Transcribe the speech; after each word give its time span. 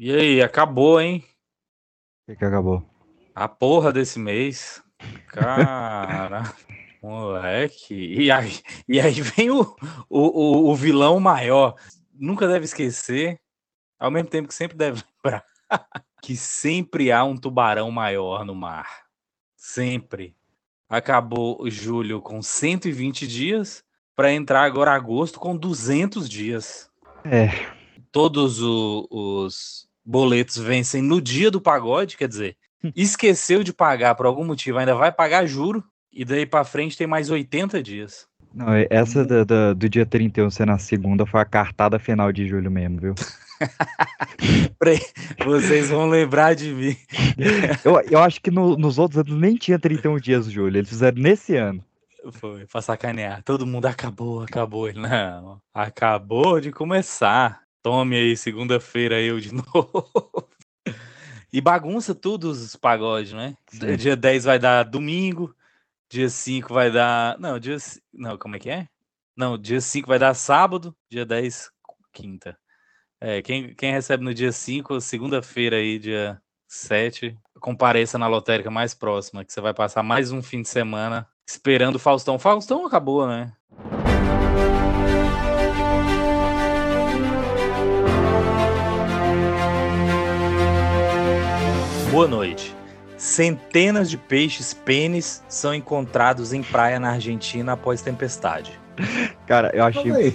E 0.00 0.14
aí, 0.14 0.40
acabou, 0.40 1.00
hein? 1.00 1.24
O 2.22 2.30
que, 2.30 2.36
que 2.36 2.44
acabou? 2.44 2.88
A 3.34 3.48
porra 3.48 3.92
desse 3.92 4.16
mês. 4.16 4.80
Cara, 5.26 6.54
moleque. 7.02 7.94
E 7.94 8.30
aí, 8.30 8.60
e 8.86 9.00
aí 9.00 9.20
vem 9.20 9.50
o, 9.50 9.76
o, 10.08 10.70
o, 10.70 10.74
vilão 10.76 11.18
maior. 11.18 11.74
Nunca 12.14 12.46
deve 12.46 12.64
esquecer, 12.64 13.40
ao 13.98 14.08
mesmo 14.08 14.30
tempo 14.30 14.46
que 14.46 14.54
sempre 14.54 14.76
deve 14.76 15.02
lembrar, 15.24 15.44
que 16.22 16.36
sempre 16.36 17.10
há 17.10 17.24
um 17.24 17.36
tubarão 17.36 17.90
maior 17.90 18.44
no 18.44 18.54
mar. 18.54 19.02
Sempre. 19.56 20.36
Acabou 20.88 21.68
julho 21.68 22.22
com 22.22 22.40
120 22.40 23.26
dias, 23.26 23.82
para 24.14 24.32
entrar 24.32 24.62
agora 24.62 24.92
agosto 24.92 25.40
com 25.40 25.56
200 25.56 26.28
dias. 26.28 26.88
É. 27.24 27.48
Todos 28.12 28.62
o, 28.62 29.08
os 29.10 29.87
boletos 30.08 30.56
vencem 30.56 31.02
no 31.02 31.20
dia 31.20 31.50
do 31.50 31.60
pagode, 31.60 32.16
quer 32.16 32.26
dizer, 32.26 32.56
esqueceu 32.96 33.62
de 33.62 33.74
pagar 33.74 34.14
por 34.14 34.24
algum 34.24 34.42
motivo, 34.42 34.78
ainda 34.78 34.94
vai 34.94 35.12
pagar 35.12 35.44
juro, 35.44 35.84
e 36.10 36.24
daí 36.24 36.46
para 36.46 36.64
frente 36.64 36.96
tem 36.96 37.06
mais 37.06 37.28
80 37.28 37.82
dias. 37.82 38.26
Não, 38.54 38.68
essa 38.88 39.26
do, 39.26 39.44
do, 39.44 39.74
do 39.74 39.88
dia 39.88 40.06
31 40.06 40.48
ser 40.48 40.66
na 40.66 40.78
segunda 40.78 41.26
foi 41.26 41.40
a 41.40 41.44
cartada 41.44 41.98
final 41.98 42.32
de 42.32 42.48
julho 42.48 42.70
mesmo, 42.70 42.98
viu? 42.98 43.14
Vocês 45.44 45.90
vão 45.90 46.08
lembrar 46.08 46.54
de 46.54 46.72
mim. 46.72 46.96
eu, 47.84 48.00
eu 48.10 48.20
acho 48.20 48.40
que 48.40 48.50
no, 48.50 48.78
nos 48.78 48.98
outros 48.98 49.18
anos 49.20 49.38
nem 49.38 49.56
tinha 49.56 49.78
31 49.78 50.16
dias, 50.18 50.50
Júlio. 50.50 50.78
Eles 50.78 50.88
fizeram 50.88 51.20
nesse 51.20 51.56
ano. 51.56 51.84
Foi, 52.32 52.64
pra 52.66 52.80
sacanear. 52.80 53.42
Todo 53.42 53.66
mundo 53.66 53.84
acabou, 53.86 54.42
acabou. 54.42 54.90
Não, 54.94 55.60
acabou 55.74 56.60
de 56.60 56.72
começar. 56.72 57.67
Tome 57.82 58.16
aí, 58.16 58.36
segunda-feira 58.36 59.20
eu 59.20 59.40
de 59.40 59.52
novo. 59.54 60.48
E 61.52 61.60
bagunça 61.60 62.14
tudo 62.14 62.50
os 62.50 62.76
pagodes, 62.76 63.32
né? 63.32 63.56
Sim. 63.68 63.96
Dia 63.96 64.16
10 64.16 64.44
vai 64.44 64.58
dar 64.58 64.82
domingo, 64.82 65.54
dia 66.10 66.28
5 66.28 66.72
vai 66.72 66.90
dar. 66.90 67.38
Não, 67.38 67.58
dia. 67.58 67.76
Não, 68.12 68.36
como 68.36 68.56
é 68.56 68.58
que 68.58 68.70
é? 68.70 68.88
Não, 69.36 69.56
dia 69.56 69.80
5 69.80 70.08
vai 70.08 70.18
dar 70.18 70.34
sábado, 70.34 70.94
dia 71.10 71.24
10, 71.24 71.70
quinta. 72.12 72.58
É, 73.20 73.42
quem, 73.42 73.74
quem 73.74 73.92
recebe 73.92 74.22
no 74.22 74.34
dia 74.34 74.52
5, 74.52 75.00
segunda-feira 75.00 75.76
aí, 75.76 75.98
dia 75.98 76.40
7, 76.68 77.36
compareça 77.60 78.18
na 78.18 78.26
lotérica 78.26 78.70
mais 78.70 78.94
próxima, 78.94 79.44
que 79.44 79.52
você 79.52 79.60
vai 79.60 79.72
passar 79.72 80.02
mais 80.02 80.30
um 80.30 80.42
fim 80.42 80.62
de 80.62 80.68
semana 80.68 81.26
esperando 81.46 81.96
o 81.96 81.98
Faustão. 81.98 82.38
Faustão 82.38 82.86
acabou, 82.86 83.26
né? 83.26 83.56
Boa 92.10 92.26
noite. 92.26 92.74
Centenas 93.18 94.08
de 94.08 94.16
peixes 94.16 94.72
pênis 94.72 95.44
são 95.46 95.74
encontrados 95.74 96.54
em 96.54 96.62
praia 96.62 96.98
na 96.98 97.10
Argentina 97.10 97.72
após 97.72 98.00
tempestade. 98.00 98.80
Cara, 99.46 99.70
eu 99.74 99.84
achei. 99.84 100.34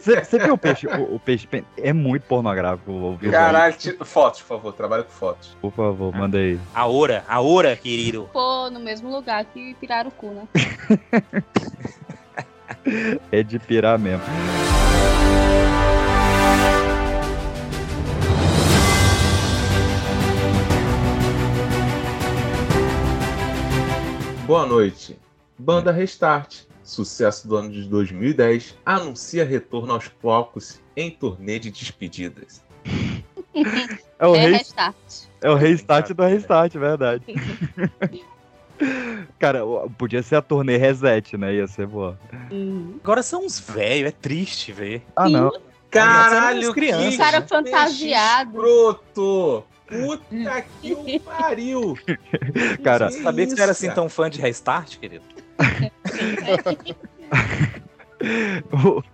Você 0.00 0.38
viu 0.38 0.54
o 0.54 0.58
peixe? 0.58 0.86
O, 0.86 1.16
o, 1.16 1.20
peixe 1.20 1.46
pênis 1.46 1.66
é 1.76 1.92
muito 1.92 2.22
pornográfico. 2.22 3.18
Caralho, 3.30 3.74
fotos, 4.04 4.40
por 4.40 4.48
favor, 4.48 4.72
trabalha 4.72 5.02
com 5.02 5.10
fotos. 5.10 5.56
Por 5.60 5.72
favor, 5.72 6.10
ah. 6.14 6.18
manda 6.18 6.38
aí. 6.38 6.58
A 6.74 6.86
hora, 6.86 7.22
a 7.28 7.40
hora, 7.40 7.76
querido. 7.76 8.30
Pô, 8.32 8.70
no 8.70 8.80
mesmo 8.80 9.10
lugar 9.10 9.44
que 9.44 9.74
Pirarucu, 9.74 10.28
né? 10.28 10.48
é 13.30 13.42
de 13.42 13.58
pirar 13.58 13.98
mesmo. 13.98 14.24
Boa 24.46 24.66
noite. 24.66 25.16
Banda 25.56 25.92
Restart, 25.92 26.62
sucesso 26.82 27.46
do 27.46 27.56
ano 27.56 27.70
de 27.70 27.84
2010, 27.84 28.76
anuncia 28.84 29.44
retorno 29.44 29.92
aos 29.92 30.08
palcos 30.08 30.80
em 30.96 31.10
turnê 31.10 31.60
de 31.60 31.70
despedidas. 31.70 32.60
É 34.18 34.26
o, 34.26 34.34
é 34.34 34.46
restart. 34.46 34.96
É 35.40 35.50
o 35.50 35.54
restart 35.54 36.12
do 36.12 36.24
restart, 36.24 36.74
verdade. 36.74 37.24
Cara, 39.38 39.60
podia 39.96 40.22
ser 40.22 40.36
a 40.36 40.42
turnê 40.42 40.76
reset, 40.76 41.36
né? 41.36 41.54
Ia 41.54 41.68
ser 41.68 41.86
boa. 41.86 42.18
Agora 43.02 43.22
são 43.22 43.46
uns 43.46 43.60
velhos, 43.60 44.08
é 44.08 44.12
triste 44.12 44.72
ver. 44.72 45.02
Ah, 45.14 45.28
não. 45.28 45.52
Caralho, 45.88 46.72
criança. 46.72 47.10
Que 47.10 47.16
cara 47.16 47.42
fantasiado. 47.42 48.56
Escroto. 48.56 49.64
Puta 49.92 50.64
que 50.80 51.20
pariu! 51.20 51.98
Cara, 52.82 53.08
que 53.08 53.22
sabia 53.22 53.46
que 53.46 53.54
você 53.54 53.62
era 53.62 53.72
assim 53.72 53.90
tão 53.90 54.08
fã 54.08 54.30
de 54.30 54.40
Restart, 54.40 54.98
querido? 54.98 55.24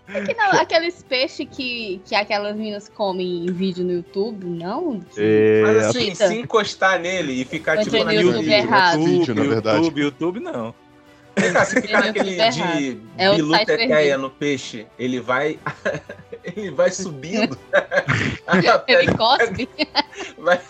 é 0.09 0.21
que 0.23 0.35
não, 0.35 0.53
aqueles 0.53 1.03
peixes 1.03 1.49
que, 1.51 2.01
que 2.05 2.15
aquelas 2.15 2.55
meninas 2.55 2.89
comem 2.89 3.47
em 3.47 3.53
vídeo 3.53 3.85
no 3.85 3.93
YouTube, 3.93 4.47
não? 4.47 5.01
É... 5.17 5.63
Mas 5.63 5.87
assim, 5.87 6.15
se 6.15 6.35
encostar 6.35 7.01
nele 7.01 7.41
e 7.41 7.45
ficar 7.45 7.79
tipo 7.79 8.05
na 8.05 8.13
YouTube, 8.13 8.37
YouTube, 8.37 8.53
errado. 8.53 9.01
YouTube, 9.01 9.35
na 9.35 9.45
verdade. 9.45 9.77
YouTube, 9.79 10.01
YouTube, 10.01 10.41
não. 10.41 10.75
Naquele 11.91 12.51
de 12.51 13.01
é 13.17 13.35
biluteteia 13.35 14.19
no 14.19 14.31
peixe, 14.31 14.87
ele 14.99 15.21
vai. 15.21 15.59
ele 16.45 16.71
vai 16.71 16.91
subindo. 16.91 17.59
ele 18.87 19.13
cospe. 19.17 19.69
Vai... 20.39 20.61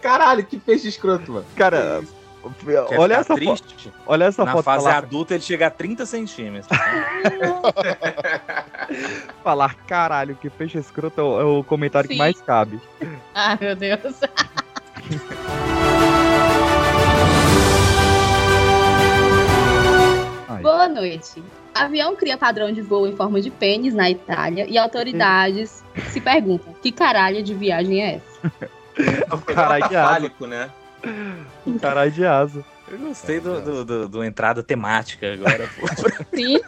Caralho, 0.00 0.44
que 0.44 0.58
peixe 0.58 0.88
escroto, 0.88 1.32
mano. 1.32 1.46
Cara. 1.56 2.02
olha 2.96 3.14
essa, 3.14 3.34
triste, 3.34 3.92
olha 4.06 4.24
essa 4.24 4.44
Na 4.44 4.52
foto. 4.52 4.66
Na 4.66 4.72
fase 4.72 4.84
falar... 4.84 4.98
adulta 4.98 5.34
ele 5.34 5.42
chega 5.42 5.66
a 5.66 5.70
30 5.70 6.06
centímetros. 6.06 6.78
falar 9.42 9.74
caralho, 9.86 10.36
que 10.36 10.48
peixe 10.48 10.78
escroto 10.78 11.20
é 11.20 11.24
o, 11.24 11.40
é 11.40 11.44
o 11.44 11.64
comentário 11.64 12.08
Sim. 12.08 12.14
que 12.14 12.18
mais 12.18 12.40
cabe. 12.40 12.80
Ah, 13.34 13.58
meu 13.60 13.74
Deus. 13.76 14.00
Boa 20.58 20.88
noite. 20.88 21.42
Avião 21.74 22.16
cria 22.16 22.36
padrão 22.36 22.72
de 22.72 22.82
voo 22.82 23.06
em 23.06 23.14
forma 23.14 23.40
de 23.40 23.50
pênis 23.50 23.94
na 23.94 24.10
Itália 24.10 24.66
e 24.68 24.76
autoridades 24.76 25.84
se 26.08 26.20
perguntam: 26.20 26.74
que 26.82 26.90
caralho 26.90 27.42
de 27.42 27.54
viagem 27.54 28.02
é 28.02 28.14
essa? 28.16 28.70
É 29.00 29.34
um 29.34 29.40
caralho 29.40 29.88
de 29.88 29.96
asa. 29.96 30.32
né? 30.46 30.70
Caralho 31.80 32.10
de 32.10 32.26
asa. 32.26 32.64
Eu 32.90 32.98
gostei 32.98 33.40
do, 33.40 33.60
do, 33.60 33.84
do, 33.84 34.08
do 34.08 34.24
entrada 34.24 34.62
temática 34.62 35.32
agora. 35.32 35.70
Sim, 36.34 36.60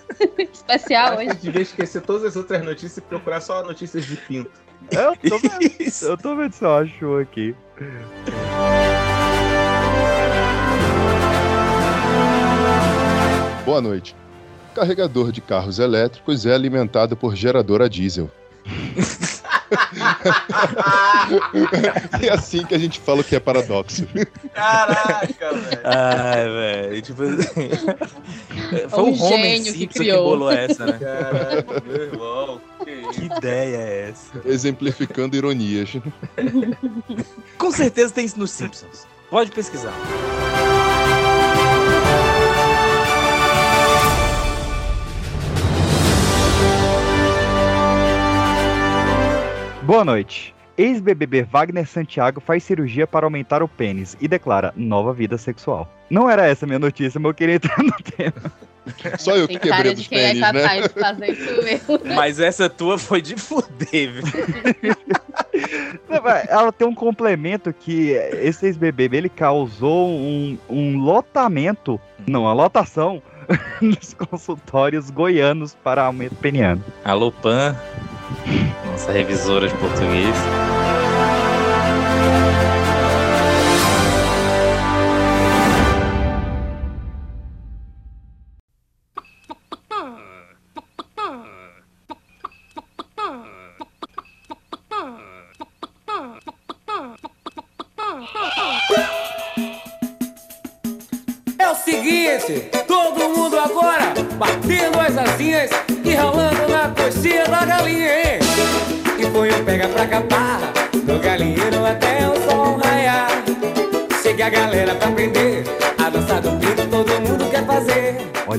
especial 0.52 1.18
hoje. 1.18 1.34
Devia 1.34 1.62
esquecer 1.62 2.00
todas 2.00 2.24
as 2.24 2.36
outras 2.36 2.64
notícias 2.64 2.98
e 2.98 3.00
procurar 3.02 3.40
só 3.40 3.62
notícias 3.64 4.06
de 4.06 4.16
pinto. 4.16 4.50
Eu 4.90 5.16
tô 5.16 5.38
vendo, 5.38 5.58
eu 6.02 6.16
tô 6.16 6.36
vendo 6.36 6.52
se 6.52 6.64
eu 6.64 6.74
acho 6.74 7.18
aqui. 7.18 7.54
Boa 13.64 13.80
noite. 13.80 14.16
Carregador 14.74 15.30
de 15.30 15.40
carros 15.40 15.78
elétricos 15.78 16.44
é 16.46 16.52
alimentado 16.52 17.16
por 17.16 17.36
gerador 17.36 17.80
a 17.80 17.86
diesel. 17.88 18.28
é 22.20 22.28
assim 22.30 22.64
que 22.64 22.74
a 22.74 22.78
gente 22.78 22.98
fala 23.00 23.22
que 23.22 23.36
é 23.36 23.40
paradoxo. 23.40 24.04
Caraca, 24.52 25.52
velho. 25.52 25.80
Ai, 25.84 26.44
velho. 26.44 27.02
Tipo, 27.02 27.22
foi 28.90 29.02
um 29.02 29.12
o 29.12 29.22
Homer 29.22 29.58
Simpson 29.58 29.72
que, 29.72 29.86
criou. 29.86 30.18
que 30.18 30.24
bolou 30.30 30.50
essa, 30.50 30.86
né? 30.86 30.98
Caraca, 30.98 31.82
meu 31.86 32.02
irmão. 32.02 32.60
Que, 32.84 33.08
que 33.12 33.26
ideia 33.26 33.76
é 33.76 34.10
essa? 34.10 34.40
Exemplificando 34.44 35.36
ironias. 35.36 35.90
Com 37.58 37.70
certeza 37.70 38.12
tem 38.12 38.24
isso 38.24 38.36
nos 38.38 38.50
Simpsons. 38.50 39.06
Pode 39.30 39.52
pesquisar. 39.52 39.94
Boa 49.82 50.04
noite. 50.04 50.54
Ex-BBB 50.78 51.42
Wagner 51.42 51.86
Santiago 51.88 52.40
faz 52.40 52.62
cirurgia 52.62 53.04
para 53.04 53.26
aumentar 53.26 53.64
o 53.64 53.68
pênis 53.68 54.16
e 54.20 54.28
declara 54.28 54.72
nova 54.76 55.12
vida 55.12 55.36
sexual. 55.36 55.92
Não 56.08 56.30
era 56.30 56.46
essa 56.46 56.64
a 56.64 56.68
minha 56.68 56.78
notícia, 56.78 57.18
mas 57.18 57.30
eu 57.30 57.34
queria 57.34 57.56
entrar 57.56 57.82
no 57.82 57.92
tema. 57.92 58.52
Só 59.18 59.36
eu 59.36 59.48
que 59.48 59.58
Tem 59.58 59.72
quebrei 59.72 59.94
dos 59.94 60.06
pênis, 60.06 60.42
é 60.42 60.52
né? 60.52 60.88
fazer 60.88 61.32
isso 61.32 61.62
mesmo. 61.62 62.00
Mas 62.16 62.40
essa 62.40 62.68
tua 62.68 62.98
foi 62.98 63.22
de 63.22 63.36
fuder, 63.36 64.12
viu? 64.12 64.22
Ela 66.48 66.72
tem 66.72 66.86
um 66.86 66.94
complemento 66.94 67.72
que 67.72 68.10
esse 68.10 68.66
ex-BBB 68.66 69.18
ele 69.18 69.28
causou 69.28 70.08
um, 70.10 70.58
um 70.68 70.98
lotamento, 70.98 72.00
não, 72.26 72.42
uma 72.42 72.52
lotação 72.52 73.22
nos 73.80 74.14
consultórios 74.14 75.10
goianos 75.10 75.76
para 75.76 76.04
aumento 76.04 76.34
peniano. 76.36 76.84
Alô, 77.04 77.30
Pan. 77.30 77.76
Nossa 78.92 79.10
revisora 79.10 79.68
de 79.68 79.74
português. 79.76 80.36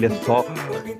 Olha 0.05 0.23
só, 0.23 0.45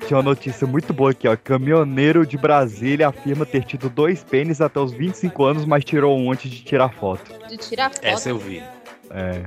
tinha 0.08 0.18
uma 0.18 0.24
notícia 0.24 0.66
muito 0.66 0.94
boa 0.94 1.12
aqui, 1.12 1.28
ó. 1.28 1.36
Caminhoneiro 1.36 2.26
de 2.26 2.38
Brasília 2.38 3.08
afirma 3.10 3.46
ter 3.46 3.64
tido 3.66 3.90
dois 3.90 4.24
pênis 4.24 4.62
até 4.62 4.80
os 4.80 4.92
25 4.94 5.44
anos, 5.44 5.66
mas 5.66 5.84
tirou 5.84 6.18
um 6.18 6.32
antes 6.32 6.50
de 6.50 6.64
tirar 6.64 6.90
foto. 6.90 7.32
De 7.50 7.58
tirar 7.58 7.90
foto 7.92 8.04
Essa 8.06 8.30
eu 8.30 8.38
vi. 8.38 8.64
É. 9.10 9.44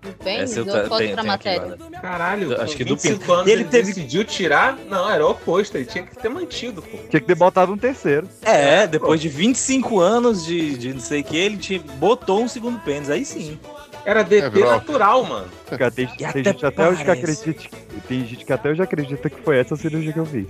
do 0.00 0.12
pênis, 0.22 0.50
Essa 0.50 0.60
eu 0.60 0.66
ou 0.66 0.88
foto 0.88 0.98
tenho- 0.98 1.12
pra 1.12 1.20
aqui 1.22 1.26
matéria. 1.28 1.60
guardada. 1.76 1.98
Caralho, 2.00 2.52
Eu 2.52 2.60
acho 2.62 2.76
que 2.76 2.84
do 2.84 2.94
25 2.94 3.20
Pinto. 3.20 3.32
anos 3.32 3.46
E 3.46 3.50
ele, 3.50 3.62
ele 3.62 3.68
teve- 3.70 3.86
decidiu 3.94 4.22
tirar? 4.24 4.76
Não, 4.88 5.10
era 5.10 5.26
o 5.26 5.30
oposto, 5.30 5.76
ele 5.78 5.86
tinha 5.86 6.04
que 6.04 6.14
ter 6.16 6.28
mantido, 6.28 6.82
pô. 6.82 6.98
Tinha 7.08 7.20
que 7.20 7.26
ter 7.26 7.34
botado 7.34 7.72
um 7.72 7.78
terceiro. 7.78 8.28
É, 8.42 8.86
depois 8.86 9.18
de 9.20 9.28
25 9.30 9.98
anos 9.98 10.44
de, 10.44 10.76
de 10.76 10.92
não 10.92 11.00
sei 11.00 11.22
o 11.22 11.24
que, 11.24 11.36
ele 11.36 11.56
tinha, 11.56 11.80
botou 11.98 12.42
um 12.42 12.48
segundo 12.48 12.78
pênis. 12.80 13.08
Aí 13.08 13.24
sim. 13.24 13.58
Era 14.04 14.22
DT 14.22 14.60
É, 14.60 14.64
natural, 14.64 15.24
mano. 15.24 15.48
Cara, 15.66 15.90
tem, 15.90 16.06
tem 16.06 16.26
até 16.26 16.44
gente 16.44 16.66
até 16.66 16.88
hoje 16.88 17.04
que 17.04 17.10
acredita. 17.10 17.76
Tem 18.06 18.26
gente 18.26 18.44
que 18.44 18.52
até 18.52 18.70
hoje 18.70 18.82
acredita 18.82 19.30
que 19.30 19.40
foi 19.40 19.58
essa 19.58 19.76
cirurgia 19.76 20.12
que 20.12 20.18
eu 20.18 20.26
fiz. 20.26 20.46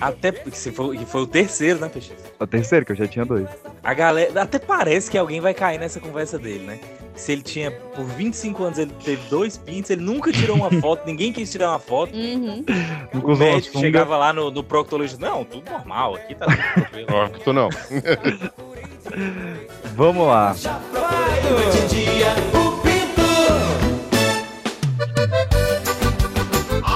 Até 0.00 0.32
porque 0.32 0.56
se 0.56 0.72
foi, 0.72 0.96
que 0.96 1.04
foi 1.04 1.22
o 1.22 1.26
terceiro, 1.26 1.78
né, 1.80 1.88
Peixe? 1.88 2.12
A 2.40 2.46
terceira, 2.46 2.84
que 2.84 2.92
eu 2.92 2.96
já 2.96 3.06
tinha 3.06 3.24
dois. 3.24 3.46
A 3.82 3.94
galera. 3.94 4.42
Até 4.42 4.58
parece 4.58 5.10
que 5.10 5.18
alguém 5.18 5.40
vai 5.40 5.52
cair 5.54 5.78
nessa 5.78 6.00
conversa 6.00 6.38
dele, 6.38 6.64
né? 6.64 6.80
Se 7.14 7.30
ele 7.30 7.42
tinha, 7.42 7.70
por 7.70 8.04
25 8.04 8.64
anos, 8.64 8.78
ele 8.78 8.90
teve 9.04 9.22
dois 9.28 9.56
pintos, 9.56 9.90
ele 9.90 10.02
nunca 10.02 10.32
tirou 10.32 10.56
uma 10.56 10.70
foto, 10.80 11.06
ninguém 11.06 11.32
quis 11.32 11.50
tirar 11.50 11.70
uma 11.70 11.78
foto. 11.78 12.12
Uhum. 12.14 12.64
Nunca 13.12 13.26
O 13.26 13.32
usou 13.32 13.46
uma 13.46 13.54
médico 13.54 13.78
chegava 13.78 14.16
lá 14.16 14.32
no, 14.32 14.50
no 14.50 14.64
proctologista, 14.64 15.24
não, 15.24 15.44
tudo 15.44 15.70
normal, 15.70 16.16
aqui 16.16 16.34
tá 16.34 16.46
tudo 16.46 17.44
tô 17.44 17.52
não. 17.52 17.68
Vamos 19.94 20.26
lá. 20.26 20.56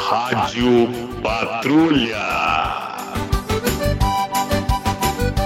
Rádio 0.08 0.88
Patrulha. 1.22 2.16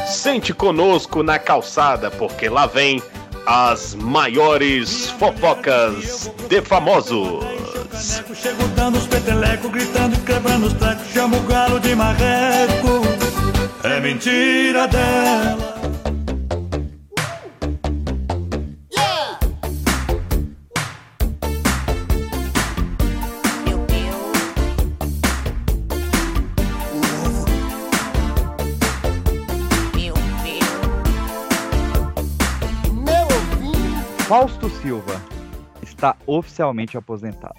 Sente 0.06 0.54
conosco 0.54 1.24
na 1.24 1.36
calçada, 1.36 2.12
porque 2.12 2.48
lá 2.48 2.66
vem 2.66 3.02
as 3.44 3.96
maiores 3.96 5.10
fofocas 5.18 6.30
de 6.48 6.62
famosos. 6.62 7.44
Chego 8.36 8.62
dando 8.76 8.98
os 8.98 9.06
gritando 9.68 10.14
e 10.14 10.20
quebrando 10.20 10.68
os. 10.68 10.74
Chamo 11.12 11.38
o 11.38 11.42
galo 11.42 11.80
de 11.80 11.96
marreco. 11.96 13.02
É 13.82 13.98
mentira 13.98 14.86
dela. 14.86 15.71
Está 36.02 36.16
oficialmente 36.26 36.99
aposentado. 36.99 37.54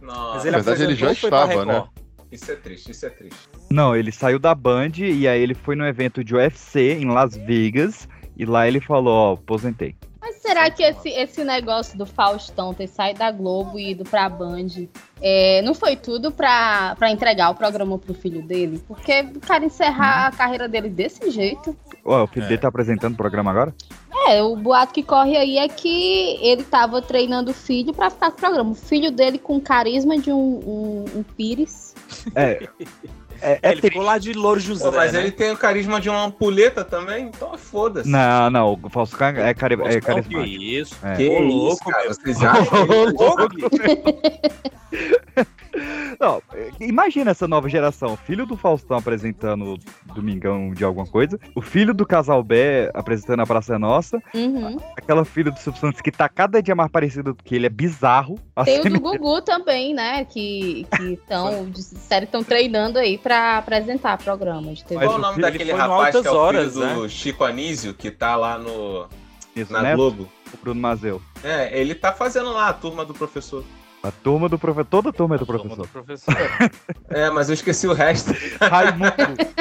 Nossa, 0.00 0.34
Mas 0.34 0.44
ele 0.44 0.56
Na 0.56 0.62
verdade, 0.62 0.82
ele 0.84 0.94
já 0.94 1.10
estava, 1.10 1.64
né? 1.64 1.84
Isso 2.30 2.52
é 2.52 2.54
triste, 2.54 2.92
isso 2.92 3.06
é 3.06 3.10
triste. 3.10 3.48
Não, 3.70 3.96
ele 3.96 4.12
saiu 4.12 4.38
da 4.38 4.54
Band 4.54 4.92
e 4.98 5.26
aí 5.26 5.40
ele 5.40 5.54
foi 5.54 5.74
no 5.74 5.84
evento 5.84 6.22
de 6.22 6.34
UFC 6.34 6.92
em 6.92 7.06
Las 7.06 7.36
Vegas 7.36 8.06
e 8.36 8.44
lá 8.44 8.68
ele 8.68 8.80
falou, 8.80 9.14
ó, 9.14 9.32
aposentei. 9.32 9.96
Mas 10.20 10.36
será 10.36 10.70
que 10.70 10.82
esse, 10.82 11.08
esse 11.08 11.42
negócio 11.42 11.96
do 11.96 12.04
Faustão 12.04 12.74
ter 12.74 12.86
saído 12.86 13.20
da 13.20 13.32
Globo 13.32 13.78
e 13.78 13.92
ido 13.92 14.04
pra 14.04 14.28
Band 14.28 14.86
é, 15.20 15.62
não 15.62 15.74
foi 15.74 15.96
tudo 15.96 16.30
pra, 16.30 16.94
pra 16.96 17.10
entregar 17.10 17.50
o 17.50 17.54
programa 17.54 17.98
pro 17.98 18.14
filho 18.14 18.42
dele? 18.42 18.80
Porque 18.86 19.22
o 19.34 19.40
cara 19.40 19.64
encerrar 19.64 20.26
a 20.26 20.32
carreira 20.32 20.68
dele 20.68 20.90
desse 20.90 21.30
jeito. 21.30 21.74
Ó, 22.08 22.24
o 22.24 22.26
filho 22.26 22.44
É. 22.44 22.48
dele 22.48 22.60
tá 22.60 22.68
apresentando 22.68 23.14
o 23.14 23.16
programa 23.16 23.50
agora? 23.50 23.74
É, 24.28 24.42
o 24.42 24.56
boato 24.56 24.92
que 24.92 25.02
corre 25.02 25.36
aí 25.36 25.56
é 25.58 25.68
que 25.68 26.38
ele 26.42 26.62
tava 26.62 27.00
treinando 27.00 27.50
o 27.50 27.54
filho 27.54 27.94
pra 27.94 28.10
ficar 28.10 28.30
com 28.30 28.36
o 28.36 28.40
programa. 28.40 28.70
O 28.72 28.74
filho 28.74 29.10
dele 29.10 29.38
com 29.38 29.60
carisma 29.60 30.18
de 30.18 30.30
um, 30.30 30.36
um, 30.36 31.04
um 31.16 31.22
pires. 31.22 31.94
É. 32.34 32.68
É, 33.40 33.58
É, 33.62 33.70
ele 33.72 33.80
ficou 33.80 34.02
lá 34.02 34.18
de 34.18 34.32
Louro 34.32 34.58
José. 34.58 34.84
Pô, 34.90 34.96
mas 34.96 35.12
né? 35.12 35.20
ele 35.20 35.30
tem 35.30 35.52
o 35.52 35.56
carisma 35.56 36.00
de 36.00 36.10
uma 36.10 36.24
ampulheta 36.24 36.84
também, 36.84 37.26
então 37.26 37.56
foda-se. 37.56 38.08
Não, 38.08 38.50
não, 38.50 38.78
o 38.82 38.88
Fausto 38.90 39.16
Canga 39.16 39.42
é, 39.42 39.54
cari 39.54 39.74
é 39.74 40.00
carismático. 40.00 40.42
que 40.42 40.76
isso? 40.78 40.96
É. 41.04 41.14
Que 41.14 41.28
Ô, 41.28 41.38
louco, 41.40 41.88
cara, 41.90 42.08
vocês 42.08 42.42
acham? 42.42 42.84
Louco. 42.84 43.70
Não, 46.20 46.42
é, 46.52 46.70
imagina 46.80 47.30
essa 47.30 47.46
nova 47.48 47.68
geração. 47.68 48.14
O 48.14 48.16
filho 48.16 48.46
do 48.46 48.56
Faustão 48.56 48.96
apresentando 48.96 49.78
Domingão 50.14 50.70
de 50.72 50.84
alguma 50.84 51.06
coisa. 51.06 51.38
O 51.54 51.60
filho 51.60 51.92
do 51.94 52.06
Casal 52.06 52.42
B 52.42 52.90
apresentando 52.94 53.40
a 53.40 53.46
Praça 53.46 53.74
é 53.74 53.78
Nossa. 53.78 54.20
Uhum. 54.34 54.78
Aquela 54.96 55.24
filha 55.24 55.50
do 55.50 55.58
Silvio 55.58 55.80
Santos 55.80 56.00
que 56.00 56.10
tá 56.10 56.28
cada 56.28 56.62
dia 56.62 56.74
mais 56.74 56.90
parecida 56.90 57.32
do 57.32 57.42
que 57.42 57.54
ele. 57.54 57.66
É 57.66 57.70
bizarro. 57.70 58.36
Tem 58.64 58.78
Assim, 58.80 58.88
o 58.88 58.92
do 58.94 59.00
Gugu 59.00 59.42
também, 59.42 59.94
né? 59.94 60.24
Que 60.24 60.86
estão, 61.00 61.70
que 61.72 61.80
estão 61.80 62.42
treinando 62.44 62.98
aí 62.98 63.18
pra 63.18 63.58
apresentar 63.58 64.16
programa 64.18 64.72
de 64.72 64.84
TV. 64.84 65.04
Qual 65.04 65.16
o 65.16 65.18
o 65.18 65.20
nome 65.22 65.34
filho- 65.34 65.46
daquele 65.46 65.72
rapaz 65.72 66.16
que 66.20 66.26
é 66.26 66.30
o 66.30 66.34
Horas, 66.36 66.72
filho 66.74 66.86
do 66.94 67.02
né? 67.02 67.08
Chico 67.08 67.44
Anísio, 67.44 67.94
que 67.94 68.10
tá 68.10 68.36
lá 68.36 68.58
no, 68.58 69.06
isso, 69.54 69.72
na 69.72 69.82
né? 69.82 69.94
Globo? 69.94 70.28
O 70.52 70.56
Bruno 70.56 70.80
Mazeu. 70.80 71.20
É, 71.44 71.78
ele 71.78 71.94
tá 71.94 72.10
fazendo 72.12 72.50
lá 72.52 72.68
a 72.68 72.72
turma 72.72 73.04
do 73.04 73.12
professor. 73.12 73.62
A 74.08 74.12
turma 74.12 74.48
do 74.48 74.58
professor. 74.58 74.84
Toda 74.86 75.10
a 75.10 75.12
turma 75.12 75.34
é 75.34 75.38
do 75.38 75.44
Turma 75.46 75.60
professor. 75.76 75.86
do 75.86 75.88
professor. 75.92 76.34
É, 77.10 77.30
mas 77.30 77.48
eu 77.48 77.54
esqueci 77.54 77.86
o 77.86 77.92
resto. 77.92 78.32
Raimundo. 78.60 79.12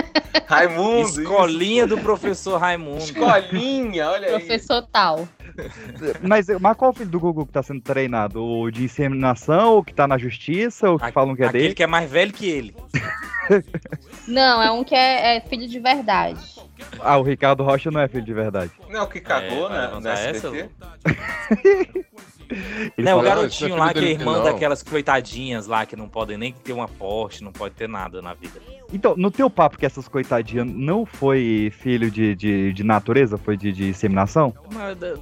Raimundo. 0.47 1.21
Escolinha 1.21 1.85
do 1.87 1.97
professor 1.97 2.57
Raimundo. 2.57 2.99
isso. 2.99 3.11
Escolinha, 3.13 4.09
olha 4.09 4.27
aí. 4.27 4.33
Professor 4.45 4.81
tal. 4.91 5.27
mas, 6.21 6.47
mas 6.61 6.77
qual 6.77 6.91
o 6.91 6.93
filho 6.93 7.09
do 7.09 7.19
Gugu 7.19 7.45
que 7.45 7.51
tá 7.51 7.61
sendo 7.63 7.81
treinado? 7.81 8.43
O 8.43 8.69
de 8.71 8.83
inseminação, 8.85 9.77
o 9.77 9.83
que 9.83 9.93
tá 9.93 10.07
na 10.07 10.17
justiça, 10.17 10.89
o 10.91 10.97
que 10.99 11.05
A- 11.05 11.11
falam 11.11 11.35
que 11.35 11.43
é 11.43 11.47
Aquele 11.47 11.63
dele? 11.63 11.75
que 11.75 11.83
é 11.83 11.87
mais 11.87 12.09
velho 12.09 12.31
que 12.31 12.47
ele. 12.47 12.75
Não, 14.27 14.61
é 14.61 14.71
um 14.71 14.83
que 14.83 14.93
é, 14.95 15.37
é 15.37 15.41
filho 15.41 15.67
de 15.67 15.79
verdade. 15.79 16.39
Ah, 16.99 17.17
o 17.17 17.23
Ricardo 17.23 17.63
Rocha 17.63 17.89
não 17.89 17.99
é 18.01 18.07
filho 18.07 18.23
de 18.25 18.33
verdade. 18.33 18.71
Não, 18.89 19.03
o 19.05 19.07
que 19.07 19.19
cagou, 19.21 19.67
É, 19.67 19.69
né? 19.71 19.81
levantar 19.87 20.17
Ele 22.49 22.91
Não, 22.97 23.17
o 23.17 23.21
fala- 23.21 23.29
Não, 23.29 23.35
garotinho 23.41 23.75
é 23.75 23.79
lá 23.79 23.93
que 23.93 23.99
é 23.99 24.09
irmã 24.11 24.37
não. 24.37 24.43
daquelas 24.43 24.81
coitadinhas 24.83 25.67
lá 25.67 25.85
que 25.85 25.95
não 25.95 26.07
podem 26.07 26.37
nem 26.37 26.53
ter 26.53 26.73
uma 26.73 26.87
Porsche, 26.87 27.43
não 27.43 27.51
pode 27.51 27.75
ter 27.75 27.89
nada 27.89 28.21
na 28.21 28.33
vida. 28.33 28.59
Então, 28.93 29.15
no 29.17 29.29
teu 29.29 29.49
papo 29.49 29.77
que 29.77 29.85
essas 29.85 30.07
coitadinhas 30.07 30.65
não 30.65 31.05
foi 31.05 31.71
filho 31.77 32.09
de, 32.09 32.33
de, 32.35 32.71
de 32.71 32.83
natureza, 32.83 33.37
foi 33.37 33.57
de, 33.57 33.71
de 33.73 33.89
inseminação? 33.89 34.53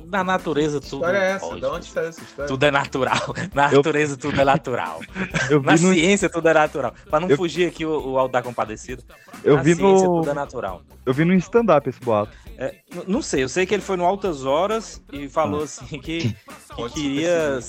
Na 0.08 0.24
natureza 0.24 0.80
Que 0.80 0.88
tudo 0.90 1.00
história 1.02 1.18
é 1.18 1.32
essa? 1.32 1.48
pode. 1.48 1.60
De 1.62 1.66
onde 1.66 1.86
saiu 1.88 2.10
essa 2.10 2.22
história? 2.22 2.48
Tudo 2.48 2.64
é 2.64 2.72
natural. 2.72 3.34
Na 3.56 3.72
natureza 3.72 4.16
tudo 4.18 4.40
é 4.40 4.46
natural. 4.46 5.02
Na 5.64 5.72
no, 5.72 5.78
ciência 5.94 6.30
tudo 6.30 6.48
é 6.48 6.54
natural. 6.54 6.94
Pra 7.10 7.20
não 7.20 7.28
Eu- 7.30 7.38
fugir 7.38 7.68
aqui 7.68 7.84
o, 7.86 8.12
o 8.12 8.20
Alto 8.20 8.32
da 8.34 8.42
Compadecido. 8.44 9.04
eu 9.44 9.56
na 9.56 9.64
vi 9.64 9.76
ciência 9.76 10.08
no, 10.08 10.20
tudo 10.20 10.30
é 10.30 10.34
natural. 10.34 10.82
eu 11.06 11.14
vi 11.14 11.26
no 11.26 11.34
stand-up 11.34 11.90
esse 11.90 12.00
boato. 12.00 12.32
É, 12.58 12.76
não 13.08 13.22
sei, 13.22 13.44
eu 13.44 13.50
sei 13.50 13.66
que 13.66 13.74
ele 13.74 13.82
foi 13.82 13.98
no 13.98 14.06
Altas 14.06 14.46
Horas 14.46 15.04
e 15.12 15.28
falou 15.28 15.62
Ah. 15.62 15.64
assim 15.64 16.00
que, 16.00 16.36
que 16.76 16.90
queria 16.94 17.60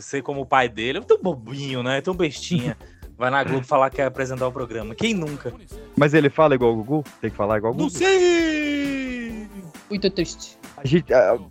ser 0.00 0.22
como 0.22 0.42
o 0.42 0.46
pai 0.46 0.68
dele. 0.68 0.98
É 0.98 1.00
tão 1.02 1.20
bobinho, 1.20 1.82
né? 1.82 1.98
É 1.98 2.00
tão 2.00 2.14
bestinha. 2.14 2.76
Vai 3.18 3.30
na 3.30 3.42
Globo 3.44 3.66
falar 3.66 3.88
que 3.90 3.96
quer 3.96 4.06
apresentar 4.06 4.46
o 4.46 4.52
programa. 4.52 4.94
Quem 4.94 5.14
nunca? 5.14 5.52
Mas 5.96 6.12
ele 6.12 6.28
fala 6.28 6.54
igual 6.54 6.72
o 6.72 6.76
Gugu? 6.76 7.04
Tem 7.20 7.30
que 7.30 7.36
falar 7.36 7.56
igual 7.58 7.72
o 7.72 7.76
Não 7.76 7.86
Gugu? 7.86 7.96
sei! 7.98 9.46
Muito 9.88 10.10
triste. 10.10 10.58
A 10.76 10.86
gente- 10.86 11.06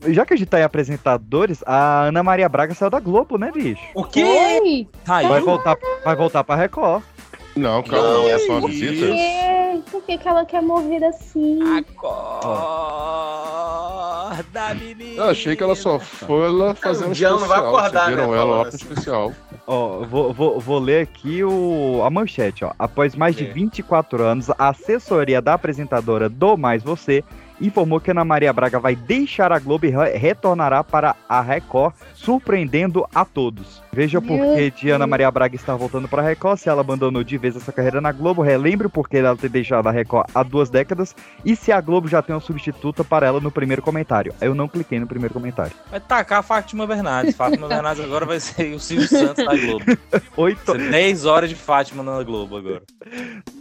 já 0.09 0.25
que 0.25 0.33
a 0.33 0.37
gente 0.37 0.47
tá 0.47 0.59
em 0.59 0.63
apresentadores, 0.63 1.63
a 1.65 2.03
Ana 2.03 2.21
Maria 2.21 2.47
Braga 2.49 2.73
saiu 2.75 2.89
da 2.91 2.99
Globo, 2.99 3.37
né, 3.37 3.51
bicho? 3.51 3.81
O 3.95 4.03
quê? 4.03 4.23
Oi! 4.23 4.87
Vai 5.07 5.41
voltar, 5.41 5.77
vai 6.03 6.15
voltar 6.15 6.43
pra 6.43 6.55
Record. 6.55 7.01
Não, 7.55 7.81
calma, 7.83 8.09
não, 8.13 8.27
é 8.27 8.37
só 8.39 8.59
visita. 8.59 9.05
Por 9.89 10.01
que, 10.03 10.17
que 10.17 10.27
ela 10.27 10.43
quer 10.45 10.61
morrer 10.61 11.03
assim? 11.05 11.59
Acorda, 13.55 14.73
menina. 14.75 15.15
Eu 15.23 15.29
achei 15.29 15.55
que 15.55 15.63
ela 15.63 15.75
só 15.75 15.99
foi 15.99 16.49
lá 16.51 16.73
fazer 16.75 17.05
um 17.05 17.13
Jean 17.13 17.31
não 17.31 17.39
vai 17.39 17.47
especial. 17.59 17.67
acordar, 17.77 18.03
Seguiram 18.05 18.31
né, 18.31 18.37
ela 18.37 18.43
lá 18.55 18.59
pro 18.65 18.67
assim. 18.69 18.77
especial. 18.77 19.33
Ó, 19.67 19.99
vou, 19.99 20.33
vou, 20.33 20.59
vou 20.59 20.79
ler 20.79 21.01
aqui 21.03 21.43
o, 21.43 22.01
a 22.03 22.09
manchete, 22.09 22.63
ó. 22.65 22.71
Após 22.77 23.15
mais 23.15 23.35
de 23.35 23.45
É. 23.45 23.51
24 23.51 24.23
anos, 24.23 24.49
a 24.49 24.69
assessoria 24.69 25.41
da 25.41 25.53
apresentadora 25.53 26.27
do 26.29 26.57
Mais 26.57 26.83
Você 26.83 27.23
informou 27.61 27.99
que 27.99 28.11
Ana 28.11 28.25
Maria 28.25 28.51
Braga 28.53 28.79
vai 28.79 28.95
deixar 28.95 29.51
a 29.51 29.59
Globo 29.59 29.85
e 29.85 29.89
re- 29.89 30.17
retornará 30.17 30.83
para 30.83 31.15
a 31.29 31.41
Record, 31.41 31.93
surpreendendo 32.13 33.05
a 33.13 33.23
todos. 33.23 33.81
Veja 33.93 34.19
por 34.21 34.37
que 34.55 34.71
de 34.71 34.89
Ana 34.89 35.07
Maria 35.07 35.31
Braga 35.31 35.55
está 35.55 35.73
voltando 35.73 36.07
para 36.09 36.21
a 36.21 36.25
Record, 36.25 36.59
se 36.59 36.67
ela 36.67 36.81
abandonou 36.81 37.23
de 37.23 37.37
vez 37.37 37.55
essa 37.55 37.71
carreira 37.71 38.01
na 38.01 38.11
Globo, 38.11 38.41
relembre 38.41 38.89
por 38.89 39.07
que 39.07 39.15
ela 39.17 39.37
ter 39.37 39.47
deixado 39.47 39.87
a 39.87 39.91
Record 39.91 40.27
há 40.35 40.43
duas 40.43 40.69
décadas 40.69 41.15
e 41.45 41.55
se 41.55 41.71
a 41.71 41.79
Globo 41.79 42.07
já 42.09 42.21
tem 42.21 42.35
uma 42.35 42.41
substituta 42.41 43.03
para 43.05 43.25
ela 43.25 43.39
no 43.39 43.49
primeiro 43.49 43.81
comentário. 43.81 44.33
Eu 44.41 44.53
não 44.53 44.67
cliquei 44.67 44.99
no 44.99 45.07
primeiro 45.07 45.33
comentário. 45.33 45.71
Vai 45.89 46.01
tacar 46.01 46.39
a 46.39 46.43
Fátima 46.43 46.85
Bernardes. 46.85 47.35
Fátima 47.37 47.67
Bernardes 47.69 48.03
agora 48.03 48.25
vai 48.25 48.39
ser 48.41 48.73
o 48.75 48.79
Silvio 48.81 49.07
Santos 49.07 49.45
da 49.45 49.55
Globo. 49.55 49.85
Oito, 50.35 50.73
Vai 50.73 50.79
ser 50.81 50.91
10 50.91 51.25
horas 51.25 51.49
de 51.49 51.55
Fátima 51.55 52.03
na 52.03 52.21
Globo 52.21 52.57
agora. 52.57 52.81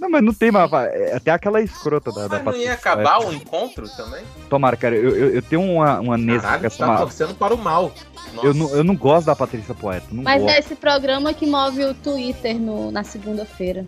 Não, 0.01 0.11
mas 0.11 0.23
não 0.23 0.35
tem 0.35 0.51
mais. 0.51 0.73
é 0.73 1.15
Até 1.15 1.31
aquela 1.31 1.61
escrota 1.61 2.11
da, 2.13 2.27
da 2.27 2.43
Mas 2.43 2.55
não 2.57 2.61
ia 2.63 2.73
acabar 2.73 3.19
Poeta. 3.19 3.31
o 3.31 3.35
encontro 3.35 3.84
também? 3.93 4.23
Tomara, 4.49 4.76
cara. 4.76 4.95
Eu, 4.97 5.17
eu, 5.17 5.35
eu 5.37 5.43
tenho 5.43 5.62
uma, 5.62 6.00
uma 6.00 6.17
nesse 6.19 6.38
com 6.41 6.47
Caralho, 6.47 6.67
essa. 6.67 6.87
tá 6.87 6.97
torcendo 6.99 7.35
para 7.35 7.55
o 7.55 7.59
mal. 7.59 7.93
Nossa. 8.35 8.47
eu, 8.49 8.55
não, 8.55 8.71
eu 8.71 8.83
não 8.85 8.97
gosto 8.97 9.26
da 9.26 9.37
Patrícia 9.37 9.75
Poeta. 9.75 10.07
Não 10.11 10.25
Mas 10.25 10.43
gosto. 10.43 10.55
é 10.55 10.59
esse 10.59 10.75
programa 10.75 11.33
que 11.33 11.47
move 11.47 11.85
o 11.85 11.95
Twitter 11.95 12.59
no, 12.59 12.91
na 12.91 13.05
segunda-feira. 13.05 13.87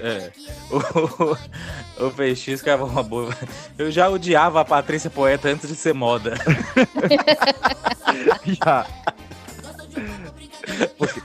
É. 0.00 0.30
O, 0.70 2.06
o 2.06 2.10
PX 2.10 2.60
que 2.60 2.68
é 2.68 2.74
uma 2.76 3.02
boa. 3.02 3.34
Eu 3.78 3.90
já 3.90 4.08
odiava 4.10 4.60
a 4.60 4.64
Patrícia 4.64 5.08
Poeta 5.08 5.48
antes 5.48 5.68
de 5.68 5.74
ser 5.74 5.94
moda. 5.94 6.34
Já. 8.44 8.86
Porque- 10.98 11.22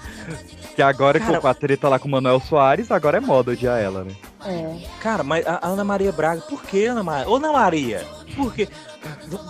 que 0.76 0.82
agora 0.82 1.20
Cara- 1.20 1.34
que 1.36 1.42
com 1.42 1.48
a 1.48 1.54
treta 1.54 1.90
lá 1.90 2.00
com 2.00 2.08
o 2.08 2.12
Manuel 2.12 2.40
Soares, 2.40 2.90
agora 2.92 3.18
é 3.18 3.22
moda 3.22 3.52
odiar 3.52 3.78
ela, 3.80 4.04
né? 4.06 4.14
É. 4.46 4.78
Cara, 5.02 5.24
mas 5.24 5.46
a 5.46 5.60
Ana 5.68 5.84
Maria 5.84 6.12
Braga, 6.12 6.42
por 6.42 6.62
que 6.64 6.86
Ana 6.86 7.04
Maria? 7.04 7.30
Ô, 7.30 7.36
Ana 7.36 7.52
Maria, 7.54 8.06
por 8.36 8.54
quê? 8.54 8.68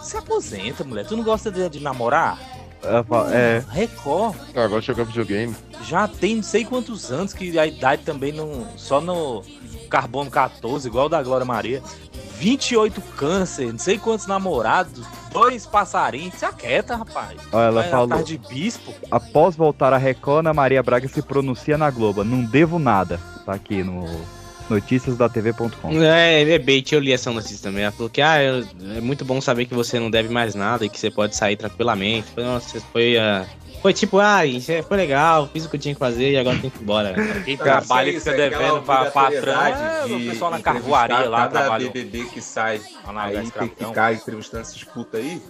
Se 0.04 0.18
aposenta, 0.18 0.84
mulher. 0.84 1.06
Tu 1.06 1.16
não 1.16 1.24
gosta 1.24 1.50
de, 1.52 1.68
de 1.70 1.80
namorar? 1.80 2.38
Ela 2.84 3.04
fala, 3.04 3.34
é. 3.34 3.64
Record 3.70 4.36
agora 4.56 4.82
jogar 4.82 5.04
videogame. 5.04 5.56
já 5.84 6.08
tem 6.08 6.38
não 6.38 6.44
sei 6.44 6.66
quantos 6.66 7.12
anos 7.12 7.32
que 7.32 7.58
a 7.60 7.66
idade 7.68 8.04
também 8.04 8.32
não. 8.32 8.66
Só 8.76 9.00
no 9.00 9.44
carbono 9.90 10.32
14, 10.32 10.88
igual 10.88 11.06
o 11.06 11.10
da 11.10 11.22
Glória 11.22 11.46
Maria. 11.46 11.82
28 12.38 13.00
câncer, 13.16 13.72
não 13.72 13.78
sei 13.78 14.00
quantos 14.00 14.26
namorados, 14.26 15.06
dois 15.32 15.68
passarinhos. 15.68 16.34
Se 16.34 16.44
aquieta, 16.44 16.96
rapaz. 16.96 17.40
Ó, 17.52 17.60
ela 17.62 17.82
Vai 17.82 17.92
falou. 17.92 18.06
atrás 18.06 18.26
de 18.26 18.38
bispo. 18.40 18.92
Após 19.12 19.56
voltar 19.56 19.94
a 19.94 19.98
Record, 19.98 20.40
Ana 20.40 20.54
Maria 20.54 20.82
Braga 20.82 21.08
se 21.08 21.22
pronuncia 21.22 21.78
na 21.78 21.92
Globo. 21.92 22.24
Não 22.24 22.44
devo 22.44 22.80
nada. 22.80 23.20
Tá 23.46 23.54
aqui 23.54 23.84
no 23.84 24.06
noticiasdatv.com. 24.70 26.02
É, 26.04 26.42
é 26.50 26.60
bait, 26.60 26.92
eu 26.92 27.00
li 27.00 27.12
essa 27.12 27.32
notícia 27.32 27.60
também. 27.62 27.84
Ela 27.84 27.92
falou 27.92 28.10
que 28.10 28.22
ah, 28.22 28.42
eu- 28.42 28.66
é 28.96 29.02
muito 29.02 29.24
bom 29.26 29.40
saber 29.42 29.66
que 29.66 29.74
você 29.74 30.00
não 30.00 30.10
deve 30.10 30.30
mais 30.30 30.56
nada 30.56 30.86
e 30.86 30.90
que 30.90 31.00
você 31.00 31.10
pode 31.12 31.36
sair 31.36 31.56
tranquilamente. 31.56 32.28
Foi, 32.34 32.44
nossa, 32.44 32.80
foi, 32.92 33.18
ah, 33.18 33.46
foi 33.82 33.94
tipo, 33.94 34.20
ah, 34.20 34.46
isso 34.46 34.72
foi 34.88 34.98
legal, 34.98 35.50
fiz 35.52 35.66
o 35.66 35.70
que 35.70 35.76
eu 35.76 35.80
tinha 35.80 35.94
que 35.96 36.00
fazer 36.00 36.32
e 36.32 36.38
agora 36.38 36.58
tem 36.60 36.70
que 36.70 36.78
ir 36.78 36.82
embora. 36.82 37.14
Quem 37.46 37.58
Não, 37.58 37.64
trabalha 37.64 38.10
e 38.10 38.16
isso 38.16 38.30
fica 38.30 38.42
é 38.42 38.50
devendo 38.50 38.82
pra 38.82 39.06
patrão. 39.12 39.62
É, 39.66 40.06
o 40.06 40.20
de 40.20 40.30
pessoal 40.30 40.52
na 40.52 40.60
carvoaria 40.62 41.30
lá 41.30 41.40
cada 41.48 41.60
trabalhou. 41.62 41.92
BBB 41.92 42.26
que 42.26 42.42
sai. 42.42 42.80
Aí 43.16 43.34
tem 43.52 43.68
que 43.70 43.86
ficar 43.86 44.14
entrevistando 44.14 44.64
esses 44.64 44.84
putos 44.84 45.20
aí. 45.20 45.42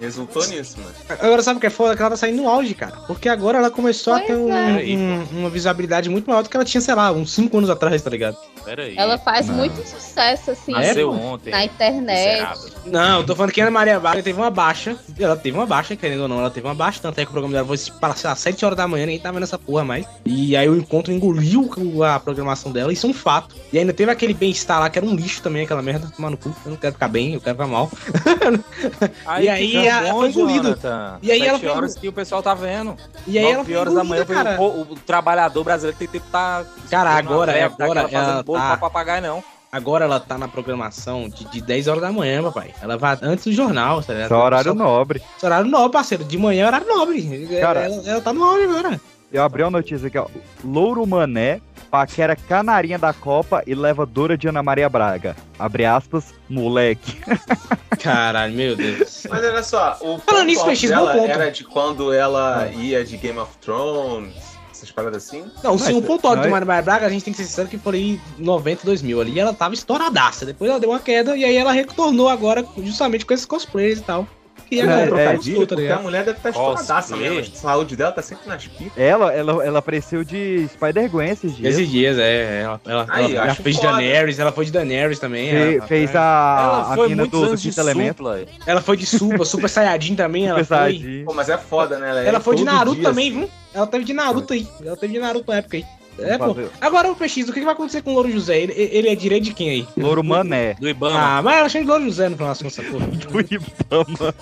Resultou 0.00 0.46
nisso, 0.48 0.78
mano. 0.80 0.94
Agora 1.08 1.42
sabe 1.42 1.58
o 1.58 1.60
que 1.60 1.66
é 1.66 1.70
foda? 1.70 1.94
Que 1.94 2.02
ela 2.02 2.10
tá 2.10 2.16
saindo 2.16 2.42
no 2.42 2.48
auge, 2.48 2.74
cara. 2.74 2.96
Porque 3.06 3.28
agora 3.28 3.58
ela 3.58 3.70
começou 3.70 4.14
a 4.14 4.16
Pois 4.16 4.26
ter 4.26 4.34
um- 4.36 4.52
é. 4.52 4.82
um- 4.96 5.38
uma 5.38 5.48
visibilidade 5.50 6.08
muito 6.08 6.28
maior 6.28 6.42
do 6.42 6.48
que 6.48 6.56
ela 6.56 6.64
tinha, 6.64 6.80
sei 6.80 6.94
lá, 6.94 7.12
uns 7.12 7.32
5 7.32 7.56
anos 7.58 7.70
atrás, 7.70 8.02
tá 8.02 8.10
ligado? 8.10 8.36
Pera 8.64 8.82
aí. 8.82 8.94
Ela 8.96 9.16
faz 9.18 9.46
Não. 9.46 9.54
muito 9.56 9.76
sucesso, 9.86 10.50
assim, 10.50 10.72
Nasceu 10.72 11.10
ontem. 11.10 11.50
na 11.50 11.64
internet. 11.64 12.30
miserável. 12.32 12.72
Não, 12.86 13.18
eu 13.20 13.26
tô 13.26 13.34
falando 13.36 13.52
que 13.52 13.60
a 13.60 13.64
Ana 13.64 13.70
Maria 13.70 14.00
Braga 14.00 14.22
teve 14.22 14.38
uma 14.40 14.50
baixa. 14.50 14.96
Ela 15.18 15.36
teve 15.36 15.56
uma 15.56 15.66
baixa, 15.66 15.94
querendo 15.94 16.22
ou 16.22 16.28
não, 16.28 16.38
ela 16.40 16.50
teve 16.50 16.66
uma 16.66 16.74
baixa. 16.74 16.98
Tanto 17.00 17.18
é 17.20 17.24
que 17.24 17.30
o 17.30 17.32
programa 17.32 17.51
dela 17.52 17.66
foi 17.66 17.78
para, 18.00 18.14
lá, 18.24 18.34
7 18.36 18.64
horas 18.64 18.76
da 18.76 18.88
manhã, 18.88 19.06
ninguém 19.06 19.20
tava 19.20 19.38
nessa 19.40 19.58
porra 19.58 19.84
mais. 19.84 20.06
E 20.24 20.56
aí 20.56 20.68
o 20.68 20.76
encontro 20.76 21.12
engoliu 21.12 21.70
a 22.04 22.18
programação 22.18 22.72
dela, 22.72 22.92
isso 22.92 23.06
é 23.06 23.10
um 23.10 23.14
fato. 23.14 23.54
E 23.72 23.78
ainda 23.78 23.92
teve 23.92 24.10
aquele 24.10 24.34
bem-estar 24.34 24.80
lá, 24.80 24.90
que 24.90 24.98
era 24.98 25.06
um 25.06 25.14
lixo 25.14 25.42
também, 25.42 25.62
aquela 25.64 25.82
merda, 25.82 26.10
tomar 26.14 26.30
no 26.30 26.36
cu. 26.36 26.54
Eu 26.64 26.70
não 26.72 26.76
quero 26.76 26.94
ficar 26.94 27.08
bem, 27.08 27.34
eu 27.34 27.40
quero 27.40 27.56
ficar 27.56 27.68
mal. 27.68 27.90
E 29.40 29.48
aí 29.48 29.86
ela 29.86 30.12
bom, 30.12 30.20
foi 30.20 30.28
engolida. 30.30 30.62
Jonathan. 30.62 31.18
E 31.22 31.30
aí 31.32 31.38
Sete 31.38 31.48
ela 31.48 31.58
foi 31.58 31.68
horas 31.68 31.94
que 31.94 32.08
o 32.08 32.12
pessoal 32.12 32.42
tá 32.42 32.54
vendo. 32.54 32.96
E 33.26 33.38
aí 33.38 33.44
ela 33.50 33.64
foi 33.64 33.74
horas 33.74 33.94
da 33.94 34.04
manhã 34.04 34.24
cara. 34.24 34.60
o, 34.60 34.64
o, 34.64 34.80
o 34.82 34.96
trabalhador 34.96 35.64
brasileiro 35.64 35.96
tem 35.98 36.08
tempo 36.08 36.26
tá 36.30 36.64
Cara, 36.90 37.10
a 37.10 37.16
agora- 37.18 37.52
velha, 37.52 37.70
tá 37.70 37.84
agora 37.84 38.00
ela 38.10 38.42
tá- 38.44 38.44
pra 38.44 38.76
papagaio 38.76 39.22
não. 39.22 39.44
Agora 39.74 40.04
ela 40.04 40.20
tá 40.20 40.36
na 40.36 40.46
programação 40.46 41.30
de, 41.30 41.46
de 41.46 41.62
10 41.62 41.88
horas 41.88 42.02
da 42.02 42.12
manhã, 42.12 42.42
papai. 42.42 42.74
Ela 42.82 42.98
vai 42.98 43.16
antes 43.22 43.46
do 43.46 43.52
jornal, 43.52 44.02
tá 44.02 44.12
ligado? 44.12 44.26
Isso 44.26 44.34
é 44.34 44.36
horário 44.44 44.72
Só- 44.72 44.74
nobre. 44.78 45.22
Esse 45.34 45.46
horário 45.46 45.70
nobre, 45.70 45.92
parceiro. 45.92 46.24
De 46.24 46.36
manhã 46.36 46.64
é 46.64 46.66
horário 46.66 46.86
nobre. 46.86 47.48
Cara- 47.58 47.80
ela, 47.80 48.02
ela 48.06 48.20
tá 48.20 48.34
no 48.34 48.44
auge 48.44 48.64
agora. 48.64 49.00
Eu 49.32 49.42
abri 49.42 49.62
uma 49.62 49.70
notícia 49.70 50.08
aqui, 50.08 50.18
ó. 50.18 50.26
Louro 50.62 51.06
Mané 51.06 51.62
paquera 51.90 52.36
canarinha 52.36 52.98
da 52.98 53.14
Copa 53.14 53.62
e 53.66 53.74
leva 53.74 54.04
Dora 54.04 54.36
de 54.36 54.46
Ana 54.46 54.62
Maria 54.62 54.90
Braga. 54.90 55.34
Abre 55.58 55.86
aspas, 55.86 56.34
moleque. 56.50 57.18
Caralho, 57.98 58.52
meu 58.52 58.76
Deus. 58.76 59.26
Mas 59.30 59.42
olha 59.42 59.62
só, 59.62 59.96
o 60.02 60.18
Falando 60.18 60.48
PX, 60.52 60.82
dela 60.82 61.12
bom 61.14 61.18
ponto. 61.20 61.30
era 61.30 61.50
de 61.50 61.64
quando 61.64 62.12
ela 62.12 62.66
ia 62.72 63.02
de 63.06 63.16
Game 63.16 63.38
of 63.38 63.56
Thrones, 63.58 64.34
essas 64.82 64.92
paradas 64.92 65.24
assim. 65.26 65.44
Não, 65.62 65.78
sim, 65.78 65.94
Mas- 65.94 65.96
o 65.96 66.02
ponto 66.02 66.26
alto 66.26 66.38
mas- 66.38 66.46
do 66.46 66.50
Maria 66.50 66.66
Maria 66.66 66.82
Braga, 66.82 67.06
a 67.06 67.10
gente 67.10 67.24
tem 67.24 67.32
que 67.32 67.38
ser 67.38 67.44
sincero 67.46 67.68
que 67.68 67.78
foi 67.78 67.94
aí 67.96 68.20
90, 68.38 68.84
2000 68.84 69.20
ali. 69.20 69.38
Ela 69.38 69.52
tava 69.54 69.74
estouradaça. 69.74 70.44
Depois 70.46 70.70
ela 70.70 70.80
deu 70.80 70.90
uma 70.90 71.00
queda 71.00 71.36
e 71.36 71.44
aí 71.44 71.56
ela 71.56 71.72
retornou 71.72 72.28
agora 72.28 72.64
justamente 72.78 73.24
com 73.26 73.32
esses 73.34 73.46
cosplays 73.46 73.98
e 73.98 74.02
tal. 74.02 74.26
E 74.70 74.80
É, 74.80 74.84
agora, 74.84 75.20
é, 75.20 75.24
tá 75.26 75.32
Porque 75.34 75.54
tudo, 75.54 75.86
tá 75.86 75.96
a 75.96 75.98
mulher 75.98 76.24
deve 76.24 76.38
estar 76.38 76.48
estouradaça 76.48 76.94
Cosplay. 77.14 77.30
mesmo. 77.30 77.54
A 77.54 77.58
saúde 77.58 77.94
dela 77.94 78.10
tá 78.10 78.22
sempre 78.22 78.48
nas 78.48 78.66
pipas. 78.66 78.92
Ela, 78.96 79.30
ela, 79.30 79.64
ela 79.66 79.78
apareceu 79.80 80.24
de 80.24 80.66
Spider-Gwen 80.72 81.28
esses 81.28 81.54
dias. 81.54 81.74
Esses 81.74 81.90
dias, 81.90 82.16
é. 82.18 82.62
Ela, 82.62 82.80
ela, 82.86 83.06
Aí, 83.10 83.36
ela 83.36 83.50
acho 83.52 83.62
fez 83.62 83.76
de 83.76 83.82
foda. 83.82 83.92
Daenerys, 83.98 84.38
ela 84.38 84.50
foi 84.50 84.64
de 84.64 84.72
Daenerys 84.72 85.18
também. 85.18 85.50
Fe- 85.50 85.76
ela, 85.76 85.86
fez 85.86 86.14
é. 86.14 86.16
a, 86.18 86.20
ela 86.62 86.92
a 86.92 86.94
foi 86.94 87.08
mina 87.10 87.26
do, 87.26 87.46
do 87.50 87.58
quinto 87.58 87.80
elemento. 87.80 88.16
supla. 88.16 88.44
Ela 88.66 88.80
foi 88.80 88.96
de 88.96 89.04
Super, 89.04 89.44
Super 89.44 89.68
Saiyajin 89.68 90.14
também. 90.14 90.46
Ela 90.46 90.64
foi. 90.64 91.22
Pô, 91.26 91.34
mas 91.34 91.50
é 91.50 91.58
foda, 91.58 91.98
né? 91.98 92.24
é 92.24 92.28
Ela 92.28 92.40
foi 92.40 92.56
de 92.56 92.64
Naruto 92.64 92.96
dia, 92.96 93.04
também, 93.04 93.28
assim. 93.28 93.38
viu? 93.40 93.50
Ela 93.74 93.86
teve 93.86 94.04
de 94.04 94.12
Naruto 94.12 94.52
aí. 94.52 94.66
Ela 94.84 94.96
teve 94.96 95.12
de 95.14 95.18
Naruto 95.18 95.50
na 95.50 95.58
época 95.58 95.76
aí. 95.78 95.84
É, 96.18 96.36
pô. 96.36 96.54
Agora 96.78 97.10
o 97.10 97.16
PX, 97.16 97.48
o 97.48 97.52
que 97.54 97.62
vai 97.62 97.72
acontecer 97.72 98.02
com 98.02 98.10
o 98.10 98.14
Louro 98.14 98.30
José? 98.30 98.58
Ele, 98.60 98.72
ele 98.76 99.08
é 99.08 99.14
direito 99.14 99.44
de 99.44 99.54
quem 99.54 99.70
aí? 99.70 99.88
Louro 99.96 100.22
Mané. 100.22 100.74
Do 100.74 100.86
Ibama. 100.86 101.18
Ah, 101.18 101.42
mas 101.42 101.56
ela 101.58 101.68
chama 101.70 101.84
de 101.86 101.90
Louro 101.90 102.04
José 102.04 102.28
no 102.28 102.36
final 102.36 102.50
das 102.50 102.58
contas, 102.62 102.78
essa 102.78 102.90
porra. 102.90 103.06
Do 103.16 103.40
Ibama. 103.40 104.34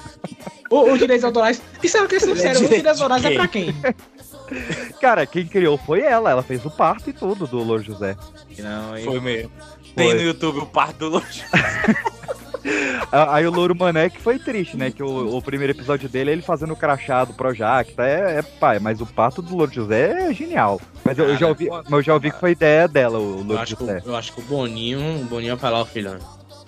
O- 0.68 0.92
Os 0.92 0.98
direitos 0.98 1.24
autorais. 1.24 1.62
E 1.80 1.88
sabe 1.88 2.06
o 2.06 2.08
que 2.08 2.16
é 2.16 2.18
Ele 2.22 2.32
é 2.32 2.34
sincero? 2.34 2.54
Os 2.54 2.60
direito 2.62 2.76
direitos 2.80 3.00
autorais 3.00 3.24
é 3.24 3.30
pra 3.34 3.46
quem? 3.48 3.74
Cara, 5.00 5.24
quem 5.26 5.46
criou 5.46 5.78
foi 5.78 6.00
ela. 6.00 6.30
Ela 6.30 6.42
fez 6.42 6.64
o 6.66 6.70
parto 6.70 7.08
e 7.08 7.12
tudo 7.12 7.46
do 7.46 7.58
Louro 7.62 7.82
José. 7.84 8.16
Não, 8.58 8.94
aí. 8.94 9.04
Foi 9.04 9.20
mesmo. 9.20 9.50
Tem 9.94 10.08
Foi. 10.08 10.14
no 10.18 10.22
YouTube 10.22 10.58
o 10.58 10.66
parto 10.66 10.96
do 10.98 11.08
Lojo. 11.08 11.24
A- 11.52 12.19
Aí 13.12 13.46
o 13.46 13.50
Louro 13.50 13.74
Mané 13.74 14.08
que 14.10 14.20
foi 14.20 14.38
triste, 14.38 14.76
né? 14.76 14.90
Que 14.90 15.02
o, 15.02 15.36
o 15.36 15.42
primeiro 15.42 15.72
episódio 15.72 16.08
dele 16.08 16.30
é 16.30 16.32
ele 16.34 16.42
fazendo 16.42 16.72
o 16.72 16.76
crachá 16.76 17.24
do 17.24 17.32
Projac, 17.34 17.92
tá? 17.94 18.06
É, 18.06 18.38
é 18.38 18.42
pai, 18.42 18.78
mas 18.78 19.00
o 19.00 19.06
parto 19.06 19.42
do 19.42 19.56
Louro 19.56 19.72
José 19.72 20.28
é 20.30 20.34
genial. 20.34 20.80
Mas 21.04 21.18
eu, 21.18 21.26
eu 21.28 21.36
já 21.36 21.48
ouvi, 21.48 21.68
mas 21.68 21.90
eu 21.90 22.02
já 22.02 22.14
ouvi 22.14 22.30
que 22.30 22.38
foi 22.40 22.52
ideia 22.52 22.86
dela, 22.86 23.18
o 23.18 23.42
Louro 23.42 23.64
que, 23.64 23.70
José. 23.70 24.02
o- 24.04 24.10
eu 24.10 24.16
acho 24.16 24.32
que 24.32 24.40
o 24.40 24.44
Boninho, 24.44 25.20
o 25.22 25.24
Boninho 25.24 25.56
vai 25.56 25.60
falar, 25.60 25.80
ó, 25.80 25.84
filhão. 25.84 26.18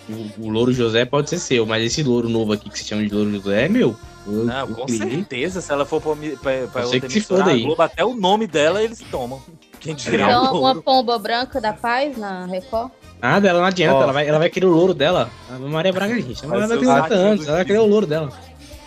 O, 0.08 0.46
o 0.46 0.50
Louro 0.50 0.72
José 0.72 1.04
pode 1.04 1.30
ser 1.30 1.38
seu, 1.38 1.64
mas 1.64 1.84
esse 1.84 2.02
louro 2.02 2.28
novo 2.28 2.52
aqui 2.52 2.68
que 2.68 2.76
se 2.78 2.84
chama 2.84 3.02
de 3.06 3.14
Louro 3.14 3.30
José 3.30 3.66
é 3.66 3.68
meu. 3.68 3.94
Eu- 4.26 4.44
Não, 4.44 4.66
com 4.68 4.88
certeza. 4.88 5.61
Se 5.61 5.72
ela 5.72 5.84
for 5.84 6.00
pra, 6.00 6.12
pra, 6.14 6.66
pra 6.72 6.84
outra 6.84 7.00
que 7.00 7.08
se 7.11 7.18
emissora, 7.18 7.52
a. 7.52 7.56
Globo, 7.56 7.82
até 7.82 8.04
o 8.04 8.14
nome 8.14 8.46
dela 8.49 8.82
eles 8.82 8.99
tomam. 9.11 9.40
Quem 9.78 9.94
dirá 9.96 10.26
Então, 10.28 10.61
uma 10.61 10.75
pomba 10.80 11.18
branca 11.18 11.61
da 11.61 11.72
paz 11.72 12.16
na 12.16 12.46
Record? 12.46 12.90
Nada, 13.22 13.48
ela 13.48 13.60
não 13.60 13.66
adianta, 13.66 13.98
Ó. 13.98 14.02
ela, 14.02 14.12
vai, 14.12 14.26
ela 14.26 14.38
vai 14.40 14.50
querer 14.50 14.66
o 14.66 14.70
louro 14.70 14.92
dela. 14.92 15.30
A 15.48 15.56
Maria 15.56 15.92
Braga, 15.92 16.12
gente. 16.20 16.44
Ela 16.44 16.66
vai 16.66 16.76
ter 16.76 16.84
o 16.84 16.90
80 16.90 17.02
saquinho 17.02 17.20
anos, 17.20 17.40
do 17.44 17.46
ela 17.46 17.56
vai 17.58 17.64
querer 17.64 17.78
o 17.78 17.86
louro 17.86 18.06
dela. 18.06 18.32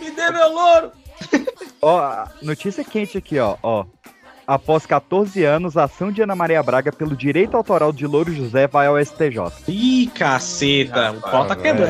Me 0.02 0.12
dê 0.12 0.30
meu 0.30 0.52
louro! 0.52 0.92
Ó, 1.82 2.28
notícia 2.42 2.84
quente 2.84 3.18
aqui, 3.18 3.40
ó. 3.40 3.56
ó. 3.64 3.86
Após 4.48 4.86
14 4.86 5.44
anos, 5.44 5.76
a 5.76 5.86
ação 5.86 6.12
de 6.12 6.22
Ana 6.22 6.36
Maria 6.36 6.62
Braga 6.62 6.92
pelo 6.92 7.16
direito 7.16 7.58
autoral 7.58 7.92
de 7.92 8.06
Louro 8.06 8.32
José 8.34 8.68
vai 8.68 8.86
ao 8.88 8.98
STJ. 9.04 9.40
Ih, 9.68 10.08
caceta, 10.14 11.12
o 11.14 11.22
pau 11.22 11.46
tá 11.46 11.56
Vamos 11.56 11.64
brigar, 11.64 11.86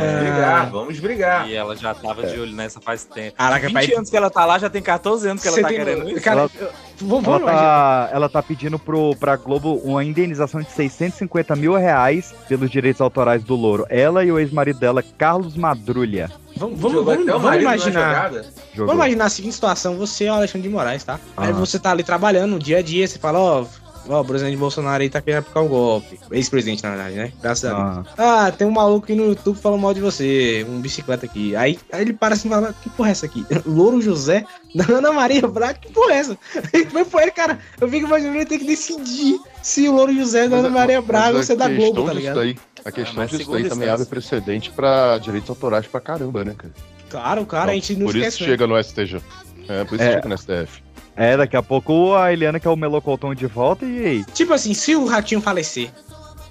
quebrando. 0.63 0.71
vamos 0.71 0.99
brigar. 0.99 1.49
E 1.49 1.53
ela 1.55 1.75
já 1.75 1.93
tava 1.93 2.25
de 2.25 2.39
olho 2.39 2.53
nessa 2.55 2.79
faz 2.79 3.03
tempo. 3.03 3.35
Caraca, 3.35 3.67
20 3.67 3.73
pai. 3.73 3.93
anos 3.95 4.09
que 4.09 4.15
ela 4.15 4.29
tá 4.29 4.45
lá, 4.45 4.57
já 4.57 4.69
tem 4.69 4.81
14 4.81 5.27
anos 5.27 5.41
que 5.41 5.47
ela 5.49 5.55
Você 5.57 5.61
tá 5.63 5.67
tem- 5.67 5.77
querendo 5.77 6.09
isso. 6.09 6.21
Cara, 6.21 6.41
Ela- 6.41 6.49
eu- 6.59 6.69
vamos, 7.01 7.27
Ela 7.27 7.39
tá, 7.39 8.09
ela 8.13 8.29
tá 8.29 8.41
pedindo 8.41 8.79
pro, 8.79 9.15
pra 9.17 9.35
Globo 9.35 9.75
uma 9.83 10.03
indenização 10.03 10.61
de 10.61 10.71
650 10.71 11.55
mil 11.55 11.73
reais 11.75 12.33
pelos 12.47 12.69
direitos 12.71 13.01
autorais 13.01 13.43
do 13.43 13.55
Louro. 13.55 13.85
Ela 13.89 14.23
e 14.23 14.31
o 14.31 14.39
ex-marido 14.39 14.79
dela, 14.79 15.03
Carlos 15.17 15.57
Madrulha. 15.57 16.31
Vamos, 16.57 16.79
vamos, 16.79 17.03
vamos, 17.05 17.25
vamos 17.25 17.61
imaginar. 17.61 18.31
Vamos 18.75 18.93
imaginar 18.93 19.25
a 19.25 19.29
seguinte 19.29 19.53
situação, 19.55 19.97
você 19.97 20.25
é 20.25 20.31
o 20.31 20.35
Alexandre 20.35 20.67
de 20.67 20.73
Moraes, 20.73 21.03
tá? 21.03 21.19
Aí 21.35 21.49
Ah. 21.49 21.53
você 21.53 21.77
tá 21.77 21.91
ali 21.91 22.03
trabalhando 22.03 22.51
no 22.51 22.59
dia 22.59 22.77
a 22.77 22.81
dia, 22.81 23.05
você 23.07 23.19
fala, 23.19 23.39
ó, 23.39 23.65
ó, 24.07 24.21
o 24.21 24.25
presidente 24.25 24.57
Bolsonaro 24.57 25.01
aí 25.03 25.09
tá 25.09 25.21
querendo 25.21 25.39
aplicar 25.39 25.61
um 25.61 25.67
golpe. 25.67 26.19
Ex-presidente, 26.31 26.83
na 26.83 26.89
verdade, 26.91 27.15
né? 27.15 27.31
Graças 27.41 27.65
a 27.71 27.93
Deus. 27.93 28.07
Ah, 28.17 28.45
Ah, 28.47 28.51
tem 28.51 28.67
um 28.67 28.71
maluco 28.71 29.05
aqui 29.05 29.15
no 29.15 29.25
YouTube 29.25 29.57
falando 29.59 29.81
mal 29.81 29.93
de 29.93 30.01
você, 30.01 30.65
um 30.69 30.79
bicicleta 30.81 31.25
aqui. 31.25 31.55
Aí, 31.55 31.79
aí 31.91 32.01
ele 32.01 32.13
para 32.13 32.35
assim 32.35 32.47
e 32.47 32.51
fala, 32.51 32.73
que 32.81 32.89
porra 32.89 33.09
é 33.09 33.11
essa 33.11 33.25
aqui? 33.25 33.45
Louro 33.65 34.01
José, 34.01 34.45
da 34.75 34.85
Ana 34.93 35.11
Maria 35.11 35.47
Braga, 35.47 35.75
que 35.79 35.91
porra 35.91 36.13
é 36.13 36.17
essa? 36.17 36.37
Aí 36.73 36.85
foi 36.85 37.05
por 37.05 37.21
ele, 37.21 37.31
cara, 37.31 37.59
eu 37.79 37.87
fico 37.89 38.05
imaginando 38.07 38.35
ele 38.37 38.45
ter 38.45 38.59
que 38.59 38.65
decidir 38.65 39.39
se 39.61 39.87
o 39.87 39.93
Louro 39.93 40.13
José 40.13 40.45
é 40.45 40.49
da 40.49 40.57
Ana 40.57 40.69
Maria 40.69 41.01
Braga 41.01 41.41
se 41.43 41.53
é 41.53 41.55
da 41.55 41.65
a 41.65 41.69
Globo, 41.69 41.83
questão 41.85 42.05
tá 42.05 42.13
ligado? 42.13 42.35
daí- 42.35 42.57
a 42.83 42.91
questão 42.91 43.15
mas 43.15 43.31
disso 43.31 43.51
daí 43.51 43.67
também 43.67 43.89
abre 43.89 44.05
precedente 44.05 44.69
pra 44.71 45.17
direitos 45.17 45.49
autorais 45.49 45.87
pra 45.87 45.99
caramba, 45.99 46.43
né, 46.45 46.53
cara? 46.57 46.73
Claro, 47.09 47.45
claro, 47.45 47.71
a 47.71 47.73
gente 47.73 47.95
não 47.95 48.05
Por 48.07 48.15
isso 48.15 48.27
esquece. 48.27 48.43
né? 48.43 48.49
chega 48.49 48.67
no 48.67 48.77
STJ. 48.83 49.21
É, 49.67 49.83
por 49.85 49.95
isso 49.95 50.03
É. 50.03 50.13
chega 50.13 50.29
no 50.29 50.37
STF. 50.37 50.83
É, 51.15 51.37
daqui 51.37 51.55
a 51.55 51.63
pouco 51.63 52.13
a 52.15 52.31
Eliana 52.33 52.59
quer 52.59 52.69
o 52.69 52.75
Melocotão 52.75 53.33
de 53.33 53.45
volta 53.47 53.85
e 53.85 54.05
aí? 54.05 54.25
Tipo 54.33 54.53
assim, 54.53 54.73
se 54.73 54.95
o 54.95 55.05
Ratinho 55.05 55.41
falecer, 55.41 55.89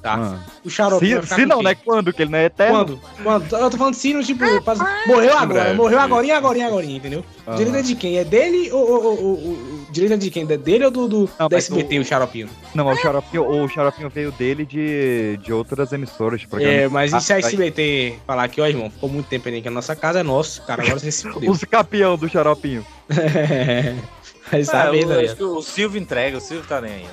tá? 0.03 0.15
Ah. 0.17 0.39
O 0.65 0.71
Xarope 0.71 1.07
Se, 1.07 1.35
se 1.35 1.47
não, 1.47 1.57
quem? 1.57 1.65
né? 1.65 1.75
Quando? 1.75 2.13
Que 2.13 2.23
ele 2.23 2.31
não 2.31 2.39
é 2.39 2.45
eterno? 2.45 2.75
Quando? 2.77 3.01
Quando? 3.23 3.57
Eu 3.57 3.71
tô 3.71 3.77
falando 3.77 3.95
se, 3.95 4.13
no 4.15 4.23
tipo, 4.23 4.45
faz- 4.63 4.79
morreu 5.07 5.33
agora, 5.37 5.47
breve, 5.47 5.75
morreu 5.75 5.99
agora, 5.99 6.37
agora, 6.37 6.67
agora, 6.67 6.85
entendeu? 6.85 7.25
Ah. 7.47 7.55
Direito 7.55 7.77
é 7.79 7.83
de 7.83 7.95
quem? 7.95 8.19
É 8.19 8.25
dele 8.25 8.71
ou, 8.73 8.81
ou, 8.91 9.05
ou, 9.05 9.19
ou- 9.21 9.59
é 9.97 10.17
de 10.17 10.31
quem? 10.31 10.43
É 10.51 10.57
dele 10.57 10.85
ou 10.87 10.91
do, 10.91 11.09
do 11.09 11.31
Não, 11.39 11.49
da 11.49 11.57
SBT, 11.57 11.99
o, 11.99 12.05
Xaropinho? 12.05 12.49
Não, 12.75 12.87
o 12.87 12.97
Xaropinho, 12.97 13.49
o 13.65 13.69
Xaropinho 13.69 14.11
veio 14.11 14.33
dele 14.33 14.65
de, 14.67 15.39
de 15.43 15.53
outras 15.53 15.93
emissoras 15.93 16.41
de 16.41 16.49
programa. 16.49 16.73
É, 16.75 16.89
mas 16.89 17.13
e 17.13 17.21
se 17.21 17.33
a. 17.33 17.39
SBT 17.39 18.17
falar 18.27 18.45
aqui, 18.45 18.61
ó, 18.61 18.67
irmão, 18.67 18.91
ficou 18.91 19.09
muito 19.09 19.27
tempo 19.27 19.49
aí 19.49 19.63
que 19.63 19.69
a 19.69 19.71
nossa 19.71 19.95
casa 19.95 20.21
é 20.21 20.23
nosso, 20.23 20.63
cara, 20.67 20.83
agora 20.83 20.99
você 20.99 21.11
se 21.13 21.23
fudeu. 21.31 21.51
Os 21.51 21.63
campeão 21.65 22.17
do 22.17 22.29
Xaropinho. 22.29 22.85
Mas 24.59 24.69
Ah, 24.69 24.91
vendo 24.91 25.13
eu 25.13 25.21
acho 25.25 25.37
que 25.37 25.45
o 25.45 25.63
Silvio 25.63 26.01
entrega, 26.01 26.39
o 26.39 26.41
Silvio 26.41 26.67
tá 26.69 26.81
nem 26.81 26.93
aí, 26.95 27.07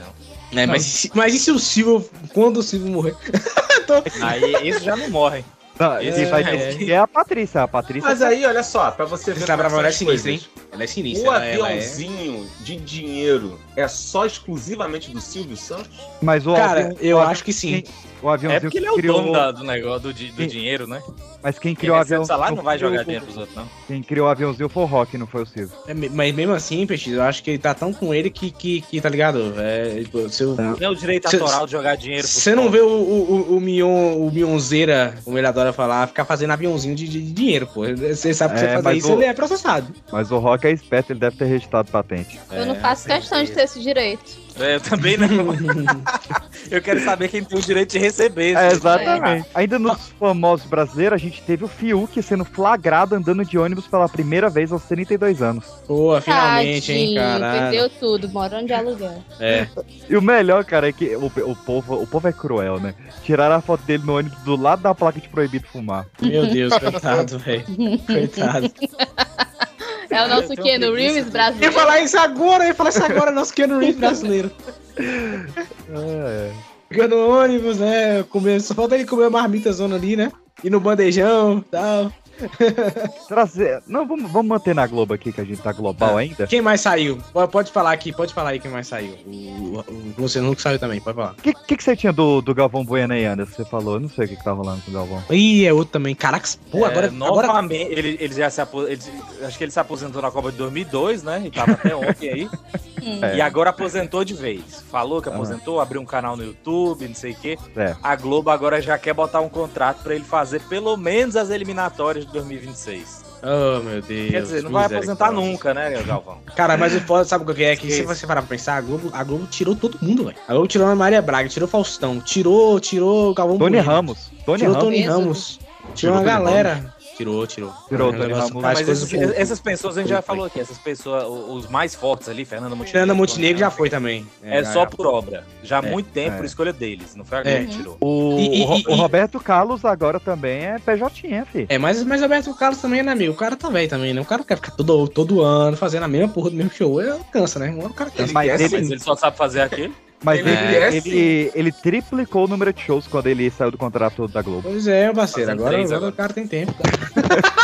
não. 0.53 0.61
É, 0.61 0.65
mas, 0.65 0.85
e 0.85 0.89
se- 0.89 1.11
mas 1.13 1.33
e 1.33 1.39
se 1.39 1.51
o 1.51 1.57
Silvio, 1.59 2.09
quando 2.33 2.57
o 2.57 2.63
Silvio 2.63 2.91
morrer? 2.91 3.15
Aí 4.21 4.69
esse 4.69 4.83
já 4.85 4.95
não 4.95 5.09
morre. 5.09 5.43
Não, 5.79 5.97
É, 5.97 6.11
quem 6.11 6.25
vai 6.25 6.43
é. 6.43 6.55
decidir 6.55 6.91
é 6.91 6.97
a 6.97 7.07
Patrícia. 7.07 7.63
A 7.63 7.67
Patrícia. 7.67 8.07
Mas 8.07 8.21
aí, 8.21 8.45
olha 8.45 8.63
só, 8.63 8.91
pra 8.91 9.05
você 9.05 9.33
ver. 9.33 9.43
Essa 9.43 9.69
mulher 9.69 9.89
é 9.89 9.91
sinistra, 9.91 10.31
hein? 10.31 10.41
Ela 10.71 10.83
é 10.83 10.87
sinistra. 10.87 11.29
O 11.29 11.33
ela- 11.33 11.45
ela 11.45 11.69
é- 11.69 11.73
aviãozinho 11.73 12.47
de 12.61 12.77
dinheiro 12.77 13.59
é 13.75 13.87
só 13.87 14.25
exclusivamente 14.25 15.11
do 15.11 15.19
Silvio 15.19 15.57
Santos? 15.57 15.89
Mas 16.21 16.47
o 16.47 16.53
Cara, 16.53 16.85
avião- 16.85 16.97
eu 17.01 17.17
o 17.17 17.21
acho 17.21 17.43
que 17.43 17.51
sim. 17.53 17.83
O 18.21 18.29
aviãozinho 18.29 18.57
É 18.57 18.59
porque 18.59 18.77
ele 18.77 18.85
é 18.85 18.91
o 18.91 18.95
criou, 18.95 19.19
dono 19.21 19.31
da- 19.33 19.51
do 19.51 19.63
negócio, 19.63 20.01
do, 20.01 20.13
do 20.13 20.33
Quem- 20.35 20.47
dinheiro, 20.47 20.85
né? 20.87 21.01
Mas 21.43 21.57
quem 21.57 21.71
Quem 21.71 21.75
criou 21.75 21.95
o 21.95 21.99
recebe 21.99 22.15
avião. 22.17 22.25
salário 22.27 22.55
não 22.55 22.63
vai 22.63 22.77
jogar 22.77 23.01
dinheiro 23.03 23.25
pros 23.25 23.35
outros, 23.35 23.55
não. 23.57 23.67
Quem 23.87 24.03
criou 24.03 24.27
o 24.27 24.29
aviãozinho 24.29 24.69
foi 24.69 24.83
o 24.83 24.85
Rock, 24.85 25.17
não 25.17 25.25
foi 25.25 25.41
o 25.41 25.45
Silvio. 25.47 25.75
É, 25.87 25.93
mas 25.95 26.35
mesmo 26.35 26.53
assim, 26.53 26.85
Peixe, 26.85 27.09
eu 27.09 27.23
acho 27.23 27.41
que 27.43 27.49
ele 27.49 27.57
tá 27.57 27.73
tão 27.73 27.91
com 27.91 28.13
ele 28.13 28.29
que, 28.29 28.51
que, 28.51 28.81
que 28.81 29.01
tá 29.01 29.09
ligado? 29.09 29.55
É, 29.57 30.01
tipo, 30.03 30.29
se 30.29 30.43
eu- 30.43 30.55
Não 30.55 30.77
é 30.79 30.87
o 30.87 30.93
direito 30.95 31.27
Cê- 31.31 31.37
autoral 31.37 31.65
de 31.65 31.71
jogar 31.71 31.95
dinheiro 31.95 32.27
Você 32.27 32.53
não 32.53 32.69
vê 32.69 32.79
o, 32.81 32.87
o, 32.87 33.51
o, 33.53 33.57
o 33.57 33.59
Mion, 33.59 34.17
o 34.17 34.31
Mionzeira, 34.31 35.15
como 35.25 35.35
ele 35.39 35.47
adora 35.47 35.73
falar, 35.73 36.05
ficar 36.07 36.23
fazendo 36.25 36.51
aviãozinho 36.51 36.93
de, 36.95 37.07
de 37.07 37.21
dinheiro, 37.33 37.65
pô. 37.73 37.81
Você 37.87 38.35
sabe 38.35 38.53
que 38.53 38.59
É, 38.59 38.61
você 38.61 38.67
fazer 38.75 38.83
mas 38.83 38.97
isso, 38.99 39.11
o- 39.11 39.15
ele 39.17 39.25
é 39.25 39.33
processado. 39.33 39.87
Mas 40.11 40.29
o 40.29 40.37
Rock 40.37 40.60
é 40.67 40.71
esperto, 40.71 41.11
ele 41.11 41.19
deve 41.19 41.35
ter 41.37 41.45
registrado 41.45 41.91
patente. 41.91 42.39
Eu 42.51 42.65
não 42.65 42.75
É, 42.75 42.79
faço 42.79 43.07
questão 43.07 43.41
de 43.43 43.49
que- 43.49 43.55
ter 43.55 43.63
esse 43.63 43.79
direito. 43.81 44.41
É, 44.59 44.75
eu 44.75 44.81
também 44.81 45.15
não. 45.17 45.27
eu 46.69 46.81
quero 46.81 46.99
saber 47.03 47.29
quem 47.29 47.41
tem 47.43 47.57
o 47.57 47.61
direito 47.61 47.91
de 47.93 47.99
receber. 47.99 48.55
É, 48.57 48.67
exatamente. 48.71 49.47
Ainda 49.55 49.79
nos 49.79 50.09
famosos 50.19 50.67
brasileiros, 50.67 51.15
a 51.15 51.17
gente 51.17 51.41
teve 51.41 51.63
o 51.63 51.67
Fiuk 51.69 52.21
sendo 52.21 52.43
flagrado 52.43 53.15
andando 53.15 53.45
de 53.45 53.57
ônibus 53.57 53.87
pela 53.87 54.09
primeira 54.09 54.49
vez 54.49 54.71
aos 54.71 54.83
32 54.83 55.41
anos. 55.41 55.65
Pô, 55.87 56.19
finalmente, 56.19 56.91
hein, 56.91 57.15
Tadinho, 57.15 57.21
caralho. 57.39 57.61
Perdeu 57.71 57.89
tudo, 57.91 58.27
morando 58.29 58.67
de 58.67 58.73
aluguel. 58.73 59.23
É. 59.39 59.67
E 60.09 60.17
o 60.17 60.21
melhor, 60.21 60.65
cara, 60.65 60.89
é 60.89 60.91
que 60.91 61.15
o, 61.15 61.27
o 61.27 61.55
povo, 61.55 61.95
o 62.01 62.05
povo 62.05 62.27
é 62.27 62.33
cruel, 62.33 62.77
né? 62.77 62.93
Tiraram 63.23 63.55
a 63.55 63.61
foto 63.61 63.83
dele 63.85 64.03
no 64.05 64.17
ônibus 64.17 64.37
do 64.39 64.57
lado 64.57 64.81
da 64.81 64.93
placa 64.93 65.19
de 65.19 65.29
proibido 65.29 65.65
fumar. 65.67 66.05
Meu 66.21 66.45
Deus, 66.45 66.77
coitado, 66.77 67.39
velho. 67.39 67.65
Coitado. 68.05 68.69
É 70.11 70.23
o 70.23 70.27
nosso 70.27 70.47
tenho 70.49 70.61
Keanu 70.63 70.93
Reeves 70.93 71.13
de- 71.13 71.19
Eu 71.21 71.25
ia 71.25 71.31
brasileiro. 71.31 71.73
falar 71.73 72.01
isso 72.01 72.17
agora, 72.19 72.63
eu 72.63 72.67
ia 72.67 72.75
falar 72.75 72.89
isso 72.89 73.03
agora, 73.03 73.31
nosso 73.31 73.53
Keanu 73.53 73.79
Reeves 73.79 73.95
brasileiro. 73.99 74.51
É. 74.97 76.51
Fica 76.89 77.07
no 77.07 77.29
ônibus, 77.29 77.77
né? 77.77 78.23
Comer, 78.29 78.59
só 78.61 78.73
falta 78.73 78.95
ele 78.95 79.05
comer 79.05 79.25
a 79.25 79.29
marmita 79.29 79.71
zona 79.71 79.95
ali, 79.95 80.15
né? 80.15 80.31
E 80.63 80.69
no 80.69 80.79
bandejão 80.79 81.59
e 81.59 81.71
tal. 81.71 82.11
Trazer. 83.27 83.81
Não, 83.87 84.07
vamos, 84.07 84.31
vamos 84.31 84.47
manter 84.47 84.75
na 84.75 84.85
Globo 84.87 85.13
aqui, 85.13 85.31
que 85.31 85.41
a 85.41 85.43
gente 85.43 85.61
tá 85.61 85.71
global 85.71 86.17
ainda. 86.17 86.47
Quem 86.47 86.61
mais 86.61 86.81
saiu? 86.81 87.17
Pode- 87.51 87.71
falar 87.71 87.91
aqui, 87.93 88.11
pode 88.11 88.33
falar 88.33 88.49
aí 88.51 88.59
quem 88.59 88.69
mais 88.71 88.87
saiu. 88.87 89.15
O, 89.25 89.29
o, 89.29 89.79
o 90.17 90.21
Luciano 90.21 90.51
Huck 90.51 90.61
saiu 90.61 90.79
também, 90.79 90.99
pode 90.99 91.15
falar. 91.15 91.31
O 91.31 91.35
que, 91.35 91.53
que, 91.53 91.77
que 91.77 91.83
você 91.83 91.95
tinha 91.95 92.11
do, 92.11 92.41
do 92.41 92.53
Galvão 92.53 92.83
Bueno 92.83 93.13
aí, 93.13 93.25
Anderson? 93.25 93.55
Você 93.55 93.65
falou, 93.65 93.95
eu 93.95 93.99
não 94.01 94.09
sei 94.09 94.25
o 94.25 94.27
que, 94.27 94.35
que 94.35 94.43
tá 94.43 94.51
rolando 94.51 94.81
com 94.81 94.91
o 94.91 94.93
Galvão. 94.93 95.23
Ih, 95.29 95.65
é 95.65 95.73
outro 95.73 95.93
também. 95.93 96.13
Caraca, 96.13 96.47
pô, 96.69 96.85
agora. 96.85 97.07
É, 97.07 97.09
agora... 97.09 97.47
novamente, 97.47 97.91
ele, 97.91 98.17
ele 98.19 98.33
já 98.33 98.49
se 98.49 98.61
aposentou. 98.61 99.11
Acho 99.43 99.57
que 99.57 99.63
ele 99.63 99.71
se 99.71 99.79
aposentou 99.79 100.21
na 100.21 100.31
Copa 100.31 100.51
de 100.51 100.57
2002, 100.57 101.23
né? 101.23 101.43
E 101.45 101.51
tava 101.51 101.73
até 101.73 101.95
ontem 101.95 102.29
aí. 102.29 102.49
É. 103.21 103.37
E 103.37 103.41
agora 103.41 103.71
aposentou 103.71 104.23
de 104.23 104.33
vez. 104.33 104.83
Falou 104.91 105.21
que 105.21 105.29
aposentou, 105.29 105.79
abriu 105.79 106.01
um 106.01 106.05
canal 106.05 106.37
no 106.37 106.43
YouTube, 106.43 107.07
não 107.07 107.15
sei 107.15 107.31
o 107.31 107.35
quê. 107.35 107.57
É. 107.75 107.95
A 108.01 108.15
Globo 108.15 108.49
agora 108.49 108.81
já 108.81 108.97
quer 108.97 109.13
botar 109.13 109.41
um 109.41 109.49
contrato 109.49 110.03
pra 110.03 110.13
ele 110.13 110.23
fazer 110.23 110.61
pelo 110.63 110.95
menos 110.97 111.35
as 111.35 111.49
eliminatórias 111.49 112.25
de 112.31 112.39
2026. 112.39 113.31
Oh, 113.43 113.79
meu 113.83 114.01
Deus. 114.01 114.31
Quer 114.31 114.41
dizer, 114.41 114.63
não 114.63 114.71
vai 114.71 114.85
aposentar 114.85 115.31
nunca, 115.31 115.73
né, 115.73 116.01
Galvão? 116.03 116.37
Cara, 116.55 116.77
mas 116.77 116.95
o 116.95 117.01
foda, 117.01 117.25
sabe 117.25 117.49
o 117.49 117.53
que 117.53 117.63
é? 117.63 117.75
Que 117.75 117.91
se 117.91 118.03
você 118.03 118.25
parar 118.25 118.41
pra 118.41 118.49
pensar, 118.49 118.75
a 118.77 118.81
Globo, 118.81 119.09
a 119.13 119.23
Globo 119.23 119.47
tirou 119.47 119.75
todo 119.75 119.97
mundo, 120.01 120.25
velho. 120.25 120.37
A 120.47 120.53
Globo 120.53 120.67
tirou 120.67 120.87
a 120.87 120.95
Maria 120.95 121.21
Braga, 121.21 121.49
tirou 121.49 121.67
Faustão, 121.67 122.19
tirou, 122.19 122.79
tirou 122.79 123.31
o 123.31 123.33
Galvão 123.33 123.57
Tony 123.57 123.79
Ramos. 123.79 124.31
Tony 124.45 124.59
tirou 124.59 124.75
Ramos. 124.75 124.89
Tony? 124.89 125.01
Ramos. 125.01 125.59
Tirou 125.59 125.95
Tirou 125.95 126.15
uma 126.15 126.23
galera. 126.23 126.93
Tirou, 127.21 127.45
tirou. 127.45 127.71
Tirou 127.87 128.07
o 128.09 128.11
Uhum, 128.11 128.17
Tony 128.17 128.33
Ramos. 128.33 128.51
Mas 128.53 128.81
coisas 128.81 129.13
esses- 129.13 129.37
essas 129.37 129.59
pessoas 129.59 129.95
a 129.97 130.01
gente 130.01 130.09
já 130.09 130.21
falou 130.23 130.45
aqui, 130.45 130.59
essas 130.59 130.77
pessoas, 130.79 131.23
o- 131.23 131.53
os 131.53 131.67
mais 131.67 131.93
fortes 131.93 132.27
ali, 132.27 132.43
Fernanda 132.45 132.71
Montenegro. 132.75 132.91
Fernanda 132.91 133.13
Montenegro 133.13 133.59
já 133.59 133.69
foi 133.69 133.89
também. 133.91 134.25
É, 134.41 134.63
já- 134.63 134.73
só 134.73 134.85
por 134.87 135.05
obra. 135.05 135.45
Já 135.61 135.79
há 135.79 135.85
É, 135.85 135.91
muito 135.91 136.09
tempo, 136.09 136.33
é. 136.33 136.37
por 136.37 136.45
escolha 136.45 136.73
deles. 136.73 137.15
Não 137.15 137.23
foi 137.23 137.37
a 137.37 137.41
É. 137.41 137.43
Globo 137.59 137.67
que 137.71 137.77
tirou. 137.77 137.97
O, 138.01 138.37
E- 138.39 138.59
e- 138.59 138.63
o 138.63 138.65
Ro- 138.65 138.81
o 138.87 138.95
Roberto 138.95 139.39
Carlos 139.39 139.85
agora 139.85 140.19
também 140.19 140.65
é 140.65 140.79
PJ, 140.79 141.45
fi. 141.45 141.65
É, 141.69 141.77
mas, 141.77 142.03
mas 142.03 142.23
Alberto 142.23 142.53
Carlos 142.55 142.81
também, 142.81 143.03
né, 143.03 143.11
amigo? 143.11 143.33
O 143.33 143.35
cara 143.37 143.55
tá 143.55 143.69
velho 143.69 143.87
também, 143.89 144.13
né? 144.13 144.21
O 144.21 144.25
cara 144.25 144.39
não 144.39 144.45
quer 144.47 144.55
ficar 144.55 144.71
todo, 144.71 145.07
todo 145.07 145.41
ano 145.41 145.77
fazendo 145.77 146.03
a 146.03 146.07
mesma 146.07 146.27
porra 146.29 146.49
do 146.49 146.55
mesmo 146.55 146.71
show. 146.71 146.99
É, 146.99 147.19
cansa, 147.31 147.59
né? 147.59 147.71
O 147.85 147.93
cara 147.93 148.09
cansa. 148.09 148.33
Mas 148.33 148.47
quer 148.49 148.61
ele- 148.61 148.77
Mas 148.79 148.91
ele 148.91 148.99
só 148.99 149.15
sabe 149.15 149.37
fazer 149.37 149.61
aquele. 149.61 149.93
Mas 150.23 150.39
Ele 150.39 150.49
ele, 150.49 150.75
é, 150.75 150.95
ele, 150.95 151.51
ele, 151.55 151.71
triplicou 151.71 152.45
o 152.45 152.47
número 152.47 152.71
de 152.71 152.81
shows 152.81 153.07
quando 153.07 153.27
ele 153.27 153.49
saiu 153.49 153.71
do 153.71 153.77
contrato 153.77 154.27
da 154.27 154.41
Globo. 154.41 154.61
Pois 154.63 154.87
é, 154.87 155.11
parceiro. 155.11 155.51
Agora, 155.51 155.77
agora, 155.77 155.95
agora. 155.95 156.11
o 156.11 156.15
cara 156.15 156.33
tem 156.33 156.45
tempo. 156.45 156.73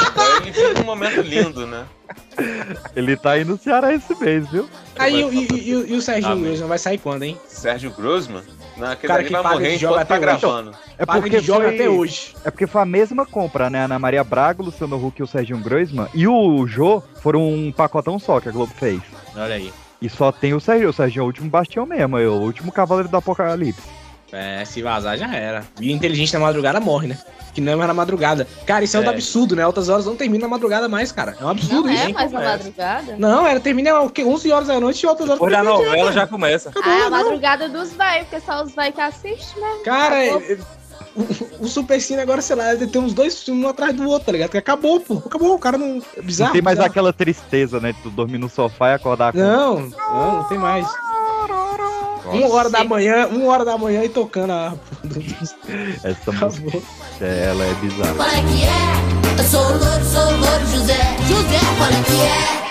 Agora 0.08 0.38
ele 0.42 0.52
vive 0.52 0.82
um 0.82 0.86
momento 0.86 1.22
lindo, 1.22 1.68
né? 1.68 1.86
Ele 2.96 3.16
tá 3.16 3.32
aí 3.32 3.46
no 3.46 3.58
Ceará 3.58 3.94
esse 3.94 4.16
mês, 4.16 4.48
viu? 4.50 4.68
Aí, 4.98 5.22
e, 5.22 5.48
e, 5.54 5.72
e, 5.72 5.94
e 5.94 5.96
o 5.96 6.02
Serginho 6.02 6.34
Amém. 6.34 6.46
Grossman 6.46 6.68
vai 6.68 6.78
sair 6.80 6.98
quando, 6.98 7.24
hein? 7.24 7.38
Sérgio 7.48 7.92
Grossman, 7.92 8.42
naquele 8.76 9.08
Cara 9.08 9.20
ali 9.20 9.28
que 9.28 9.34
vai 9.34 9.54
morrer 9.54 9.76
enquanto 9.76 10.08
tá 10.08 10.18
gravando. 10.18 10.72
É 10.98 11.06
Paga 11.06 11.22
porque 11.22 11.40
joga 11.40 11.66
foi, 11.66 11.76
até 11.76 11.90
hoje. 11.90 12.36
É 12.44 12.52
porque 12.52 12.66
foi 12.66 12.82
a 12.82 12.86
mesma 12.86 13.26
compra, 13.26 13.70
né? 13.70 13.86
Ana 13.86 14.00
Maria 14.00 14.24
Braga, 14.24 14.64
Luciano 14.64 15.04
Huck 15.04 15.20
e 15.20 15.24
o 15.24 15.28
Serginho 15.28 15.60
Groisman. 15.60 16.08
E 16.14 16.28
o 16.28 16.66
Jô 16.66 17.04
foram 17.22 17.48
um 17.48 17.72
pacotão 17.72 18.18
só 18.18 18.40
que 18.40 18.50
a 18.50 18.52
Globo 18.52 18.74
fez. 18.76 19.02
Olha 19.36 19.56
aí. 19.56 19.72
E 20.02 20.10
só 20.10 20.32
tem 20.32 20.54
o 20.54 20.60
Serginho. 20.60 20.90
O 20.90 20.94
Serginho 20.94 21.22
é 21.22 21.24
o 21.24 21.28
último 21.28 21.50
bastião 21.50 21.86
mesmo, 21.86 22.18
é 22.18 22.28
o 22.28 22.34
último 22.34 22.72
cavaleiro 22.72 23.10
do 23.10 23.18
apocalipse. 23.18 23.82
É, 24.32 24.64
se 24.66 24.82
vazar 24.82 25.18
já 25.18 25.34
era. 25.34 25.64
E 25.80 25.92
inteligente 25.92 26.34
na 26.34 26.40
madrugada 26.40 26.80
morre, 26.82 27.08
né? 27.08 27.18
Que 27.54 27.62
não 27.62 27.72
é 27.72 27.76
mais 27.78 27.88
na 27.88 27.94
madrugada. 27.94 28.46
Cara, 28.66 28.84
isso 28.84 28.96
é, 28.98 29.00
um 29.00 29.04
É. 29.04 29.08
absurdo, 29.08 29.56
né? 29.56 29.64
Altas 29.64 29.88
horas 29.90 30.06
não 30.06 30.16
termina 30.18 30.44
na 30.44 30.50
madrugada 30.50 30.88
mais, 30.90 31.12
cara. 31.14 31.36
É 31.40 31.44
um 31.46 31.50
absurdo 31.50 31.88
Não 31.88 31.94
isso. 31.94 32.04
é 32.10 32.14
mais 32.14 32.32
na 32.32 32.40
começa. 32.40 32.58
madrugada? 32.58 33.16
Não, 33.18 33.48
ela 33.48 33.60
termina 33.60 34.02
o 34.02 34.10
quê? 34.10 34.24
11 34.26 34.52
horas 34.52 34.68
da 34.68 34.80
noite 34.80 35.02
e 35.04 35.08
altas 35.08 35.26
horas 35.30 35.40
Depois 35.40 35.52
da 35.54 35.64
novela 35.64 36.12
já 36.12 36.28
começa. 36.28 36.72
Ah, 36.84 36.90
é 37.00 37.04
a 37.06 37.10
madrugada 37.10 37.70
dos 37.70 37.94
vai, 37.94 38.26
porque 38.26 38.42
só 38.42 38.62
os 38.64 38.76
vai 38.76 38.92
que 38.92 39.00
assistem 39.02 39.64
mesmo. 39.64 39.84
Cara, 39.86 40.24
é- 40.24 40.28
é- 40.52 40.58
o, 41.18 41.66
o 41.66 41.68
Super 41.68 42.00
Cine 42.00 42.22
agora, 42.22 42.42
sei 42.42 42.56
lá, 42.56 42.76
tem 42.76 43.02
uns 43.02 43.14
dois 43.14 43.42
filmes 43.42 43.66
um 43.66 43.70
atrás 43.70 43.96
do 43.96 44.08
outro, 44.08 44.28
tá 44.28 44.32
ligado? 44.32 44.52
Que 44.52 44.58
acabou, 44.58 45.00
pô. 45.00 45.18
Acabou, 45.26 45.56
o 45.56 45.60
cara 45.60 45.78
não. 45.78 46.02
É 46.16 46.22
bizarro. 46.22 46.50
não 46.50 46.54
tem 46.54 46.62
mais 46.62 46.78
bizarro. 46.78 46.92
aquela 46.92 47.12
tristeza, 47.12 47.80
né? 47.80 47.94
De 47.94 48.02
tu 48.02 48.10
dormir 48.10 48.38
no 48.38 48.50
sofá 48.50 48.92
e 48.92 48.94
acordar 48.94 49.34
com. 49.34 49.40
Não, 49.40 49.80
não, 49.80 50.38
não 50.38 50.44
tem 50.44 50.58
mais. 50.58 50.88
Uma 52.26 52.54
hora 52.54 52.70
da 52.70 52.84
manhã, 52.84 53.28
uma 53.28 53.48
hora 53.48 53.66
da 53.66 53.78
manhã 53.78 54.04
e 54.04 54.10
tocando 54.10 54.52
a. 54.52 54.74
Essa 56.04 56.32
música, 56.32 56.78
é, 57.22 57.46
ela 57.46 57.64
é 57.64 57.74
bizarra. 57.76 58.14
Qual 58.16 58.28
é 58.28 58.42
que 58.42 58.64
é? 58.64 59.40
Eu 59.40 59.44
sou 59.44 59.62
o 59.62 59.70
louro, 59.70 60.06
sou 60.06 60.22
o 60.22 60.38
louro 60.38 60.68
José. 60.68 61.18
José, 61.28 61.60
qual 61.78 61.90
é 61.90 62.04
que 62.04 62.64
é? 62.64 62.67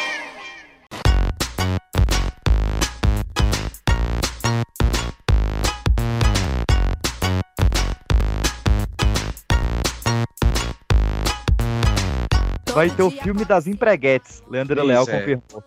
Vai 12.76 12.90
ter 12.90 13.02
o 13.02 13.10
filme 13.10 13.42
das 13.46 13.66
empreguetes. 13.66 14.44
Leandro 14.50 14.84
Leal 14.84 15.04
é. 15.08 15.18
confirmou. 15.18 15.64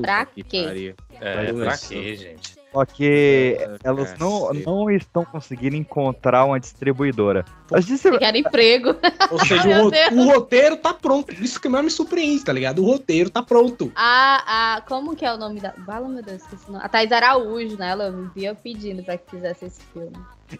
Pra 0.00 0.24
quê? 0.24 0.94
É, 1.20 1.52
pra 1.52 1.76
quê, 1.76 2.14
gente? 2.14 2.56
Só 2.72 2.84
que 2.86 3.58
Ah, 3.60 3.76
elas 3.84 4.18
não, 4.18 4.46
cacete. 4.48 4.66
não 4.66 4.90
estão 4.90 5.24
conseguindo 5.24 5.76
encontrar 5.76 6.44
uma 6.46 6.58
distribuidora. 6.58 7.44
As 7.72 7.84
distribu- 7.84 8.18
emprego. 8.34 8.96
Ou 9.30 9.38
seja, 9.44 9.62
o, 9.84 9.90
Deus. 9.90 10.12
o 10.12 10.24
roteiro 10.32 10.76
tá 10.78 10.94
pronto. 10.94 11.32
Isso 11.34 11.60
que 11.60 11.68
mais 11.68 11.84
me 11.84 11.90
surpreende, 11.90 12.44
tá 12.44 12.52
ligado? 12.52 12.82
O 12.82 12.86
roteiro 12.86 13.28
tá 13.30 13.42
pronto. 13.42 13.92
A, 13.94 14.76
a, 14.76 14.80
como 14.82 15.14
que 15.14 15.24
é 15.24 15.32
o 15.32 15.36
nome 15.36 15.60
da. 15.60 15.72
Fala, 15.84 16.08
meu 16.08 16.22
Deus, 16.22 16.42
esqueci 16.42 16.64
o 16.68 16.72
nome. 16.72 16.84
A 16.84 16.88
Thais 16.88 17.12
Araújo, 17.12 17.76
né? 17.78 17.90
Ela 17.90 18.10
vivia 18.10 18.54
pedindo 18.54 19.02
pra 19.02 19.18
que 19.18 19.30
fizesse 19.30 19.66
esse 19.66 19.82
filme. 19.92 20.12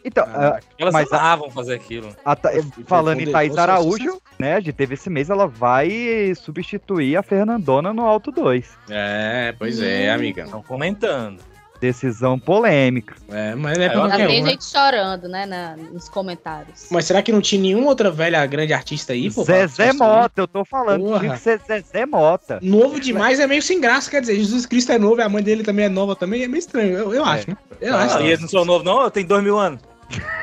Então, 0.05 0.25
Ah, 0.27 0.59
Elas 0.79 0.92
Mas 0.92 1.12
a- 1.12 1.18
amavam 1.18 1.51
fazer 1.51 1.75
aquilo. 1.75 2.14
a 2.25 2.35
Ta- 2.37 2.51
falando 2.87 3.20
em 3.20 3.27
Nossa, 3.27 3.61
Araújo, 3.62 4.20
né? 4.38 4.61
De 4.61 4.72
teve 4.72 4.94
esse 4.94 5.09
mês, 5.11 5.29
ela 5.31 5.46
vai 5.46 6.35
substituir 6.35 7.16
a 7.16 7.22
Fernandona 7.22 7.92
no 7.92 8.03
Alto 8.07 8.31
2. 8.31 8.70
É, 8.88 9.55
pois 9.59 9.81
é, 9.81 10.11
amiga. 10.11 10.44
Estão 10.44 10.62
comentando. 10.62 11.40
Decisão 11.83 12.38
polêmica. 12.38 13.16
É, 13.29 13.57
mas 13.57 13.77
é 13.77 13.87
É, 13.87 13.88
pra 13.90 14.09
tem 14.16 14.40
um, 14.40 14.45
né? 14.45 14.51
gente 14.53 14.64
chorando, 14.64 15.27
né? 15.29 15.45
na- 15.47 15.77
nos 15.77 16.09
comentários. 16.09 16.87
Mas 16.92 17.07
será 17.07 17.21
que 17.21 17.33
não 17.33 17.40
tinha 17.40 17.61
nenhuma 17.61 17.88
outra 17.88 18.09
velha 18.09 18.47
grande 18.47 18.73
artista 18.73 19.12
aí, 19.12 19.29
pô? 19.29 19.42
Zezé? 19.42 19.92
Mota, 19.92 20.40
eu 20.42 20.47
tô 20.47 20.64
falando. 20.64 21.01
Porra. 21.03 21.18
Tinha 21.18 21.33
que 21.33 21.40
ser 21.40 21.61
Zezé 21.66 22.07
Mota. 22.07 22.61
Novo 22.62 23.01
demais 23.01 23.40
é 23.40 23.49
meio 23.49 23.61
sem 23.61 23.81
graça, 23.81 24.09
quer 24.09 24.21
dizer, 24.21 24.37
Jesus 24.37 24.64
Cristo 24.64 24.92
é 24.92 24.99
novo 24.99 25.21
e 25.21 25.23
a 25.25 25.29
mãe 25.29 25.42
dele 25.42 25.64
também 25.64 25.87
é 25.87 25.88
nova 25.88 26.14
também, 26.14 26.45
é 26.45 26.47
meio 26.49 26.61
estranho, 26.61 26.97
eu, 26.97 27.12
eu 27.14 27.25
acho, 27.25 27.51
né? 27.51 27.57
Eu 27.81 27.97
Ah, 27.97 28.05
acho. 28.05 28.21
e 28.21 28.27
eles 28.29 28.40
não 28.40 28.49
são 28.49 28.64
novos, 28.64 28.85
não? 28.85 29.03
Eu 29.03 29.11
tenho 29.11 29.27
dois 29.27 29.42
mil 29.42 29.59
anos. 29.59 29.81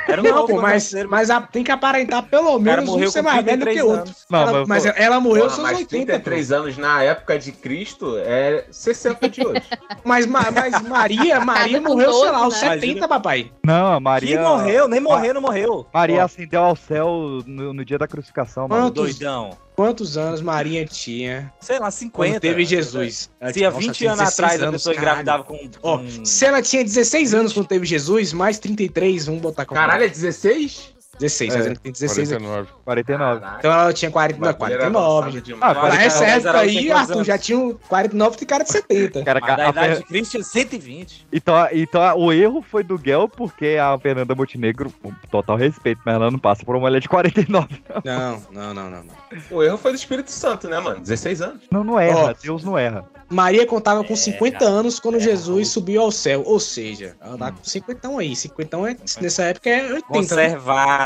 Era 0.07 0.21
um 0.21 0.23
Não, 0.25 0.47
pô, 0.47 0.55
mas, 0.55 0.83
parceiro. 0.85 1.09
mas 1.09 1.29
a- 1.29 1.39
tem 1.41 1.63
que 1.63 1.71
aparentar 1.71 2.23
pelo 2.23 2.57
menos 2.57 2.89
um 2.89 3.07
ser 3.09 3.21
mais 3.21 3.45
velho 3.45 3.59
do 3.59 3.65
que 3.67 3.73
33 3.73 3.83
outro. 3.99 4.15
Não, 4.29 4.39
Ela- 4.41 4.51
mas, 4.65 4.85
mas 4.85 4.85
ela 4.97 5.19
morreu 5.19 5.43
aos 5.43 5.53
Porra, 5.55 5.67
seus 5.67 5.79
mas 5.79 5.79
80, 5.93 6.05
33 6.13 6.51
anos 6.51 6.77
na 6.77 7.03
época 7.03 7.37
de 7.37 7.51
Cristo 7.51 8.15
é 8.17 8.65
60 8.71 9.29
de 9.29 9.45
hoje. 9.45 9.61
Mas, 10.03 10.25
ma- 10.25 10.49
mas 10.49 10.81
Maria, 10.81 11.39
Maria 11.45 11.79
morreu, 11.81 12.11
sei 12.11 12.21
12, 12.21 12.31
lá, 12.31 12.37
aos 12.39 12.61
né? 12.61 12.69
70, 12.79 13.07
papai. 13.07 13.51
não, 13.63 13.91
a 13.93 13.97
Que 13.97 14.01
Maria. 14.03 14.41
morreu, 14.41 14.87
nem 14.87 14.99
morreu, 14.99 15.33
não 15.33 15.41
morreu. 15.41 15.85
Maria 15.93 16.21
Ó, 16.21 16.25
ascendeu 16.25 16.63
ao 16.63 16.75
céu 16.75 17.41
no, 17.45 17.73
no 17.73 17.85
dia 17.85 17.97
da 17.99 18.07
crucificação, 18.07 18.67
mano. 18.67 18.83
Quantos, 18.85 19.17
Doidão. 19.19 19.51
Quantos 19.79 20.17
anos 20.17 20.41
Maria 20.41 20.85
tinha 20.85 21.53
Sei 21.61 21.79
lá, 21.79 21.89
50. 21.89 22.31
quando 22.33 22.41
teve 22.41 22.65
Jesus? 22.65 23.29
Ela 23.39 23.53
Se 23.53 23.63
há 23.65 23.71
tinha- 23.71 23.71
20 23.71 23.87
nossa, 23.87 23.97
tinha 23.97 24.11
anos 24.11 24.19
16 24.25 24.49
atrás 24.51 24.63
a 24.63 24.71
pessoa 24.73 24.93
caralho. 24.95 25.21
engravidava 25.21 25.43
com. 25.45 25.69
Ó, 25.81 25.97
com- 25.99 26.25
se 26.25 26.45
ela 26.45 26.61
tinha 26.61 26.83
16 26.83 27.33
anos 27.33 27.53
quando 27.53 27.67
teve 27.67 27.85
Jesus, 27.85 28.33
mais 28.33 28.59
33, 28.59 29.25
vamos 29.27 29.41
botar 29.41 29.65
como. 29.65 29.79
Caralho, 29.79 30.03
é 30.03 30.09
16? 30.09 30.93
16, 31.19 31.53
É, 31.55 31.59
ela 31.59 31.75
tem 31.75 31.91
16 31.91 32.31
aqui. 32.33 32.43
49. 32.43 32.69
49. 32.85 33.39
Caralho. 33.41 33.57
Então 33.59 33.71
ela 33.71 33.93
tinha 33.93 34.11
40, 34.11 34.39
não, 34.39 34.49
O 34.49 34.53
bagulho 34.53 34.73
era 34.73 34.77
49. 34.91 35.19
avançado 35.27 35.41
demais. 35.43 35.63
Ah, 35.63 35.73
Pra 35.73 35.81
49 35.81 36.05
essa 36.05 36.19
Mas 36.25 36.45
época 36.45 36.59
aí, 36.59 36.77
tinha 36.77 36.95
Arthur, 36.95 37.13
anos? 37.13 37.27
já 37.27 37.37
tinha 37.37 37.59
um 37.59 37.73
49 37.87 38.37
e 38.41 38.45
cara 38.45 38.63
de 38.63 38.71
70. 38.71 39.23
Cara, 39.23 39.39
Mas 39.41 39.49
a- 39.49 39.53
a 39.65 39.69
idade 39.69 39.87
Fer- 39.87 39.97
de 39.97 40.03
Cristo 40.05 40.37
é 40.37 40.43
120. 40.43 41.27
Então, 41.31 41.55
então 41.71 42.17
o 42.19 42.31
erro 42.33 42.61
foi 42.61 42.83
do 42.83 42.97
Guel, 42.97 43.27
porque 43.27 43.77
a 43.81 43.97
Fernanda 43.99 44.33
Montenegro, 44.35 44.91
com 45.01 45.11
total 45.29 45.55
respeito, 45.57 46.01
mas 46.05 46.15
ela 46.15 46.31
não 46.31 46.39
passa 46.39 46.63
por 46.65 46.75
uma 46.75 46.81
mulher 46.81 46.99
de 47.01 47.09
49. 47.09 47.67
Não, 48.03 48.41
não, 48.51 48.73
não, 48.73 48.89
não. 48.89 49.03
não. 49.03 49.15
O 49.51 49.61
erro 49.63 49.77
foi 49.77 49.91
do 49.91 49.95
Espírito 49.95 50.31
Santo, 50.31 50.67
né, 50.67 50.79
mano? 50.79 50.99
16 51.01 51.41
anos. 51.41 51.61
Não, 51.71 51.83
não 51.83 51.99
erra. 51.99 52.19
Ó. 52.19 52.33
Deus 52.41 52.63
não 52.63 52.77
erra. 52.77 53.03
Maria 53.29 53.65
contava 53.67 54.03
com 54.03 54.15
50 54.15 54.65
anos 54.65 54.99
quando 54.99 55.17
é, 55.17 55.19
Jesus 55.19 55.67
subiu 55.67 56.01
ao 56.01 56.11
céu. 56.11 56.41
Ou 56.45 56.59
seja, 56.59 57.15
ela 57.21 57.37
tá 57.37 57.51
com 57.51 57.63
50 57.63 58.07
aí. 58.17 58.35
50 58.35 58.77
é, 58.89 58.95
nessa 59.21 59.43
época 59.43 59.69
é 59.69 59.93
80. 59.93 60.35
né? 60.35 60.57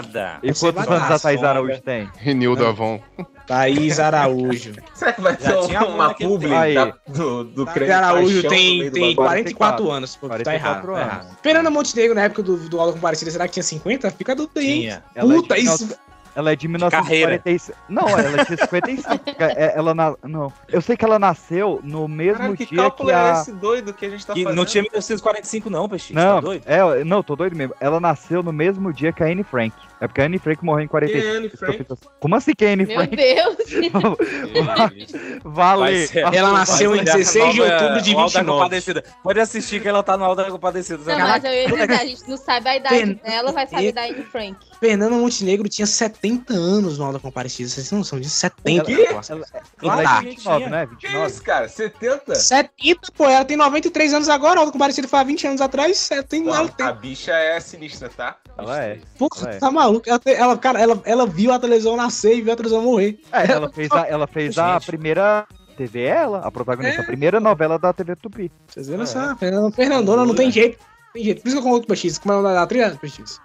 Conservada. 0.07 0.39
E 0.43 0.53
quantos 0.53 0.87
anos 0.87 1.11
a 1.11 1.19
Thaís. 1.19 1.43
Araújo 1.43 1.81
tem? 1.81 2.09
Renildo 2.17 2.65
Avon. 2.65 2.99
Thaís 3.47 3.99
Araújo. 3.99 4.73
Será 4.93 5.13
que 5.13 5.21
vai 5.21 5.35
ter 5.35 5.57
tinha 5.65 5.83
uma 5.85 6.13
publi 6.13 6.53
Aí. 6.53 6.73
da- 6.75 6.93
do, 7.07 7.43
do 7.43 7.65
Thaís 7.65 7.73
creme 7.73 7.91
Araújo 7.91 8.33
paixão 8.41 8.49
tem, 8.49 8.83
do 8.85 8.91
tem 8.91 9.01
bagulho? 9.15 9.15
44 9.27 9.91
anos. 9.91 10.15
Pô, 10.15 10.27
tá 10.29 10.35
44 10.35 10.53
errado. 10.53 10.85
Tá 10.85 11.13
anos. 11.13 11.25
errado. 11.25 11.37
Fernanda 11.41 11.69
Montenegro, 11.69 12.15
na 12.15 12.21
época 12.23 12.43
do, 12.43 12.57
do 12.69 12.79
Aula 12.79 12.93
Comparecida, 12.93 13.31
será 13.31 13.47
que 13.47 13.53
tinha 13.53 13.63
50? 13.63 14.11
Fica 14.11 14.31
a 14.31 14.35
dúvida 14.35 14.59
aí. 14.61 14.87
é 14.87 15.01
Puta, 15.21 15.55
de 15.55 15.61
isso. 15.61 15.95
Ela 16.35 16.51
é 16.53 16.55
de 16.55 16.67
carreira. 16.67 17.39
1945. 17.45 17.77
Não, 17.89 18.09
ela 18.09 18.43
tinha 18.43 18.57
55. 18.57 19.23
É, 19.39 19.73
ela 19.77 19.93
na... 19.93 20.15
Não. 20.23 20.51
Eu 20.67 20.81
sei 20.81 20.97
que 20.97 21.05
ela 21.05 21.19
nasceu 21.19 21.79
no 21.83 22.07
mesmo 22.07 22.37
Caralho, 22.39 22.57
que 22.57 22.65
dia 22.65 22.77
cálculo 22.77 23.09
que 23.09 23.13
é 23.15 23.19
a. 23.19 23.31
esse 23.33 23.51
doido 23.51 23.93
que 23.93 24.05
a 24.05 24.09
gente 24.09 24.25
tá 24.25 24.33
Que 24.33 24.43
fazendo? 24.43 24.57
não 24.57 24.65
tinha 24.65 24.81
1945, 24.81 25.69
não, 25.69 25.87
Peixe. 25.87 26.11
Não, 26.13 26.35
Tá 26.35 26.39
doido? 26.39 26.63
é, 26.65 27.03
não, 27.03 27.21
tô 27.21 27.35
doido 27.35 27.55
mesmo. 27.55 27.75
Ela 27.79 27.99
nasceu 27.99 28.41
no 28.41 28.51
mesmo 28.51 28.91
dia 28.91 29.11
que 29.13 29.21
a 29.23 29.27
Anne 29.27 29.43
Frank. 29.43 29.75
É 30.01 30.08
porque 30.08 30.21
a 30.21 30.25
Anne 30.25 30.38
Frank 30.39 30.63
morreu 30.65 30.84
em 30.84 30.88
Quem 30.88 30.97
é 30.97 31.08
45. 31.08 31.38
Anne 31.38 31.47
Isso 31.47 31.58
que 31.58 31.63
eu 31.63 31.67
Frank? 31.67 31.77
fiz 31.84 31.91
assim. 31.91 32.15
Como 32.19 32.36
assim 32.36 32.53
que 32.53 32.65
é 32.65 32.73
Anne 32.73 32.86
Meu 32.86 32.95
Frank? 32.97 33.15
Deus! 33.15 33.58
Vale. 35.43 35.79
Vai 35.84 36.08
ser- 36.08 36.34
Ela 36.34 36.51
nasceu 36.53 36.95
em 36.95 36.99
a 36.99 37.03
16 37.03 37.53
de 37.53 37.62
outubro 37.62 38.01
de 38.01 38.15
o 38.15 38.19
Alto 38.19 38.34
da 38.34 38.39
29. 38.41 38.45
Compadecida. 38.45 39.03
Pode 39.23 39.39
assistir 39.39 39.82
que 39.82 39.88
ela 39.88 40.03
tá 40.03 40.17
no 40.17 40.25
Alto 40.25 40.43
da 40.43 40.51
Compadecida. 40.51 40.97
Não, 41.17 41.27
mas 41.27 41.43
eu 41.43 41.51
ia 41.51 41.67
dizer, 41.67 41.91
a 41.91 42.06
gente 42.06 42.29
não 42.29 42.38
sabe 42.38 42.69
a 42.69 42.77
idade 42.77 42.95
Pen- 42.95 43.19
dela, 43.25 43.51
vai 43.51 43.67
saber 43.67 43.91
da 43.91 44.03
Anne 44.03 44.23
Frank. 44.23 44.58
Fernanda 44.79 45.15
Montenegro 45.15 45.69
tinha 45.69 45.86
70 45.88 46.53
anos 46.53 46.97
no 46.97 47.06
Aula 47.06 47.19
Comparecida. 47.19 47.69
Vocês 47.69 47.91
não 47.91 48.03
são 48.03 48.19
de 48.19 48.29
70. 48.29 48.84
Quê? 48.86 49.08
pô. 49.10 49.19
Ela, 49.29 49.45
Claro 49.77 50.01
ela 50.01 50.17
é 50.17 50.19
que 50.19 50.25
29, 50.29 50.58
tinha. 50.58 50.69
né? 50.69 50.88
Que 50.99 51.08
29. 51.08 51.27
isso, 51.32 51.43
cara? 51.43 51.69
70? 51.69 52.36
70, 52.36 53.12
pô, 53.15 53.25
ela 53.29 53.45
tem 53.45 53.56
93 53.58 54.13
anos 54.13 54.29
agora, 54.29 54.60
Aula 54.60 54.71
Comparecida 54.71 55.08
foi 55.08 55.19
há 55.19 55.23
20 55.23 55.47
anos 55.47 55.62
atrás. 55.62 56.10
Ela 56.12 56.23
tem, 56.23 56.47
ela 56.47 56.67
tem 56.67 56.86
a 56.86 56.91
bicha 56.91 57.32
é 57.32 57.60
sinistra, 57.60 58.10
tá? 58.10 58.36
Ela 58.58 58.84
é. 58.84 58.99
Porra, 59.17 59.47
Ela 59.47 59.56
é. 59.56 59.60
tá 59.60 59.71
maluco? 59.71 59.83
Ela, 60.06 60.19
tem- 60.19 60.34
ela, 60.36 60.58
cara, 60.58 60.80
ela, 60.82 61.02
ela 61.06 61.26
viu 61.26 61.52
a 61.52 61.60
televisão 61.60 61.96
nascer 61.96 62.38
e 62.38 62.41
viu 62.41 62.54
a 62.54 62.56
televisão 62.56 62.82
morrer. 62.84 63.19
É, 63.32 63.52
ela 63.52 63.69
fez 63.72 63.91
a, 63.91 64.08
ela 64.08 64.28
fez 64.28 64.58
a 64.58 64.80
primeira 64.80 65.46
TV, 65.78 66.02
ela, 66.04 66.39
a 66.39 66.52
protagonista, 66.52 67.02
É. 67.02 67.04
a 67.04 67.08
primeira 67.08 67.39
novela 67.39 67.78
da 67.80 67.91
TV 67.93 68.15
Tupi. 68.15 68.52
Vocês 68.67 68.88
viram 68.88 69.04
É. 69.04 69.36
Fernanda, 69.36 69.72
Fernandona 69.72 70.26
não 70.26 70.36
tem 70.36 70.52
jeito. 70.52 70.78
Tem 71.13 71.24
jeito. 71.26 71.43
Por 71.43 71.48
isso 71.50 71.58
que 71.58 71.60
eu 71.62 71.69
coloco 71.69 71.86
PX. 71.88 72.17
Como 72.17 72.34
é 72.34 72.38
o 72.38 72.41
nome 72.41 72.56
da 72.56 72.63
atriz? 72.63 72.98
PX. 72.98 73.39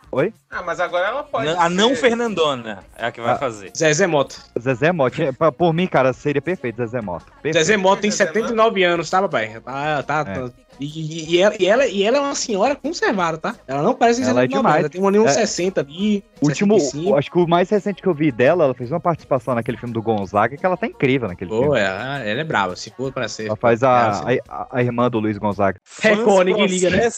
Ah, 0.51 0.63
mas 0.63 0.81
agora 0.81 1.07
ela 1.09 1.23
pode. 1.23 1.49
A 1.51 1.69
não 1.69 1.95
Fernandona 1.95 2.79
é 2.97 3.07
a 3.07 3.13
que 3.13 3.21
vai 3.21 3.33
Ah. 3.33 3.37
fazer. 3.39 3.71
Zezé 3.77 4.07
Mota. 4.07 4.37
Zezé 4.59 4.91
Mota. 4.91 5.23
é, 5.23 5.33
pra- 5.33 5.53
Por 5.53 5.75
mim, 5.75 5.87
cara, 5.87 6.15
seria 6.15 6.41
perfeito, 6.41 6.79
Zezé 6.79 7.03
Mota. 7.03 7.27
Perfeito. 7.43 7.59
Zezé 7.59 7.77
Mota 7.77 8.01
tem 8.01 8.11
Zezé 8.11 8.25
79 8.25 8.83
anos, 8.85 9.11
tá, 9.11 9.21
papai? 9.21 9.61
Tá, 9.63 10.03
tá, 10.03 10.21
É. 10.21 10.25
tá. 10.25 10.51
E, 10.81 10.85
e- 10.87 11.35
e 11.35 11.39
ela, 11.41 11.55
e, 11.59 11.67
ela, 11.67 11.87
e 11.87 12.03
ela 12.05 12.17
é 12.19 12.21
uma 12.21 12.35
senhora 12.35 12.77
conservada, 12.77 13.37
tá? 13.39 13.55
Ela 13.67 13.83
não 13.83 13.95
parece 13.95 14.23
Ela 14.23 14.45
é 14.45 14.49
79 14.49 14.49
demais. 14.59 14.81
Ela 14.81 14.89
tem 14.89 15.01
um 15.03 15.09
ali 15.09 15.19
uns 15.19 15.31
É. 15.31 15.47
60 15.47 15.81
ali. 15.81 16.25
O 16.41 16.47
último, 16.47 16.79
65. 16.79 17.17
acho 17.17 17.31
que 17.31 17.39
o 17.39 17.47
mais 17.49 17.69
recente 17.69 18.01
que 18.01 18.09
eu 18.09 18.15
vi 18.15 18.31
dela, 18.31 18.65
ela 18.65 18.75
fez 18.75 18.91
uma 18.91 19.01
participação 19.01 19.55
naquele 19.55 19.77
filme 19.77 19.93
do 19.93 20.01
Gonzaga, 20.03 20.57
que 20.57 20.65
ela 20.65 20.77
tá 20.77 20.87
incrível 20.87 21.29
naquele 21.29 21.51
Pô, 21.51 21.63
filme. 21.63 21.79
ela, 21.81 22.19
ela 22.21 22.41
é 22.41 22.45
brava, 22.45 22.77
se 22.77 22.91
for 22.91 23.13
pra 23.13 23.29
ser. 23.29 23.47
Ela 23.47 23.57
faz 23.57 23.83
É, 23.83 23.87
a, 23.87 24.09
assim. 24.09 24.39
a, 24.49 24.69
a 24.79 24.83
irmã 24.83 25.11
do 25.11 25.19
Luiz 25.19 25.37
Gonzaga. 25.39 25.81
Record, 26.01 26.47
ninguém 26.47 26.67
liga, 26.67 26.91
né? 26.91 27.09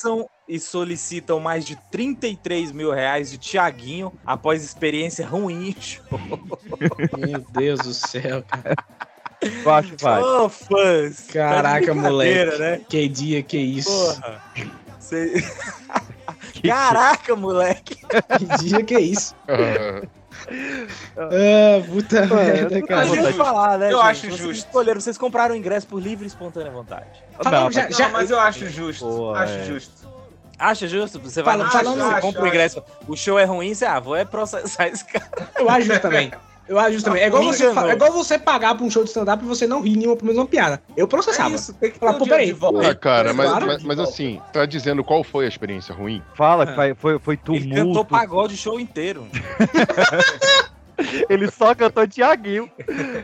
e 0.49 0.59
solicitam 0.59 1.39
mais 1.39 1.65
de 1.65 1.77
33 1.93 2.73
mil 2.73 2.91
reais 2.91 3.31
de 3.31 3.39
Tiaguinho 3.39 4.13
após 4.27 4.65
experiência 4.65 5.25
ruim. 5.25 5.77
Meu 7.17 7.39
Deus 7.53 7.79
do 7.81 7.95
céu, 7.95 8.43
cara. 8.43 8.75
Eu 9.43 9.71
acho 9.73 9.93
que 9.97 10.03
vai. 10.03 10.23
Ô, 10.23 10.49
fãs! 10.49 11.27
tá 11.29 11.33
Caraca, 11.33 11.95
moleque. 11.95 12.59
né? 12.59 12.81
Que 12.89 13.09
dia, 13.09 13.43
que 13.43 13.57
isso. 13.59 13.91
Porra! 13.91 14.43
Cê- 14.99 15.45
Caraca, 16.67 17.35
moleque! 17.37 17.97
Que 18.39 18.45
dia, 18.59 18.83
que 18.83 18.99
isso. 18.99 19.35
Ah, 21.17 21.83
puta 21.87 22.27
merda, 22.27 22.83
cara. 22.87 23.07
gente 23.07 23.33
falar, 23.35 23.79
né? 23.79 23.93
Eu 23.93 23.99
gente? 23.99 24.07
acho 24.07 24.21
Vocês 24.23 24.37
justo. 24.37 24.67
Escolheram, 24.67 25.01
vocês 25.01 25.19
compraram 25.19 25.55
o 25.55 25.59
ingresso 25.59 25.87
por 25.87 26.01
livre 26.01 26.25
e 26.25 26.29
espontânea 26.29 26.71
vontade. 26.71 27.07
Já, 27.45 27.51
Não, 27.51 27.71
já, 27.71 28.09
mas 28.09 28.31
eu 28.31 28.41
acho 28.41 28.67
justo. 28.69 29.05
Pô, 29.05 29.35
acho 29.35 29.53
é. 29.55 29.65
justo. 29.65 30.09
Acha 30.59 30.89
justo? 30.89 31.19
Você 31.21 31.43
vai 31.43 31.57
no 31.57 31.69
falando- 31.71 31.99
show, 32.01 32.11
você 32.13 32.21
compra 32.21 32.41
o 32.41 32.45
acho. 32.45 32.55
ingresso, 32.55 32.83
o 33.09 33.17
show 33.17 33.39
é 33.39 33.45
ruim, 33.45 33.75
você, 33.75 33.85
ah, 33.87 33.99
vou 34.01 34.17
é 34.17 34.25
processar 34.25 34.89
esse 34.89 35.05
cara. 35.05 35.29
eu 35.59 35.69
acho 35.71 35.87
justo 35.87 36.01
também. 36.03 36.31
Eu 36.71 36.79
acho 36.79 36.93
justo 36.93 37.07
também. 37.07 37.25
É 37.25 37.27
igual, 37.27 37.43
você, 37.43 37.67
é 37.67 37.93
igual 37.93 38.13
você 38.13 38.39
pagar 38.39 38.77
pra 38.77 38.87
um 38.87 38.91
show 38.91 39.03
de 39.03 39.09
stand-up 39.11 39.45
e 39.45 39.49
você 39.49 39.67
não 39.67 39.83
rir 39.83 39.97
nenhuma, 39.97 40.15
pelo 40.15 40.27
menos 40.29 40.39
uma 40.41 40.47
piada. 40.47 40.81
Eu 40.97 41.07
É 41.07 41.09
processava. 41.09 41.53
isso, 41.53 41.75
tem 41.75 41.91
que 41.91 41.99
ter 41.99 42.07
Fala, 42.07 42.17
o 42.17 42.19
pô, 42.21 42.27
peraí. 42.27 42.55
Porra, 42.55 42.95
cara, 42.95 43.35
mas, 43.35 43.51
Claro. 43.51 43.67
mas, 43.67 43.83
mas 43.83 43.99
assim, 43.99 44.41
tá 44.53 44.65
dizendo 44.67 45.03
qual 45.03 45.25
foi 45.25 45.47
a 45.47 45.49
experiência 45.49 45.93
ruim? 45.93 46.23
Fala 46.37 46.63
É. 46.63 46.95
foi, 46.95 47.19
foi 47.19 47.35
Ele 47.49 47.69
cantou 47.71 47.87
tumulto. 47.87 48.05
pagode 48.05 48.55
o 48.55 48.57
show 48.57 48.79
inteiro. 48.79 49.27
Ele 51.29 51.51
só 51.51 51.75
cantou 51.75 52.07
Tiaguinho. 52.07 52.71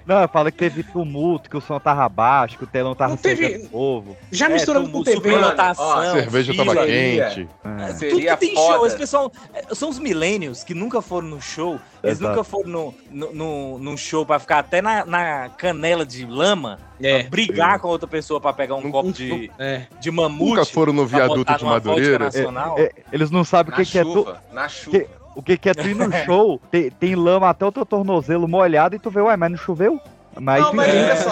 Não, 0.07 0.27
fala 0.29 0.51
que 0.51 0.59
teve 0.59 0.83
tumulto, 0.83 1.49
que 1.51 1.57
o 1.57 1.61
som 1.61 1.79
tava 1.79 2.09
baixo, 2.09 2.57
que 2.59 2.65
o 2.65 2.67
telão 2.67 2.95
tava 2.95 3.17
teve- 3.17 3.69
povo. 3.69 4.17
Já 4.31 4.47
É, 4.47 4.49
misturando 4.51 4.87
com 4.87 4.93
tumulto, 5.03 5.11
TV. 5.11 5.17
superlotação, 5.31 5.85
Ó, 5.85 5.99
A 6.01 6.13
cerveja 6.13 6.55
tava 6.57 6.71
fila. 6.73 6.87
quente. 6.87 7.49
É. 7.65 7.87
Tudo 7.87 7.99
Seria 7.99 8.37
que 8.37 8.47
tem 8.47 8.55
foda. 8.55 8.75
show, 8.77 8.87
esse 8.87 8.97
pessoal 8.97 9.33
é, 9.55 9.75
são 9.75 9.89
os 9.89 9.99
millennials 9.99 10.63
que 10.65 10.75
nunca 10.75 11.01
foram 11.03 11.29
no 11.29 11.41
show, 11.41 11.79
eles 12.03 12.19
Exato. 12.19 12.31
nunca 12.31 12.45
foram 12.45 12.69
no, 12.71 12.95
no, 13.11 13.33
no- 13.33 13.79
num 13.79 13.97
show 13.97 14.25
pra 14.25 14.39
ficar 14.39 14.59
até 14.61 14.81
na, 14.81 15.05
na 15.05 15.49
canela 15.51 16.05
de 16.07 16.25
lama, 16.25 16.79
É. 17.03 17.25
brigar 17.25 17.79
com 17.81 17.89
outra 17.89 18.07
pessoa 18.09 18.41
pra 18.41 18.53
pegar 18.53 18.75
um 18.77 18.83
Num- 18.83 18.91
copo 18.91 19.13
de, 19.13 19.51
É. 19.59 19.87
de 20.01 20.11
mamute. 20.11 20.51
Nunca 20.51 20.65
foram 20.65 20.93
no 20.93 21.07
viaduto 21.07 21.57
de 21.57 21.65
Madureira. 21.65 22.19
nacional. 22.27 22.77
É, 22.79 22.91
eles 23.13 23.31
não 23.31 23.45
sabem 23.45 23.73
o 23.73 23.77
que, 23.77 23.85
que 23.85 23.99
é 23.99 24.03
tu, 24.03 24.13
chuva, 24.13 24.43
na 24.53 24.69
chuva. 24.69 24.99
que- 24.99 25.07
o 25.37 25.43
que, 25.43 25.59
que 25.59 25.69
é 25.69 25.75
tu 25.75 25.87
ir 25.87 25.95
no 25.95 26.11
show, 26.25 26.61
tem, 26.71 26.91
tem 26.91 27.15
lama 27.15 27.51
até 27.51 27.65
o 27.65 27.71
teu 27.71 27.85
tornozelo 27.85 28.49
molhado 28.49 28.97
e 28.97 28.99
tu 28.99 29.11
vê, 29.11 29.21
ué, 29.21 29.37
mas 29.37 29.51
não 29.51 29.59
choveu? 29.59 30.01
Mas, 30.39 30.63
Não, 30.63 30.73
mas 30.75 30.89
olha 30.95 31.17
só, 31.17 31.31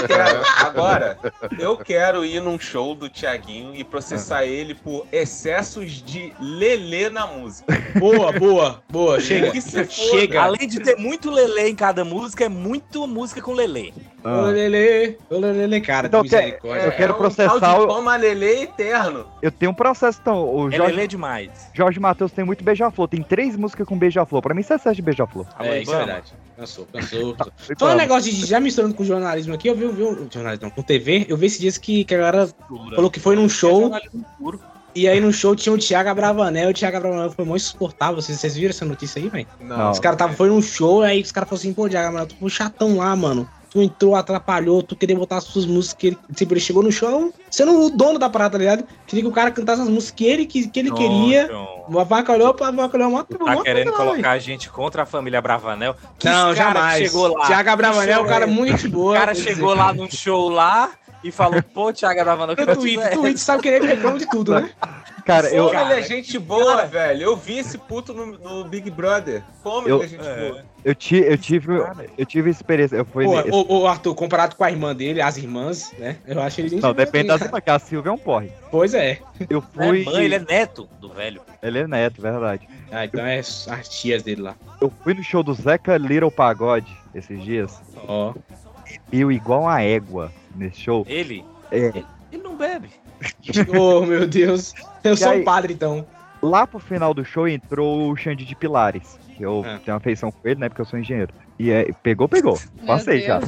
eu 0.00 0.02
quero, 0.08 0.42
agora, 0.64 1.18
eu 1.58 1.76
quero 1.76 2.24
ir 2.24 2.40
num 2.40 2.58
show 2.58 2.94
do 2.94 3.08
Tiaguinho 3.08 3.74
e 3.74 3.84
processar 3.84 4.44
ele 4.44 4.74
por 4.74 5.06
excessos 5.12 5.90
de 6.02 6.32
lelê 6.40 7.10
na 7.10 7.26
música. 7.26 7.66
Boa, 7.98 8.32
boa, 8.32 8.82
boa. 8.88 9.20
Chega. 9.20 9.50
Que 9.50 9.60
se 9.60 9.84
foda. 9.84 9.90
Chega. 9.90 10.42
Além 10.42 10.66
de 10.66 10.80
ter 10.80 10.96
muito 10.96 11.30
lelê 11.30 11.68
em 11.68 11.74
cada 11.74 12.04
música, 12.04 12.44
é 12.44 12.48
muito 12.48 13.06
música 13.06 13.42
com 13.42 13.52
lelê. 13.52 13.92
ah. 14.24 14.42
Lelê, 14.46 15.16
ô, 15.30 15.38
Lelê, 15.38 15.80
cara, 15.80 16.06
Então, 16.06 16.22
que 16.22 16.30
quer- 16.30 16.42
misericórdia. 16.44 16.86
eu 16.86 16.92
quero 16.92 17.12
é 17.12 17.14
um 17.14 17.18
processar 17.18 17.58
de 17.74 17.80
o- 17.82 17.86
toma 17.86 18.16
lelê 18.16 18.62
eterno. 18.62 19.26
eu 19.42 19.50
tenho 19.52 19.70
um 19.72 19.74
processo, 19.74 20.18
então. 20.22 20.42
O 20.44 20.68
É 20.68 20.76
Jorge, 20.76 20.92
lelê 20.94 21.06
demais. 21.06 21.50
Jorge 21.74 22.00
Matheus 22.00 22.32
tem 22.32 22.44
muito 22.44 22.64
beija-flor. 22.64 23.08
Tem 23.08 23.22
três 23.22 23.56
músicas 23.56 23.86
com 23.86 23.96
beija-flor. 23.98 24.40
Pra 24.42 24.54
mim, 24.54 24.60
isso 24.62 24.72
é 24.72 24.76
excesso 24.76 24.96
de 24.96 25.02
beija-flor. 25.02 25.46
É, 25.60 25.80
isso 25.82 25.92
é 25.92 25.96
verdade. 25.98 26.32
Cansou, 26.58 26.86
cansou. 26.92 27.34
cansou. 27.34 27.52
Foi 27.56 27.76
Falando 27.78 27.94
um 27.94 27.96
pra- 27.98 28.04
negócio 28.06 28.32
de 28.32 28.44
já 28.46 28.58
misturando 28.58 28.94
com 28.94 29.04
jornalismo 29.04 29.54
aqui, 29.54 29.68
eu 29.68 29.76
vi, 29.76 29.84
eu 29.84 29.92
vi 29.92 30.02
um 30.02 30.28
jornalismo 30.30 30.64
não, 30.64 30.70
com 30.70 30.82
TV, 30.82 31.24
eu 31.28 31.36
vi 31.36 31.46
esses 31.46 31.60
dias 31.60 31.78
que, 31.78 32.04
que 32.04 32.14
a 32.14 32.18
galera 32.18 32.48
falou 32.94 33.10
que 33.10 33.20
foi 33.20 33.36
num 33.36 33.48
show 33.48 33.82
Jornalismo 33.82 34.24
puro. 34.38 34.60
e 34.94 35.06
aí 35.06 35.20
no 35.20 35.32
show 35.32 35.54
tinha 35.54 35.72
o 35.72 35.78
Thiago 35.78 36.08
Abravanel, 36.08 36.70
o 36.70 36.74
Thiago 36.74 36.96
Abravanel 36.96 37.30
foi 37.30 37.44
muito 37.44 37.62
insuportável. 37.62 38.20
Vocês, 38.20 38.40
vocês 38.40 38.56
viram 38.56 38.70
essa 38.70 38.84
notícia 38.84 39.22
aí, 39.22 39.28
velho? 39.28 39.46
Não. 39.60 39.92
Os 39.92 40.00
caras 40.00 40.18
tava 40.18 40.32
foi 40.34 40.48
num 40.48 40.60
show, 40.60 41.02
aí 41.02 41.22
os 41.22 41.30
caras 41.30 41.48
falaram 41.48 41.60
assim, 41.62 41.72
pô, 41.72 41.88
Thiago 41.88 42.08
Abravanel, 42.08 42.26
tu 42.26 42.36
foi 42.38 42.46
um 42.46 42.50
chatão 42.50 42.96
lá, 42.96 43.14
mano. 43.14 43.48
Tu 43.70 43.82
entrou, 43.82 44.14
atrapalhou, 44.14 44.82
tu 44.82 44.96
queria 44.96 45.14
botar 45.14 45.36
as 45.36 45.44
suas 45.44 45.66
músicas 45.66 45.94
que 45.98 46.06
ele, 46.08 46.18
tipo, 46.34 46.54
ele 46.54 46.60
chegou 46.60 46.82
no 46.82 46.90
show, 46.90 47.32
sendo 47.50 47.78
o 47.84 47.90
dono 47.90 48.18
da 48.18 48.30
parada, 48.30 48.52
tá 48.52 48.58
ligado? 48.58 48.84
Queria 49.06 49.22
que 49.22 49.28
o 49.28 49.32
cara 49.32 49.50
cantasse 49.50 49.82
as 49.82 49.88
músicas 49.88 50.10
que 50.16 50.24
ele, 50.24 50.46
que, 50.46 50.68
que 50.68 50.80
ele 50.80 50.90
queria. 50.90 51.48
Não, 51.48 52.00
Avacalhou 52.00 52.54
pra 52.54 52.68
avacalhou 52.68 53.08
uma 53.10 53.24
Tá 53.24 53.62
querendo 53.62 53.92
colocar 53.92 54.30
a 54.30 54.38
gente 54.38 54.70
contra 54.70 55.02
a 55.02 55.06
família 55.06 55.40
Bravanel. 55.42 55.94
Que 56.18 56.26
Não, 56.28 56.54
cara 56.54 56.54
jamais. 56.54 56.98
Chegou 57.02 57.28
lá, 57.36 57.46
Thiago 57.46 57.70
Abravanel 57.70 58.20
é 58.20 58.22
um 58.22 58.26
cara 58.26 58.46
muito 58.46 58.70
gente 58.72 58.86
o 58.86 58.90
boa. 58.90 59.14
cara 59.18 59.34
chegou 59.34 59.70
dizer. 59.74 59.78
lá 59.84 59.92
num 59.92 60.10
show 60.10 60.48
lá 60.48 60.90
e 61.22 61.30
falou, 61.30 61.62
pô, 61.62 61.92
Thiago 61.92 62.22
Bravanel, 62.24 62.56
que 62.56 62.64
tu 62.64 62.70
é? 62.70 62.74
Twitter 63.10 63.38
sabe 63.38 63.62
que 63.62 63.68
ele 63.68 63.86
reclama 63.86 64.18
de 64.18 64.28
tudo, 64.30 64.54
né? 64.54 64.70
Cara, 65.26 65.48
eu, 65.50 65.66
Como 65.66 65.76
ele 65.78 65.84
Cara, 65.84 66.00
é 66.00 66.02
gente 66.02 66.38
boa, 66.38 66.86
velho. 66.86 67.22
Eu 67.22 67.36
vi 67.36 67.58
esse 67.58 67.76
puto 67.76 68.14
no, 68.14 68.24
no 68.38 68.64
Big 68.64 68.90
Brother. 68.90 69.42
Como 69.62 69.86
Eu- 69.86 69.96
ele 69.96 70.06
é 70.06 70.08
gente 70.08 70.26
É. 70.26 70.48
boa. 70.50 70.64
Eu, 70.84 70.94
ti, 70.94 71.16
eu, 71.16 71.36
tive, 71.36 71.72
eu 72.16 72.26
tive 72.26 72.50
experiência. 72.50 72.96
Eu 72.96 73.04
fui 73.04 73.24
Pô, 73.24 73.36
nesse- 73.36 73.50
ô, 73.50 73.80
ô, 73.80 73.86
Arthur, 73.86 74.14
comparado 74.14 74.56
com 74.56 74.64
a 74.64 74.70
irmã 74.70 74.94
dele, 74.94 75.20
as 75.20 75.36
irmãs, 75.36 75.92
né? 75.98 76.16
Eu 76.26 76.40
acho 76.40 76.60
ele 76.60 76.80
Não, 76.80 76.94
depende 76.94 77.28
das 77.28 77.40
irmãs, 77.40 77.60
que 77.62 77.70
a 77.70 77.78
Silvia 77.78 78.10
é 78.10 78.12
um 78.12 78.18
porre. 78.18 78.50
Pois 78.70 78.94
é. 78.94 79.18
Eu 79.50 79.58
é 79.58 79.62
fui. 79.62 80.04
mãe, 80.04 80.24
ele 80.24 80.34
é 80.36 80.38
neto 80.38 80.88
do 81.00 81.08
velho. 81.08 81.40
Ele 81.62 81.78
é 81.80 81.86
neto, 81.86 82.22
verdade. 82.22 82.68
Ah, 82.90 83.04
então 83.04 83.24
é 83.24 83.38
as 83.38 83.88
tias 83.88 84.22
dele 84.22 84.42
lá. 84.42 84.54
Eu 84.80 84.92
fui 85.02 85.14
no 85.14 85.22
show 85.22 85.42
do 85.42 85.52
Zeca 85.54 85.96
Little 85.96 86.30
Pagode 86.30 86.96
esses 87.14 87.42
dias. 87.42 87.80
Ó. 88.06 88.34
Eu 89.12 89.30
igual 89.32 89.62
uma 89.62 89.82
égua 89.82 90.32
nesse 90.54 90.80
show. 90.80 91.04
Ele, 91.08 91.44
É. 91.70 91.92
ele 92.32 92.42
não 92.42 92.56
bebe. 92.56 92.88
oh, 93.78 94.06
meu 94.06 94.26
Deus. 94.26 94.74
Eu 95.02 95.16
sou 95.16 95.30
aí? 95.30 95.40
um 95.40 95.44
padre, 95.44 95.72
então. 95.74 96.06
Lá 96.40 96.66
pro 96.66 96.78
final 96.78 97.12
do 97.12 97.24
show 97.24 97.48
entrou 97.48 98.10
o 98.10 98.16
Xande 98.16 98.44
de 98.44 98.54
Pilares. 98.54 99.18
Que 99.38 99.44
eu 99.46 99.62
É. 99.64 99.78
tenho 99.78 99.94
uma 99.94 99.96
afeição 99.96 100.30
com 100.30 100.46
ele, 100.46 100.60
né? 100.60 100.68
Porque 100.68 100.82
eu 100.82 100.84
sou 100.86 100.98
engenheiro. 100.98 101.32
E 101.58 101.70
é, 101.70 101.90
pegou, 102.02 102.28
pegou. 102.28 102.58
Passei 102.86 103.22
já. 103.22 103.40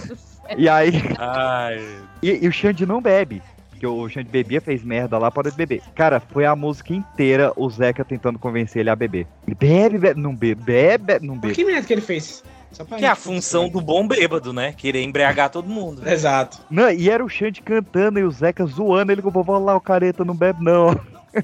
E 0.57 0.69
aí. 0.69 0.93
Ai, 1.19 1.85
E, 2.23 2.45
e 2.45 2.49
o 2.49 2.53
Xande 2.53 2.87
não 2.87 3.03
bebe. 3.03 3.43
Porque 3.71 3.87
o 3.87 4.09
Xande 4.09 4.29
bebia, 4.29 4.61
fez 4.61 4.83
merda 4.85 5.17
lá, 5.19 5.31
parou 5.31 5.51
de 5.51 5.57
beber. 5.57 5.83
Cara, 5.95 6.21
foi 6.21 6.45
a 6.47 6.55
música 6.55 6.95
inteira 6.95 7.53
o 7.57 7.69
Zeca 7.69 8.05
tentando 8.05 8.39
convencer 8.39 8.81
ele 8.81 8.91
a 8.91 8.97
beber. 8.97 9.27
Ele 9.47 9.55
bebe, 9.57 9.99
bebe, 9.99 10.21
não 10.21 10.35
bebe, 10.35 10.63
bebe, 10.63 11.27
não 11.27 11.37
bebe. 11.39 11.55
que 11.55 11.65
merda 11.65 11.87
que 11.87 11.93
ele 11.93 12.01
fez? 12.03 12.43
Que 12.97 13.05
é 13.05 13.09
a 13.09 13.17
função 13.17 13.69
do 13.69 13.81
bom 13.81 14.07
bêbado, 14.07 14.53
né? 14.53 14.73
Querer 14.73 15.03
embriagar 15.03 15.51
todo 15.51 15.69
mundo. 15.69 16.09
Exato. 16.09 16.59
Não, 16.71 16.89
e 16.91 17.11
era 17.11 17.25
o 17.25 17.29
Xande 17.29 17.63
cantando 17.63 18.19
e 18.21 18.23
o 18.23 18.31
Zeca 18.31 18.65
zoando 18.65 19.11
ele 19.11 19.23
com 19.23 19.29
o 19.29 19.33
povo 19.33 19.59
lá, 19.59 19.75
o 19.75 19.81
careta 19.81 20.25
não 20.25 20.35
bebe, 20.37 20.63
não. 20.63 20.95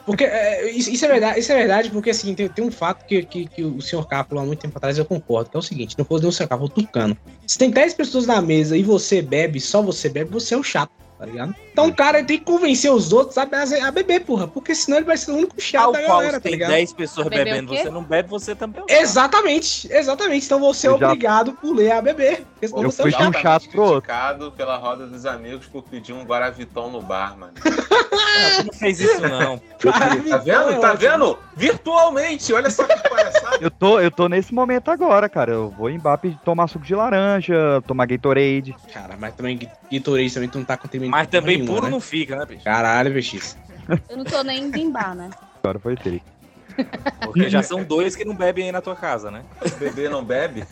Porque 0.05 0.25
é, 0.25 0.71
isso, 0.71 0.91
isso 0.91 1.05
é 1.05 1.09
verdade, 1.09 1.39
isso 1.41 1.53
é 1.53 1.57
verdade, 1.57 1.91
porque 1.91 2.11
assim, 2.11 2.35
tem, 2.35 2.49
tem 2.49 2.65
um 2.65 2.71
fato 2.73 3.05
que, 3.07 3.23
que, 3.25 3.47
que 3.47 3.63
o 3.63 3.81
senhor 3.81 4.07
Cápula, 4.09 4.43
há 4.43 4.45
muito 4.45 4.59
tempo 4.61 4.77
atrás, 4.79 4.99
eu 4.99 5.05
concordo, 5.05 5.51
que 5.51 5.57
é 5.57 5.61
o 5.61 5.63
seguinte, 5.63 5.95
não 5.97 6.05
fosse 6.05 6.27
o 6.27 6.33
senhor 6.33 6.49
Cápula, 6.49 6.69
o 6.69 6.73
Tucano. 6.73 7.17
Se 7.47 7.57
tem 7.57 7.71
10 7.71 7.95
pessoas 7.95 8.27
na 8.27 8.41
mesa 8.43 8.77
e 8.77 8.83
você 8.83 9.23
bebe, 9.23 9.61
só 9.61 9.81
você 9.83 10.09
bebe, 10.09 10.31
você 10.31 10.55
é 10.55 10.57
o 10.59 10.63
chato, 10.65 10.91
tá 11.19 11.25
ligado? 11.25 11.55
Então 11.73 11.87
o 11.89 11.95
cara 11.95 12.25
tem 12.25 12.39
que 12.39 12.45
convencer 12.45 12.91
os 12.91 13.13
outros 13.13 13.39
a, 13.39 13.43
a- 13.43 13.89
a 13.89 13.91
beber, 13.93 14.21
porra, 14.25 14.49
porque 14.49 14.75
senão 14.75 14.97
ele 14.99 15.07
vai 15.07 15.17
ser 15.17 15.31
o 15.31 15.35
único 15.37 15.61
chato 15.61 15.85
Tal 15.85 15.93
da 15.93 16.03
qual 16.03 16.19
galera, 16.19 16.33
tá 16.35 16.41
tem 16.41 16.53
ligado? 16.53 16.71
10 16.71 16.93
pessoas 16.95 17.29
bebendo, 17.29 17.77
você 17.77 17.91
não 17.91 18.03
bebe, 18.03 18.29
você 18.29 18.55
também 18.57 18.83
é 18.89 18.93
chato. 18.95 19.03
Exatamente, 19.03 19.89
exatamente. 19.93 20.47
Então 20.47 20.59
você 20.59 20.87
é 20.89 20.91
Eu 20.91 20.99
já- 20.99 21.07
obrigado 21.07 21.53
por 21.53 21.75
ler 21.77 21.93
a 21.93 22.03
beber. 22.03 22.45
Porque 22.55 22.67
senão 22.69 22.83
Eu 22.83 22.91
você 22.91 23.03
é 23.03 23.05
fui 23.05 23.13
o 23.13 23.17
de 23.17 23.23
um 23.23 23.33
chato. 23.33 23.43
chato 23.43 23.69
pro 23.71 23.83
outro. 23.83 24.03
criticado 24.03 24.53
pela 24.53 24.77
roda 24.79 25.07
dos 25.07 25.25
amigos 25.27 25.67
por 25.67 25.83
pedir 25.83 26.13
um 26.13 26.25
Guaravitão 26.25 26.91
no 26.91 27.01
bar, 27.03 27.37
mano. 27.39 27.53
Ah, 27.99 28.57
tu 28.63 28.67
não 28.67 28.73
fez 28.75 29.01
isso, 29.01 29.21
não. 29.21 29.59
Tá 29.59 30.39
vendo? 30.39 30.81
Tá 30.81 30.93
vendo? 30.95 31.39
Virtualmente, 31.57 32.53
olha 32.53 32.71
só 32.71 32.85
que 32.85 33.09
palhaçada. 33.09 33.59
Eu 33.61 33.71
tô, 33.71 34.01
eu 34.01 34.11
tô 34.11 34.29
nesse 34.29 34.53
momento 34.55 34.91
agora, 34.91 35.29
cara. 35.29 35.53
Eu 35.53 35.71
vou 35.71 35.89
em 35.91 35.99
Bap 35.99 36.25
tomar 36.45 36.67
suco 36.69 36.85
de 36.85 36.95
laranja, 36.95 37.83
tomar 37.87 38.07
Gatorade. 38.07 38.75
Cara, 38.93 39.17
mas 39.19 39.35
também 39.35 39.59
Gatorade 39.91 40.35
também 40.35 40.49
tu 40.49 40.59
não 40.59 40.65
tá 40.65 40.77
contribuindo 40.77 41.11
Mas 41.11 41.27
também 41.29 41.57
nenhuma, 41.59 41.75
puro 41.75 41.87
né? 41.87 41.91
não 41.91 42.01
fica, 42.01 42.37
né, 42.37 42.47
bicho? 42.47 42.65
Caralho, 42.65 43.13
VX. 43.13 43.57
Eu 44.09 44.17
não 44.17 44.25
tô 44.25 44.43
nem 44.43 44.65
indo 44.65 44.77
em 44.77 44.91
bar, 44.91 45.15
né? 45.15 45.31
Agora 45.63 45.79
foi 45.79 45.95
triste. 45.97 46.25
Porque 47.23 47.49
já 47.49 47.63
são 47.63 47.83
dois 47.83 48.15
que 48.15 48.25
não 48.25 48.35
bebem 48.35 48.67
aí 48.67 48.73
na 48.73 48.83
tua 48.83 48.95
casa, 48.95 49.31
né? 49.31 49.43
O 49.65 49.77
bebê 49.79 50.09
não 50.11 50.23
bebe? 50.23 50.63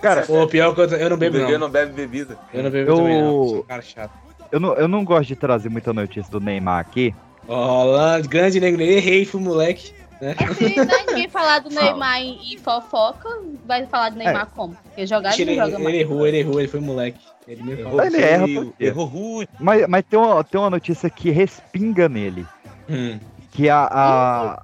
Cara, 0.00 0.22
Pô, 0.26 0.46
pior 0.46 0.74
que 0.74 0.80
eu, 0.82 0.84
eu 0.90 1.08
não 1.10 1.16
O 1.16 1.18
bebo, 1.18 1.38
bebê 1.38 1.52
não. 1.52 1.58
não 1.60 1.70
bebe 1.70 1.92
bebida. 1.92 2.38
Eu 2.52 2.62
não 2.62 2.70
bebo 2.70 2.90
Eu- 2.90 2.96
também, 2.96 3.20
não. 3.22 3.30
Sou 3.48 3.58
um 3.58 3.62
cara 3.62 3.82
chato. 3.82 4.12
Eu 4.52 4.60
não, 4.60 4.74
eu 4.74 4.86
não 4.86 5.04
gosto 5.04 5.26
de 5.28 5.36
trazer 5.36 5.68
muita 5.68 5.92
notícia 5.92 6.30
do 6.30 6.38
Neymar 6.40 6.78
aqui. 6.80 7.14
Ó, 7.48 7.82
Holanda, 7.84 8.28
grande 8.28 8.60
negro, 8.60 8.80
errei, 8.82 9.24
fui 9.24 9.40
moleque. 9.40 9.92
Né? 10.20 10.36
Se 10.56 10.76
né, 10.76 10.94
ninguém 11.08 11.28
falar 11.28 11.58
do. 11.58 11.68
Neymar 11.70 12.20
em, 12.20 12.54
em 12.54 12.58
fofoca, 12.58 13.28
vai 13.66 13.84
falar 13.86 14.10
do 14.10 14.18
Neymar 14.18 14.46
como? 14.54 14.76
Porque 14.84 15.04
jogar 15.04 15.32
ele 15.32 15.42
Ele, 15.50 15.56
não 15.58 15.64
joga 15.66 15.74
ele 15.76 15.84
mais. 15.84 15.96
errou, 16.00 16.26
ele 16.28 16.38
errou, 16.38 16.60
ele 16.60 16.68
foi 16.68 16.78
moleque. 16.80 17.18
Ele 17.48 17.62
me 17.64 17.72
Errou. 17.72 18.00
Ele 18.04 18.22
erra 18.22 18.46
quê? 18.46 18.72
errou 18.78 19.04
ruim. 19.06 19.48
Mas, 19.58 19.84
mas 19.88 20.04
tem, 20.08 20.16
uma, 20.16 20.44
tem 20.44 20.60
uma 20.60 20.70
notícia 20.70 21.10
que 21.10 21.30
respinga 21.30 22.08
nele. 22.08 22.46
Hum. 22.88 23.18
Que 23.50 23.68
a, 23.68 23.88
a- 23.90 24.62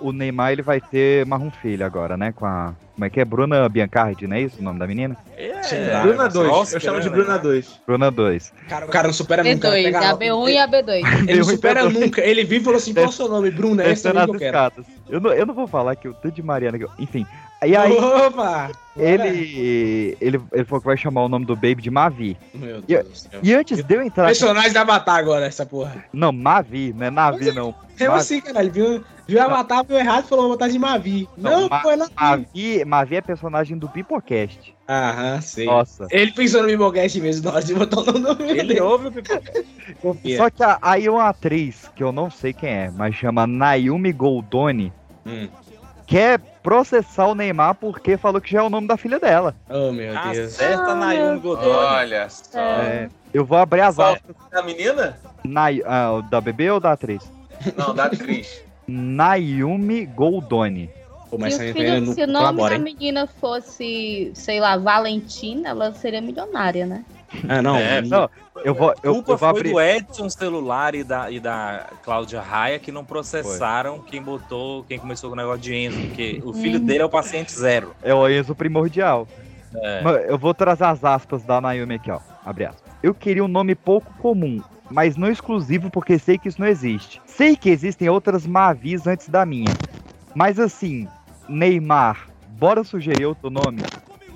o 0.00 0.12
Neymar 0.12 0.52
ele 0.52 0.62
vai 0.62 0.80
ter 0.80 1.24
mais 1.26 1.42
um 1.42 1.50
filho 1.50 1.84
agora, 1.84 2.16
né? 2.16 2.32
Com 2.32 2.46
a. 2.46 2.72
Como 2.94 3.04
é 3.06 3.10
que 3.10 3.18
é? 3.20 3.24
Bruna 3.24 3.66
Biancardi, 3.68 4.26
não 4.26 4.36
é 4.36 4.42
isso 4.42 4.56
o 4.60 4.62
nome 4.62 4.78
da 4.78 4.86
menina? 4.86 5.16
É, 5.36 5.52
lá. 5.92 6.02
Bruna 6.02 6.24
nossa, 6.24 6.38
2. 6.38 6.50
Oscar, 6.52 6.76
Eu 6.76 6.80
chamo 6.80 7.00
de 7.00 7.08
né? 7.08 7.16
Bruna 7.16 7.38
2. 7.38 7.80
Bruna 7.86 8.10
2. 8.10 8.52
Cara, 8.68 8.84
o 8.86 8.88
cara 8.90 9.06
não 9.08 9.14
supera 9.14 9.42
nunca. 9.42 9.68
B2, 9.70 9.84
pega 9.84 9.98
a 9.98 10.10
logo. 10.12 10.18
B1 10.24 10.50
e 10.50 10.58
a 10.58 10.68
B2. 10.68 10.90
Ele 11.28 11.38
não 11.40 11.46
B1 11.46 11.50
supera 11.50 11.84
B2. 11.84 11.92
nunca. 11.92 12.20
Ele 12.20 12.44
vive 12.44 12.60
e 12.60 12.64
falou 12.64 12.76
assim: 12.76 12.92
qual 12.92 13.06
é 13.06 13.08
o 13.08 13.12
seu 13.12 13.28
nome? 13.28 13.50
Bruno, 13.50 13.80
é 13.80 13.90
esse 13.90 14.06
aí 14.06 14.16
as 14.18 14.24
que 14.26 14.30
eu 14.30 14.38
quero. 14.38 14.72
Eu 15.08 15.20
não, 15.20 15.32
eu 15.32 15.46
não 15.46 15.54
vou 15.54 15.66
falar 15.66 15.96
que 15.96 16.08
o 16.08 16.14
tanto 16.14 16.34
de 16.34 16.42
Mariana. 16.42 16.76
que 16.78 16.84
eu- 16.84 16.90
Enfim. 16.98 17.26
E 17.62 17.76
aí, 17.76 17.92
Opa! 17.92 18.70
ele, 18.96 20.16
ele, 20.18 20.40
ele 20.50 20.64
falou 20.64 20.80
que 20.80 20.86
vai 20.86 20.96
chamar 20.96 21.24
o 21.24 21.28
nome 21.28 21.44
do 21.44 21.54
Baby 21.54 21.76
de 21.82 21.90
Mavi. 21.90 22.34
Meu 22.54 22.78
E- 22.78 22.82
Deus 22.82 23.04
do 23.08 23.14
céu. 23.16 23.40
E 23.42 23.52
antes 23.54 23.84
de 23.84 23.94
eu 23.94 24.02
entrar. 24.02 24.26
Personagem 24.26 24.72
da 24.72 24.80
Avatar 24.80 25.16
agora, 25.16 25.44
essa 25.44 25.66
porra. 25.66 26.02
Não, 26.12 26.32
Mavi, 26.32 26.94
não 26.96 27.06
é 27.06 27.10
Navi, 27.10 27.52
não. 27.52 27.74
É 27.98 28.08
Mavi. 28.08 28.20
assim, 28.20 28.40
caralho. 28.40 28.72
Viu, 28.72 29.04
viu 29.28 29.42
Avatar, 29.42 29.84
viu 29.86 29.98
errado 29.98 30.24
e 30.24 30.28
falou: 30.28 30.44
vou 30.48 30.54
botar 30.54 30.68
de 30.68 30.78
Mavi. 30.78 31.28
Não, 31.36 31.50
Não, 31.62 31.68
Ma- 31.68 31.82
foi 31.82 31.96
lá. 31.96 32.08
Mavi, 32.18 32.84
Mavi 32.86 33.16
é 33.16 33.20
personagem 33.20 33.76
do 33.76 33.88
Pipocast. 33.90 34.74
Aham, 34.88 35.40
sei. 35.42 35.66
Nossa. 35.66 36.06
Ele 36.10 36.32
pensou 36.32 36.62
no 36.62 36.68
Bibocast 36.68 37.20
mesmo, 37.20 37.44
na 37.44 37.56
hora 37.56 37.62
de 37.64 37.74
botar 37.74 38.00
o 38.00 38.18
nome 38.18 38.36
filho 38.36 38.50
Ele 38.52 38.62
dele. 38.68 38.80
ouve 38.80 39.08
o 39.08 39.12
pipoca. 39.12 39.52
Confia. 40.00 40.36
Só 40.38 40.48
que 40.50 40.62
a- 40.62 40.78
aí 40.80 41.08
uma 41.10 41.28
atriz, 41.28 41.90
que 41.94 42.02
eu 42.02 42.10
não 42.10 42.30
sei 42.30 42.54
quem 42.54 42.70
é, 42.70 42.90
mas 42.90 43.14
chama 43.14 43.46
Nayumi 43.46 44.12
Goldoni, 44.12 44.90
Hum. 45.26 45.46
Quer 46.10 46.40
processar 46.60 47.26
o 47.28 47.34
Neymar 47.36 47.76
porque 47.76 48.16
falou 48.16 48.40
que 48.40 48.50
já 48.50 48.58
é 48.58 48.62
o 48.62 48.68
nome 48.68 48.88
da 48.88 48.96
filha 48.96 49.20
dela. 49.20 49.54
Oh, 49.68 49.92
meu 49.92 50.12
Ah, 50.18 50.32
Deus. 50.32 50.54
Acerta 50.54 50.94
na 50.96 51.12
Yumi 51.12 51.38
Godoy. 51.40 51.68
Olha 51.72 52.28
só. 52.28 52.58
É, 52.58 53.08
eu 53.32 53.44
vou 53.44 53.56
abrir 53.56 53.82
as 53.82 53.94
Qual? 53.94 54.12
aspas. 54.14 54.36
Da 54.50 54.62
menina? 54.62 55.16
Ah, 55.86 56.20
da 56.28 56.40
bebê 56.40 56.68
ou 56.70 56.80
da 56.80 56.92
atriz? 56.92 57.30
Não, 57.76 57.94
da 57.94 58.06
atriz. 58.06 58.62
Nayumi 58.88 60.04
Goldoni. 60.04 60.90
Pô, 61.30 61.38
mas 61.38 61.54
se 61.54 61.72
filho, 61.72 62.12
se 62.12 62.24
o 62.24 62.26
nome 62.26 62.38
colabora, 62.38 62.70
da 62.70 62.76
hein? 62.76 62.82
menina 62.82 63.28
fosse, 63.28 64.32
sei 64.34 64.58
lá, 64.58 64.76
Valentina, 64.76 65.68
ela 65.68 65.94
seria 65.94 66.20
milionária, 66.20 66.84
né? 66.86 67.04
Ah, 67.48 67.62
não. 67.62 67.76
É, 67.76 68.02
Não, 68.02 68.28
eu 68.64 68.74
vou, 68.74 68.94
eu, 69.02 69.14
culpa 69.14 69.32
eu 69.32 69.36
vou 69.36 69.38
foi 69.38 69.48
abrir. 69.48 69.72
do 69.72 69.80
Edson 69.80 70.28
Celular 70.28 70.94
e 70.94 71.04
da, 71.04 71.30
e 71.30 71.38
da 71.40 71.86
Cláudia 72.02 72.40
Raia 72.40 72.78
que 72.78 72.90
não 72.90 73.04
processaram 73.04 74.00
quem 74.00 74.20
botou, 74.22 74.84
quem 74.84 74.98
começou 74.98 75.30
com 75.30 75.34
o 75.34 75.36
negócio 75.36 75.60
de 75.60 75.74
Enzo, 75.74 76.00
porque 76.00 76.40
o 76.44 76.52
filho 76.52 76.78
dele 76.80 77.02
é 77.02 77.04
o 77.04 77.10
paciente 77.10 77.52
zero. 77.52 77.94
É 78.02 78.12
o 78.14 78.28
Enzo 78.28 78.54
primordial. 78.54 79.26
É. 79.74 80.26
Eu 80.28 80.36
vou 80.36 80.52
trazer 80.52 80.84
as 80.84 81.04
aspas 81.04 81.44
da 81.44 81.60
Naomi 81.60 81.94
aqui, 81.94 82.10
ó. 82.10 82.18
Abre 82.44 82.64
aspas. 82.64 82.90
Eu 83.02 83.14
queria 83.14 83.44
um 83.44 83.48
nome 83.48 83.74
pouco 83.74 84.12
comum, 84.18 84.60
mas 84.90 85.16
não 85.16 85.30
exclusivo 85.30 85.90
porque 85.90 86.18
sei 86.18 86.36
que 86.36 86.48
isso 86.48 86.60
não 86.60 86.66
existe. 86.66 87.22
Sei 87.24 87.56
que 87.56 87.70
existem 87.70 88.08
outras 88.08 88.46
Mavis 88.46 89.06
antes 89.06 89.28
da 89.28 89.46
minha. 89.46 89.72
Mas 90.34 90.58
assim, 90.58 91.08
Neymar, 91.48 92.28
bora 92.48 92.84
sugerir 92.84 93.26
outro 93.26 93.48
nome? 93.48 93.80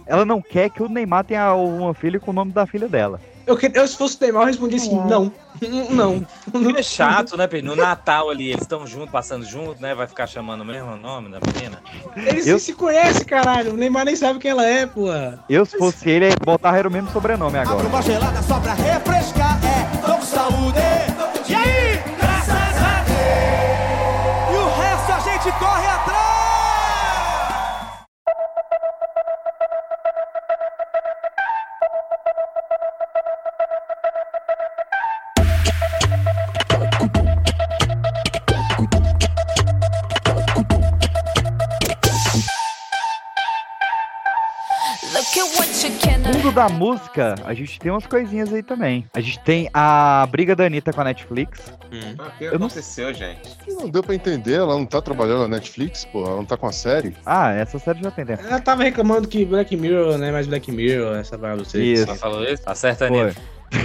Ela 0.06 0.24
não 0.24 0.40
quer 0.42 0.70
que 0.70 0.82
o 0.82 0.88
Neymar 0.88 1.24
tenha 1.24 1.54
uma 1.54 1.94
filha 1.94 2.20
com 2.20 2.30
o 2.30 2.34
nome 2.34 2.52
da 2.52 2.66
filha 2.66 2.88
dela. 2.88 3.20
Eu, 3.46 3.58
eu, 3.74 3.86
se 3.86 3.96
fosse 3.96 4.16
o 4.16 4.20
Neymar, 4.22 4.42
eu 4.42 4.46
respondia 4.46 4.78
assim, 4.78 4.94
não. 4.94 5.30
Não. 5.90 6.26
É 6.76 6.82
chato, 6.82 7.36
né, 7.36 7.46
Pedro? 7.46 7.70
No 7.70 7.76
Natal 7.76 8.30
ali, 8.30 8.48
eles 8.50 8.62
estão 8.62 8.86
juntos, 8.86 9.10
passando 9.10 9.44
junto, 9.44 9.80
né? 9.80 9.94
Vai 9.94 10.06
ficar 10.06 10.26
chamando 10.26 10.62
o 10.62 10.64
mesmo 10.64 10.96
nome 10.96 11.28
da 11.28 11.38
menina. 11.46 11.80
Eles 12.16 12.46
Eu- 12.46 12.58
se 12.58 12.72
conhecem, 12.72 13.24
caralho. 13.24 13.74
O 13.74 13.76
Neymar 13.76 14.04
nem 14.06 14.16
sabe 14.16 14.38
quem 14.38 14.50
ela 14.50 14.66
é, 14.66 14.86
porra. 14.86 15.38
Eu, 15.48 15.64
se 15.66 15.76
fosse 15.78 16.08
ele, 16.10 16.34
botar 16.44 16.76
era 16.76 16.88
o 16.88 16.90
mesmo 16.90 17.10
sobrenome 17.10 17.58
agora. 17.58 17.86
Uma 17.86 18.02
gelada 18.02 18.42
só 18.42 18.58
pra 18.58 18.74
refrescar, 18.74 19.60
da 46.54 46.68
música, 46.68 47.34
a 47.44 47.52
gente 47.52 47.78
tem 47.80 47.90
umas 47.90 48.06
coisinhas 48.06 48.52
aí 48.52 48.62
também. 48.62 49.04
A 49.12 49.20
gente 49.20 49.40
tem 49.40 49.68
a 49.74 50.26
briga 50.30 50.54
da 50.54 50.64
Anitta 50.66 50.92
com 50.92 51.00
a 51.00 51.04
Netflix. 51.04 51.60
Ah, 52.18 52.28
O 52.28 52.38
que 52.38 52.44
Eu 52.44 52.58
não- 52.58 52.66
aconteceu, 52.68 53.12
gente? 53.12 53.56
Não 53.68 53.88
deu 53.88 54.02
pra 54.02 54.14
entender, 54.14 54.54
ela 54.54 54.74
não 54.74 54.86
tá 54.86 55.02
trabalhando 55.02 55.42
na 55.42 55.48
Netflix, 55.48 56.04
pô, 56.04 56.24
ela 56.24 56.36
não 56.36 56.44
tá 56.44 56.56
com 56.56 56.66
a 56.66 56.72
série. 56.72 57.16
Ah, 57.26 57.50
essa 57.52 57.78
série 57.78 58.00
já 58.02 58.10
tem 58.10 58.24
tempo. 58.24 58.42
Ela 58.46 58.60
tava 58.60 58.84
reclamando 58.84 59.26
que 59.26 59.44
Black 59.44 59.76
Mirror, 59.76 60.16
né? 60.18 60.30
Mais 60.30 60.46
Black 60.46 60.70
Mirror, 60.70 61.16
essa 61.16 61.36
parada 61.36 61.62
do 61.62 61.78
Isso. 61.78 62.04
Ela 62.04 62.14
falou 62.14 62.44
isso? 62.44 62.62
Acerta 62.66 63.08
Foi. 63.08 63.32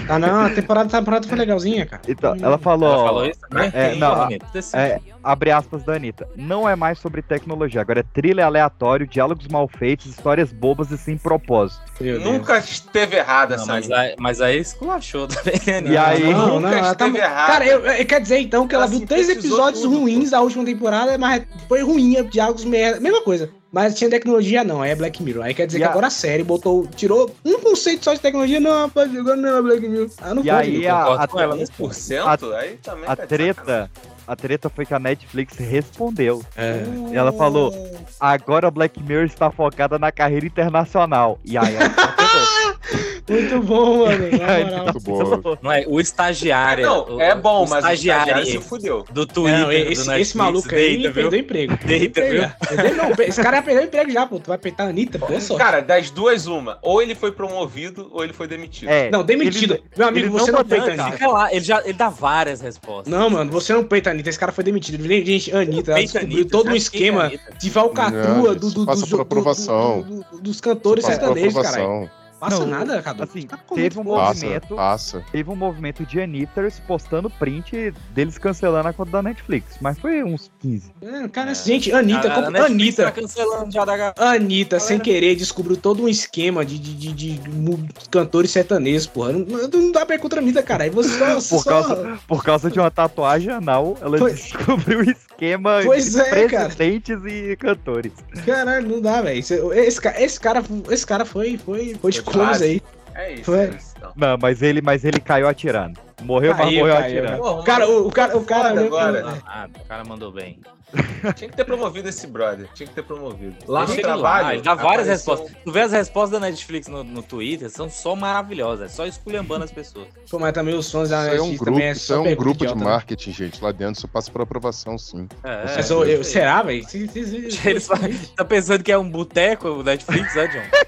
Ah, 0.08 0.20
não, 0.20 0.42
a 0.46 0.50
temporada, 0.50 0.88
a 0.96 1.00
temporada 1.00 1.28
foi 1.28 1.38
legalzinha, 1.38 1.86
cara. 1.86 2.02
Então, 2.08 2.36
ela 2.42 2.58
falou. 2.58 2.94
Ela 2.94 3.04
falou 3.04 3.26
isso 3.26 3.40
também? 3.50 3.72
É, 3.74 3.96
não. 3.96 4.28
É, 4.74 5.00
abre 5.24 5.52
aspas 5.52 5.84
da 5.84 5.94
Anitta. 5.94 6.28
Não 6.36 6.68
é 6.68 6.76
mais 6.76 7.00
sobre 7.00 7.22
tecnologia, 7.22 7.82
agora 7.82 8.00
é 8.02 8.04
trilha 8.04 8.46
aleatório, 8.46 9.08
diálogos 9.08 9.48
mal 9.48 9.68
feitos, 9.68 10.08
histórias 10.08 10.52
bobas 10.52 10.92
e 10.92 10.98
sem 10.98 11.18
propósito. 11.18 11.82
Nunca 12.24 12.58
esteve 12.58 13.18
errada 13.18 13.56
essa 13.56 13.66
mas, 13.66 13.92
aí, 13.92 14.16
mas 14.20 14.42
aí 14.42 14.60
esculachou 14.60 15.28
também, 15.28 15.60
né? 15.82 15.92
E 15.92 15.98
aí- 15.98 16.24
Não, 16.34 16.48
não, 16.48 16.60
Nunca 16.62 16.76
ela 16.78 16.96
tá... 16.96 17.06
esteve 17.08 17.24
errada. 17.24 17.52
Cara, 17.52 17.66
eu, 17.66 17.86
eu- 17.86 18.06
quer 18.06 18.22
dizer 18.22 18.40
então 18.40 18.68
que 18.68 18.76
ela, 18.76 18.86
Ela 18.86 18.92
viu 18.98 19.06
três 19.08 19.30
episódios 19.30 19.82
tudo, 19.84 20.00
ruins 20.00 20.32
da 20.32 20.42
última 20.42 20.64
temporada, 20.66 21.18
mas 21.18 21.44
foi 21.68 21.82
ruim, 21.84 22.24
diálogos 22.30 22.64
merda, 22.66 23.00
mesma 23.00 23.22
coisa. 23.22 23.50
Mas 23.72 23.94
tinha 23.96 24.10
tecnologia 24.10 24.64
não, 24.64 24.84
é 24.84 24.96
Black 24.96 25.22
Mirror. 25.22 25.46
Aí 25.46 25.54
quer 25.54 25.68
dizer 25.68 25.78
E 25.78 25.82
que 25.82 25.88
a- 25.88 25.92
agora 25.92 26.08
a 26.08 26.10
série 26.10 26.44
botou, 26.44 26.88
tirou 26.96 27.34
um 27.46 27.60
conceito 27.60 28.04
só 28.04 28.14
de 28.14 28.20
tecnologia, 28.20 28.60
não, 28.60 28.72
rapaz, 28.86 29.16
agora 29.16 29.36
não 29.36 29.58
é 29.58 29.62
Black 29.62 29.88
Mirror. 29.88 30.10
Ah, 30.20 30.34
não 30.34 30.42
E 30.44 30.50
pode. 30.50 30.52
aí 30.52 30.88
a, 30.88 31.14
a, 31.24 31.28
com 31.28 31.40
ela 31.40 31.56
nesse 31.56 31.72
1%? 31.74 32.54
Aí 32.56 32.78
também 32.78 33.04
a 33.08 33.16
tá 33.16 33.28
treta. 33.28 33.92
A 34.28 34.36
treta 34.36 34.70
foi 34.70 34.86
que 34.86 34.94
a 34.94 35.00
Netflix 35.00 35.56
respondeu. 35.58 36.44
É. 36.56 36.84
E 37.12 37.16
ela 37.16 37.32
falou: 37.32 37.74
agora 38.20 38.70
Black 38.70 39.02
Mirror 39.02 39.26
está 39.26 39.50
focada 39.50 39.98
na 39.98 40.12
carreira 40.12 40.46
internacional. 40.46 41.40
E 41.44 41.58
aí 41.58 41.76
ela. 41.76 41.90
Muito 43.30 43.60
bom, 43.62 43.98
mano. 44.06 44.30
Na 44.32 44.60
moral. 44.60 44.84
Muito 44.86 45.00
boa. 45.02 45.60
Não 45.62 45.72
é 45.72 45.86
o 45.88 46.00
estagiário. 46.00 46.86
Não, 46.86 47.16
o- 47.16 47.22
é 47.22 47.36
bom, 47.36 47.66
o 47.66 47.70
mas 47.70 47.72
o 47.86 47.88
estagiário 47.88 48.34
se 48.34 48.40
estagiário 48.58 48.62
fudeu. 48.62 49.06
do 49.12 49.26
Twitter. 49.26 49.60
Não, 49.60 49.66
do 49.68 49.72
esse, 49.72 49.88
Netflix, 49.88 50.20
esse 50.22 50.38
maluco 50.38 50.68
aí 50.70 50.76
deita, 50.76 51.02
viu? 51.04 51.14
perdeu 51.14 51.40
o 51.40 51.42
emprego. 51.42 51.78
Deita, 51.86 52.22
viu? 52.22 52.50
Perdeu. 52.68 52.96
Não, 52.96 53.12
esse 53.26 53.42
cara 53.42 53.58
já 53.58 53.64
perdeu 53.64 53.84
o 53.84 53.86
emprego 53.86 54.12
já, 54.12 54.26
pô. 54.26 54.40
Tu 54.40 54.48
vai 54.48 54.58
peitar 54.58 54.88
a 54.88 54.90
Anitta, 54.90 55.20
pô, 55.20 55.40
só. 55.40 55.56
Cara, 55.58 55.82
das 55.82 56.10
duas, 56.10 56.48
uma. 56.48 56.80
Ou 56.82 57.02
ele 57.02 57.16
foi 57.16 57.32
promovido, 57.32 58.10
ou 58.12 58.24
ele 58.24 58.34
foi 58.34 58.48
demitido. 58.48 58.90
É, 58.90 59.10
Não, 59.10 59.24
demitido. 59.24 59.74
ele- 59.76 59.84
Meu 59.98 60.08
amigo, 60.08 60.30
você 60.32 60.52
não, 60.52 60.60
não 60.60 60.66
peita 60.66 60.86
Anitta. 60.92 61.12
Fica 61.12 61.28
lá, 61.28 61.54
ele, 61.54 61.64
já, 61.66 61.82
ele 61.84 61.94
dá 61.94 62.10
várias 62.10 62.62
respostas. 62.62 63.12
Não, 63.14 63.30
mano, 63.30 63.52
você 63.52 63.74
não 63.74 63.84
peita 63.84 64.10
a 64.10 64.14
Anitta. 64.14 64.30
Esse 64.30 64.40
cara 64.40 64.52
foi 64.52 64.64
demitido. 64.64 65.02
Gente, 65.08 65.54
Anitta, 65.56 65.92
ela 65.92 66.02
descobriu 66.02 66.34
Anitta, 66.38 66.50
todo 66.52 66.70
um 66.70 66.74
é 66.74 66.78
esquema 66.78 67.32
de 67.60 67.70
falcatrua 67.70 68.54
Não, 68.54 68.56
do, 68.56 68.72
do, 68.72 68.86
dos- 68.86 69.02
do- 69.02 69.18
do- 69.18 70.42
do- 70.42 70.60
cantores 70.62 71.06
Passa 71.06 71.20
por 71.20 71.26
sertanejos, 71.38 71.62
caralho. 71.62 72.10
Passa 72.40 72.60
Não, 72.60 72.68
nada, 72.68 73.02
Cadu. 73.02 73.24
assim, 73.24 73.42
Tá 73.42 73.58
teve 73.74 74.00
um 74.00 74.04
Passa, 74.06 74.34
movimento. 74.46 74.76
passa. 74.76 75.24
Teve 75.32 75.50
um 75.50 75.56
movimento 75.56 76.06
de 76.06 76.22
Anitters 76.22 76.80
postando 76.88 77.30
print 77.30 77.94
deles 78.12 78.38
cancelando 78.38 78.88
a 78.88 78.94
conta 78.94 79.12
da 79.12 79.24
Netflix. 79.24 79.76
Mas 79.82 80.00
foi 80.00 80.24
uns 80.24 80.50
15. 80.60 80.92
É, 81.02 81.28
cara, 81.28 81.54
gente, 81.54 81.92
Anitta, 81.92 82.30
A- 82.30 82.32
a 82.32 82.44
como, 82.44 82.52
tá 82.58 82.66
Anitta, 82.66 83.12
cancelando 83.12 83.72
já 83.72 83.84
da 83.86 83.98
galera. 83.98 84.14
Anitta, 84.18 84.80
sem 84.80 85.00
querer, 85.00 85.36
descobriu 85.36 85.76
todo 85.76 86.04
um 86.04 86.08
esquema 86.08 86.66
de, 86.66 86.80
de, 86.80 86.94
de, 86.96 87.14
de 87.40 87.50
mu- 87.50 87.86
cantores 88.10 88.52
sertanejos, 88.52 89.08
porra. 89.08 89.34
Não, 89.34 89.68
não 89.68 89.92
dá 89.92 90.06
pra 90.06 90.16
ir 90.16 90.20
contra 90.20 90.40
a 90.40 90.44
Anitta, 90.44 90.64
cara. 90.64 90.86
Aí 90.86 90.90
você 90.90 91.10
só. 91.42 91.50
Por 91.60 91.64
só- 91.64 91.70
causa, 91.70 92.20
por 92.28 92.44
causa 92.44 92.72
de 92.72 92.80
uma 92.80 92.90
tatuagem 92.92 93.52
anal, 93.52 93.98
ela 94.02 94.18
Pois- 94.18 94.36
descobriu 94.36 95.00
o 95.00 95.04
esquema 95.04 95.82
Pois 95.84 96.12
de 96.14 96.20
é, 96.22 96.48
cara. 96.48 96.66
presidentes 96.66 97.20
e 97.26 97.56
cantores. 97.58 98.12
Caralho, 98.46 98.88
não 98.88 99.02
dá, 99.02 99.22
velho. 99.22 99.40
Esse, 99.40 99.56
esse, 99.56 100.00
esse 100.08 100.40
cara, 100.40 100.64
esse 100.90 101.06
cara 101.06 101.26
foi, 101.26 101.58
foi, 101.58 101.96
foi 102.02 102.12
de 102.12 102.22
Base. 102.38 102.64
aí. 102.64 102.82
É 103.16 103.34
isso, 103.34 103.44
Foi. 103.44 103.60
é 103.60 103.89
isso. 104.00 104.14
Então. 104.16 104.30
Não, 104.30 104.38
mas 104.42 104.62
ele, 104.62 104.82
mas 104.82 105.04
ele 105.06 105.20
caiu 105.20 105.48
atirando. 105.48 106.00
Morreu, 106.22 106.52
mas 106.54 106.66
Caiu, 106.66 106.80
morreu 106.80 106.96
caiu, 106.96 107.06
atirando. 107.20 107.38
Porra, 107.42 107.64
Cara, 107.64 107.90
o, 107.90 108.08
o 108.08 108.12
cara, 108.12 108.38
o 108.38 108.44
cara 108.46 108.70
foda 108.70 108.82
olhou 108.82 108.92
pra- 108.92 109.08
agora. 109.08 109.44
Ah, 109.46 109.68
o 109.84 109.88
cara 109.88 110.04
mandou 110.04 110.32
bem. 110.32 110.60
Tinha 111.36 111.50
que 111.52 111.56
ter 111.56 111.64
promovido 111.66 112.10
esse 112.10 112.26
brother. 112.26 112.68
Tinha 112.74 112.88
que 112.90 112.96
ter 112.96 113.04
promovido. 113.04 113.56
Lá 113.68 113.86
no 113.86 113.96
trabalho. 113.96 114.46
lá, 114.46 114.54
ele 114.56 114.64
dá 114.64 114.74
várias 114.74 115.08
apareceu- 115.08 115.36
respostas. 115.36 115.52
Tu 115.64 115.72
vê 115.72 115.82
as 115.82 115.92
respostas 115.92 116.32
da 116.32 116.40
Netflix 116.48 116.88
no, 116.88 117.04
no 117.04 117.22
Twitter, 117.22 117.70
são 117.70 117.90
só 117.90 118.16
maravilhosas, 118.16 118.92
é 118.92 118.94
só 118.94 119.06
esculhambando 119.06 119.64
as 119.64 119.72
pessoas. 119.72 120.08
Pô, 120.30 120.40
mas 120.40 120.52
também 120.52 120.74
os 120.76 120.92
fãs 120.92 121.10
da 121.10 121.22
Isso 121.22 121.30
aí 121.32 121.38
é 121.38 121.42
um 121.42 121.46
Netflix 121.46 121.60
grupo, 121.60 121.72
também 121.80 121.92
isso 121.92 122.12
é 122.14 122.16
só 122.16 122.22
um 122.24 122.36
grupo 122.36 122.66
de 122.66 122.76
né? 122.76 122.84
marketing, 122.84 123.32
gente. 123.32 123.64
Lá 123.64 123.72
dentro 123.72 124.00
isso 124.00 124.08
passa 124.08 124.32
por 124.32 124.42
aprovação, 124.42 124.98
sim. 124.98 125.28
É, 125.44 125.64
Mas 125.76 125.90
é, 125.90 125.94
eu- 125.94 126.06
eu- 126.06 126.22
é. 126.22 126.24
será, 126.24 126.64
velho? 126.64 126.84
Tá 128.36 128.44
pensando 128.44 128.84
que 128.84 128.92
é 128.92 128.98
um 128.98 129.10
boteco 129.10 129.68
o 129.70 129.84
Netflix, 129.84 130.36
né, 130.36 130.48
John? 130.48 130.80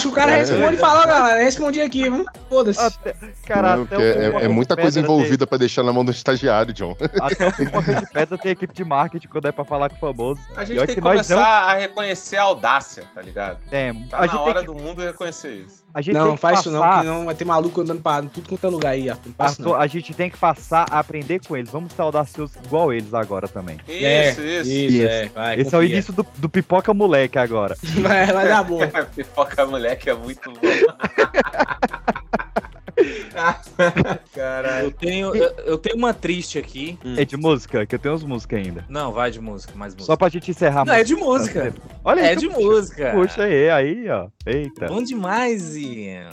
Se 0.00 0.08
o 0.08 0.12
cara 0.12 0.32
É. 0.32 0.36
responde 0.36 0.74
e 0.74 0.78
fala, 0.78 1.06
galera, 1.06 1.42
respondi 1.42 1.80
aqui, 1.80 2.03
Foda-se. 2.48 2.98
Cara, 3.46 3.76
Não, 3.76 3.82
até 3.84 3.96
porque 3.96 4.18
o 4.18 4.38
é, 4.38 4.44
é 4.44 4.48
muita 4.48 4.76
coisa 4.76 5.00
envolvida 5.00 5.46
pra 5.46 5.58
deixar 5.58 5.82
na 5.82 5.92
mão 5.92 6.04
do 6.04 6.10
estagiário, 6.10 6.72
John. 6.72 6.94
Tem, 6.94 7.08
até 7.20 7.48
o 7.48 7.52
Pipoca 7.52 7.94
de 7.94 8.10
Pedra 8.10 8.38
tem 8.38 8.52
equipe 8.52 8.74
de 8.74 8.84
marketing 8.84 9.28
quando 9.28 9.48
é 9.48 9.52
pra 9.52 9.64
falar 9.64 9.90
com 9.90 9.96
o 9.96 9.98
famoso. 9.98 10.40
A 10.56 10.64
gente 10.64 10.76
Pior 10.76 10.86
tem 10.86 10.94
que 10.96 11.00
começar 11.00 11.36
não 11.36 11.42
a 11.42 11.74
reconhecer 11.74 12.36
a 12.36 12.42
audácia, 12.42 13.04
tá 13.14 13.22
ligado? 13.22 13.58
temos. 13.68 14.08
Tá 14.08 14.18
a 14.18 14.20
na 14.20 14.26
gente 14.26 14.36
hora 14.40 14.54
tem 14.54 14.66
que, 14.66 14.66
do 14.66 14.74
mundo 14.74 15.02
reconhecer 15.02 15.52
isso. 15.54 15.83
A 15.94 16.00
gente 16.00 16.14
tem 16.16 16.24
Não, 16.24 16.34
que 16.34 16.40
faz 16.40 16.58
isso 16.60 16.70
não, 16.72 16.80
passar- 16.80 17.00
que 17.02 17.06
não 17.06 17.24
vai 17.24 17.34
ter 17.36 17.44
maluco 17.44 17.80
andando 17.80 18.02
pra 18.02 18.20
tudo 18.22 18.48
quanto 18.48 18.66
é 18.66 18.68
lugar 18.68 18.90
aí, 18.90 19.08
Arthur. 19.08 19.28
Não 19.28 19.34
faz 19.36 19.52
isso 19.52 19.62
Arthur, 19.62 19.74
não. 19.74 19.80
a 19.80 19.86
gente 19.86 20.12
tem 20.12 20.28
que 20.28 20.36
passar 20.36 20.86
a 20.90 20.98
aprender 20.98 21.40
com 21.46 21.56
eles. 21.56 21.70
Vamos 21.70 21.92
ser 21.92 22.02
audaciosos 22.02 22.56
igual 22.64 22.92
eles 22.92 23.14
agora 23.14 23.46
também. 23.46 23.76
Isso, 23.88 24.04
É, 24.04 24.30
isso. 24.30 24.40
Isso, 24.42 24.70
Isso. 24.70 25.06
é, 25.06 25.26
vai, 25.28 25.60
Esse 25.60 25.74
é 25.74 25.78
o 25.78 25.80
confia. 25.80 25.94
início 25.94 26.12
do, 26.12 26.26
do 26.36 26.48
pipoca 26.48 26.92
moleque 26.92 27.38
agora. 27.38 27.76
Vai, 28.02 28.26
vai 28.26 28.48
dar 28.48 28.64
bom. 28.64 28.80
Pipoca 29.14 29.64
moleque 29.66 30.10
é 30.10 30.14
muito 30.14 30.50
bom. 30.50 30.60
Caralho. 34.34 34.86
Eu 34.86 34.90
tenho, 34.92 35.34
eu, 35.34 35.54
eu 35.64 35.78
tenho 35.78 35.96
uma 35.96 36.14
triste 36.14 36.58
aqui. 36.58 36.98
É 37.16 37.24
de 37.24 37.36
música, 37.36 37.84
que 37.86 37.94
eu 37.94 37.98
tenho 37.98 38.14
uns 38.14 38.24
músicas 38.24 38.64
ainda. 38.64 38.84
Não, 38.88 39.12
vai 39.12 39.30
de 39.30 39.40
música, 39.40 39.72
mais 39.74 39.94
música. 39.94 40.06
Só 40.06 40.16
pra 40.16 40.28
gente 40.28 40.50
encerrar. 40.50 40.84
Não, 40.84 40.94
é 40.94 41.04
de 41.04 41.14
música. 41.14 41.74
Olha 42.04 42.22
aí. 42.22 42.28
É 42.30 42.36
de 42.36 42.48
música. 42.48 43.12
Puxa 43.12 43.44
aí, 43.44 43.70
aí, 43.70 44.08
ó. 44.08 44.28
Eita. 44.46 44.86
Bom 44.86 45.02
demais, 45.02 45.76
Ian. 45.76 46.30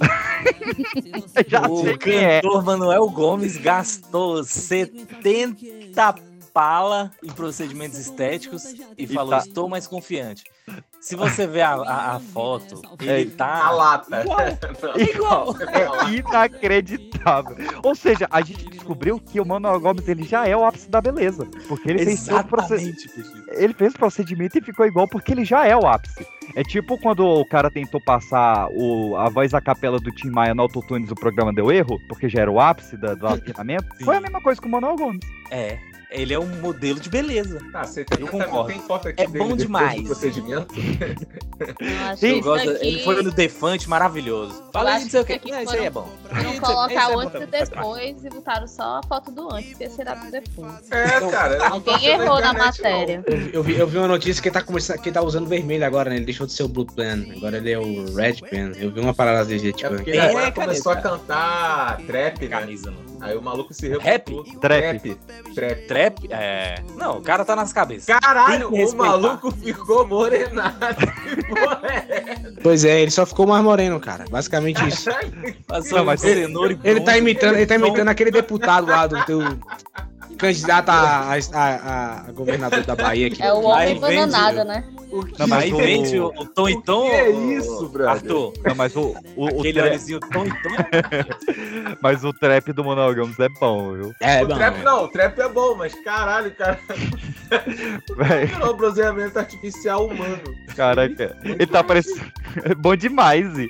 Já 1.48 1.68
o 1.68 1.84
sei 1.84 1.98
quem 1.98 2.18
é. 2.18 2.42
cantor 2.42 2.64
Manuel 2.64 3.10
Gomes 3.10 3.58
gastou 3.58 4.44
70 4.44 6.31
fala 6.54 7.12
em 7.24 7.30
procedimentos 7.32 7.98
estéticos 7.98 8.64
e, 8.98 9.08
falou: 9.08 9.32
tá- 9.32 9.38
estou 9.40 9.70
mais 9.70 9.88
confiante. 9.88 10.44
Se 11.00 11.16
você 11.16 11.48
ver 11.48 11.62
a, 11.62 11.74
a- 11.74 12.16
a 12.16 12.20
foto, 12.20 12.82
ele 13.00 13.32
É, 13.34 13.36
tá. 13.36 13.66
A 13.66 13.72
lata. 13.72 14.24
Igual. 14.98 15.56
É 15.68 16.12
inacreditável. 16.14 17.56
Ou 17.84 17.96
seja, 17.96 18.28
a 18.30 18.42
gente 18.42 18.70
descobriu 18.70 19.20
que 19.20 19.40
o 19.42 19.46
Manuel 19.46 19.80
Gomes 19.80 20.08
ele 20.08 20.24
já 20.24 20.48
é 20.48 20.56
o 20.56 20.64
ápice 20.64 20.90
da 20.90 21.02
beleza. 21.02 21.48
Porque 21.68 21.90
ele 21.90 22.06
fez 22.06 22.26
todo 22.26 22.40
o 22.42 22.44
procedimento. 22.48 23.02
Exatamente. 23.04 23.50
Ele 23.64 23.74
fez 23.74 23.94
o 23.94 23.98
procedimento 23.98 24.58
e 24.58 24.62
ficou 24.62 24.86
igual 24.86 25.08
porque 25.08 25.32
ele 25.32 25.44
já 25.44 25.66
é 25.66 25.76
o 25.76 25.88
ápice. 25.88 26.26
É 26.56 26.64
tipo 26.64 26.98
quando 27.00 27.26
o 27.26 27.46
cara 27.46 27.72
tentou 27.72 28.00
passar 28.04 28.68
o, 28.72 29.16
a 29.18 29.30
voz 29.30 29.54
a 29.54 29.62
capela 29.62 30.00
do 30.00 30.12
Tim 30.12 30.30
Maia 30.30 30.54
no 30.54 30.62
autotunes 30.62 31.08
do 31.10 31.16
programa 31.16 31.52
deu 31.54 31.72
erro, 31.72 32.00
porque 32.08 32.30
já 32.30 32.42
era 32.42 32.52
o 32.52 32.60
ápice 32.60 32.96
da- 32.98 33.16
do 33.16 33.26
afinamento. 33.28 33.86
Foi 34.04 34.18
a 34.18 34.22
mesma 34.22 34.42
coisa 34.42 34.62
com 34.62 34.68
o 34.68 34.72
Manuel 34.72 34.96
Gomes. 34.96 35.26
É, 35.50 35.78
ele 36.12 36.34
é 36.34 36.40
um 36.40 36.46
modelo 36.60 37.00
de 37.00 37.10
beleza. 37.10 37.60
Tá, 37.72 37.84
você 37.86 38.04
tem, 38.04 38.20
Eu 38.20 38.28
concordo. 38.28 38.68
tem 38.68 38.80
foto 38.82 39.08
aqui 39.08 39.22
É 39.24 39.28
bom 39.28 39.56
demais. 39.56 40.02
procedimento? 40.04 40.74
Eu 42.22 42.42
gosto- 42.42 42.70
aqui- 42.72 42.86
Ele 42.88 43.04
foi 43.04 43.22
no 43.24 43.32
Defante 43.32 43.90
maravilhoso. 43.90 44.62
Fala 44.74 44.94
aí, 44.96 45.04
não 45.04 45.10
sei 45.10 45.22
o 45.22 45.26
que 45.26 45.40
que. 45.40 45.52
É, 45.52 45.64
isso 45.64 45.74
aí 45.74 45.86
é 45.86 45.90
bom. 45.90 46.10
Não 46.32 46.52
Isso- 46.52 46.62
colocar 46.62 47.12
é 47.12 47.16
o 47.16 47.20
antes 47.20 47.42
e 47.42 47.46
depois 47.46 48.26
e 48.26 48.30
botaram 48.30 48.68
só 48.68 49.00
a 49.00 49.02
foto 49.08 49.32
do 49.32 49.54
antes, 49.54 49.80
ia 49.80 49.90
ser 49.90 50.08
a 50.08 50.16
do 50.16 50.32
depois. 50.32 50.92
É, 50.92 51.30
cara. 51.32 51.70
não 51.70 51.80
tô 51.82 51.92
Alguém 51.92 52.10
errou 52.10 52.40
na 52.42 52.54
matéria. 52.54 53.24
Eu, 53.28 53.38
vi- 53.38 53.52
eu 53.54 53.64
vi, 53.64 53.76
eu 53.78 53.88
vi 53.88 53.98
uma 53.98 54.08
notícia 54.08 54.42
que 54.42 54.50
ele 54.50 54.54
tá, 54.54 54.62
começando, 54.64 55.00
que 55.00 55.10
ele 55.10 55.14
tá 55.14 55.22
usando 55.22 55.48
vermelho 55.48 55.86
agora, 55.86 56.10
né? 56.10 56.18
Ele 56.18 56.26
deixou 56.26 56.46
de 56.48 56.54
ser 56.54 56.64
o 56.64 56.68
Blue 56.68 56.86
Pen. 56.86 57.34
Agora 57.38 57.58
ele 57.58 57.72
é 57.72 57.80
o 57.80 58.14
Red 58.16 58.36
Pen. 58.50 58.72
Eu 58.78 58.92
vi 58.92 59.00
uma 59.00 59.14
parada 59.14 59.46
desse 59.46 59.70
É 59.70 59.72
tipo. 59.72 59.90
porque 59.96 60.12
É, 60.12 60.16
ele 60.16 60.22
agora 60.22 60.52
cara, 60.52 60.68
começou 60.68 60.92
a 60.92 60.96
cara. 60.96 61.10
cantar 61.18 61.98
trap, 62.08 62.42
né? 62.42 62.48
Camisa, 62.48 62.92
mano. 62.92 63.11
Aí 63.22 63.38
o 63.38 63.42
maluco 63.42 63.74
se 63.74 63.88
Rap? 63.98 64.30
revoltou. 64.30 64.60
Trap. 64.60 65.00
Trap. 65.00 65.54
Trap. 65.56 65.88
Trap? 65.88 66.28
É. 66.32 66.76
Não, 66.98 67.18
o 67.18 67.22
cara 67.22 67.46
tá 67.46 67.56
nas 67.56 67.72
cabeças. 67.72 68.06
Caralho, 68.06 68.70
o 68.74 68.96
maluco 68.96 69.52
ficou 69.52 70.06
morenado. 70.08 70.78
Pois 72.64 72.86
é, 72.86 73.02
ele 73.02 73.12
só 73.12 73.26
ficou 73.26 73.48
mais 73.48 73.64
moreno, 73.64 74.00
cara. 74.00 74.26
Basicamente 74.30 74.86
isso. 74.88 75.10
Passou 75.68 76.00
Não, 76.00 76.06
mas 76.06 76.24
um 76.24 76.28
cenoura 76.28 76.74
e 76.74 76.80
Ele 76.84 77.02
tá 77.02 77.18
imitando, 77.18 77.56
ele 77.56 77.66
tá 77.66 77.76
imitando 77.76 78.08
aquele 78.10 78.32
deputado 78.32 78.88
lá 78.88 79.08
do 79.08 79.24
teu 79.26 79.40
candidato 80.38 80.90
a, 80.90 81.34
a, 81.34 81.36
a- 81.54 82.26
a 82.28 82.32
governador 82.32 82.84
da 82.84 82.96
Bahia 82.96 83.28
aqui. 83.28 83.42
É 83.42 83.52
o 83.54 83.62
homem 83.64 83.88
Aí 83.88 84.00
vende- 84.00 84.32
né? 85.18 85.32
Não, 85.40 85.48
mas 85.48 85.72
o- 85.72 85.76
o, 85.76 86.28
o 86.28 86.46
Tom 86.46 86.70
e 86.70 86.82
Tom. 86.84 87.10
que 87.10 87.16
é 87.16 87.30
o- 87.30 87.52
isso, 87.52 87.90
brother? 87.90 88.10
Arthur, 88.14 88.54
Não, 88.66 88.76
mas 88.76 88.96
o, 88.96 89.16
o, 89.36 89.46
o, 89.46 89.48
aquele 89.60 89.74
tra- 89.74 89.84
olhozinho 89.84 90.20
Tom 90.20 90.46
e 90.46 90.50
Tom. 90.50 90.70
mas 92.02 92.24
o 92.24 92.34
trap 92.34 92.72
do 92.74 92.84
Gomes 92.84 93.40
é 93.40 93.50
bom, 93.60 93.94
viu? 93.94 94.14
É, 94.20 94.44
o 94.44 94.48
bom. 94.48 94.56
trap 94.56 94.84
não, 94.84 95.04
o 95.04 95.08
trap 95.10 95.40
é 95.40 95.50
bom, 95.50 95.76
mas 95.76 95.94
caralho, 96.04 96.52
cara, 96.56 96.80
Véi, 98.16 98.46
virou 98.46 98.74
bronzeamento 98.78 99.38
artificial 99.38 100.08
humano. 100.08 100.42
Caraca, 100.76 101.38
ele 101.44 101.66
tá 101.68 101.84
parecendo. 101.84 102.22
É 102.64 102.76
bom 102.76 102.96
demais, 102.96 103.58
e. 103.58 103.70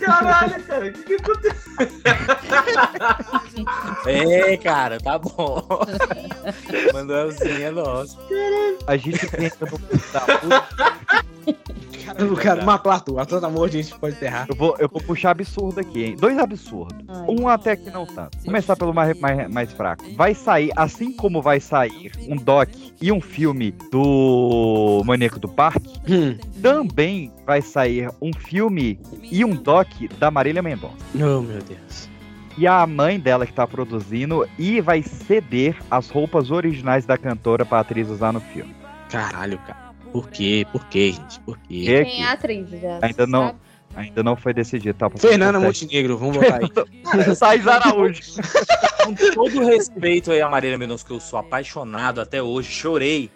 Caralho, 0.00 0.62
cara, 0.64 0.86
o 0.86 0.92
que, 0.92 1.04
que 1.04 1.14
aconteceu? 1.14 1.72
É, 4.06 4.56
cara, 4.56 4.98
tá 4.98 5.18
bom. 5.18 5.62
Manuelzinho 6.92 7.62
é 7.62 7.70
nosso. 7.70 8.18
A 8.86 8.96
gente 8.96 9.26
pensa 9.28 9.66
no 9.66 9.78
O 12.30 12.36
cara 12.36 12.64
matou 12.64 12.90
o 12.90 12.94
Arthur. 12.94 13.18
Arthur 13.18 13.40
tá 13.40 13.48
morto, 13.48 13.76
a 13.76 13.82
gente 13.82 13.94
pode 13.98 14.16
enterrar. 14.16 14.46
Eu 14.48 14.54
vou, 14.56 14.76
eu 14.78 14.88
vou 14.88 15.00
puxar 15.02 15.30
absurdo 15.30 15.80
aqui, 15.80 16.04
hein? 16.04 16.16
Dois 16.18 16.38
absurdos. 16.38 17.04
Ai. 17.08 17.24
Um 17.28 17.48
até 17.48 17.76
que 17.76 17.90
não 17.90 18.06
tanto. 18.06 18.38
Começar 18.44 18.76
pelo 18.76 18.92
mais, 18.94 19.18
mais, 19.20 19.48
mais 19.50 19.72
fraco. 19.72 20.04
Vai 20.16 20.34
sair, 20.34 20.70
assim 20.76 21.12
como 21.12 21.40
vai 21.42 21.60
sair 21.60 22.12
um 22.28 22.36
doc 22.36 22.68
e 23.00 23.10
um 23.12 23.20
filme 23.20 23.72
do 23.90 25.02
Maníaco 25.04 25.38
do 25.38 25.48
Parque, 25.48 25.90
Hum. 26.08 26.36
também 26.62 27.32
vai 27.46 27.62
sair 27.62 28.10
um 28.20 28.32
filme 28.32 28.98
e 29.22 29.44
um 29.44 29.54
doc 29.54 29.88
da 30.18 30.30
Marília 30.30 30.62
Mendonça. 30.62 30.96
Oh, 31.14 31.40
meu 31.40 31.60
Deus. 31.62 32.08
E 32.58 32.66
a 32.66 32.86
mãe 32.86 33.18
dela 33.18 33.46
que 33.46 33.52
tá 33.52 33.66
produzindo 33.66 34.46
e 34.58 34.80
vai 34.80 35.02
ceder 35.02 35.76
as 35.90 36.10
roupas 36.10 36.50
originais 36.50 37.06
da 37.06 37.16
cantora 37.16 37.64
pra 37.64 37.80
atriz 37.80 38.08
usar 38.08 38.32
no 38.32 38.40
filme. 38.40 38.74
Caralho, 39.08 39.58
cara. 39.58 39.89
Por 40.12 40.28
quê? 40.30 40.66
Por 40.72 40.84
quê, 40.86 41.12
gente? 41.12 41.40
Por 41.40 41.58
quê? 41.58 42.04
Quem 42.04 42.22
é 42.22 42.26
a 42.26 42.32
atriz 42.32 42.68
já? 42.70 42.98
Ainda 43.02 43.26
não- 43.26 43.46
sabe? 43.46 43.58
ainda 43.94 44.22
não 44.22 44.36
foi 44.36 44.54
decidido, 44.54 44.96
tá? 44.96 45.10
Fernanda 45.10 45.58
Montenegro, 45.58 46.16
vamos 46.16 46.36
botar 46.36 46.60
aí. 46.62 47.34
Sais 47.34 47.66
Araújo. 47.66 48.20
Com 49.04 49.14
todo 49.34 49.64
respeito 49.64 50.30
aí 50.30 50.40
a 50.40 50.48
Marília 50.48 50.78
Mendonça, 50.78 51.04
que 51.04 51.12
eu 51.12 51.20
sou 51.20 51.38
apaixonado 51.38 52.20
até 52.20 52.42
hoje, 52.42 52.70
chorei. 52.70 53.30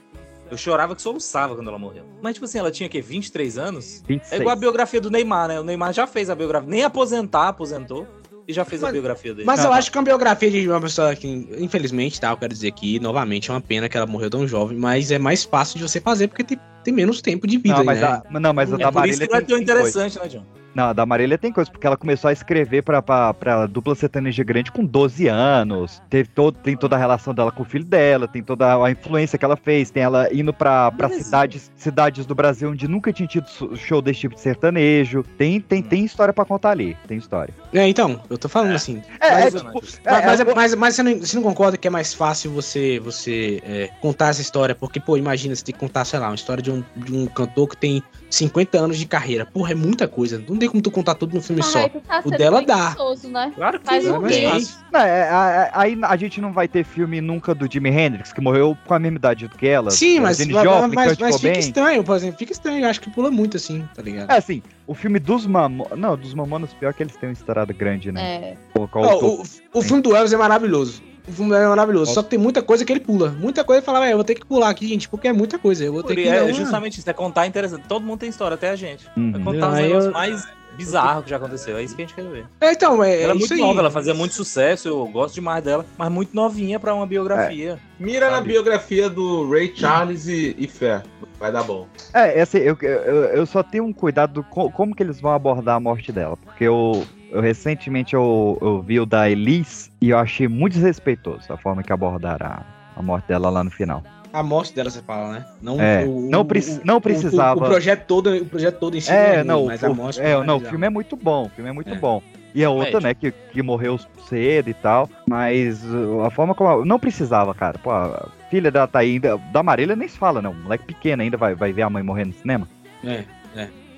Eu 0.50 0.58
chorava 0.58 0.94
que 0.94 1.00
soluçava 1.02 1.54
quando 1.54 1.68
ela 1.68 1.78
morreu. 1.78 2.04
Mas, 2.22 2.34
tipo 2.34 2.44
assim, 2.44 2.58
ela 2.58 2.70
tinha 2.70 2.86
o 2.86 2.90
quê? 2.90 3.00
23 3.00 3.56
anos? 3.58 4.04
26. 4.06 4.32
É 4.32 4.36
igual 4.42 4.52
a 4.52 4.56
biografia 4.56 5.00
do 5.00 5.10
Neymar, 5.10 5.48
né? 5.48 5.58
O 5.58 5.64
Neymar 5.64 5.92
já 5.92 6.06
fez 6.06 6.28
a 6.28 6.34
biografia. 6.34 6.68
Nem 6.68 6.84
aposentar, 6.84 7.48
aposentou. 7.48 8.06
E 8.46 8.52
já 8.52 8.64
fez 8.64 8.82
a 8.82 8.86
Mas- 8.86 8.92
biografia 8.92 9.32
dele. 9.34 9.46
Mas 9.46 9.64
eu 9.64 9.72
acho 9.72 9.90
que 9.90 9.96
é 9.96 10.00
uma 10.00 10.04
biografia 10.04 10.50
de 10.50 10.68
uma 10.68 10.80
pessoa 10.80 11.14
que, 11.16 11.26
infelizmente, 11.58 12.20
tá? 12.20 12.30
Eu 12.30 12.36
quero 12.36 12.52
dizer 12.52 12.68
aqui, 12.68 13.00
novamente, 13.00 13.50
é 13.50 13.54
uma 13.54 13.60
pena 13.60 13.88
que 13.88 13.96
ela 13.96 14.06
morreu 14.06 14.28
tão 14.28 14.46
jovem, 14.46 14.76
mas 14.76 15.10
é 15.10 15.18
mais 15.18 15.44
fácil 15.44 15.78
de 15.78 15.82
você 15.88 16.00
fazer 16.00 16.28
porque 16.28 16.44
tem, 16.44 16.58
tem 16.82 16.92
menos 16.92 17.22
tempo 17.22 17.46
de 17.46 17.56
vida, 17.56 17.78
Não, 17.78 17.84
mas, 17.84 18.00
né? 18.00 18.06
a, 18.06 18.40
não, 18.40 18.52
mas 18.52 18.70
a 18.72 18.76
é 18.76 18.78
da 18.78 18.92
por 18.92 19.08
isso 19.08 19.18
Marília 19.20 19.26
que 19.26 19.32
não 19.32 19.38
é 19.38 19.40
tem, 19.40 19.48
tão 19.48 19.58
interessante, 19.58 20.18
né, 20.18 20.28
John? 20.28 20.44
Não, 20.74 20.84
a 20.88 20.92
da 20.92 21.06
Marília 21.06 21.38
tem 21.38 21.52
coisa, 21.52 21.70
porque 21.70 21.86
ela 21.86 21.96
começou 21.96 22.28
a 22.28 22.32
escrever 22.32 22.82
pra, 22.82 23.00
pra, 23.00 23.32
pra 23.32 23.66
dupla 23.66 23.94
sertaneja 23.94 24.42
grande 24.42 24.72
com 24.72 24.84
12 24.84 25.28
anos. 25.28 26.02
Teve 26.10 26.28
todo, 26.28 26.56
tem 26.58 26.76
toda 26.76 26.96
a 26.96 26.98
relação 26.98 27.32
dela 27.32 27.52
com 27.52 27.62
o 27.62 27.66
filho 27.66 27.84
dela, 27.84 28.26
tem 28.26 28.42
toda 28.42 28.84
a 28.84 28.90
influência 28.90 29.38
que 29.38 29.44
ela 29.44 29.56
fez, 29.56 29.90
tem 29.90 30.02
ela 30.02 30.32
indo 30.32 30.52
pra, 30.52 30.90
pra 30.90 31.08
cidades, 31.08 31.70
cidades 31.76 32.26
do 32.26 32.34
Brasil 32.34 32.70
onde 32.70 32.88
nunca 32.88 33.12
tinha 33.12 33.28
tido 33.28 33.46
show 33.76 34.02
desse 34.02 34.20
tipo 34.20 34.34
de 34.34 34.40
sertanejo. 34.40 35.22
Tem, 35.38 35.60
tem, 35.60 35.82
tem 35.82 36.04
história 36.04 36.32
pra 36.34 36.44
contar 36.44 36.70
ali, 36.70 36.96
tem 37.06 37.18
história. 37.18 37.54
É, 37.72 37.86
então, 37.88 38.20
eu 38.28 38.36
tô 38.36 38.48
falando 38.48 38.72
assim. 38.74 39.02
É, 39.20 39.30
Mas- 39.30 39.54
é, 39.54 39.58
tipo, 39.58 39.72
Mas, 39.72 40.00
é, 40.04 40.26
mas, 40.26 40.40
é, 40.40 40.54
mas, 40.54 40.74
mas 40.74 40.94
você, 40.96 41.02
não, 41.02 41.18
você 41.18 41.36
não 41.36 41.42
concorda 41.42 41.76
que 41.76 41.86
é 41.86 41.90
mais 41.90 42.12
fácil 42.12 42.50
você, 42.50 42.98
você 42.98 43.62
é, 43.64 43.90
contar 44.00 44.28
essa 44.28 44.40
história? 44.40 44.74
Porque, 44.74 44.98
pô, 44.98 45.16
imagina, 45.16 45.54
você 45.54 45.64
tem 45.64 45.72
que 45.72 45.80
contar, 45.80 46.04
sei 46.04 46.18
lá, 46.18 46.28
uma 46.28 46.34
história 46.34 46.62
de 46.62 46.70
um, 46.70 46.82
de 46.96 47.14
um 47.14 47.26
cantor 47.26 47.68
que 47.68 47.76
tem 47.76 48.02
50 48.34 48.78
anos 48.78 48.98
de 48.98 49.06
carreira. 49.06 49.46
Porra, 49.46 49.72
é 49.72 49.74
muita 49.74 50.08
coisa. 50.08 50.42
Não 50.48 50.56
tem 50.56 50.68
como 50.68 50.82
tu 50.82 50.90
contar 50.90 51.14
tudo 51.14 51.34
num 51.34 51.42
filme 51.42 51.62
Mas 51.62 51.70
só. 51.70 51.88
tá 51.88 52.22
O 52.24 52.30
dela 52.30 52.62
dá. 52.62 52.96
né? 53.30 53.52
Claro 53.54 53.80
que 53.80 53.86
Faz 53.86 54.04
não 54.04 54.18
um 54.18 54.22
mais 54.22 54.78
é, 54.92 54.98
é, 54.98 55.02
é, 55.02 55.70
aí 55.72 55.98
a 56.02 56.16
gente 56.16 56.40
não 56.40 56.52
vai 56.52 56.68
ter 56.68 56.84
filme 56.84 57.20
nunca 57.20 57.54
do 57.54 57.70
Jimi 57.70 57.90
Hendrix, 57.90 58.32
que 58.32 58.40
morreu 58.40 58.76
com 58.86 58.94
a 58.94 58.98
mesma 58.98 59.18
idade 59.18 59.48
do 59.48 59.56
que 59.56 59.66
ela. 59.66 59.90
Sim, 59.90 60.20
mas, 60.20 60.38
Janis 60.38 60.54
mas, 60.54 60.64
Joplin, 60.64 60.94
mas, 60.94 61.08
Kurt 61.08 61.20
mas 61.20 61.40
fica 61.40 61.58
estranho, 61.58 62.04
por 62.04 62.16
exemplo. 62.16 62.38
Fica 62.38 62.52
estranho. 62.52 62.84
Eu 62.84 62.90
acho 62.90 63.00
que 63.00 63.10
pula 63.10 63.30
muito 63.30 63.56
assim, 63.56 63.86
tá 63.94 64.02
ligado? 64.02 64.30
É 64.30 64.36
assim, 64.36 64.62
o 64.86 64.94
filme 64.94 65.18
dos 65.18 65.46
Mamonas. 65.46 65.98
Não, 65.98 66.16
dos 66.16 66.34
Mamonas, 66.34 66.72
pior 66.74 66.92
que 66.94 67.02
eles 67.02 67.16
têm 67.16 67.28
uma 67.28 67.32
estrada 67.32 67.72
grande, 67.72 68.12
né? 68.12 68.22
É. 68.22 68.56
Ó, 68.74 68.82
o 68.82 69.34
o, 69.34 69.42
o 69.74 69.82
filme 69.82 70.02
do 70.02 70.14
Elvis 70.14 70.32
é 70.32 70.36
maravilhoso. 70.36 71.02
O 71.26 71.32
filme 71.32 71.50
do 71.50 71.56
é 71.56 71.66
maravilhoso. 71.66 72.12
Só 72.12 72.22
que 72.22 72.30
tem 72.30 72.38
muita 72.38 72.62
coisa 72.62 72.84
que 72.84 72.92
ele 72.92 73.00
pula. 73.00 73.30
Muita 73.30 73.64
coisa 73.64 73.78
ele 73.78 73.86
fala, 73.86 74.00
"Ué, 74.00 74.12
eu 74.12 74.16
vou 74.16 74.24
ter 74.24 74.34
que 74.34 74.44
pular 74.44 74.68
aqui, 74.68 74.86
gente, 74.86 75.08
porque 75.08 75.28
é 75.28 75.32
muita 75.32 75.58
coisa. 75.58 75.84
Eu 75.84 75.92
vou 75.92 76.02
ter 76.02 76.14
que. 76.16 76.28
é 76.28 76.36
dar 76.36 76.44
uma-" 76.44 76.52
justamente 76.52 76.98
isso, 77.00 77.08
é 77.08 77.12
contar 77.12 77.46
interessante. 77.46 77.84
Todo 77.88 78.04
mundo 78.04 78.18
tem 78.20 78.28
história, 78.28 78.54
até 78.54 78.70
a 78.70 78.76
gente. 78.76 79.06
Uhum. 79.16 79.32
É 79.34 79.38
contar 79.42 79.68
os 79.68 79.74
negócios 79.74 80.04
eu- 80.06 80.12
mais 80.12 80.46
bizarros 80.76 81.24
que 81.24 81.30
já 81.30 81.36
aconteceu. 81.36 81.76
É 81.78 81.82
isso 81.84 81.94
que 81.94 82.02
a 82.02 82.04
gente 82.04 82.14
quer 82.16 82.24
ver. 82.24 82.46
É, 82.60 82.72
então, 82.72 83.02
é, 83.02 83.14
Ela 83.22 83.22
é 83.22 83.24
é 83.30 83.34
muito 83.34 83.44
isso 83.44 83.54
aí. 83.54 83.60
nova, 83.60 83.78
ela 83.78 83.90
fazia 83.92 84.12
muito 84.12 84.34
sucesso, 84.34 84.88
eu 84.88 85.06
gosto 85.06 85.34
demais 85.36 85.62
dela, 85.62 85.86
mas 85.96 86.10
muito 86.10 86.34
novinha 86.34 86.78
pra 86.80 86.92
uma 86.94 87.06
biografia. 87.06 87.78
Mira 87.98 88.28
na 88.30 88.40
biografia 88.40 89.08
do 89.08 89.48
Ray 89.48 89.72
Charles 89.74 90.26
e, 90.26 90.54
e 90.58 90.66
Fé. 90.66 91.02
Vai 91.38 91.52
dar 91.52 91.62
bom. 91.62 91.86
É, 92.12 92.40
assim, 92.40 92.58
eu, 92.58 92.76
eu, 92.82 92.90
eu 93.26 93.46
só 93.46 93.62
tenho 93.62 93.84
um 93.84 93.92
cuidado 93.92 94.44
com 94.50 94.70
como 94.70 94.94
que 94.94 95.02
eles 95.02 95.20
vão 95.20 95.32
abordar 95.32 95.76
a 95.76 95.80
morte 95.80 96.10
dela. 96.10 96.36
Porque 96.36 96.64
eu, 96.64 97.04
eu 97.34 97.40
recentemente 97.40 98.14
eu, 98.14 98.56
eu 98.62 98.80
vi 98.80 99.00
o 99.00 99.04
da 99.06 99.28
Elise 99.28 99.90
e 100.00 100.10
eu 100.10 100.18
achei 100.18 100.46
muito 100.48 100.74
desrespeitoso 100.74 101.52
a 101.52 101.56
forma 101.56 101.82
que 101.82 101.92
abordaram 101.92 102.46
a, 102.46 102.62
a 102.96 103.02
morte 103.02 103.26
dela 103.28 103.50
lá 103.50 103.62
no 103.64 103.70
final. 103.70 104.02
A 104.32 104.42
morte 104.42 104.74
dela, 104.74 104.90
você 104.90 105.00
fala, 105.02 105.32
né? 105.34 105.44
Não, 105.62 105.80
É, 105.80 106.04
não 106.06 106.44
preci- 106.44 106.80
não 106.84 107.00
precisava. 107.00 107.60
O, 107.60 107.64
o 107.64 107.66
projeto 107.68 108.06
todo, 108.06 108.34
o 108.36 108.46
projeto 108.46 108.78
todo 108.78 108.96
em 108.96 109.00
si 109.00 109.10
É, 109.12 109.36
ruim, 109.36 109.44
não, 109.46 109.66
mas 109.66 109.82
o, 109.82 109.86
a 109.86 109.94
morte 109.94 110.20
é, 110.20 110.42
não, 110.42 110.56
o 110.56 110.60
filme 110.60 110.86
é 110.86 110.90
muito 110.90 111.16
bom, 111.16 111.44
o 111.44 111.48
filme 111.50 111.70
é 111.70 111.72
muito 111.72 111.92
É. 111.92 111.96
bom. 111.96 112.22
E 112.54 112.64
a 112.64 112.70
outra, 112.70 113.00
né, 113.00 113.14
que, 113.14 113.32
que 113.32 113.62
morreu 113.62 113.98
cedo 114.28 114.70
e 114.70 114.74
tal, 114.74 115.10
mas 115.28 115.82
a 116.24 116.30
forma 116.30 116.54
como. 116.54 116.84
Não 116.84 117.00
precisava, 117.00 117.52
cara. 117.52 117.78
Pô, 117.80 117.90
a 117.90 118.28
filha 118.48 118.70
dela 118.70 118.86
tá 118.86 119.00
ainda. 119.00 119.36
Da 119.52 119.60
Marília 119.60 119.96
nem 119.96 120.06
se 120.06 120.16
fala, 120.16 120.40
não. 120.40 120.54
Moleque 120.54 120.84
pequeno 120.84 121.22
ainda 121.22 121.36
vai, 121.36 121.54
vai 121.56 121.72
ver 121.72 121.82
a 121.82 121.90
mãe 121.90 122.02
morrendo 122.04 122.28
no 122.28 122.34
cinema. 122.34 122.68
É, 123.02 123.24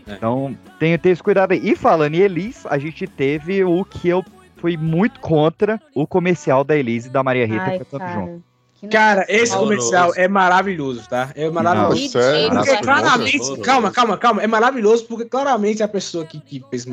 Então, 0.07 0.57
tem, 0.79 0.97
tem 0.99 1.13
esse 1.13 1.23
cuidado 1.23 1.53
aí. 1.53 1.61
E 1.63 1.75
falando 1.75 2.15
em 2.15 2.19
Elis, 2.19 2.65
a 2.67 2.79
gente 2.79 3.07
teve 3.07 3.65
o 3.65 3.85
que 3.85 4.09
eu 4.09 4.25
fui 4.57 4.77
muito 4.77 5.21
contra 5.21 5.81
o 5.95 6.07
comercial 6.07 6.65
da 6.65 6.77
Elise 6.77 7.09
e 7.09 7.11
da 7.11 7.23
Maria 7.23 7.47
Rita 7.47 7.63
Ai, 7.63 7.79
cantando 7.79 8.13
junto. 8.13 8.43
Que 8.75 8.89
Cara, 8.89 9.25
esse 9.29 9.57
comercial 9.57 10.13
é 10.17 10.29
maravilhoso, 10.29 11.09
tá? 11.09 11.31
É 11.35 11.49
maravilhoso. 11.49 12.13
Porque 12.13 12.55
Nossa, 12.55 12.77
claramente, 12.79 13.61
calma, 13.63 13.91
calma, 13.91 14.19
calma. 14.19 14.43
É 14.43 14.47
maravilhoso 14.47 15.07
porque 15.07 15.25
claramente 15.25 15.83
a 15.83 15.89
pessoa 15.89 16.27
que, 16.27 16.39
que 16.41 16.63
fez 16.71 16.87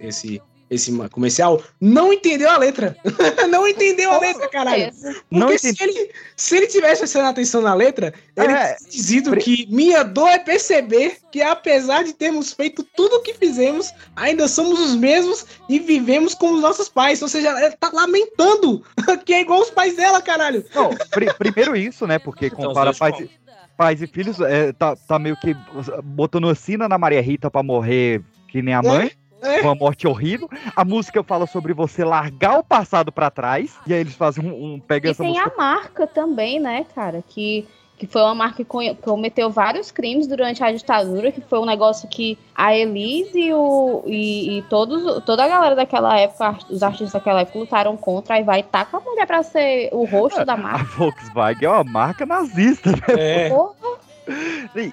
esse, 0.00 0.42
esse 0.68 0.90
comercial, 1.10 1.62
não 1.80 2.12
entendeu 2.12 2.50
a 2.50 2.56
letra. 2.56 2.96
não 3.48 3.66
entendeu 3.68 4.10
a 4.10 4.18
letra, 4.18 4.48
caralho. 4.48 4.92
Porque 4.92 5.20
Não 5.30 5.56
se, 5.56 5.74
ele, 5.80 6.10
se 6.36 6.56
ele 6.56 6.66
tivesse 6.66 7.00
prestando 7.00 7.28
atenção 7.28 7.62
na 7.62 7.72
letra, 7.74 8.12
ele 8.36 8.52
É, 8.52 8.74
teria 8.74 8.76
dizido 8.90 9.36
que 9.36 9.66
minha 9.70 10.02
dor 10.02 10.28
é 10.28 10.38
perceber 10.38 11.18
que 11.30 11.40
apesar 11.40 12.02
de 12.02 12.12
termos 12.12 12.52
feito 12.52 12.82
tudo 12.96 13.16
o 13.16 13.22
que 13.22 13.34
fizemos, 13.34 13.92
ainda 14.16 14.48
somos 14.48 14.80
os 14.80 14.96
mesmos 14.96 15.46
e 15.68 15.78
vivemos 15.78 16.34
como 16.34 16.54
os 16.54 16.60
nossos 16.62 16.88
pais. 16.88 17.22
Ou 17.22 17.28
seja, 17.28 17.48
ela 17.48 17.70
tá 17.72 17.90
lamentando 17.92 18.82
que 19.24 19.34
é 19.34 19.40
igual 19.42 19.60
os 19.60 19.70
pais 19.70 19.96
dela, 19.96 20.20
caralho. 20.20 20.64
Não, 20.74 20.90
pri- 21.10 21.32
primeiro 21.34 21.76
isso, 21.76 22.06
né? 22.06 22.18
Porque 22.18 22.46
Então, 22.46 22.58
compara 22.58 22.92
pais, 22.92 23.28
pais 23.76 24.02
e 24.02 24.06
filhos, 24.06 24.40
é, 24.40 24.72
tá, 24.72 24.96
tá 24.96 25.18
meio 25.18 25.36
que 25.36 25.54
botando 26.02 26.52
sina 26.56 26.88
na 26.88 26.98
Maria 26.98 27.20
Rita 27.22 27.50
pra 27.50 27.62
morrer 27.62 28.20
que 28.48 28.62
nem 28.62 28.74
a 28.74 28.82
mãe. 28.82 29.06
É. 29.06 29.25
Uma 29.62 29.74
morte 29.74 30.06
horrível. 30.06 30.48
A 30.74 30.84
música 30.84 31.22
fala 31.22 31.46
sobre 31.46 31.72
você 31.72 32.04
largar 32.04 32.58
o 32.58 32.64
passado 32.64 33.10
pra 33.12 33.30
trás. 33.30 33.76
E 33.86 33.92
aí 33.94 34.00
eles 34.00 34.14
fazem 34.14 34.44
um. 34.44 34.74
um 34.74 34.80
pega 34.80 35.08
E 35.08 35.10
essa 35.10 35.22
tem 35.22 35.32
música. 35.32 35.52
a 35.54 35.56
marca 35.56 36.06
também, 36.06 36.58
né, 36.60 36.84
cara? 36.94 37.22
Que, 37.28 37.66
que 37.98 38.06
foi 38.06 38.20
uma 38.22 38.34
marca 38.34 38.56
que 38.56 38.64
co- 38.64 38.94
cometeu 39.02 39.50
vários 39.50 39.90
crimes 39.90 40.26
durante 40.26 40.62
a 40.62 40.70
ditadura, 40.70 41.32
que 41.32 41.40
foi 41.40 41.58
um 41.58 41.64
negócio 41.64 42.08
que 42.08 42.38
a 42.54 42.74
Elise 42.76 43.38
e, 43.38 43.54
o, 43.54 44.02
e, 44.06 44.58
e 44.58 44.62
todos, 44.62 45.22
toda 45.24 45.44
a 45.44 45.48
galera 45.48 45.74
daquela 45.74 46.18
época, 46.18 46.58
os 46.68 46.82
artistas 46.82 47.12
daquela 47.12 47.40
época, 47.40 47.58
lutaram 47.58 47.96
contra. 47.96 48.34
Aí 48.36 48.42
vai 48.44 48.62
tá 48.62 48.84
com 48.84 48.96
a 48.98 49.00
mulher 49.00 49.26
pra 49.26 49.42
ser 49.42 49.88
o 49.92 50.04
rosto 50.04 50.44
da 50.44 50.54
A 50.54 50.56
marca. 50.56 50.84
Volkswagen 50.96 51.64
é 51.66 51.70
uma 51.70 51.84
marca 51.84 52.26
nazista, 52.26 52.90
né? 52.90 52.98
É. 53.16 53.48
Porra, 53.48 53.74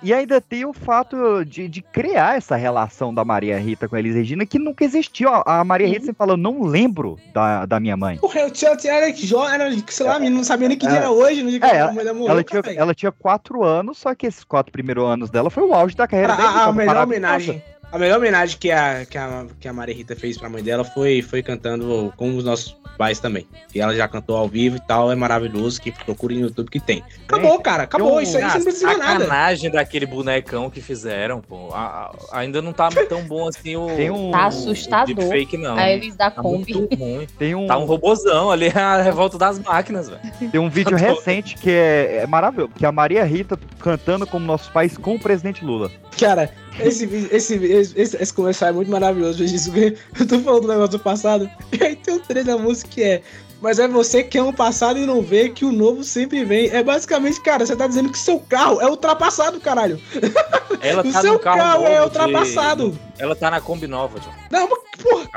E- 0.03 0.13
ainda 0.13 0.39
tem 0.39 0.63
o 0.65 0.73
fato 0.73 1.43
de, 1.45 1.67
de 1.67 1.81
criar 1.81 2.37
essa 2.37 2.55
relação 2.55 3.13
da 3.13 3.25
Maria 3.25 3.57
Rita 3.59 3.87
com 3.87 3.95
a 3.95 3.99
Elis 3.99 4.15
Regina 4.15 4.45
que 4.45 4.59
nunca 4.59 4.83
existiu. 4.85 5.29
A 5.29 5.43
a 5.59 5.63
Maria 5.63 5.87
Rita 5.87 6.01
sempre 6.01 6.17
falou: 6.17 6.37
não 6.37 6.63
lembro 6.63 7.17
da, 7.33 7.65
da 7.65 7.79
minha 7.79 7.97
mãe. 7.97 8.17
Porra, 8.17 8.41
eu 8.41 8.51
tinha, 8.51 8.75
tinha 8.75 8.93
era 8.93 9.11
que 9.11 9.25
jo- 9.25 9.43
era, 9.43 9.69
sei 9.87 10.05
lá, 10.05 10.15
a 10.15 10.19
menina 10.19 10.37
não 10.37 10.43
sabia 10.43 10.67
nem 10.67 10.77
que 10.77 10.85
dia 10.87 10.95
É. 10.97 10.99
era 10.99 11.11
hoje, 11.11 11.43
no 11.43 11.49
dia 11.49 11.59
que 11.59 11.65
É, 11.65 11.81
a 11.81 11.91
mãe 11.91 12.05
da 12.05 12.13
morreu, 12.13 12.31
Ela 12.31 12.43
tinha, 12.43 12.61
ela 12.75 12.93
tinha 12.93 13.11
quatro 13.11 13.63
anos, 13.63 13.97
só 13.97 14.13
que 14.15 14.27
esses 14.27 14.43
quatro 14.43 14.71
primeiros 14.71 15.03
anos 15.05 15.29
dela 15.29 15.49
foi 15.49 15.63
o 15.63 15.73
auge 15.73 15.95
da 15.95 16.07
carreira 16.07 16.33
A, 16.33 16.37
dela. 16.37 16.49
a- 16.49 16.53
a 16.57 16.61
então, 16.61 16.73
melhor 16.73 17.03
homenagem. 17.03 17.63
A 17.93 17.99
melhor 17.99 18.17
homenagem 18.17 18.57
que 18.57 18.71
a, 18.71 19.05
que, 19.05 19.17
a, 19.19 19.45
que 19.59 19.67
a 19.67 19.71
Maria 19.73 19.93
Rita 19.93 20.15
fez 20.15 20.35
pra 20.35 20.49
mãe 20.49 20.63
dela 20.63 20.83
foi, 20.83 21.21
foi 21.21 21.43
cantando 21.43 22.11
com 22.17 22.35
os 22.35 22.43
nossos 22.43 22.75
pais 22.97 23.19
também. 23.19 23.47
E 23.73 23.79
ela 23.79 23.95
já 23.95 24.07
cantou 24.07 24.35
ao 24.35 24.47
vivo 24.47 24.77
e 24.77 24.79
tal, 24.79 25.11
é 25.11 25.15
maravilhoso, 25.15 25.79
que 25.79 25.91
procure 25.91 26.33
no 26.35 26.41
YouTube 26.47 26.69
que 26.71 26.79
tem. 26.79 27.03
Acabou, 27.27 27.59
cara, 27.61 27.83
acabou. 27.83 28.19
Isso 28.19 28.35
aí 28.35 28.43
você 28.49 28.57
não 28.57 28.63
precisa 28.63 28.97
nada. 28.97 29.19
sacanagem 29.25 29.69
daquele 29.69 30.07
bonecão 30.07 30.71
que 30.71 30.81
fizeram, 30.81 31.39
pô. 31.39 31.69
A- 31.71 32.11
a- 32.31 32.39
ainda 32.39 32.63
não 32.63 32.73
tá 32.73 32.89
tão 33.07 33.23
bom 33.25 33.47
assim 33.47 33.75
o. 33.75 33.85
Tem 33.95 34.09
um- 34.09 34.31
tá 34.31 34.45
o 34.45 34.47
assustador. 34.47 35.27
Fake 35.29 35.55
não. 35.57 35.75
A 35.77 35.87
Elis 35.91 36.15
da 36.15 36.31
Tá 36.31 36.41
Kombi. 36.41 36.73
muito 36.73 36.95
ruim. 36.95 37.27
Tem 37.37 37.53
um, 37.53 37.67
Tá 37.67 37.77
um 37.77 37.85
robozão 37.85 38.49
ali, 38.49 38.69
a 38.75 39.03
revolta 39.03 39.37
das 39.37 39.59
máquinas, 39.59 40.09
velho. 40.09 40.21
tem 40.51 40.59
um 40.59 40.69
vídeo 40.69 40.97
recente 40.97 41.55
que 41.57 41.69
é, 41.69 42.21
é 42.23 42.27
maravilhoso, 42.27 42.71
que 42.75 42.85
é 42.85 42.87
a 42.87 42.91
Maria 42.91 43.23
Rita 43.23 43.55
cantando 43.79 44.25
como 44.25 44.43
nossos 44.45 44.69
pais 44.69 44.97
com 44.97 45.13
o 45.13 45.19
presidente 45.19 45.63
Lula. 45.63 45.91
Cara, 46.19 46.49
esse, 46.79 47.05
esse, 47.31 47.55
esse, 47.55 48.17
esse, 48.17 48.33
comercial 48.33 48.69
é 48.69 48.73
muito 48.73 48.91
maravilhoso. 48.91 49.43
Eu 49.43 50.27
tô 50.27 50.39
falando 50.39 50.63
do 50.63 50.67
negócio 50.67 50.97
do 50.97 50.99
passado. 50.99 51.49
E 51.71 51.83
aí 51.83 51.95
tem 51.95 52.13
um 52.13 52.19
trecho 52.19 52.47
da 52.47 52.57
música 52.57 52.89
que 52.89 53.03
é. 53.03 53.21
Mas 53.63 53.79
é 53.79 53.87
você 53.87 54.21
que 54.23 54.37
ama 54.37 54.49
o 54.49 54.53
passado 54.53 54.99
e 54.99 55.05
não 55.05 55.21
vê 55.21 55.47
que 55.49 55.63
o 55.63 55.71
novo 55.71 56.03
sempre 56.03 56.43
vem. 56.43 56.67
É 56.69 56.83
basicamente, 56.83 57.39
cara, 57.41 57.65
você 57.65 57.75
tá 57.75 57.87
dizendo 57.87 58.09
que 58.11 58.19
seu 58.19 58.37
carro 58.37 58.81
é 58.81 58.87
ultrapassado, 58.87 59.57
caralho. 59.61 59.97
Ela 60.81 61.01
O 61.07 61.11
tá 61.11 61.21
seu 61.21 61.33
no 61.33 61.39
carro, 61.39 61.57
carro 61.59 61.85
é 61.87 61.95
de- 61.95 62.01
ultrapassado. 62.03 62.99
Ela 63.17 63.35
tá 63.35 63.49
na 63.49 63.61
Kombi 63.61 63.87
nova, 63.87 64.19
John. 64.19 64.29
Não, 64.51 64.67
mas, 64.69 64.79
porra, 65.01 65.29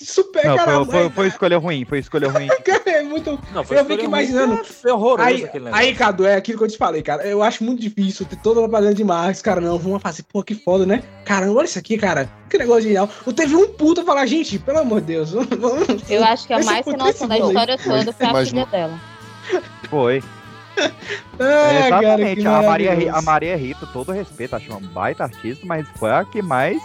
isso 0.00 0.24
pega, 0.32 0.48
Não, 0.48 0.56
cara? 0.56 0.84
foi, 0.84 0.86
foi, 0.86 1.10
foi 1.10 1.26
escolha 1.28 1.58
ruim, 1.58 1.84
foi 1.84 1.98
escolha 1.98 2.30
ruim. 2.30 2.46
Cara, 2.64 2.82
é 2.86 3.02
muito. 3.02 3.38
Não, 3.52 3.62
Eu 3.62 3.84
fico 3.84 4.04
imaginando. 4.04 4.54
ruim, 4.54 4.64
Foi 4.64 4.90
horroroso 4.90 5.28
Aí, 5.28 5.44
aquele 5.44 5.64
negócio. 5.66 5.86
aí, 5.86 5.94
Cadu, 5.94 6.24
é 6.26 6.36
aquilo 6.36 6.58
que 6.58 6.64
eu 6.64 6.68
te 6.68 6.78
falei, 6.78 7.02
cara. 7.02 7.26
Eu 7.26 7.42
acho 7.42 7.62
muito 7.64 7.80
difícil 7.82 8.24
ter 8.24 8.36
toda 8.36 8.60
a 8.60 8.62
propaganda 8.62 8.94
de 8.94 9.04
marcas, 9.04 9.42
cara. 9.42 9.60
Não, 9.60 9.78
vamos 9.78 10.00
fazer, 10.00 10.22
pô, 10.24 10.42
que 10.42 10.54
foda, 10.54 10.86
né? 10.86 11.02
Caramba, 11.24 11.58
olha 11.58 11.64
isso 11.66 11.78
aqui, 11.78 11.98
cara. 11.98 12.30
Que 12.54 12.58
negócio 12.58 12.82
genial. 12.82 13.10
Eu 13.26 13.32
teve 13.32 13.56
um 13.56 13.66
puta 13.66 14.04
falar, 14.04 14.24
gente, 14.26 14.60
pelo 14.60 14.78
amor 14.78 15.00
de 15.00 15.08
Deus. 15.08 15.32
Eu 16.08 16.22
acho 16.22 16.46
que 16.46 16.52
a 16.52 16.60
Esse 16.60 16.66
mais 16.66 16.84
sem 16.84 16.96
noção 16.96 17.26
da 17.26 17.36
história 17.36 17.76
toda 17.76 18.12
foi 18.12 18.26
a 18.26 18.44
filha 18.46 18.66
dela. 18.66 19.00
Foi. 19.90 20.22
É, 21.36 21.88
cara, 21.88 22.04
exatamente. 22.04 22.40
que 22.42 22.46
a, 22.46 22.62
Maria, 22.62 23.12
a 23.12 23.22
Maria 23.22 23.56
Rita, 23.56 23.88
todo 23.92 24.12
respeito, 24.12 24.54
acho 24.54 24.70
uma 24.70 24.78
baita 24.78 25.24
artista, 25.24 25.66
mas 25.66 25.84
foi 25.96 26.12
a 26.12 26.24
que 26.24 26.40
mais 26.42 26.80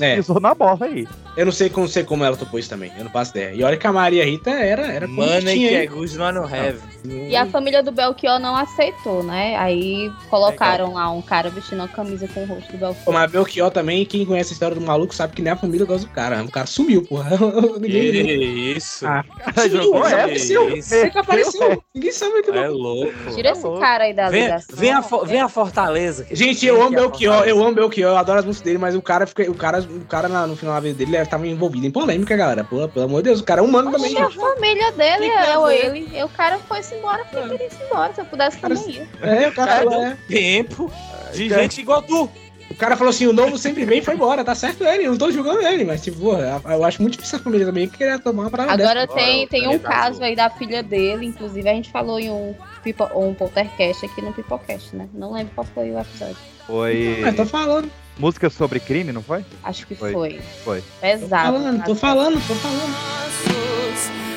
É, 0.00 0.14
pisou 0.14 0.38
na 0.38 0.54
bola 0.54 0.86
aí. 0.86 1.08
Eu 1.38 1.44
não 1.46 1.52
sei 1.52 1.70
como, 1.70 1.88
sei 1.88 2.04
como 2.04 2.24
ela 2.24 2.36
topou 2.36 2.58
isso 2.58 2.68
também. 2.68 2.92
Eu 2.98 3.04
não 3.04 3.10
faço 3.10 3.30
ideia. 3.30 3.54
E 3.54 3.62
olha 3.62 3.76
que 3.76 3.86
a 3.86 3.92
Maria 3.92 4.24
Rita 4.24 4.50
era, 4.50 4.86
era 4.92 5.06
Money 5.08 5.40
bonitinha, 5.40 5.68
que 5.68 5.74
hein? 5.76 5.82
é 5.82 5.86
good, 5.86 6.16
nós 6.18 6.34
não 6.34 6.44
have. 6.44 6.78
E 7.06 7.36
a 7.36 7.46
família 7.46 7.82
do 7.82 7.92
Belchior 7.92 8.38
não 8.38 8.56
aceitou, 8.56 9.22
né? 9.22 9.56
Aí 9.56 10.10
colocaram 10.28 10.94
lá 10.94 11.10
um 11.10 11.22
cara 11.22 11.48
vestindo 11.48 11.78
uma 11.78 11.88
camisa 11.88 12.26
com 12.28 12.42
o 12.42 12.46
rosto 12.46 12.72
do 12.72 12.78
Belchior. 12.78 13.12
mas 13.14 13.30
Belchior 13.30 13.70
também, 13.70 14.04
quem 14.04 14.26
conhece 14.26 14.50
a 14.50 14.54
história 14.54 14.74
do 14.74 14.80
maluco 14.80 15.14
sabe 15.14 15.34
que 15.34 15.40
nem 15.42 15.52
a 15.52 15.56
família 15.56 15.86
gosta 15.86 16.06
do 16.06 16.12
cara. 16.12 16.42
O 16.42 16.50
cara 16.50 16.66
sumiu, 16.66 17.02
porra. 17.04 17.30
Ninguém 17.80 18.10
viu. 18.12 18.24
Que 18.26 18.32
isso. 18.76 19.06
Ah, 19.06 19.24
Cara, 19.38 19.68
sumiu, 19.68 19.82
jogou 19.84 20.02
desapareceu. 20.02 20.68
essa. 20.76 20.82
Sei 20.88 21.10
que 21.10 21.18
apareceu. 21.18 21.82
Ninguém 21.94 22.12
sabe 22.12 22.42
que 22.42 22.50
É 22.50 22.68
louco. 22.68 23.12
Tira 23.34 23.50
esse 23.50 23.62
cara 23.78 24.04
aí 24.04 24.12
da 24.14 24.28
Vem, 24.28 24.42
ligação. 24.42 24.76
vem, 24.76 24.90
a, 24.92 25.02
fo- 25.02 25.24
vem 25.24 25.40
a 25.40 25.48
Fortaleza. 25.48 26.26
Gente, 26.32 26.66
eu 26.66 26.80
amo 26.82 26.90
Belchior, 26.96 27.44
eu 27.46 27.62
amo 27.62 27.74
Belchior, 27.74 28.10
eu 28.12 28.16
adoro 28.18 28.40
as 28.40 28.44
músicas 28.44 28.64
dele, 28.64 28.78
mas 28.78 28.94
o 28.96 29.00
cara, 29.02 29.26
fica, 29.26 29.48
o 29.50 29.54
cara, 29.54 29.80
o 29.80 30.04
cara 30.06 30.28
na- 30.28 30.46
no 30.46 30.56
final 30.56 30.74
da 30.74 30.80
vida 30.80 30.94
dele 30.98 31.10
ele 31.12 31.27
tava 31.28 31.46
envolvido 31.46 31.86
em 31.86 31.90
polêmica, 31.90 32.36
galera. 32.36 32.64
Pô, 32.64 32.88
pelo 32.88 33.04
amor 33.06 33.22
de 33.22 33.28
Deus, 33.28 33.40
o 33.40 33.44
cara 33.44 33.60
é 33.60 33.64
humano 33.64 33.90
também. 33.90 34.10
Oxe, 34.16 34.38
a 34.38 34.40
família 34.40 34.92
dele 34.92 35.26
é 35.26 35.50
é 35.50 35.58
o 35.58 35.66
ver? 35.66 35.84
ele. 35.84 36.08
E 36.18 36.22
o 36.24 36.28
cara 36.28 36.58
foi-se 36.58 36.94
embora 36.94 37.24
porque 37.24 37.48
queria 37.48 37.66
ir 37.66 37.86
embora. 37.86 38.12
Se 38.14 38.20
eu 38.20 38.24
pudesse, 38.24 38.58
Cara, 38.58 38.74
também 38.74 38.94
ia. 38.94 39.08
É, 39.22 39.48
o 39.48 39.52
cara, 39.52 39.72
Cara, 39.72 39.90
falou, 39.90 40.04
é. 40.06 40.16
tempo 40.28 40.92
de 41.32 41.48
Cara. 41.48 41.62
gente 41.62 41.80
igual 41.80 42.02
tu. 42.02 42.28
O 42.70 42.74
cara 42.74 42.96
falou 42.96 43.10
assim: 43.10 43.26
o 43.26 43.32
novo 43.32 43.56
sempre 43.56 43.84
vem 43.84 43.98
e 43.98 44.02
foi 44.02 44.14
embora, 44.14 44.44
tá 44.44 44.54
certo 44.54 44.84
ele, 44.84 45.04
eu 45.06 45.12
não 45.12 45.18
tô 45.18 45.30
julgando 45.32 45.62
ele, 45.62 45.84
mas 45.84 46.02
tipo, 46.02 46.18
porra, 46.20 46.60
eu 46.68 46.84
acho 46.84 47.00
muito 47.00 47.14
difícil 47.14 47.38
a 47.38 47.42
família 47.42 47.66
também 47.66 47.88
querer 47.88 48.20
tomar 48.20 48.44
uma 48.44 48.50
parada 48.50 48.72
Agora 48.72 49.06
dessa. 49.06 49.14
tem, 49.18 49.44
Agora, 49.44 49.48
tem 49.48 49.68
um 49.68 49.78
tá 49.78 49.88
caso 49.88 50.22
aí 50.22 50.36
da 50.36 50.50
filha 50.50 50.82
dele, 50.82 51.26
inclusive 51.26 51.66
a 51.68 51.72
gente 51.72 51.90
falou 51.90 52.20
em 52.20 52.30
um, 52.30 52.54
pipo, 52.84 53.04
um 53.18 53.32
poltercast 53.34 54.04
aqui 54.04 54.20
no 54.20 54.32
Pipocast, 54.34 54.94
né? 54.94 55.08
Não 55.14 55.32
lembro 55.32 55.52
qual 55.54 55.66
foi 55.66 55.90
o 55.90 55.98
episódio. 55.98 56.36
Foi. 56.66 57.22
Ah, 57.26 57.32
tô 57.32 57.46
falando, 57.46 57.90
música 58.18 58.50
sobre 58.50 58.80
crime, 58.80 59.12
não 59.12 59.22
foi? 59.22 59.44
Acho 59.62 59.86
que 59.86 59.94
Foi. 59.94 60.12
foi. 60.12 60.40
Foi. 60.64 60.80
tô 60.80 60.86
Pesado. 61.00 61.52
falando, 61.52 61.84
tô 61.84 61.94
falando, 61.94 62.46
tô 62.46 62.54
falando. 62.54 64.27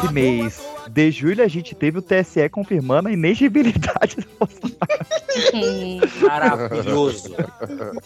Nesse 0.00 0.14
mês 0.14 0.62
de 0.92 1.10
julho, 1.10 1.42
a 1.44 1.48
gente 1.48 1.74
teve 1.74 1.98
o 1.98 2.02
TSE 2.02 2.48
confirmando 2.48 3.08
a 3.08 3.12
inegibilidade 3.12 4.16
do 4.16 4.26
Bolsonaro. 4.38 6.20
Maravilhoso. 6.26 7.34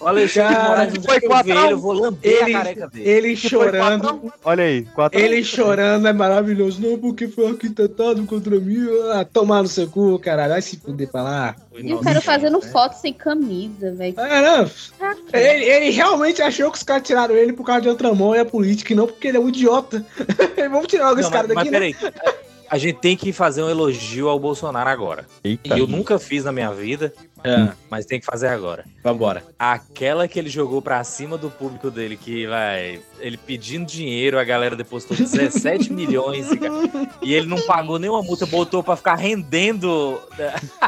O 0.01 0.07
Alexandre 0.07 0.63
Moraes, 0.63 0.95
foi 1.05 1.21
quatro 1.21 1.55
ver 1.55 1.71
eu 1.71 1.79
vou 1.79 1.93
lamber 1.93 2.19
Ele- 2.31 2.55
a 2.55 2.59
careca 2.59 2.89
dele. 2.89 3.09
Ele 3.09 3.37
chorando, 3.37 4.03
4 4.03 4.09
a 4.09 4.13
1. 4.13 4.31
Olha 4.45 4.65
aí, 4.65 4.83
4 4.95 5.19
ele 5.19 5.45
chorando 5.45 6.07
é 6.09 6.13
maravilhoso. 6.13 6.81
Não, 6.81 6.99
porque 6.99 7.29
foi 7.29 7.49
arquitetado 7.49 8.25
contra 8.27 8.59
mim. 8.61 8.87
Ah, 9.13 9.25
tomar 9.25 9.63
no 9.63 9.69
seu 9.69 9.89
cu, 9.89 10.19
caralho, 10.19 10.53
vai 10.53 10.63
se 10.63 10.77
fuder 10.77 11.09
pra 11.11 11.23
lá. 11.23 11.57
E 11.77 11.93
o 11.95 12.01
cara 12.01 12.21
fazendo 12.21 12.61
foto 12.61 12.95
sem 12.95 13.13
camisa, 13.13 13.93
velho. 13.93 14.15
Ah, 14.19 14.41
não. 14.43 14.71
Ele, 15.33 15.65
ele 15.65 15.91
realmente 15.91 16.43
achou 16.43 16.71
que 16.71 16.77
os 16.77 16.83
caras 16.83 17.03
tiraram 17.07 17.35
ele 17.35 17.53
por 17.53 17.65
causa 17.65 17.83
de 17.83 17.89
outra 17.89 18.13
mão 18.15 18.35
e 18.35 18.39
a 18.39 18.45
política, 18.45 18.93
e 18.93 18.97
não 18.97 19.07
porque 19.07 19.29
ele 19.29 19.37
é 19.39 19.41
um 19.41 19.49
idiota. 19.49 20.05
Vamos 20.71 20.87
tirar 20.87 21.09
logo 21.09 21.21
esse 21.21 21.31
Não, 21.31 21.37
cara 21.37 21.49
mas, 21.49 21.57
mas 21.57 21.71
daqui, 21.71 21.71
né? 21.71 21.93
peraí. 21.95 22.15
A 22.75 22.79
gente 22.79 22.97
tem 22.99 23.17
que 23.17 23.33
fazer 23.33 23.63
um 23.63 23.71
elogio 23.71 24.29
ao 24.29 24.37
Bolsonaro 24.37 24.91
agora. 24.91 25.27
Eita. 25.45 25.77
E 25.77 25.79
eu 25.79 25.87
nunca 25.87 26.19
fiz 26.19 26.43
na 26.43 26.51
minha 26.51 26.73
vida, 26.73 27.13
Ah, 27.45 27.73
mas 27.89 28.05
tem 28.05 28.19
que 28.19 28.27
fazer 28.27 28.49
agora. 28.49 28.85
vambora. 29.03 29.45
Aquela 29.57 30.27
que 30.27 30.37
ele 30.41 30.49
jogou 30.49 30.83
pra 30.83 31.05
cima 31.05 31.39
do 31.39 31.49
público 31.51 31.89
dele, 31.89 32.17
que 32.17 32.49
vai. 32.49 33.01
Ele 33.21 33.37
pedindo 33.37 33.87
dinheiro, 33.87 34.41
a 34.41 34.45
galera 34.45 34.75
depositou 34.75 35.17
17 35.17 35.93
milhões. 35.95 36.51
e, 36.51 36.57
cara, 36.57 37.09
E 37.23 37.33
ele 37.33 37.47
não 37.47 37.61
pagou 37.63 37.97
nenhuma 37.99 38.23
multa, 38.23 38.45
botou 38.45 38.83
pra 38.83 38.97
ficar 38.97 39.15
rendendo. 39.15 40.21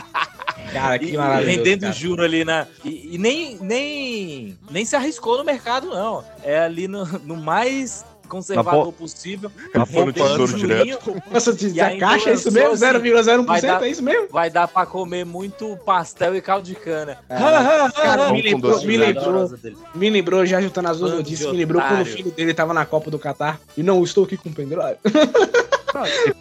Cara, 0.72 0.99
que 0.99 1.16
maravilhoso. 1.16 1.57
rendendo 1.59 1.80
cara. 1.82 1.93
juro 1.93 2.22
ali 2.24 2.45
na. 2.45 2.66
E, 2.84 3.14
e 3.14 3.18
nem, 3.18 3.57
nem, 3.61 4.59
nem 4.70 4.84
se 4.84 4.97
arriscou 4.97 5.39
no 5.39 5.45
mercado, 5.45 5.87
não. 5.89 6.24
É 6.43 6.59
ali 6.59 6.89
no, 6.89 7.05
no 7.20 7.37
mais 7.37 8.05
conservador 8.27 8.87
Na 8.87 8.93
possível. 8.93 9.51
Na 9.74 9.85
Rodei 9.85 10.12
tesouro 10.12 10.55
um 10.55 10.57
direto. 10.59 11.22
Nossa, 11.31 11.51
E 11.59 11.70
da 11.70 11.87
ainda 11.87 12.07
caixa 12.07 12.31
é 12.31 12.33
isso 12.35 12.49
lançou 12.49 12.53
mesmo? 12.53 12.87
assim, 12.87 12.99
0,01%? 12.99 13.47
vai 13.47 13.61
dar- 13.62 13.83
É 13.85 13.89
isso 13.89 14.03
mesmo? 14.03 14.29
Vai 14.31 14.51
dar 14.51 14.68
pra 14.68 14.87
comer 14.87 15.24
muito 15.24 15.77
pastel 15.85 16.35
e 16.37 16.41
caldo 16.41 16.66
de 16.66 16.74
cana. 16.74 17.18
Cara, 17.29 18.33
me 18.33 18.43
com 18.43 18.49
lembrou, 18.49 18.72
doce 18.72 18.87
me 18.87 18.93
de 18.93 18.99
lembrou, 18.99 19.51
me 19.95 20.11
lembrou, 20.11 20.47
já 20.47 20.61
juntando 20.61 20.89
as 20.89 20.99
duas 20.99 21.12
notícias, 21.12 21.47
de 21.47 21.53
me 21.53 21.59
lembrou 21.59 21.81
quando 21.83 22.03
o 22.03 22.07
filho 22.07 22.31
dele 22.31 22.53
tava 22.55 22.72
na 22.74 22.85
Copa 22.87 23.11
do 23.11 23.18
Catar 23.18 23.61
e 23.77 23.83
não 23.83 24.03
estou 24.03 24.24
aqui 24.24 24.37
com 24.37 24.49
o 24.49 24.53
pendrive. 24.53 24.97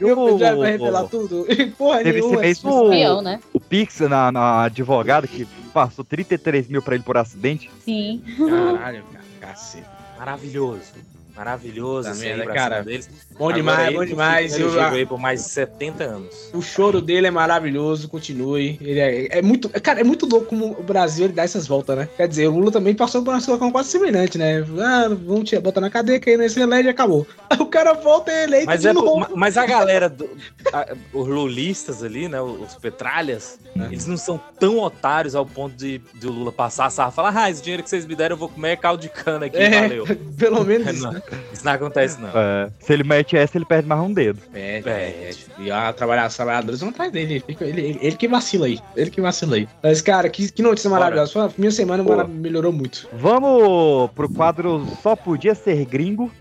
Meu 0.01 0.15
pendrive 0.25 0.55
vai 0.57 0.71
revelar 0.71 1.03
tudo. 1.05 1.45
Porra 1.77 1.99
Teve 2.03 2.19
esse 2.19 2.27
nenhuma. 2.27 2.41
mês 2.41 2.57
esse- 2.57 2.67
o, 2.67 2.83
Espião, 2.91 3.21
né? 3.21 3.39
o 3.53 3.59
Pix 3.59 3.99
na, 4.01 4.29
na 4.31 4.63
advogada 4.63 5.27
que 5.27 5.45
passou 5.73 6.03
33 6.03 6.67
mil 6.67 6.81
pra 6.81 6.95
ele 6.95 7.03
por 7.03 7.15
acidente. 7.17 7.71
Sim. 7.85 8.21
Caralho, 8.37 9.03
cara, 9.13 9.23
cacete. 9.39 9.85
Maravilhoso. 10.19 10.81
Maravilhoso 11.35 12.09
esse 12.09 12.33
cara? 12.53 12.81
deles. 12.83 13.09
Bom 13.37 13.45
Agora 13.49 13.55
demais, 13.55 13.87
ele 13.89 13.97
bom 13.97 14.05
demais. 14.05 14.53
no 14.53 14.59
Eu- 14.65 14.69
jogo 14.71 14.95
aí 14.95 15.05
por 15.05 15.19
mais 15.19 15.43
de 15.43 15.49
70 15.49 16.03
anos. 16.05 16.49
O 16.53 16.61
choro 16.61 17.01
dele 17.01 17.27
é 17.27 17.31
maravilhoso, 17.31 18.07
continue. 18.07 18.77
Ele 18.81 18.99
é, 18.99 19.39
é 19.39 19.41
muito. 19.41 19.69
Cara, 19.81 19.99
é 19.99 20.03
muito 20.03 20.25
louco 20.25 20.47
como 20.47 20.71
o 20.79 20.83
Brasil 20.83 21.25
ele 21.25 21.33
dá 21.33 21.43
essas 21.43 21.67
voltas, 21.67 21.97
né? 21.97 22.09
Quer 22.15 22.27
dizer, 22.27 22.47
o 22.47 22.57
Lula 22.57 22.71
também 22.71 22.93
passou 22.95 23.21
por 23.23 23.31
uma 23.33 23.39
situação 23.41 23.71
quase 23.71 23.89
semelhante, 23.89 24.37
né? 24.37 24.65
Ah, 24.79 25.07
vamos 25.09 25.49
te 25.49 25.59
botar 25.59 25.81
na 25.81 25.89
cadeia, 25.89 26.19
que 26.19 26.29
aí 26.29 26.37
nesse 26.37 26.59
elege 26.59 26.87
e 26.87 26.91
acabou. 26.91 27.27
Aí 27.49 27.57
o 27.61 27.65
cara 27.65 27.93
volta 27.93 28.31
e 28.31 28.35
é 28.35 28.43
eleito 28.43 28.65
Mas, 28.67 28.81
de 28.81 28.87
é, 28.87 28.93
novo. 28.93 29.19
ma- 29.19 29.29
mas 29.35 29.57
a 29.57 29.65
galera, 29.65 30.07
do- 30.09 30.29
a- 30.71 30.95
os 31.13 31.27
lulistas 31.27 32.01
ali, 32.03 32.27
né, 32.29 32.41
os 32.41 32.75
petralhas, 32.75 33.59
É. 33.77 33.85
eles 33.87 34.05
não 34.07 34.17
são 34.17 34.39
tão 34.59 34.79
otários 34.79 35.35
ao 35.35 35.45
ponto 35.45 35.75
de, 35.75 35.99
de 36.13 36.27
o 36.27 36.31
Lula 36.31 36.51
passar 36.51 36.85
a 36.85 36.89
sarra 36.89 37.09
e 37.11 37.13
falar, 37.15 37.33
ah, 37.35 37.49
esse 37.49 37.61
dinheiro 37.61 37.83
que 37.83 37.89
vocês 37.89 38.05
me 38.05 38.15
deram 38.15 38.35
eu 38.35 38.37
vou 38.39 38.47
comer 38.49 38.69
é 38.71 38.75
caldo 38.75 39.01
de 39.01 39.09
cana 39.09 39.47
aqui, 39.47 39.57
É, 39.57 39.81
valeu. 39.81 40.05
pelo 40.37 40.63
menos 40.63 40.87
isso. 40.95 41.03
Não, 41.03 41.11
né? 41.11 41.21
Isso 41.53 41.65
não 41.65 41.71
acontece, 41.73 42.19
não. 42.19 42.29
É, 42.29 42.69
se 42.79 42.93
ele 42.93 43.03
mete 43.03 43.35
essa, 43.37 43.57
ele 43.57 43.65
perde 43.65 43.87
mais 43.87 44.01
um 44.01 44.13
dedo. 44.13 44.39
É, 44.53 44.81
É. 44.85 45.31
E 45.59 45.71
a 45.71 45.91
trabalhar, 45.93 46.27
os 46.27 46.35
trabalhadores 46.35 46.79
vão 46.79 46.89
atrás 46.89 47.11
dele. 47.11 47.43
Ele, 47.47 47.57
ele, 47.61 47.99
ele- 48.01 48.15
que 48.17 48.27
vacila 48.27 48.65
aí. 48.67 48.79
Ele 48.95 49.09
que 49.09 49.21
vacila 49.21 49.55
aí. 49.55 49.67
Mas, 49.81 50.01
cara, 50.01 50.29
que, 50.29 50.51
que 50.51 50.61
notícia 50.61 50.89
Bora. 50.89 51.01
maravilhosa. 51.01 51.31
Foi- 51.31 51.49
Minha 51.57 51.71
semana 51.71 52.03
mara- 52.03 52.27
melhorou 52.27 52.71
muito. 52.71 53.07
Vamos 53.13 54.11
pro 54.11 54.29
quadro 54.29 54.85
Só 55.01 55.15
Podia 55.15 55.55
Ser 55.55 55.85
Gringo. 55.85 56.31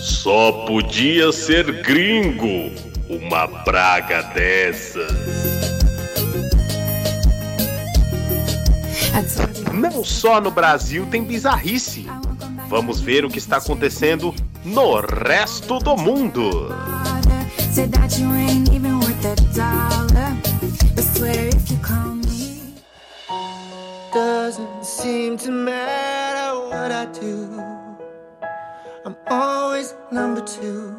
Só 0.00 0.52
podia 0.66 1.32
ser 1.32 1.82
gringo 1.82 2.70
uma 3.08 3.48
praga 3.64 4.22
dessas. 4.34 5.10
Não 9.72 10.04
só 10.04 10.40
no 10.40 10.50
Brasil 10.50 11.06
tem 11.10 11.22
bizarrice. 11.24 12.06
Vamos 12.68 13.00
ver 13.00 13.24
o 13.24 13.28
que 13.28 13.38
está 13.38 13.56
acontecendo 13.56 14.34
no 14.64 15.00
resto 15.00 15.78
do 15.78 15.96
mundo. 15.96 16.68
I'm 29.06 29.16
always 29.28 29.94
number 30.12 30.42
two. 30.42 30.94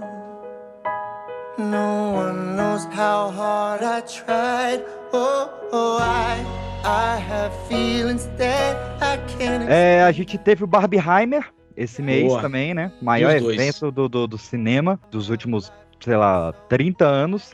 No 1.60 2.12
one 2.14 2.56
knows 2.56 2.84
how 2.86 3.30
hard 3.30 3.84
I 3.84 4.02
tried. 4.02 4.84
Oh, 5.14 5.50
oh 5.72 6.00
I, 6.02 6.44
I 6.84 7.18
have 7.18 7.54
feelings 7.68 8.26
that 8.38 8.76
I 9.02 9.18
can't. 9.38 9.70
É, 9.70 10.02
a 10.04 10.12
gente 10.12 10.38
teve 10.38 10.64
o 10.64 10.68
Barbieheimer 10.68 11.54
esse 11.78 12.02
mês 12.02 12.28
Boa. 12.28 12.42
também, 12.42 12.74
né? 12.74 12.92
Maior 13.02 13.36
evento 13.36 13.92
do, 13.92 14.10
do, 14.10 14.28
do 14.28 14.38
cinema 14.38 15.00
dos 15.12 15.30
últimos, 15.30 15.72
sei 16.00 16.18
lá, 16.18 16.52
30 16.70 17.06
anos. 17.06 17.54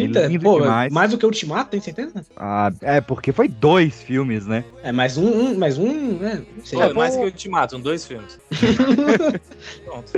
30? 0.00 0.26
Lindo 0.26 0.42
Pô, 0.44 0.60
demais. 0.60 0.92
mais 0.92 1.10
do 1.10 1.18
que 1.18 1.24
o 1.24 1.28
Ultimato, 1.28 1.70
tem 1.70 1.80
certeza? 1.80 2.24
Ah, 2.36 2.70
é, 2.82 3.00
porque 3.00 3.32
foi 3.32 3.48
dois 3.48 4.02
filmes, 4.02 4.46
né? 4.46 4.64
É, 4.82 4.92
mais 4.92 5.16
um, 5.16 5.26
um 5.28 5.58
mais 5.58 5.78
um, 5.78 6.18
né? 6.18 6.42
Não 6.56 6.64
sei. 6.64 6.78
Pô, 6.78 6.94
mais 6.94 7.16
que 7.16 7.22
eu 7.22 7.30
te 7.30 7.48
mato, 7.48 7.78
dois 7.78 8.04
filmes. 8.06 8.38
Pronto. 9.84 10.12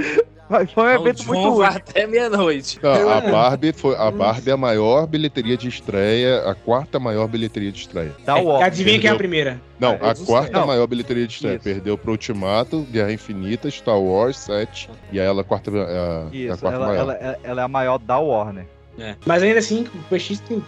Mas 0.51 0.73
Foi 0.73 0.83
um 0.85 0.91
Então, 0.93 1.03
evento 1.07 1.27
muito 1.27 1.49
útil. 1.51 1.63
até 1.63 2.07
meia-noite. 2.07 2.81
A 2.83 3.21
Barbie 3.31 3.71
foi 3.75 3.95
a 3.97 4.11
Barbie 4.11 4.49
é 4.49 4.53
a 4.55 4.57
maior 4.57 5.07
bilheteria 5.07 5.59
de 5.59 5.69
estreia, 5.69 6.39
a 6.49 6.55
quarta 6.55 6.99
maior 6.99 7.29
bilheteria 7.29 7.71
de 7.71 7.79
estreia. 7.81 8.15
Da 8.25 8.39
É, 8.39 8.43
Warner. 8.43 8.67
adivinha 8.67 8.99
quem 8.99 9.11
é 9.11 9.13
a 9.13 9.17
primeira? 9.17 9.61
Não, 9.79 9.99
Ah, 10.01 10.13
a 10.13 10.15
quarta 10.15 10.65
maior 10.65 10.87
bilheteria 10.87 11.27
de 11.27 11.35
estreia. 11.35 11.57
Isso. 11.57 11.65
Perdeu 11.65 11.99
pro 11.99 12.13
Ultimato, 12.13 12.81
Guerra 12.91 13.13
Infinita, 13.13 13.71
Star 13.71 14.01
Wars 14.01 14.39
7 14.39 14.89
e 15.13 15.21
aí 15.21 15.27
ela 15.27 15.43
a 15.43 15.45
quarta 15.45 15.71
a, 15.71 16.29
a 16.29 16.35
Isso, 16.35 16.59
quarta 16.59 16.77
ela, 16.79 16.87
maior. 16.87 17.01
ela- 17.03 17.15
ela- 17.17 17.39
ela 17.43 17.61
é 17.61 17.65
a 17.65 17.69
maior 17.69 17.99
da 17.99 18.19
Warner. 18.19 18.65
É. 18.99 19.15
Mas 19.25 19.43
ainda 19.43 19.59
assim, 19.61 19.87
o 19.95 20.15
PX 20.15 20.41
tem 20.41 20.63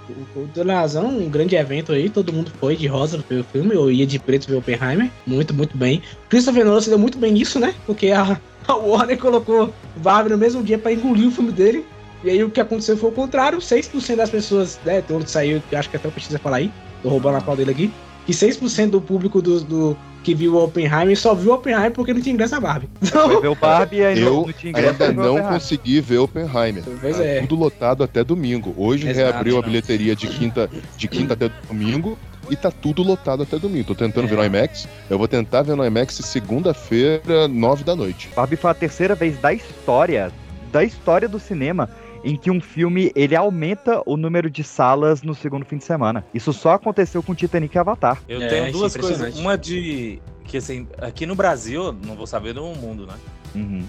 Dona 0.54 0.74
Razão, 0.74 1.06
um 1.08 1.28
grande 1.28 1.56
evento 1.56 1.92
aí, 1.92 2.08
todo 2.08 2.32
mundo 2.32 2.52
foi 2.60 2.76
de 2.76 2.86
rosa 2.86 3.22
ver 3.28 3.40
o 3.40 3.44
filme, 3.44 3.74
eu 3.74 3.90
ia 3.90 4.06
de 4.06 4.18
preto 4.18 4.46
ver 4.46 4.56
Oppenheimer, 4.56 5.10
muito, 5.26 5.52
muito 5.52 5.76
bem. 5.76 6.00
Christopher 6.28 6.64
Nolan 6.64 6.80
se 6.80 6.88
deu 6.90 6.98
muito 6.98 7.18
bem 7.18 7.32
nisso, 7.32 7.58
né? 7.58 7.74
Porque 7.86 8.12
a, 8.12 8.40
a 8.68 8.74
Warner 8.74 9.18
colocou 9.18 9.74
Barbie 9.96 10.30
no 10.30 10.38
mesmo 10.38 10.62
dia 10.62 10.78
pra 10.78 10.92
engolir 10.92 11.26
o 11.26 11.32
filme 11.32 11.50
dele. 11.50 11.84
E 12.22 12.30
aí 12.30 12.44
o 12.44 12.50
que 12.50 12.60
aconteceu 12.60 12.96
foi 12.96 13.10
o 13.10 13.12
contrário, 13.12 13.58
6% 13.60 14.16
das 14.16 14.30
pessoas, 14.30 14.78
né, 14.84 15.00
todo 15.00 15.26
saiu, 15.26 15.62
acho 15.72 15.88
que 15.90 15.96
até 15.96 16.06
o 16.06 16.12
PX 16.12 16.28
vai 16.32 16.38
falar 16.40 16.56
aí, 16.58 16.70
tô 17.02 17.08
roubando 17.08 17.38
a 17.38 17.40
pau 17.40 17.56
dele 17.56 17.70
aqui, 17.70 17.90
que 18.26 18.32
6% 18.34 18.90
do 18.90 19.00
público 19.00 19.40
do, 19.40 19.60
do- 19.62 19.96
que 20.22 20.34
viu 20.34 20.54
o 20.54 20.64
Oppenheimer 20.64 21.16
só 21.18 21.34
viu 21.34 21.50
o 21.52 21.54
Oppenheimer 21.54 21.90
porque 21.92 22.12
não 22.12 22.20
tinha 22.20 22.32
ingresso 22.34 22.54
na 22.54 22.60
Barbie. 22.60 22.88
Foi 23.02 23.40
ver 23.40 23.48
o 23.48 23.54
Barbie 23.54 23.96
e 23.96 24.04
aí 24.04 24.20
Eu 24.20 24.34
não, 24.46 24.52
tinha 24.52 24.70
ingresso 24.70 25.02
ainda 25.02 25.22
não 25.22 25.42
consegui 25.42 26.00
ver 26.00 26.18
Oppenheimer. 26.18 26.82
Pois 27.00 27.16
Tá 27.16 27.24
é. 27.24 27.40
Tudo 27.40 27.54
lotado 27.56 28.04
até 28.04 28.22
domingo. 28.22 28.74
Hoje 28.76 29.08
Exato, 29.08 29.30
reabriu 29.32 29.54
a 29.58 29.60
não. 29.62 29.68
bilheteria 29.68 30.14
de 30.14 30.26
quinta, 30.26 30.68
de 30.96 31.08
quinta 31.08 31.32
até 31.34 31.50
domingo 31.68 32.18
e 32.50 32.56
tá 32.56 32.70
tudo 32.70 33.02
lotado 33.02 33.42
até 33.44 33.58
domingo. 33.58 33.84
Tô 33.86 33.94
tentando 33.94 34.24
É. 34.26 34.28
ver 34.28 34.36
no 34.36 34.44
IMAX. 34.44 34.86
Eu 35.08 35.16
vou 35.18 35.26
tentar 35.28 35.62
ver 35.62 35.74
no 35.76 35.84
IMAX 35.86 36.14
segunda-feira, 36.16 37.48
nove 37.48 37.84
da 37.84 37.96
noite. 37.96 38.28
Barbie 38.36 38.56
foi 38.56 38.70
a 38.70 38.74
terceira 38.74 39.14
vez 39.14 39.38
da 39.38 39.52
história, 39.52 40.30
da 40.72 40.84
história 40.84 41.28
do 41.28 41.38
cinema, 41.40 41.88
em 42.24 42.36
que 42.36 42.50
um 42.50 42.60
filme 42.60 43.12
ele 43.14 43.34
aumenta 43.36 44.02
o 44.06 44.16
número 44.16 44.50
de 44.50 44.62
salas 44.62 45.22
no 45.22 45.34
segundo 45.34 45.64
fim 45.64 45.78
de 45.78 45.84
semana. 45.84 46.24
Isso 46.34 46.52
só 46.52 46.72
aconteceu 46.72 47.22
com 47.22 47.34
Titanic 47.34 47.74
e 47.74 47.78
Avatar. 47.78 48.22
Eu 48.28 48.42
É, 48.42 48.48
tenho 48.48 48.64
é 48.66 48.70
duas 48.70 48.96
coisas. 48.96 49.38
Uma 49.38 49.56
de. 49.56 50.20
Que 50.44 50.56
assim, 50.56 50.86
aqui 50.98 51.26
no 51.26 51.34
Brasil, 51.34 51.92
não 52.04 52.16
vou 52.16 52.26
saber 52.26 52.54
no 52.54 52.74
mundo, 52.74 53.06
né? 53.06 53.14
Uhum. 53.54 53.84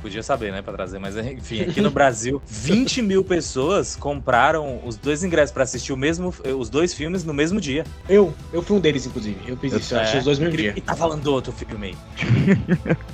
Podia 0.00 0.22
saber, 0.22 0.52
né, 0.52 0.62
pra 0.62 0.72
trazer, 0.72 0.98
mas 0.98 1.16
enfim, 1.18 1.62
aqui 1.62 1.80
no 1.80 1.90
Brasil, 1.90 2.40
20 2.46 3.02
mil 3.02 3.24
pessoas 3.24 3.96
compraram 3.96 4.80
os 4.84 4.96
dois 4.96 5.24
ingressos 5.24 5.52
pra 5.52 5.64
assistir 5.64 5.92
o 5.92 5.96
mesmo, 5.96 6.32
os 6.58 6.70
dois 6.70 6.94
filmes 6.94 7.24
no 7.24 7.34
mesmo 7.34 7.60
dia. 7.60 7.84
Eu, 8.08 8.32
eu 8.52 8.62
fui 8.62 8.76
um 8.76 8.80
deles, 8.80 9.06
inclusive. 9.06 9.38
Eu 9.46 9.56
fiz 9.56 9.72
isso, 9.72 9.94
eu 9.94 9.98
É. 9.98 10.02
achei 10.02 10.18
os 10.20 10.24
dois 10.24 10.38
no 10.38 10.44
mesmo 10.44 10.56
dia. 10.58 10.72
E 10.76 10.80
tá 10.80 10.94
falando 10.94 11.22
do 11.22 11.32
outro 11.32 11.52
filme 11.52 11.88
aí. 11.88 11.96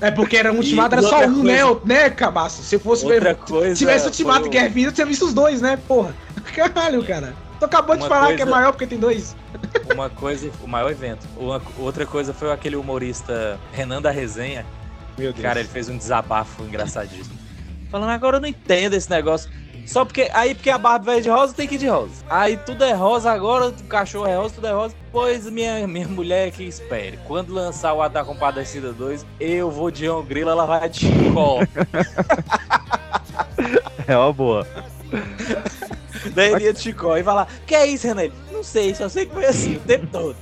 É 0.00 0.10
porque 0.10 0.36
era 0.36 0.52
um 0.52 0.56
ultimato, 0.56 0.94
era 0.94 1.02
só 1.02 1.20
um, 1.26 1.42
coisa- 1.42 1.42
né, 1.42 1.60
né, 1.84 2.10
cabaço? 2.10 2.62
Se 2.62 2.78
fosse 2.78 3.04
Outra 3.04 3.32
ver, 3.32 3.36
coisa 3.36 3.74
se 3.74 3.78
tivesse 3.78 4.06
ultimato 4.06 4.46
e 4.46 4.50
Guerra 4.50 4.72
eu 4.76 4.92
tinha 4.92 5.06
visto 5.06 5.24
os 5.24 5.32
dois, 5.32 5.60
né, 5.60 5.78
porra? 5.88 6.14
Caralho, 6.54 7.02
cara. 7.04 7.34
Tô 7.58 7.66
acabando 7.66 8.02
de 8.02 8.08
falar 8.08 8.26
que 8.28 8.32
é 8.34 8.36
coisa- 8.38 8.50
maior 8.50 8.72
porque 8.72 8.86
tem 8.86 8.98
dois. 8.98 9.34
Uma 9.92 10.10
coisa, 10.10 10.50
o 10.62 10.66
maior 10.66 10.90
evento. 10.90 11.26
Uma, 11.36 11.62
outra 11.78 12.04
coisa 12.04 12.34
foi 12.34 12.52
aquele 12.52 12.76
humorista 12.76 13.58
Renan 13.72 14.02
da 14.02 14.10
Resenha. 14.10 14.66
Meu 15.16 15.32
Deus. 15.32 15.42
Cara, 15.42 15.60
ele 15.60 15.68
fez 15.68 15.88
um 15.88 15.96
desabafo 15.96 16.62
engraçadíssimo. 16.64 17.38
Falando, 17.90 18.10
agora 18.10 18.36
eu 18.36 18.40
não 18.40 18.48
entendo 18.48 18.94
esse 18.94 19.08
negócio. 19.08 19.50
Só 19.86 20.04
porque. 20.04 20.30
Aí, 20.32 20.54
porque 20.54 20.70
a 20.70 20.78
Barbie 20.78 21.06
vai 21.06 21.20
de 21.20 21.28
rosa, 21.28 21.52
tem 21.52 21.68
que 21.68 21.74
ir 21.74 21.78
de 21.78 21.86
rosa. 21.86 22.24
Aí 22.28 22.56
tudo 22.56 22.82
é 22.84 22.92
rosa 22.92 23.30
agora, 23.30 23.68
o 23.68 23.84
cachorro 23.84 24.26
é 24.26 24.36
rosa, 24.36 24.54
tudo 24.54 24.66
é 24.66 24.72
rosa. 24.72 24.94
Pois 25.12 25.48
minha, 25.48 25.86
minha 25.86 26.08
mulher 26.08 26.50
que 26.50 26.64
espere. 26.64 27.18
Quando 27.26 27.52
lançar 27.52 27.92
o 27.92 28.02
Ataque 28.02 28.26
Compadecida 28.26 28.92
2, 28.92 29.26
eu 29.38 29.70
vou 29.70 29.90
de 29.90 30.06
Grilo, 30.26 30.50
ela 30.50 30.66
vai 30.66 30.88
de 30.88 31.00
Chicó. 31.00 31.60
É 34.06 34.16
uma 34.16 34.32
boa. 34.32 34.66
Daí 36.34 36.52
ele 36.52 36.64
ia 36.64 36.72
de 36.74 36.80
Chicó 36.80 37.16
e 37.16 37.22
falar: 37.22 37.48
Que 37.66 37.74
é 37.74 37.86
isso, 37.86 38.06
Renan? 38.06 38.24
Ele, 38.24 38.34
Não 38.52 38.62
sei, 38.62 38.94
só 38.94 39.08
sei 39.08 39.24
que 39.24 39.32
foi 39.32 39.46
assim 39.46 39.76
o 39.76 39.80
tempo 39.80 40.06
todo. 40.08 40.36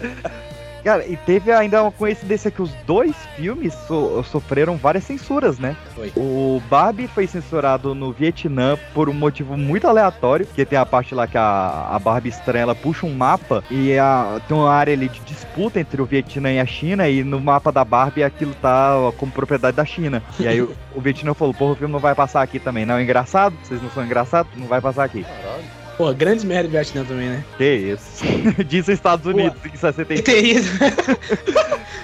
Cara, 0.84 1.06
e 1.06 1.16
teve 1.16 1.50
ainda 1.52 1.82
uma 1.82 1.90
coincidência 1.92 2.50
que 2.50 2.62
os 2.62 2.72
dois 2.86 3.14
filmes 3.36 3.74
so- 3.86 4.22
sofreram 4.24 4.76
várias 4.76 5.04
censuras, 5.04 5.58
né? 5.58 5.76
Foi. 5.94 6.12
O 6.16 6.62
Barbie 6.70 7.08
foi 7.08 7.26
censurado 7.26 7.94
no 7.94 8.12
Vietnã 8.12 8.78
por 8.94 9.08
um 9.08 9.12
motivo 9.12 9.56
muito 9.56 9.86
aleatório, 9.86 10.46
que 10.46 10.64
tem 10.64 10.78
a 10.78 10.86
parte 10.86 11.14
lá 11.14 11.26
que 11.26 11.36
a, 11.36 11.88
a 11.90 11.98
Barbie 11.98 12.28
estranha, 12.30 12.62
ela 12.62 12.74
puxa 12.74 13.06
um 13.06 13.14
mapa 13.14 13.62
e 13.70 13.98
a- 13.98 14.40
tem 14.48 14.56
uma 14.56 14.72
área 14.72 14.92
ali 14.94 15.08
de 15.08 15.20
disputa 15.20 15.80
entre 15.80 16.00
o 16.00 16.04
Vietnã 16.06 16.50
e 16.52 16.60
a 16.60 16.66
China, 16.66 17.08
e 17.08 17.22
no 17.24 17.40
mapa 17.40 17.70
da 17.72 17.84
Barbie 17.84 18.22
aquilo 18.22 18.54
tá 18.54 18.92
como 19.18 19.32
propriedade 19.32 19.76
da 19.76 19.84
China. 19.84 20.22
E 20.38 20.46
aí 20.46 20.62
o, 20.62 20.72
o 20.94 21.00
Vietnã 21.00 21.34
falou, 21.34 21.52
porra, 21.52 21.72
o 21.72 21.76
filme 21.76 21.92
não 21.92 22.00
vai 22.00 22.14
passar 22.14 22.40
aqui 22.42 22.58
também, 22.58 22.86
não 22.86 22.96
é 22.96 23.02
engraçado? 23.02 23.54
Vocês 23.62 23.82
não 23.82 23.90
são 23.90 24.04
engraçados? 24.04 24.50
Não 24.56 24.66
vai 24.66 24.80
passar 24.80 25.04
aqui. 25.04 25.24
Caralho. 25.24 25.77
Pô, 25.98 26.14
grandes 26.14 26.44
merda 26.44 26.68
do 26.68 26.70
Vietnã 26.70 27.04
também, 27.04 27.28
né? 27.28 27.44
Que 27.56 27.74
isso. 27.74 28.24
Diz 28.68 28.82
os 28.86 28.94
Estados 28.94 29.26
Unidos 29.26 29.58
em 29.66 29.76
63. 29.76 30.22
Teria. 30.22 30.60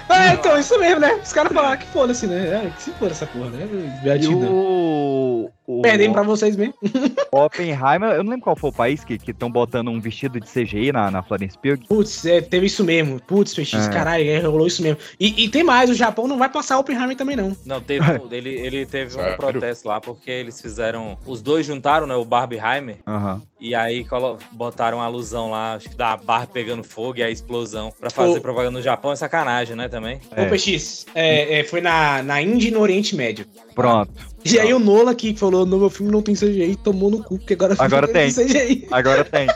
é, 0.09 0.33
então, 0.33 0.59
isso 0.59 0.77
mesmo, 0.77 0.99
né? 0.99 1.17
Os 1.23 1.31
caras 1.31 1.53
falaram 1.53 1.77
que 1.77 1.87
foda-se, 1.87 2.27
né? 2.27 2.65
É, 2.65 2.69
que 2.71 2.83
se 2.83 2.91
foda 2.91 3.11
essa 3.11 3.25
porra, 3.25 3.51
né? 3.51 3.65
Vietnã. 4.03 4.47
o... 4.49 5.49
o 5.65 5.81
Perdem 5.81 6.11
pra 6.11 6.23
vocês 6.23 6.57
mesmo. 6.57 6.73
Oppenheimer, 7.31 8.11
eu 8.11 8.23
não 8.23 8.31
lembro 8.31 8.43
qual 8.43 8.55
foi 8.57 8.69
o 8.69 8.73
país 8.73 9.05
que 9.05 9.17
estão 9.27 9.49
botando 9.49 9.87
um 9.89 10.01
vestido 10.01 10.41
de 10.41 10.47
CGI 10.47 10.91
na, 10.91 11.09
na 11.09 11.23
Florence 11.23 11.57
Pugh. 11.57 11.79
Putz, 11.87 12.25
é, 12.25 12.41
teve 12.41 12.65
isso 12.65 12.83
mesmo. 12.83 13.21
Putz, 13.21 13.53
PX, 13.53 13.87
É. 13.87 13.89
caralho, 13.89 14.29
é, 14.29 14.39
rolou 14.39 14.67
isso 14.67 14.83
mesmo. 14.83 14.97
E, 15.17 15.45
e 15.45 15.47
tem 15.47 15.63
mais, 15.63 15.89
o 15.89 15.93
Japão 15.93 16.27
não 16.27 16.37
vai 16.37 16.49
passar 16.49 16.77
Oppenheimer 16.77 17.15
também, 17.15 17.37
não. 17.37 17.55
Não, 17.65 17.79
teve, 17.79 18.05
ele, 18.29 18.49
ele 18.49 18.85
teve 18.85 19.17
um 19.17 19.35
protesto 19.37 19.87
lá 19.87 20.01
porque 20.01 20.29
eles 20.29 20.59
fizeram. 20.59 21.17
Os 21.25 21.41
dois 21.41 21.65
juntaram, 21.65 22.05
né? 22.05 22.15
O 22.15 22.25
Barbieheimer. 22.25 22.97
Aham. 23.07 23.41
E 23.65 23.73
aí 23.73 24.05
botaram 24.51 25.01
a 25.01 25.05
alusão 25.05 25.49
lá, 25.49 25.73
acho 25.73 25.89
que 25.89 25.95
da 25.95 26.15
Barbie 26.15 26.53
pegando 26.53 26.83
fogo 26.83 27.17
e 27.17 27.23
a 27.23 27.31
explosão. 27.31 27.91
Pra 27.99 28.11
fazer 28.11 28.37
Ô. 28.37 28.41
propaganda 28.41 28.77
no 28.77 28.81
Japão 28.83 29.11
é 29.11 29.15
sacanagem, 29.15 29.75
né? 29.75 29.89
Também. 29.89 30.21
É. 30.35 30.43
Ô, 30.43 30.49
PX, 30.51 31.07
é, 31.15 31.61
é, 31.61 31.63
foi 31.63 31.81
na, 31.81 32.21
na 32.21 32.39
Índia 32.39 32.67
e 32.67 32.71
no 32.71 32.79
Oriente 32.79 33.15
Médio. 33.15 33.43
Pronto. 33.73 34.11
E 34.45 34.59
aí 34.59 34.71
o 34.71 34.77
Nola 34.77 35.13
aqui 35.13 35.33
que 35.33 35.39
falou, 35.39 35.65
no 35.65 35.79
meu 35.79 35.89
filme 35.89 36.11
não 36.11 36.21
tem 36.21 36.35
CGI, 36.35 36.75
tomou 36.75 37.09
no 37.09 37.23
cu, 37.23 37.39
porque 37.39 37.55
agora 37.55 37.73
o 37.79 37.81
Agora 37.81 38.07
tem. 38.07 38.31
CGI. 38.31 38.87
Agora 38.91 39.25
tem. 39.25 39.47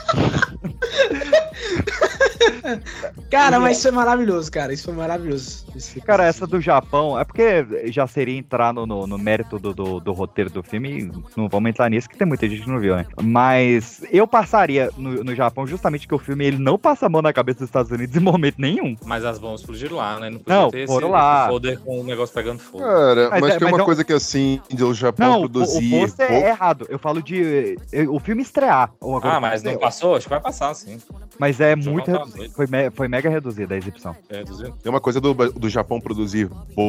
Cara, 3.30 3.60
mas 3.60 3.76
isso 3.76 3.82
foi 3.88 3.92
maravilhoso, 3.92 4.50
cara. 4.50 4.72
Isso 4.72 4.84
foi 4.84 4.94
maravilhoso. 4.94 5.66
Isso- 5.74 6.00
Cara, 6.02 6.24
essa 6.24 6.46
do 6.46 6.60
Japão, 6.60 7.18
é 7.18 7.24
porque 7.24 7.64
já 7.86 8.06
seria 8.06 8.36
entrar 8.36 8.72
no, 8.72 8.86
no, 8.86 9.06
no 9.06 9.18
mérito 9.18 9.58
do, 9.58 9.72
do, 9.74 10.00
do 10.00 10.12
roteiro 10.12 10.50
do 10.50 10.62
filme, 10.62 11.10
não 11.36 11.48
vamos 11.48 11.70
entrar 11.70 11.88
nisso, 11.90 12.08
que 12.08 12.16
tem 12.16 12.26
muita 12.26 12.48
gente 12.48 12.62
que 12.62 12.68
não 12.70 12.78
viu, 12.80 12.96
né? 12.96 13.06
Mas 13.22 14.02
eu 14.10 14.26
passaria 14.26 14.90
no, 14.96 15.22
no 15.24 15.34
Japão 15.34 15.66
justamente 15.66 16.06
que 16.08 16.14
o 16.14 16.18
filme 16.18 16.44
ele 16.46 16.58
não 16.58 16.78
passa 16.78 17.06
a 17.06 17.08
mão 17.08 17.22
na 17.22 17.32
cabeça 17.32 17.60
dos 17.60 17.68
Estados 17.68 17.90
Unidos 17.90 18.16
em 18.16 18.20
momento 18.20 18.56
nenhum. 18.58 18.96
Mas 19.04 19.24
as 19.24 19.38
bombas 19.38 19.60
explodiram 19.60 19.96
lá, 19.96 20.18
né? 20.18 20.30
Não 20.30 20.38
podia 20.38 20.56
Não, 20.60 20.70
ter 20.70 20.86
foram 20.86 21.08
esse, 21.08 21.12
lá. 21.16 21.40
esse 21.42 21.48
folder 21.50 21.80
com 21.80 22.00
o 22.00 22.04
negócio 22.04 22.34
pegando 22.34 22.58
fogo. 22.58 22.84
Cara, 22.84 23.30
Mas 23.30 23.40
mas, 23.40 23.50
é- 23.54 23.58
tem 23.58 23.64
mas 23.66 23.72
uma 23.72 23.78
é 23.78 23.82
um- 23.82 23.86
coisa 23.86 24.04
que 24.04 24.12
assim, 24.12 24.60
o 24.80 24.94
Japão 24.94 25.26
Não, 25.28 25.34
o, 25.34 25.44
o 25.44 25.50
produzir. 25.50 25.90
posto 25.90 26.20
é 26.20 26.48
errado. 26.48 26.86
Eu 26.88 26.98
falo 26.98 27.22
de 27.22 27.76
eh, 27.92 28.06
o 28.08 28.18
filme 28.18 28.42
estrear. 28.42 28.90
Ah, 29.22 29.40
mas 29.40 29.62
não 29.62 29.76
passou? 29.78 30.16
Acho 30.16 30.26
que 30.26 30.30
vai 30.30 30.40
passar, 30.40 30.74
sim. 30.74 30.98
Mas 31.38 31.60
é 31.60 31.74
muito. 31.76 32.10
Foi, 32.54 32.66
me- 32.66 32.90
foi 32.90 33.08
mega 33.08 33.28
reduzida 33.28 33.74
a 33.74 33.78
exibição. 33.78 34.14
É. 34.28 34.42
Tem 34.44 34.90
uma 34.90 35.00
coisa 35.00 35.20
do, 35.20 35.32
do 35.34 35.68
Japão 35.68 36.00
produzir 36.00 36.48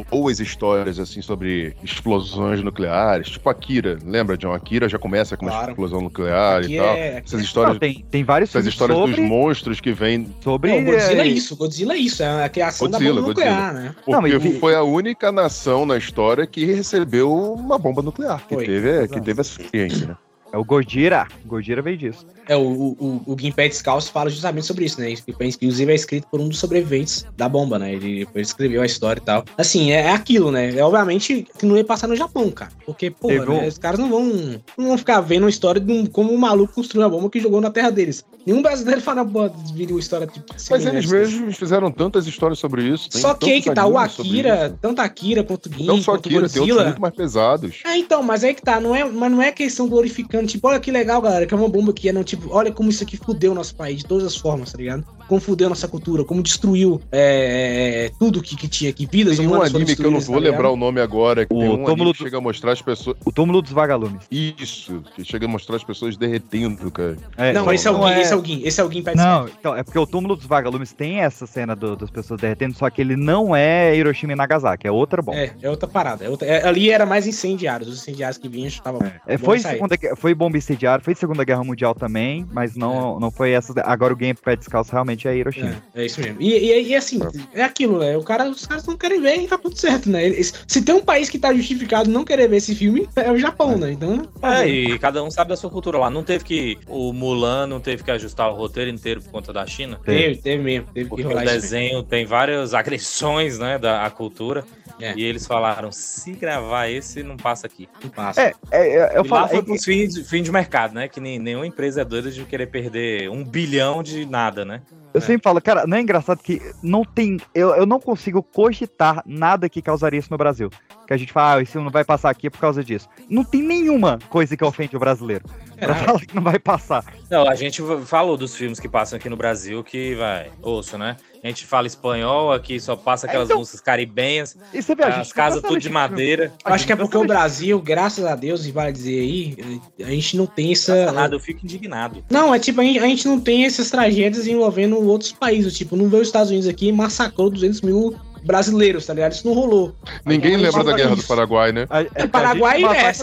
boas 0.09 0.39
histórias, 0.39 0.99
assim, 0.99 1.21
sobre 1.21 1.75
explosões 1.83 2.61
nucleares, 2.63 3.29
tipo 3.29 3.49
Akira. 3.49 3.97
Lembra, 4.05 4.37
John? 4.37 4.53
Akira 4.53 4.87
já 4.89 4.97
começa 4.99 5.35
com 5.37 5.45
uma 5.45 5.51
Claro. 5.51 5.71
explosão 5.71 6.01
nuclear 6.01 6.59
Aqui 6.61 6.75
e 6.75 6.77
tal. 6.77 6.85
é- 6.95 7.17
Essas 7.25 7.41
histórias, 7.41 7.73
Não, 7.73 7.79
tem, 7.79 8.05
tem 8.09 8.23
vários 8.23 8.49
essas 8.49 8.65
histórias 8.65 8.97
sobre, 8.97 9.15
dos 9.15 9.25
monstros 9.25 9.79
que 9.79 9.91
vêm. 9.91 10.27
sobre 10.41 10.71
Não, 10.71 10.83
Godzilla 10.85 11.21
é 11.21 11.27
eh, 11.27 11.27
isso, 11.27 11.55
Godzilla 11.55 11.93
é 11.93 11.97
isso, 11.97 12.23
é 12.23 12.43
a 12.45 12.49
criação 12.49 12.89
Godzilla, 12.89 13.15
da 13.15 13.21
bomba 13.21 13.33
Godzilla. 13.33 13.55
nuclear, 13.55 13.73
né? 13.73 13.95
Porque 13.95 14.11
Não, 14.11 14.21
mas- 14.21 14.59
foi 14.59 14.75
a 14.75 14.83
única 14.83 15.31
nação 15.31 15.85
na 15.85 15.97
história 15.97 16.45
que 16.47 16.65
recebeu 16.65 17.31
uma 17.53 17.77
bomba 17.77 18.01
nuclear, 18.01 18.45
que, 18.47 18.55
Foi, 18.55 18.65
teve, 18.65 19.07
que 19.07 19.21
teve 19.21 19.41
essa 19.41 19.61
experiência, 19.61 20.07
né? 20.07 20.15
É 20.53 20.57
o 20.57 20.65
Gojira. 20.65 21.27
Gojira 21.45 21.81
veio 21.81 21.95
disso. 21.97 22.25
É, 22.51 22.57
o, 22.57 22.97
o, 22.99 23.21
o 23.27 23.35
Descalço 23.35 24.11
fala 24.11 24.29
justamente 24.29 24.65
sobre 24.65 24.83
isso, 24.83 24.99
né? 24.99 25.09
Inclusive 25.09 25.89
é 25.89 25.95
escrito 25.95 26.27
por 26.29 26.41
um 26.41 26.49
dos 26.49 26.59
sobreviventes 26.59 27.25
da 27.37 27.47
bomba, 27.47 27.79
né? 27.79 27.93
Ele 27.93 28.25
depois 28.25 28.49
escreveu 28.49 28.81
a 28.81 28.85
história 28.85 29.21
e 29.21 29.23
tal. 29.23 29.45
Assim, 29.57 29.93
é, 29.93 30.01
é 30.01 30.11
aquilo, 30.11 30.51
né? 30.51 30.75
É 30.75 30.83
obviamente 30.83 31.47
que 31.57 31.65
não 31.65 31.77
ia 31.77 31.85
passar 31.85 32.07
no 32.07 32.15
Japão, 32.15 32.51
cara. 32.51 32.69
Porque, 32.85 33.09
pô, 33.09 33.29
né, 33.29 33.69
os 33.69 33.77
caras 33.77 33.97
não 33.97 34.09
vão, 34.09 34.61
não 34.77 34.87
vão 34.89 34.97
ficar 34.97 35.21
vendo 35.21 35.45
a 35.45 35.49
história 35.49 35.79
de 35.79 35.93
um, 35.93 36.05
como 36.05 36.33
um 36.33 36.37
maluco 36.37 36.73
construiu 36.73 37.05
a 37.05 37.09
bomba 37.09 37.29
que 37.29 37.39
jogou 37.39 37.61
na 37.61 37.71
terra 37.71 37.89
deles. 37.89 38.25
Nenhum 38.45 38.61
brasileiro 38.61 38.99
fala, 39.01 39.25
pô, 39.25 39.49
viu 39.73 39.99
história 39.99 40.27
tipo. 40.27 40.53
Mas 40.69 40.85
eles 40.85 41.05
mesmos 41.05 41.57
fizeram 41.57 41.91
tantas 41.91 42.27
histórias 42.27 42.59
sobre 42.59 42.83
isso. 42.83 43.09
Só 43.11 43.33
que 43.33 43.51
aí 43.51 43.61
que 43.61 43.73
tá, 43.73 43.85
o 43.85 43.97
Akira, 43.97 44.77
tanto 44.81 44.99
Akira 44.99 45.43
quanto 45.43 45.71
Gin, 45.71 45.85
Não 45.85 46.01
só 46.01 46.15
Akira, 46.15 46.49
tem 46.49 46.61
outros 46.61 46.83
muito 46.83 47.01
mais 47.01 47.15
pesados. 47.15 47.79
É, 47.85 47.97
então, 47.97 48.21
mas 48.23 48.43
aí 48.43 48.53
que 48.53 48.61
tá, 48.61 48.79
não 48.79 48.95
é, 48.95 49.03
mas 49.05 49.31
não 49.31 49.41
é 49.41 49.51
questão 49.51 49.87
glorificando, 49.87 50.47
tipo, 50.47 50.67
olha 50.67 50.79
que 50.79 50.91
legal, 50.91 51.21
galera, 51.21 51.45
que 51.45 51.53
é 51.53 51.57
uma 51.57 51.69
bomba 51.69 51.93
que 51.93 52.09
é, 52.09 52.13
não, 52.13 52.23
tipo, 52.23 52.40
olha 52.49 52.71
como 52.71 52.89
isso 52.89 53.03
aqui 53.03 53.17
fudeu 53.17 53.51
o 53.51 53.55
nosso 53.55 53.75
país 53.75 53.99
de 53.99 54.05
todas 54.05 54.25
as 54.25 54.35
formas, 54.35 54.71
tá 54.71 54.77
ligado? 54.77 55.05
Como 55.27 55.39
fudeu 55.41 55.67
a 55.67 55.69
nossa 55.69 55.87
cultura, 55.87 56.23
como 56.23 56.41
destruiu 56.43 57.01
é, 57.11 58.05
é, 58.07 58.11
tudo 58.19 58.41
que, 58.41 58.55
que 58.55 58.67
tinha 58.67 58.89
aqui, 58.89 59.05
vidas 59.09 59.37
Tem 59.37 59.47
um 59.47 59.61
anime 59.61 59.95
que 59.95 60.03
eu 60.03 60.11
não 60.11 60.19
vou 60.19 60.35
tá 60.41 60.49
lembrar 60.49 60.69
o 60.71 60.75
nome 60.75 60.99
agora, 61.01 61.45
que 61.45 61.53
O 61.53 61.59
tem 61.59 61.67
um 61.69 61.71
Túmulo 61.77 61.91
anime 61.91 62.13
do- 62.13 62.17
chega 62.17 62.37
a 62.37 62.41
mostrar 62.41 62.71
as 62.73 62.81
pessoas. 62.81 63.17
O 63.25 63.31
túmulo 63.31 63.61
dos 63.61 63.71
vagalumes. 63.71 64.21
Isso, 64.31 65.03
que 65.15 65.23
chega 65.23 65.45
a 65.45 65.49
mostrar 65.49 65.75
as 65.77 65.83
pessoas 65.83 66.17
derretendo, 66.17 66.89
cara. 66.91 67.17
É, 67.37 67.53
Não, 67.53 67.71
esse 67.71 67.87
é 67.87 67.91
o 67.91 67.97
não 67.97 68.07
Gin, 68.07 68.19
esse 68.19 68.33
é 68.33 68.35
o 68.35 68.43
Gin, 68.43 68.61
esse 68.63 68.81
é 68.81 68.89
Gin 68.91 69.03
Pet 69.03 69.17
Não, 69.17 69.47
então, 69.47 69.75
é 69.75 69.83
porque 69.83 69.97
o 69.99 70.05
túmulo 70.05 70.35
dos 70.35 70.45
vagalumes 70.45 70.91
tem 70.93 71.19
essa 71.21 71.45
cena 71.47 71.75
do- 71.75 71.95
das 71.95 72.09
pessoas 72.09 72.39
derretendo, 72.41 72.75
só 72.75 72.89
que 72.89 73.01
ele 73.01 73.15
não 73.15 73.55
é 73.55 73.95
Hiroshima 73.95 74.33
e 74.33 74.35
Nagasaki, 74.35 74.87
é 74.87 74.91
outra 74.91 75.21
bomba. 75.21 75.37
É, 75.37 75.51
é 75.61 75.69
outra 75.69 75.87
parada. 75.87 76.25
é 76.25 76.29
outra- 76.29 76.47
é, 76.47 76.67
ali 76.67 76.89
era 76.91 77.05
mais 77.05 77.25
incendiários, 77.27 77.87
os 77.89 77.99
incendiários 78.01 78.37
que 78.37 78.47
vinham 78.49 78.67
estavam. 78.67 78.99
É, 79.25 79.37
foi, 79.37 79.59
segunda, 79.59 79.95
foi 80.15 80.33
bomba 80.33 80.57
incendiária, 80.57 81.03
foi 81.03 81.15
Segunda 81.15 81.43
Guerra 81.43 81.63
Mundial 81.63 81.93
também, 81.95 82.45
mas 82.51 82.75
não, 82.75 83.19
não 83.19 83.31
foi 83.31 83.51
essa. 83.51 83.73
Agora 83.85 84.13
o 84.13 84.15
Game 84.15 84.33
Pé 84.33 84.55
Descalço 84.55 84.91
realmente 84.91 85.20
é 85.27 85.35
Hiroshima. 85.35 85.81
É, 85.95 86.01
é 86.01 86.05
isso 86.05 86.19
mesmo. 86.21 86.41
E, 86.41 86.53
e, 86.53 86.87
e 86.89 86.95
assim, 86.95 87.19
é 87.53 87.63
aquilo, 87.63 87.99
né? 87.99 88.15
O 88.17 88.23
cara, 88.23 88.49
os 88.49 88.65
caras 88.65 88.85
não 88.85 88.97
querem 88.97 89.21
ver 89.21 89.37
e 89.41 89.47
tá 89.47 89.57
tudo 89.57 89.77
certo, 89.77 90.09
né? 90.09 90.25
Eles- 90.25 90.53
se 90.67 90.81
tem 90.81 90.95
um 90.95 91.01
país 91.01 91.29
que 91.29 91.37
tá 91.39 91.53
justificado 91.53 92.09
não 92.09 92.23
querer 92.23 92.47
ver 92.47 92.57
esse 92.57 92.75
filme, 92.75 93.07
é 93.15 93.31
o 93.31 93.37
Japão, 93.37 93.77
né? 93.77 93.91
Então. 93.91 94.27
É, 94.41 94.67
e 94.67 94.99
cada 94.99 95.23
um 95.23 95.31
sabe 95.31 95.49
da 95.49 95.55
sua 95.57 95.69
cultura 95.69 95.97
lá. 95.97 96.09
Não 96.09 96.23
teve 96.23 96.43
que. 96.43 96.77
O 96.87 97.11
Mulan 97.13 97.67
não 97.67 97.79
teve 97.79 98.03
que 98.03 98.11
ajustar 98.11 98.49
o 98.51 98.55
roteiro 98.55 98.89
inteiro 98.89 99.21
por 99.21 99.31
conta 99.31 99.51
da 99.53 99.65
China. 99.65 99.99
Teve, 100.03 100.35
teve 100.37 100.61
mesmo. 100.63 100.87
Teve 100.93 101.05
que 101.05 101.09
Porque 101.09 101.23
o 101.23 101.27
isso. 101.31 101.37
mesmo. 101.39 101.51
desenho 101.51 102.03
tem 102.03 102.25
várias 102.25 102.73
agressões, 102.75 103.57
né, 103.59 103.77
da 103.77 104.05
a 104.05 104.09
cultura. 104.09 104.63
É. 104.99 105.13
E 105.15 105.23
eles 105.23 105.47
falaram, 105.47 105.91
se 105.91 106.31
gravar 106.33 106.87
esse, 106.87 107.23
não 107.23 107.35
passa 107.35 107.65
aqui. 107.65 107.89
Não 108.03 108.09
passa. 108.09 108.41
É, 108.41 108.53
é, 108.71 108.95
é, 108.97 109.17
eu 109.17 109.23
e 109.25 109.27
falo. 109.27 109.41
lá 109.43 109.47
foi 109.47 109.59
é- 109.59 109.61
pros 109.63 109.83
fins 109.83 110.13
de, 110.13 110.23
fim 110.23 110.43
de 110.43 110.51
mercado, 110.51 110.93
né? 110.93 111.07
Que 111.07 111.19
nem, 111.19 111.39
nenhuma 111.39 111.65
empresa 111.65 112.01
é 112.01 112.05
doida 112.05 112.29
de 112.29 112.43
querer 112.45 112.67
perder 112.67 113.27
um 113.29 113.43
bilhão 113.43 114.03
de 114.03 114.25
nada, 114.25 114.63
né? 114.63 114.81
Eu 115.13 115.21
sempre 115.21 115.43
falo, 115.43 115.61
cara, 115.61 115.85
não 115.85 115.97
é 115.97 116.01
engraçado 116.01 116.41
que 116.41 116.61
não 116.81 117.03
tem. 117.03 117.37
Eu, 117.53 117.75
eu 117.75 117.85
não 117.85 117.99
consigo 117.99 118.41
cogitar 118.41 119.21
nada 119.25 119.69
que 119.69 119.81
causaria 119.81 120.19
isso 120.19 120.31
no 120.31 120.37
Brasil. 120.37 120.69
Que 121.05 121.13
a 121.13 121.17
gente 121.17 121.33
fala, 121.33 121.59
ah, 121.59 121.61
isso 121.61 121.79
não 121.81 121.89
vai 121.89 122.05
passar 122.05 122.29
aqui 122.29 122.49
por 122.49 122.59
causa 122.59 122.83
disso. 122.83 123.09
Não 123.29 123.43
tem 123.43 123.61
nenhuma 123.61 124.19
coisa 124.29 124.55
que 124.55 124.63
ofende 124.63 124.95
o 124.95 124.99
brasileiro. 124.99 125.43
Pra 125.77 125.95
falar 125.95 126.19
que 126.19 126.35
não 126.35 126.43
vai 126.43 126.59
passar. 126.59 127.03
Não, 127.29 127.47
a 127.47 127.55
gente 127.55 127.81
falou 128.05 128.37
dos 128.37 128.55
filmes 128.55 128.79
que 128.79 128.87
passam 128.87 129.17
aqui 129.17 129.29
no 129.29 129.35
Brasil 129.35 129.83
que 129.83 130.15
vai, 130.15 130.51
osso, 130.61 130.97
né? 130.97 131.17
A 131.43 131.47
gente 131.47 131.65
fala 131.65 131.87
espanhol, 131.87 132.51
aqui 132.51 132.79
só 132.79 132.95
passa 132.95 133.25
aquelas 133.25 133.47
então- 133.49 133.57
músicas 133.57 133.81
caribenhas, 133.81 134.55
E 134.71 134.81
você 134.81 134.93
vê, 134.93 135.03
as 135.03 135.15
gente 135.15 135.33
casas 135.33 135.61
tudo 135.61 135.79
de 135.79 135.89
madeira. 135.89 136.53
Eu 136.63 136.73
acho 136.73 136.85
que 136.85 136.93
é 136.93 136.95
porque 136.95 137.17
o 137.17 137.25
Brasil, 137.25 137.81
graças 137.81 138.23
a 138.25 138.35
Deus, 138.35 138.65
e 138.65 138.71
vale 138.71 138.91
dizer 138.91 139.19
aí, 139.19 139.81
a 139.99 140.11
gente 140.11 140.37
não 140.37 140.45
tem 140.45 140.71
essa. 140.71 141.11
nada, 141.11 141.35
eu 141.35 141.39
fico 141.39 141.61
indignado. 141.63 142.23
Não, 142.29 142.53
é 142.53 142.59
tipo, 142.59 142.79
a 142.79 142.83
gente, 142.83 142.99
a 142.99 143.07
gente 143.07 143.27
não 143.27 143.39
tem 143.39 143.65
essas 143.65 143.89
tragédias 143.89 144.45
envolvendo 144.45 145.01
outros 145.03 145.31
países. 145.31 145.75
Tipo, 145.75 145.95
não 145.95 146.09
veio 146.09 146.21
os 146.21 146.27
Estados 146.27 146.49
Unidos 146.51 146.67
aqui 146.67 146.89
e 146.89 146.91
massacrou 146.91 147.49
200 147.49 147.81
mil 147.81 148.15
brasileiros, 148.43 149.05
tá 149.05 149.13
ligado? 149.13 149.31
Isso 149.33 149.47
não 149.47 149.53
rolou. 149.53 149.95
Ninguém 150.25 150.53
Então, 150.53 150.63
lembra 150.65 150.83
da 150.83 150.93
Guerra 150.97 151.13
isso. 151.13 151.21
do 151.23 151.27
Paraguai, 151.27 151.71
né? 151.71 151.85
A, 151.89 152.01
é, 152.01 152.25
O 152.25 152.29
Paraguai, 152.29 152.83
é, 152.83 152.89
né? 152.89 153.07
é, 153.07 153.13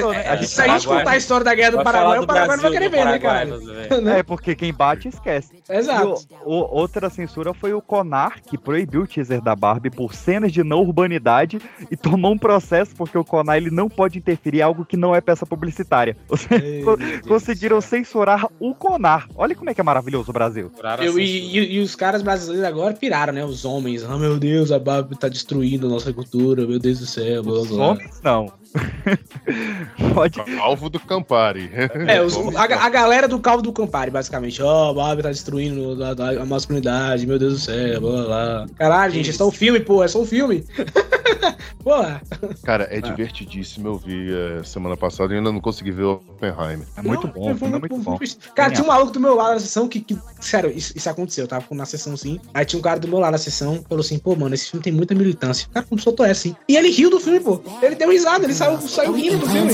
se 0.43 0.61
a 0.63 0.69
gente 0.69 0.87
contar 0.87 1.11
a 1.11 1.17
história 1.17 1.45
da 1.45 1.55
Guerra 1.55 1.71
do 1.73 1.83
Paraguai, 1.83 2.15
falar 2.17 2.21
o 2.23 2.27
Paraguai 2.27 2.57
não 2.57 2.63
vai 2.63 2.73
querer 2.73 2.89
do 2.89 2.97
ver, 2.97 3.05
né, 3.05 3.19
cara? 3.19 3.59
vê. 3.59 4.19
É, 4.19 4.23
porque 4.23 4.55
quem 4.55 4.73
bate 4.73 5.09
esquece. 5.09 5.59
Exato. 5.69 6.15
O- 6.45 6.55
o- 6.55 6.75
outra 6.79 7.11
censura 7.11 7.53
foi 7.53 7.73
o 7.73 7.81
Conar, 7.83 8.41
que 8.43 8.57
proibiu 8.57 9.03
o 9.03 9.07
teaser 9.07 9.41
da 9.43 9.55
Barbie 9.55 9.91
por 9.91 10.15
cenas 10.15 10.53
de 10.53 10.63
não 10.65 10.81
urbanidade 10.81 11.59
e 11.91 11.97
tomou 11.97 12.33
um 12.33 12.39
processo 12.39 12.95
porque 12.97 13.17
o 13.19 13.25
Conar 13.25 13.57
ele 13.59 13.71
não 13.71 13.89
pode 13.89 14.19
interferir 14.19 14.59
em 14.59 14.63
algo 14.63 14.85
que 14.85 14.97
não 14.97 15.15
é 15.15 15.21
peça 15.21 15.45
publicitária. 15.47 16.17
Conseguiram 17.27 17.81
censurar 17.81 18.47
o 18.59 18.75
Conar. 18.75 19.29
Olha 19.35 19.55
como 19.55 19.71
é 19.71 19.75
que 19.75 19.81
é 19.81 19.85
maravilhoso 19.85 20.31
o 20.31 20.33
Brasil. 20.33 20.71
Eu- 21.01 21.19
e, 21.19 21.25
e- 21.59 21.73
e 21.77 21.81
os 21.81 21.95
caras 21.95 22.23
brasileiros 22.23 22.67
agora 22.67 22.95
piraram, 22.95 23.33
né? 23.33 23.45
Os 23.45 23.65
homens. 23.65 24.05
Ah, 24.05 24.17
meu 24.17 24.39
Deus, 24.39 24.71
a 24.73 24.79
Barbie 24.79 25.08
tá 25.17 25.29
destruindo 25.29 25.87
a 25.87 25.91
nossa 25.91 26.13
cultura, 26.13 26.67
meu 26.67 26.79
Deus 26.79 26.99
do 27.01 27.07
céu. 27.07 27.43
Blá, 27.43 27.53
Os 27.61 27.69
blá. 27.69 27.87
homens, 27.89 28.21
não. 28.23 28.53
pode. 30.15 30.41
Alvo 30.59 30.89
do 30.89 31.01
Campari. 31.01 31.71
É, 32.07 32.21
os- 32.23 32.37
a, 32.57 32.63
a 32.65 32.89
galera 32.89 33.27
do 33.29 33.39
calvo 33.41 33.63
do 33.63 33.73
Campari, 33.73 34.11
basicamente. 34.11 34.63
Ó, 34.63 34.91
a 34.91 34.95
Barbie 34.95 35.23
tá 35.23 35.31
destruindo 35.31 36.03
a, 36.03 36.09
a- 36.11 36.43
a 36.43 36.47
masculinidade, 36.47 37.27
meu 37.27 37.39
Deus 37.39 37.55
do 37.55 37.59
céu, 37.61 38.01
blá, 38.01 38.25
blá. 38.25 38.67
Caralho, 38.77 39.13
gente, 39.15 39.31
é 39.31 39.33
só 39.33 39.47
um 39.49 39.53
filme, 39.53 39.81
pô, 39.81 40.03
é 40.05 40.09
só 40.09 40.21
um 40.21 40.27
filme. 40.27 40.65
Porra. 41.83 42.21
Cara, 42.65 42.89
é 42.91 43.01
divertidíssimo. 43.01 43.89
Eu 43.89 43.99
vi 43.99 44.31
eh, 44.33 44.63
semana 44.65 44.97
passada 44.97 45.33
e 45.33 45.39
ainda 45.39 45.51
não 45.53 45.61
consegui 45.61 45.91
ver 45.91 46.03
o 46.03 46.13
Oppenheimer. 46.15 46.87
É 46.97 47.03
muito 47.03 47.27
Não, 47.27 47.33
bom, 47.33 47.47
o 47.47 47.51
é 47.51 47.79
muito 47.79 47.97
bom. 47.99 48.19
Cara, 48.55 48.73
tinha 48.73 48.85
um 48.85 48.89
maluco 48.89 49.13
do 49.13 49.21
meu 49.21 49.35
lado 49.35 49.55
na 49.55 49.61
sessão 49.61 49.89
que, 49.89 50.01
que- 50.01 50.19
sério, 50.41 50.71
isso, 50.71 50.93
isso 50.97 51.09
aconteceu, 51.09 51.45
eu 51.45 51.49
tava 51.49 51.65
na 51.71 51.87
sessão 51.87 52.17
sim. 52.17 52.41
Aí 52.53 52.65
tinha 52.65 52.79
um 52.79 52.83
cara 52.83 52.99
do 53.01 53.09
meu 53.09 53.19
lado 53.19 53.33
na 53.33 53.39
sessão, 53.39 53.83
falou 53.89 54.01
assim, 54.05 54.19
pô, 54.19 54.35
mano, 54.35 54.55
esse 54.55 54.71
filme 54.71 54.83
tem 54.83 54.93
muita 54.93 55.15
militância. 55.15 55.67
O 55.71 55.75
cara 55.75 55.87
como 55.89 56.01
soltou 56.01 56.27
essa, 56.27 56.41
assim. 56.49 56.57
E 56.69 56.77
ele 56.77 56.91
riu 56.91 57.11
do 57.11 57.21
filme, 57.21 57.41
pô. 57.41 57.61
Ele 57.81 57.95
deu 57.95 58.11
risada, 58.11 58.45
ele 58.45 58.55
saiu, 58.59 58.81
saiu 58.81 59.13
rindo 59.13 59.39
do 59.39 59.49
filme. 59.49 59.73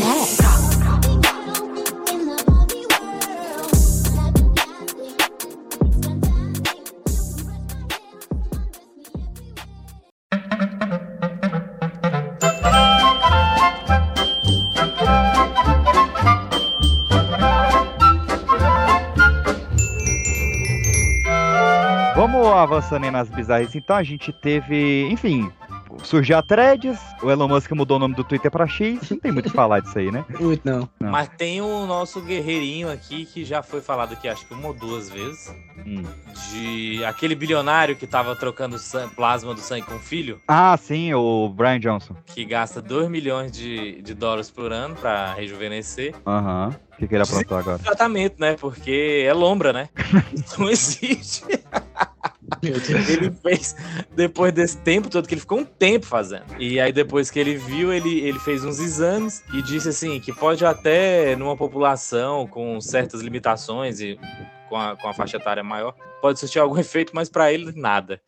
avançando 22.65 23.11
nas 23.11 23.29
bizarrices, 23.29 23.77
então 23.77 23.95
a 23.95 24.03
gente 24.03 24.33
teve, 24.33 25.07
enfim, 25.11 25.51
surgiu 26.03 26.37
a 26.37 26.43
Threads, 26.43 26.99
o 27.23 27.31
Elon 27.31 27.49
Musk 27.49 27.71
mudou 27.73 27.97
o 27.97 28.01
nome 28.01 28.15
do 28.15 28.25
Twitter 28.25 28.51
pra 28.51 28.67
X, 28.67 28.99
não 29.11 29.19
tem 29.19 29.33
muito 29.33 29.47
o 29.47 29.51
que 29.51 29.57
falar 29.57 29.81
disso 29.81 29.99
aí, 29.99 30.11
né? 30.11 30.25
Muito 30.41 30.63
não. 30.65 30.89
Não. 30.99 31.11
Mas 31.11 31.29
tem 31.37 31.61
o 31.61 31.87
nosso 31.87 32.21
guerreirinho 32.21 32.91
aqui 32.91 33.25
que 33.27 33.45
já 33.45 33.63
foi 33.63 33.81
falado 33.81 34.13
aqui, 34.13 34.29
acho 34.29 34.47
que 34.47 34.55
uma 34.55 34.69
ou 34.69 34.75
duas 34.75 35.11
vezes. 35.11 35.55
Hum. 35.87 36.03
De 36.51 37.05
aquele 37.05 37.35
bilionário 37.35 37.95
que 37.97 38.07
tava 38.07 38.35
trocando 38.37 38.77
plasma 39.15 39.55
do 39.55 39.61
sangue 39.61 39.87
com 39.87 39.97
o 39.97 40.01
filho, 40.01 40.41
Ah, 40.49 40.77
sim, 40.77 41.13
o 41.15 41.49
Brian 41.49 41.79
Johnson. 41.79 42.17
que 42.27 42.45
gasta 42.45 42.81
2 42.81 43.09
milhões 43.09 43.53
de, 43.53 44.01
de 44.03 44.15
dólares 44.15 44.51
por 44.51 44.73
ano 44.73 44.95
pra 44.97 45.35
rejuvenescer. 45.35 46.15
Aham. 46.27 46.75
O 46.95 46.97
que, 46.97 47.09
que 47.09 47.15
ele 47.15 47.25
aprontou 47.25 47.59
agora? 47.59 47.79
Tratamento, 47.81 48.37
né? 48.39 48.57
Porque 48.59 49.25
é 49.27 49.33
lombra, 49.33 49.73
né? 49.73 49.89
Não 50.57 50.69
existe. 50.71 51.43
Meu 52.63 52.79
Deus. 52.81 53.09
Ele 53.09 53.33
fez 53.33 53.75
depois 54.15 54.53
desse 54.53 54.77
tempo 54.79 55.09
todo, 55.11 55.27
que 55.27 55.35
ele 55.35 55.41
ficou 55.41 55.59
um 55.59 55.65
tempo 55.65 56.07
fazendo. 56.07 56.45
E 56.59 56.79
aí, 56.79 56.93
depois 56.93 57.31
que 57.31 57.39
ele 57.39 57.57
viu, 57.57 57.93
ele, 57.93 58.21
ele 58.21 58.39
fez 58.39 58.65
uns 58.65 58.79
exames 58.79 59.43
e 59.53 59.61
disse 59.63 59.89
assim: 59.89 60.21
que 60.21 60.33
pode 60.33 60.65
até, 60.65 61.35
numa 61.37 61.57
população 61.57 62.47
com 62.47 62.81
certas 62.81 63.21
limitações 63.21 63.99
e 64.01 64.19
com 64.69 64.77
a, 64.77 64.97
com 64.97 65.09
a 65.09 65.13
faixa 65.15 65.37
etária 65.37 65.63
maior, 65.63 65.95
pode 66.21 66.39
surtir 66.39 66.61
algum 66.61 66.77
efeito, 66.79 67.13
mas 67.15 67.29
pra 67.29 67.53
ele, 67.53 67.73
nada. 67.75 68.21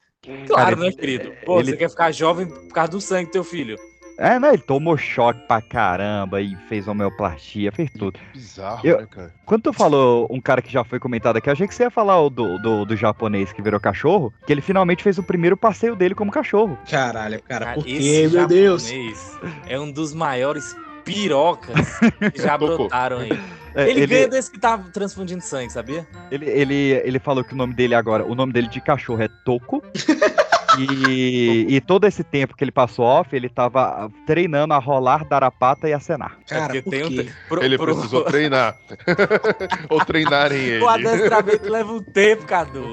Claro, 0.47 0.70
Cara, 0.70 0.76
né, 0.76 0.91
querido? 0.93 1.32
Pô, 1.45 1.61
ele- 1.61 1.70
você 1.72 1.76
quer 1.76 1.91
ficar 1.91 2.12
jovem 2.12 2.47
por 2.49 2.68
causa 2.72 2.91
do 2.91 3.01
sangue 3.01 3.26
do 3.26 3.32
teu 3.32 3.45
filho. 3.45 3.76
É, 4.18 4.41
né? 4.41 4.55
Ele 4.55 4.62
tomou 4.62 4.97
choque 4.97 5.39
pra 5.47 5.61
caramba 5.61 6.41
e 6.41 6.57
fez 6.68 6.89
homeoplastia, 6.89 7.70
fez 7.70 7.91
tudo. 7.93 8.18
Bizarro, 8.32 8.80
Eu- 8.82 8.99
né, 9.03 9.07
cara? 9.11 9.30
Quando 9.45 9.62
tu 9.64 9.72
falou 9.74 10.26
um 10.30 10.41
cara 10.41 10.62
que 10.62 10.72
já 10.72 10.82
foi 10.82 10.99
comentado 10.99 11.37
aqui, 11.37 11.49
eu 11.51 11.53
achei 11.53 11.68
que 11.68 11.74
você 11.74 11.82
ia 11.82 11.91
falar 11.91 12.18
o 12.22 12.30
do, 12.30 12.59
do, 12.59 12.84
do 12.87 12.97
japonês 12.97 13.53
que 13.53 13.61
virou 13.61 13.78
cachorro, 13.78 14.32
que 14.47 14.53
ele 14.53 14.62
finalmente 14.62 15.03
fez 15.03 15.18
o 15.18 15.22
primeiro 15.22 15.55
passeio 15.57 15.95
dele 15.95 16.14
como 16.14 16.32
cachorro. 16.32 16.78
Caralho, 16.91 17.41
cara, 17.43 17.74
por 17.74 17.87
esse 17.87 17.99
quê, 17.99 18.28
meu 18.28 18.47
Deus? 18.47 18.89
japonês 18.89 19.39
É 19.66 19.78
um 19.78 19.93
dos 19.93 20.14
maiores 20.14 20.74
pirocas 21.07 21.98
que 22.34 22.42
já 22.42 22.59
brotaram 22.59 23.20
aí. 23.20 23.30
É, 23.74 23.90
Ele, 23.90 24.00
ele, 24.00 24.07
ganha 24.07 24.28
desse 24.28 24.50
que 24.50 24.59
tá 24.59 24.78
transfundindo 24.78 25.42
sangue, 25.42 25.70
sabia? 25.70 26.07
ele, 26.30 26.46
ele, 26.46 26.74
ele 27.04 27.18
falou 27.18 27.44
que 27.44 27.52
o 27.52 27.57
nome 27.57 27.74
dele 27.74 27.94
agora, 27.94 28.24
o 28.24 28.34
nome 28.34 28.52
dele 28.52 28.68
de 28.68 28.80
cachorro 28.80 29.22
é 29.22 29.28
Toco. 29.44 29.82
E, 30.78 31.66
e 31.68 31.80
todo 31.80 32.06
esse 32.06 32.22
tempo 32.22 32.54
que 32.56 32.62
ele 32.64 32.72
passou 32.72 33.04
off, 33.04 33.34
ele 33.34 33.48
tava 33.48 34.10
treinando 34.26 34.74
a 34.74 34.78
rolar, 34.78 35.24
dar 35.24 35.42
a 35.44 35.50
pata 35.50 35.88
e 35.88 35.92
acenar. 35.92 36.38
Cara, 36.48 36.66
porque 36.66 36.82
por 36.82 36.90
tem 36.90 37.04
um 37.04 37.08
te- 37.08 37.32
pro- 37.48 37.62
Ele 37.64 37.76
pro- 37.76 37.94
precisou 37.94 38.24
treinar. 38.24 38.76
Ou 39.88 40.04
treinarem 40.04 40.58
ele. 40.58 40.84
O 40.84 40.88
adestramento 40.88 41.68
leva 41.70 41.92
um 41.92 42.02
tempo, 42.02 42.44
Cadu. 42.46 42.84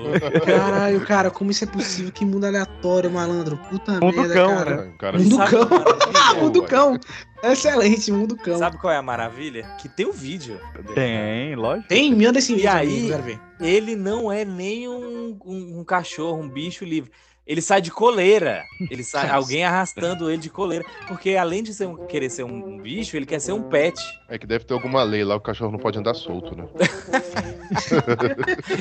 Caralho, 0.45 1.01
cara, 1.05 1.29
como 1.31 1.51
isso 1.51 1.63
é 1.63 1.67
possível? 1.67 2.11
Que 2.11 2.25
mundo 2.25 2.45
aleatório, 2.45 3.09
malandro. 3.11 3.57
Puta 3.69 3.93
Mundo 3.93 4.15
merda, 4.17 4.34
cão, 4.34 4.55
cara. 4.55 4.89
O 4.93 4.97
cara 4.97 5.17
Mundo 5.19 5.36
Sabe 5.36 5.49
cão. 5.51 5.69
maravilha? 5.69 6.19
Ah, 6.23 6.34
mundo 6.36 6.63
cão. 6.63 6.99
Excelente, 7.43 8.11
mundo 8.11 8.36
cão. 8.38 8.57
Sabe 8.57 8.77
qual 8.77 8.93
é 8.93 8.97
a 8.97 9.01
maravilha? 9.01 9.63
Que 9.81 9.89
tem 9.89 10.05
o 10.05 10.13
vídeo. 10.13 10.59
Tem, 10.95 11.55
lógico. 11.55 11.89
Tem, 11.89 12.13
me 12.13 12.25
anda 12.25 12.39
esse 12.39 12.53
E 12.53 12.55
vídeo 12.55 12.71
aí- 12.71 12.88
aí, 13.03 13.07
quero 13.09 13.23
ver. 13.23 13.39
Ele 13.59 13.95
não 13.95 14.31
é 14.31 14.45
nem 14.45 14.88
um, 14.88 15.38
um- 15.45 15.79
um 15.79 15.84
cachorro, 15.84 16.41
um 16.41 16.49
bicho 16.49 16.86
livre. 16.86 17.11
Ele 17.46 17.62
sai 17.62 17.82
de 17.82 17.91
coleira. 17.91 18.64
Ele 18.89 19.04
sai, 19.04 19.30
alguém 19.30 19.66
arrastando 19.66 20.30
ele 20.30 20.41
de 20.41 20.50
coleira. 20.50 20.86
Porque 21.08 21.36
além 21.36 21.62
de 21.62 21.74
ser 21.74 21.88
um- 21.88 22.06
querer 22.08 22.30
ser 22.30 22.44
um 22.44 22.78
bicho, 22.80 23.18
ele 23.18 23.26
quer 23.26 23.39
ser 23.39 23.52
um 23.52 23.62
pet. 23.64 24.00
É 24.30 24.38
que 24.38 24.48
deve 24.48 24.64
ter 24.64 24.74
alguma 24.74 25.04
lei 25.04 25.24
lá, 25.26 25.36
o 25.36 25.41
cachorro 25.41 25.72
não 25.72 25.80
pode 25.80 26.00
andar 26.00 26.14
solto, 26.14 26.56
né? 26.56 26.66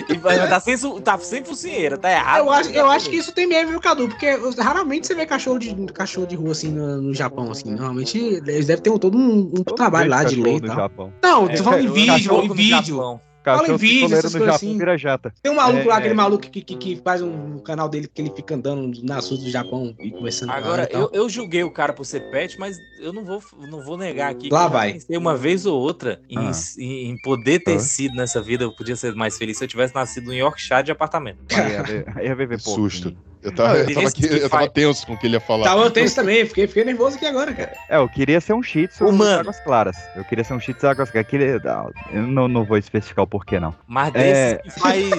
E 0.09 0.15
vai- 0.19 0.49
tá 0.49 0.61
sem, 0.61 0.77
tá 1.01 1.19
sem 1.19 1.45
focinheira, 1.45 1.97
tá 1.99 2.11
errado. 2.11 2.39
Eu 2.41 2.51
acho, 2.51 2.71
eu 2.71 2.91
acho 2.91 3.11
que 3.11 3.17
isso 3.17 3.33
tem 3.33 3.47
mesmo, 3.47 3.71
viu, 3.71 3.81
Cadu? 3.81 4.09
Porque 4.09 4.27
raramente 4.59 5.07
você 5.07 5.15
vê 5.15 5.27
cachorro 5.27 5.59
de, 5.59 5.75
cachorro 5.93 6.27
de 6.27 6.37
rua 6.37 6.53
assim 6.53 6.71
no, 6.71 7.01
no 7.03 7.15
Japão, 7.15 7.51
assim. 7.51 7.71
Normalmente 7.71 8.19
eles 8.19 8.67
devem 8.67 8.83
ter 8.83 8.91
um- 8.91 8.99
todo 8.99 9.17
um, 9.19 9.53
um 9.59 9.65
trabalho 9.65 10.11
lá 10.11 10.25
de 10.25 10.41
lei 10.41 10.55
no 10.61 10.67
tal. 10.67 10.77
Japão. 10.77 11.13
Não, 11.23 11.47
É, 11.49 11.57
tô 11.57 11.65
falando 11.65 11.85
em 11.85 11.89
o 11.89 11.93
vídeo, 11.93 12.43
em 12.43 12.49
no 12.49 12.55
vídeo. 12.55 13.21
Cachorro 13.43 13.73
em 13.73 13.77
vídeo, 13.77 13.93
pistoleiro 14.09 14.19
essas 14.27 14.33
coisas 14.33 14.55
Japão 14.55 14.71
assim. 14.93 14.99
jata. 14.99 15.35
Tem 15.43 15.53
um 15.53 15.57
maluco 15.57 15.81
É, 15.83 15.85
lá, 15.89 15.95
é. 15.95 15.99
aquele 15.99 16.15
maluco 16.15 16.51
que, 16.51 16.63
que, 16.63 16.77
que 16.77 16.97
faz 17.03 17.21
um 17.23 17.59
canal 17.59 17.89
dele 17.89 18.09
que 18.13 18.23
ele 18.23 18.33
fica 18.35 18.55
andando 18.55 19.03
nas 19.03 19.29
ruas 19.29 19.43
do 19.43 19.51
Japão 19.51 19.95
e 19.99 20.11
conversando 20.11 20.51
com 20.51 20.55
Agora, 20.59 20.83
ela 20.83 20.87
tal. 20.91 21.01
eu, 21.03 21.11
eu 21.25 21.29
julguei 21.29 21.63
o 21.65 21.71
cara 21.71 21.93
por 21.93 22.05
ser 22.05 22.31
pet, 22.31 22.59
mas 22.59 22.77
eu 23.01 23.13
não 23.13 23.25
vou, 23.25 23.43
não 23.69 23.83
vou 23.85 23.97
negar 23.99 24.31
aqui 24.31 24.49
Lá 24.51 24.65
eu 24.65 24.71
vai. 24.71 24.93
pensei 24.95 25.17
uma 25.17 25.37
vez 25.37 25.67
ou 25.67 25.81
outra 25.81 26.21
em, 26.29 26.39
Ah. 26.39 26.53
em- 26.79 27.11
em 27.11 27.17
poder 27.23 27.59
ter 27.61 27.77
Ah. 27.77 27.81
sido 27.81 28.15
nessa 28.15 28.41
vida, 28.41 28.65
eu 28.65 28.73
podia 28.75 28.95
ser 28.97 29.15
mais 29.15 29.37
feliz 29.37 29.59
se 29.59 29.65
eu 29.65 29.69
tivesse 29.69 29.95
nascido 29.95 30.33
em 30.33 30.39
Yorkshire 30.39 30.83
de 30.85 30.93
apartamento. 30.93 31.39
Aí 31.53 31.73
ia 31.73 31.83
ver- 31.83 32.05
aí 32.17 32.27
ia 32.27 32.35
ver 32.35 32.49
Que 32.49 32.63
pouquinho. 32.63 32.91
susto. 32.91 33.17
Eu 33.43 33.53
tava, 33.53 33.77
eu 33.79 33.95
tava, 33.95 34.09
aqui- 34.09 34.29
que 34.29 34.35
eu 34.37 34.49
tava 34.49 34.69
tenso 34.71 35.07
com 35.07 35.15
o 35.15 35.19
que 35.19 35.27
ele 35.27 35.35
ia 35.35 35.41
falar. 35.41 35.65
Tava 35.65 35.91
tenso 35.91 36.15
também, 36.15 36.47
fiquei, 36.47 36.67
fiquei 36.69 36.85
nervoso 36.85 37.17
aqui 37.17 37.27
agora, 37.27 37.53
cara. 37.53 37.73
É, 37.89 37.97
eu 37.97 38.09
queria 38.09 38.41
ser 38.41 38.53
um 38.53 38.63
shih 38.63 38.87
tzu 38.87 39.05
Humano. 39.07 39.35
de 39.35 39.41
águas 39.41 39.61
claras. 39.61 39.97
Eu 40.15 40.25
queria 40.25 40.45
ser 40.45 40.55
um 40.55 40.61
shih 40.61 40.73
tzu 40.75 40.81
de 40.83 40.87
águas 40.93 41.11
claras. 41.11 41.63
Não, 41.65 41.93
Eu 42.13 42.23
não, 42.27 42.47
não 42.49 42.65
vou 42.65 42.79
especificar 42.79 43.25
o 43.25 43.27
porquê, 43.27 43.59
não. 43.59 43.75
Mas 43.87 44.15
É. 44.15 44.59
que 44.63 44.71
faz. 44.71 45.11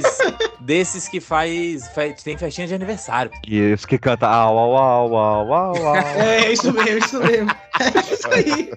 Desses 0.63 1.07
que 1.07 1.19
faz, 1.19 1.87
faz- 1.89 2.23
Tem 2.23 2.37
festinha 2.37 2.65
de 2.67 2.73
aniversário. 2.73 3.31
E 3.47 3.73
os 3.73 3.85
que 3.85 3.97
cantam 3.97 4.29
au, 4.29 4.57
au, 4.57 4.75
au, 4.77 5.15
au, 5.17 5.53
au, 5.53 5.87
au. 5.87 5.95
É, 5.97 6.51
isso 6.51 6.71
mesmo, 6.71 6.97
isso 6.97 7.19
mesmo. 7.21 7.51
É 7.79 8.13
isso 8.13 8.27
aí. 8.31 8.71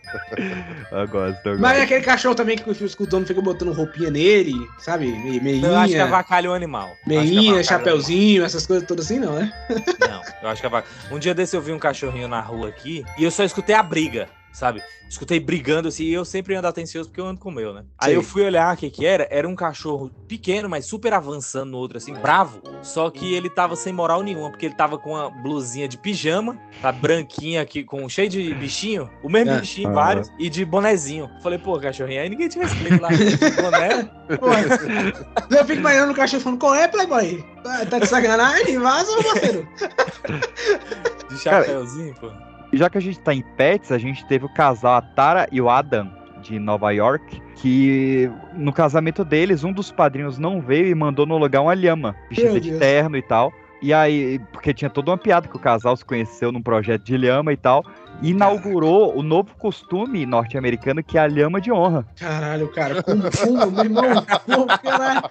eu 0.90 1.08
gosto, 1.08 1.46
eu 1.46 1.58
Mas 1.58 1.72
é 1.72 1.74
gosto. 1.80 1.82
aquele 1.84 2.00
cachorro 2.04 2.34
também 2.34 2.56
que 2.56 2.68
os 2.68 2.94
dono 3.06 3.26
fica 3.26 3.40
botando 3.40 3.72
roupinha 3.72 4.10
nele, 4.10 4.54
sabe? 4.78 5.06
Me- 5.12 5.38
Meinha, 5.40 5.66
Eu 5.66 5.76
acho 5.76 5.92
que 5.92 5.98
avacalha 6.00 6.50
o 6.50 6.54
animal. 6.54 6.90
Que 7.04 7.08
meinha, 7.10 7.40
avacalha 7.40 7.64
chapeuzinho, 7.64 8.44
essas 8.44 8.66
coisas 8.66 8.86
todas 8.88 9.04
assim, 9.06 9.18
não, 9.18 9.34
né? 9.34 9.52
Não, 10.00 10.22
eu 10.42 10.48
acho 10.48 10.60
que 10.60 10.66
a 10.66 10.70
vaca. 10.70 10.88
Um 11.10 11.18
dia 11.18 11.34
desse 11.34 11.56
eu 11.56 11.60
vi 11.62 11.72
um 11.72 11.78
cachorrinho 11.78 12.26
na 12.28 12.40
rua 12.40 12.68
aqui 12.68 13.04
e 13.18 13.24
eu 13.24 13.30
só 13.30 13.44
escutei 13.44 13.74
a 13.74 13.82
briga, 13.82 14.28
sabe? 14.56 14.82
Escutei 15.08 15.38
brigando 15.38 15.88
assim 15.88 16.04
e 16.04 16.14
eu 16.14 16.24
sempre 16.24 16.54
ando 16.54 16.66
atencioso 16.66 17.10
porque 17.10 17.20
eu 17.20 17.26
ando 17.26 17.38
com 17.38 17.50
o 17.50 17.52
meu, 17.52 17.74
né? 17.74 17.84
Aí 17.98 18.08
Sei. 18.08 18.16
eu 18.16 18.22
fui 18.22 18.42
olhar 18.42 18.74
o 18.74 18.76
que 18.76 18.88
que 18.88 19.04
era. 19.04 19.28
Era 19.30 19.46
um 19.46 19.54
cachorro 19.54 20.10
pequeno, 20.26 20.68
mas 20.68 20.86
super 20.86 21.12
avançando 21.12 21.72
no 21.72 21.76
outro, 21.78 21.98
assim, 21.98 22.14
bravo. 22.14 22.62
Só 22.82 23.10
que 23.10 23.34
ele 23.34 23.50
tava 23.50 23.76
sem 23.76 23.92
moral 23.92 24.22
nenhuma, 24.22 24.50
porque 24.50 24.66
ele 24.66 24.74
tava 24.74 24.98
com 24.98 25.10
uma 25.10 25.30
blusinha 25.30 25.86
de 25.86 25.98
pijama, 25.98 26.58
tá 26.80 26.90
branquinha 26.90 27.60
aqui, 27.60 27.84
com 27.84 28.08
cheio 28.08 28.30
de 28.30 28.54
bichinho, 28.54 29.10
o 29.22 29.28
mesmo 29.28 29.52
É. 29.52 29.60
bichinho, 29.60 29.92
vários, 29.92 30.28
e 30.38 30.48
de 30.48 30.64
bonezinho. 30.64 31.30
Falei, 31.42 31.58
pô, 31.58 31.78
cachorrinho, 31.78 32.22
aí 32.22 32.28
ninguém 32.30 32.48
te 32.48 32.58
respeita 32.58 33.00
lá 33.00 33.08
de 33.10 33.36
boné. 33.62 34.10
Eu 35.56 35.64
fico 35.64 35.80
imaginando 35.80 36.12
o 36.12 36.16
cachorro 36.16 36.42
falando, 36.42 36.58
qual 36.58 36.74
é, 36.74 36.88
Playboy? 36.88 37.44
Tá, 37.62 37.86
tá 37.86 37.98
de 37.98 38.06
sacanagem? 38.06 38.78
Vaza, 38.78 39.12
meu 39.12 39.22
parceiro. 39.22 39.68
De 41.28 41.38
chapéuzinho, 41.38 42.14
pô. 42.14 42.30
Já 42.72 42.90
que 42.90 42.98
a 42.98 43.00
gente 43.00 43.18
tá 43.20 43.34
em 43.34 43.42
pets, 43.56 43.92
a 43.92 43.98
gente 43.98 44.26
teve 44.26 44.44
o 44.44 44.52
casal 44.52 44.96
a 44.96 45.02
Tara 45.02 45.48
e 45.50 45.60
o 45.60 45.70
Adam 45.70 46.10
de 46.42 46.58
Nova 46.58 46.90
York, 46.92 47.42
que 47.56 48.30
no 48.54 48.72
casamento 48.72 49.24
deles, 49.24 49.64
um 49.64 49.72
dos 49.72 49.90
padrinhos 49.90 50.38
não 50.38 50.60
veio 50.60 50.86
e 50.88 50.94
mandou 50.94 51.26
no 51.26 51.36
lugar 51.38 51.62
uma 51.62 51.74
lhama, 51.74 52.14
vestida 52.28 52.60
de 52.60 52.78
terno 52.78 53.16
e 53.16 53.22
tal. 53.22 53.52
E 53.82 53.92
aí, 53.92 54.38
porque 54.52 54.72
tinha 54.72 54.88
toda 54.88 55.10
uma 55.10 55.18
piada 55.18 55.46
que 55.46 55.56
o 55.56 55.60
casal 55.60 55.94
se 55.96 56.04
conheceu 56.04 56.50
num 56.50 56.62
projeto 56.62 57.02
de 57.02 57.16
lhama 57.16 57.52
e 57.52 57.56
tal, 57.56 57.84
e 58.22 58.30
inaugurou 58.30 59.16
o 59.16 59.22
novo 59.22 59.50
costume 59.58 60.24
norte-americano 60.24 61.02
que 61.02 61.18
é 61.18 61.20
a 61.20 61.26
lhama 61.26 61.60
de 61.60 61.70
honra. 61.70 62.06
Caralho, 62.18 62.68
cara, 62.68 63.02
como, 63.02 63.70
meu 63.70 63.84
irmão? 63.84 64.66
Caralho? 64.82 65.30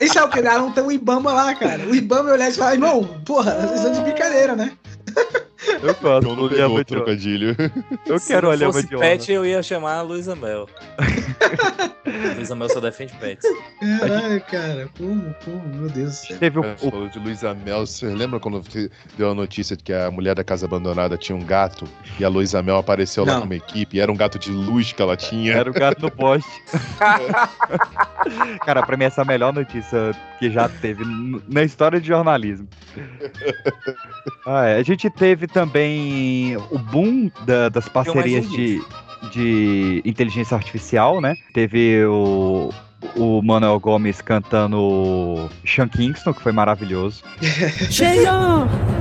Isso 0.00 0.18
é 0.18 0.24
o 0.24 0.28
que? 0.28 0.40
Não 0.40 0.72
tem 0.72 0.84
o 0.84 0.90
Ibama 0.92 1.32
lá, 1.32 1.54
cara. 1.54 1.82
O 1.82 1.94
Ibama 1.94 2.30
olhar 2.30 2.48
e 2.48 2.54
falar, 2.54 2.74
irmão, 2.74 3.04
porra, 3.26 3.52
vocês 3.52 3.84
estão 3.84 3.92
de 3.92 4.00
brincadeira, 4.00 4.56
né? 4.56 4.72
Eu 5.82 5.94
gosto 5.94 6.28
Eu 6.28 6.36
não 6.36 6.48
pegou 6.48 6.78
o 6.78 6.84
trocadilho. 6.84 7.56
Eu 8.06 8.18
Se 8.18 8.28
quero 8.28 8.52
lhama 8.52 8.72
fosse 8.72 8.88
pet, 8.88 9.32
eu 9.32 9.44
ia 9.44 9.62
chamar 9.62 9.96
a 9.96 10.02
Luísa 10.02 10.36
Mel. 10.36 10.68
Luísa 12.36 12.54
Mel 12.54 12.68
só 12.68 12.80
defende 12.80 13.12
pets. 13.14 13.46
Caralho, 14.00 14.40
cara, 14.42 14.88
como, 14.96 15.34
como, 15.44 15.68
meu 15.74 15.88
Deus. 15.88 16.20
Teve 16.38 16.58
o, 16.58 16.62
falou 16.78 17.08
de 17.08 17.18
Luísa 17.18 17.54
Mel. 17.54 17.86
Você 17.86 18.06
lembra 18.06 18.38
quando 18.38 18.62
você 18.62 18.90
deu 19.16 19.30
a 19.30 19.34
notícia 19.34 19.76
de 19.76 19.82
que 19.82 19.92
a 19.92 20.10
mulher 20.10 20.34
da 20.34 20.44
casa 20.44 20.66
abandonada 20.66 21.16
tinha 21.16 21.36
um 21.36 21.44
gato 21.44 21.86
e 22.18 22.24
a 22.24 22.28
Luísa 22.28 22.62
Mel 22.62 22.76
apareceu 22.76 23.24
lá 23.24 23.34
Não. 23.34 23.40
com 23.40 23.46
uma 23.46 23.56
equipe? 23.56 23.96
E 23.96 24.00
era 24.00 24.10
um 24.10 24.16
gato 24.16 24.38
de 24.38 24.50
luz 24.50 24.92
que 24.92 25.02
ela 25.02 25.16
tinha. 25.16 25.52
Era 25.54 25.70
o 25.70 25.74
gato 25.74 26.02
no 26.02 26.10
poste. 26.10 26.48
Cara, 28.64 28.84
pra 28.84 28.96
mim 28.96 29.04
essa 29.04 29.20
é 29.20 29.24
a 29.24 29.26
melhor 29.26 29.52
notícia 29.52 30.12
que 30.38 30.50
já 30.50 30.68
teve 30.68 31.04
na 31.48 31.62
história 31.62 32.00
de 32.00 32.06
jornalismo. 32.06 32.68
Ah, 34.48 34.66
é. 34.66 34.76
A 34.76 34.82
gente 34.82 35.05
teve 35.10 35.46
também 35.46 36.56
o 36.70 36.78
boom 36.78 37.30
da- 37.44 37.68
das 37.68 37.88
parcerias 37.88 38.44
de, 38.56 38.80
de 39.32 40.02
inteligência 40.04 40.54
artificial, 40.56 41.20
né? 41.20 41.34
Teve 41.52 42.04
o, 42.06 42.70
o 43.16 43.42
Manuel 43.42 43.78
Gomes 43.78 44.20
cantando 44.20 45.48
Sean 45.64 45.88
Kingston, 45.88 46.32
que 46.32 46.42
foi 46.42 46.52
maravilhoso. 46.52 47.22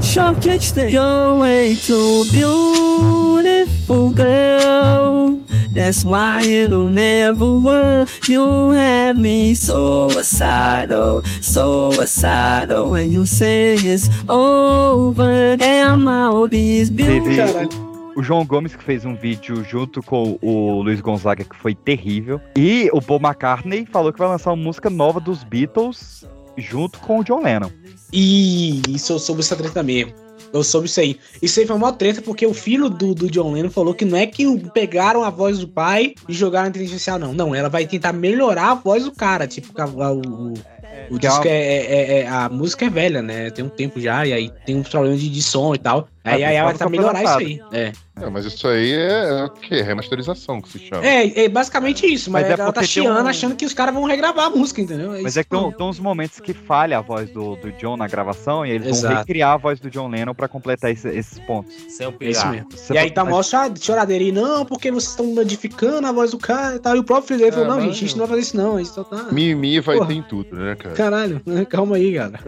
Sean 0.02 0.36
Kingston, 0.36 0.90
you're 0.90 1.40
way 1.40 1.76
too 1.76 2.26
beautiful, 2.32 4.12
girl. 4.12 5.40
That's 5.74 6.06
why 6.06 6.42
it'll 6.44 6.88
never 6.90 7.60
work. 7.60 8.10
You 8.30 8.72
have 8.72 9.18
me 9.18 9.54
suicidal, 9.56 11.22
suicidal. 11.42 12.92
When 12.92 13.12
you 13.12 13.26
say 13.26 13.76
it's 13.76 14.10
over, 14.30 15.58
and 15.60 16.08
all 16.08 16.48
these 16.48 16.90
Teve 16.90 17.26
beautiful. 17.26 17.95
O, 18.16 18.24
João 18.24 18.46
Gomes 18.46 18.76
que 18.76 18.84
fez 18.84 19.06
um 19.06 19.16
vídeo 19.16 19.64
junto 19.64 20.02
com 20.02 20.38
o 20.42 20.82
Luiz 20.82 21.02
Gonzaga 21.02 21.44
que 21.44 21.56
foi 21.56 21.74
terrível. 21.76 22.40
E 22.58 22.90
o 22.94 23.02
Paul 23.02 23.20
McCartney 23.20 23.86
falou 23.86 24.12
que 24.14 24.20
vai 24.20 24.28
lançar 24.28 24.52
uma 24.52 24.64
música 24.64 24.90
nova 24.90 25.20
dos 25.20 25.44
Beatles 25.44 26.24
junto 26.58 27.00
com 27.00 27.20
o 27.20 27.24
John 27.24 27.42
Lennon. 27.44 27.70
E 28.14 28.82
isso 28.90 29.14
eu 29.14 29.20
soube 29.20 29.42
essa 29.42 29.56
treta 29.56 29.84
mesmo. 29.84 30.14
Eu 30.54 30.64
soube 30.64 30.88
isso 30.88 31.00
aí. 31.02 31.20
Isso 31.42 31.60
aí 31.60 31.66
foi 31.68 31.76
uma 31.76 31.92
treta 31.92 32.22
porque 32.22 32.46
o 32.46 32.54
filho 32.54 32.90
do, 32.90 33.14
do 33.14 33.30
John 33.30 33.52
Lennon 33.52 33.70
falou 33.70 33.94
que 33.94 34.06
não 34.06 34.18
é 34.18 34.26
que 34.26 34.46
pegaram 34.74 35.22
a 35.24 35.30
voz 35.30 35.60
do 35.60 35.68
pai 35.68 36.16
e 36.30 36.34
jogaram 36.34 36.64
na 36.66 36.70
inteligência 36.70 37.12
artificial, 37.14 37.20
não. 37.20 37.34
Não, 37.48 37.54
ela 37.56 37.68
vai 37.68 37.86
tentar 37.86 38.14
melhorar 38.14 38.72
a 38.72 38.76
voz 38.76 39.04
do 39.04 39.12
cara. 39.12 39.48
Tipo, 39.48 39.74
a- 39.82 39.84
a- 40.06 40.12
o, 40.14 40.20
o, 40.22 40.54
o 40.54 41.16
é 41.16 41.20
disco 41.20 41.44
é, 41.46 41.50
é- 41.50 42.20
é- 42.22 42.28
A 42.28 42.48
música 42.48 42.86
é 42.86 42.90
velha, 42.90 43.22
né? 43.22 43.50
Tem 43.50 43.66
um 43.66 43.70
tempo 43.70 44.00
já, 44.00 44.26
e 44.26 44.32
aí 44.32 44.52
tem 44.66 44.78
uns 44.78 44.88
problemas 44.88 45.20
de, 45.20 45.30
de 45.30 45.44
som 45.44 45.76
e 45.76 45.78
tal. 45.78 46.08
Aí 46.26 46.42
É, 46.42 46.46
aí 46.48 46.56
ela 46.56 46.74
vai 46.74 46.90
melhorar 46.90 47.24
isso 47.24 47.38
aí. 47.38 47.62
É. 47.72 47.92
É, 48.22 48.30
mas 48.30 48.46
isso 48.46 48.66
aí 48.68 48.94
é, 48.94 49.40
é 49.42 49.44
o 49.44 49.50
quê? 49.50 49.82
Remasterização 49.82 50.62
que 50.62 50.70
se 50.70 50.80
chama. 50.80 51.06
É, 51.06 51.44
é 51.44 51.50
basicamente 51.50 52.06
isso, 52.06 52.32
mas, 52.32 52.44
Mas 52.48 52.58
é 52.58 52.62
ela 52.62 52.72
tá 52.72 52.82
chiando 52.82 53.26
um- 53.26 53.28
achando 53.28 53.56
que 53.58 53.66
os 53.66 53.74
caras 53.74 53.94
vão 53.94 54.06
regravar 54.06 54.46
a 54.46 54.50
música, 54.50 54.80
entendeu? 54.82 55.10
Mas 55.12 55.26
isso 55.34 55.40
é 55.42 55.44
que 55.44 55.50
tem, 55.50 55.72
tem 55.74 55.86
uns 55.86 56.00
momentos 56.00 56.40
que 56.40 56.54
falha 56.54 56.98
a 56.98 57.02
voz 57.02 57.30
do, 57.30 57.58
do 57.58 57.74
John 57.74 57.98
na 57.98 58.08
gravação 58.08 58.66
e 58.66 58.72
eles 58.72 58.84
vão 58.88 58.96
Exato. 59.12 59.16
recriar 59.18 59.52
a 59.52 59.58
voz 59.58 59.82
do 59.82 59.90
John 59.92 60.08
Lennon 60.08 60.34
pra 60.34 60.48
completar 60.48 60.92
esse- 60.92 61.10
esses 61.10 61.38
pontos. 61.40 61.74
Sem 61.90 62.08
o 62.08 62.14
É 62.22 62.30
isso 62.30 62.40
pilar. 62.40 62.54
mesmo. 62.54 62.70
Você 62.72 62.94
e 62.94 62.98
aí 62.98 63.12
tá 63.12 63.26
mas- 63.26 63.34
mó 63.34 63.42
chora- 63.44 63.74
choradeira 63.78 64.24
aí, 64.24 64.32
não, 64.32 64.66
porque 64.66 64.90
vocês 64.92 65.10
estão 65.12 65.26
modificando 65.26 66.08
a 66.08 66.12
voz 66.14 66.32
do 66.32 66.38
cara 66.38 66.78
e 66.78 66.80
tal. 66.80 66.96
E 66.96 67.00
o 67.00 67.04
próprio 67.04 67.28
filho 67.28 67.40
dele 67.42 67.52
falou, 67.52 67.66
É, 67.66 67.70
não, 67.70 67.76
mas- 67.76 67.86
gente, 67.86 67.96
a 67.96 68.08
gente 68.08 68.12
não 68.18 68.20
vai 68.26 68.28
fazer 68.30 68.42
isso 68.42 68.56
não, 68.58 68.78
a 68.78 68.86
só 68.86 69.04
tá... 69.04 69.28
Mimi 69.30 69.82
vai 69.82 69.98
Porra. 69.98 70.08
ter 70.08 70.14
em 70.14 70.22
tudo, 70.24 70.56
né, 70.56 70.76
cara? 70.76 70.96
Caralho, 70.96 71.42
calma 71.70 71.98
aí, 71.98 72.14
cara. 72.16 72.40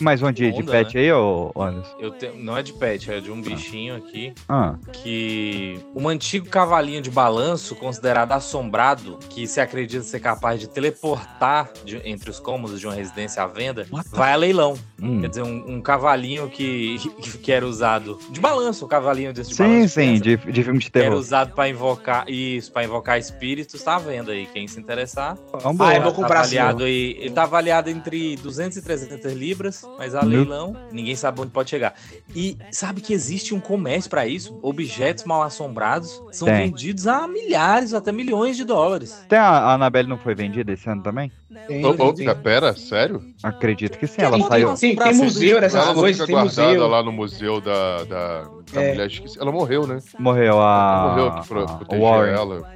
Mais 0.00 0.22
um 0.22 0.32
dia 0.32 0.50
de 0.50 0.62
pet 0.62 0.96
aí, 0.96 1.12
ô 1.12 1.52
Anderson? 1.56 1.94
Eu 2.00 2.10
te- 2.10 2.30
Não 2.38 2.56
é 2.56 2.62
de 2.62 2.72
pet, 2.72 3.03
é 3.10 3.20
de 3.20 3.30
um 3.30 3.40
bichinho 3.40 3.96
aqui. 3.96 4.32
Ah, 4.48 4.76
que 4.92 5.78
um 5.94 6.08
antigo 6.08 6.48
cavalinho 6.48 7.00
de 7.02 7.10
balanço, 7.10 7.74
considerado 7.76 8.32
assombrado, 8.32 9.18
que 9.30 9.46
se 9.46 9.60
acredita 9.60 10.02
ser 10.04 10.20
capaz 10.20 10.58
de 10.60 10.68
teleportar 10.68 11.70
de- 11.84 12.00
entre 12.04 12.30
os 12.30 12.40
cômodos 12.40 12.80
de 12.80 12.86
uma 12.86 12.94
residência 12.94 13.42
à 13.42 13.46
venda, 13.46 13.86
vai 14.12 14.32
a 14.32 14.36
leilão. 14.36 14.74
hum. 15.00 15.20
Quer 15.20 15.28
dizer, 15.28 15.42
um, 15.42 15.74
um 15.76 15.80
cavalinho 15.80 16.48
que, 16.48 16.96
que 17.42 17.52
era 17.52 17.66
usado 17.66 18.18
de 18.30 18.40
balanço, 18.40 18.84
um 18.84 18.88
cavalinho 18.88 19.32
desse 19.32 19.50
de 19.50 19.56
Sim, 19.56 19.62
balanço. 19.62 19.88
sim, 19.94 20.00
pensa, 20.12 20.22
de, 20.22 20.36
de 20.52 20.62
filme 20.62 20.78
de 20.78 20.90
que 20.90 20.98
Era 20.98 21.06
terror. 21.08 21.20
usado 21.20 21.54
pra 21.54 21.68
invocar 21.68 22.28
isso, 22.28 22.72
para 22.72 22.84
invocar 22.84 23.18
espíritos, 23.18 23.82
tá 23.82 23.96
à 23.96 23.98
venda 23.98 24.32
aí. 24.32 24.46
Quem 24.46 24.66
se 24.68 24.78
interessar. 24.80 25.36
Vambora. 25.62 25.90
Ah, 25.92 25.96
eu 25.96 26.02
vou 26.02 26.10
Tá 26.12 26.16
comprar 26.16 26.40
assim, 26.40 26.56
avaliado 26.58 26.84
aí, 26.84 27.16
ele 27.20 27.30
tá 27.30 27.42
avaliado 27.42 27.90
entre 27.90 28.36
200 28.36 28.76
e 28.78 28.82
300 28.82 29.32
libras, 29.32 29.82
mas 29.98 30.14
a 30.14 30.22
Meu- 30.22 30.40
leilão, 30.40 30.76
ninguém 30.92 31.14
sabe 31.16 31.40
onde 31.40 31.50
pode 31.50 31.70
chegar. 31.70 31.94
E 32.34 32.56
sabe 32.70 32.93
que 33.00 33.12
existe 33.14 33.54
um 33.54 33.60
comércio 33.60 34.10
pra 34.10 34.26
isso? 34.26 34.58
Objetos 34.62 35.24
mal 35.24 35.42
assombrados 35.42 36.22
são 36.32 36.46
Tem. 36.46 36.56
vendidos 36.66 37.06
a 37.06 37.26
milhares, 37.26 37.94
até 37.94 38.10
milhões 38.12 38.56
de 38.56 38.64
dólares. 38.64 39.24
Tem 39.28 39.38
a, 39.38 39.48
a 39.48 39.74
Annabelle 39.74 40.08
não 40.08 40.18
foi 40.18 40.34
vendida 40.34 40.72
esse 40.72 40.88
ano 40.88 41.02
também? 41.02 41.30
Tem, 41.68 41.84
Ô, 41.86 41.94
tá, 42.12 42.34
pera, 42.34 42.74
sério? 42.76 43.22
Acredito 43.42 43.96
que 43.98 44.06
sim, 44.06 44.16
Tem 44.16 44.24
ela 44.26 44.40
saiu. 44.48 44.74
Tem, 44.74 44.96
tem 44.96 45.14
museu 45.14 45.60
dessas 45.60 45.84
ela 45.84 45.94
coisas, 45.94 46.16
fica 46.20 46.26
tem 46.26 46.34
guardada 46.34 46.68
museu. 46.68 46.88
lá 46.88 47.02
no 47.02 47.12
museu 47.12 47.60
da, 47.60 48.04
da, 48.04 48.42
da 48.72 48.82
É. 48.82 48.90
mulher. 48.92 49.10
Ela 49.40 49.52
morreu, 49.52 49.86
né? 49.86 49.98
Morreu 50.18 50.54
Ela 50.54 51.04
a. 51.04 51.08
morreu 51.08 51.28
aqui 51.28 51.48
pra 51.48 51.62
a- 51.62 51.66
proteger 51.76 52.02
Warren. 52.02 52.34
ela. 52.34 52.74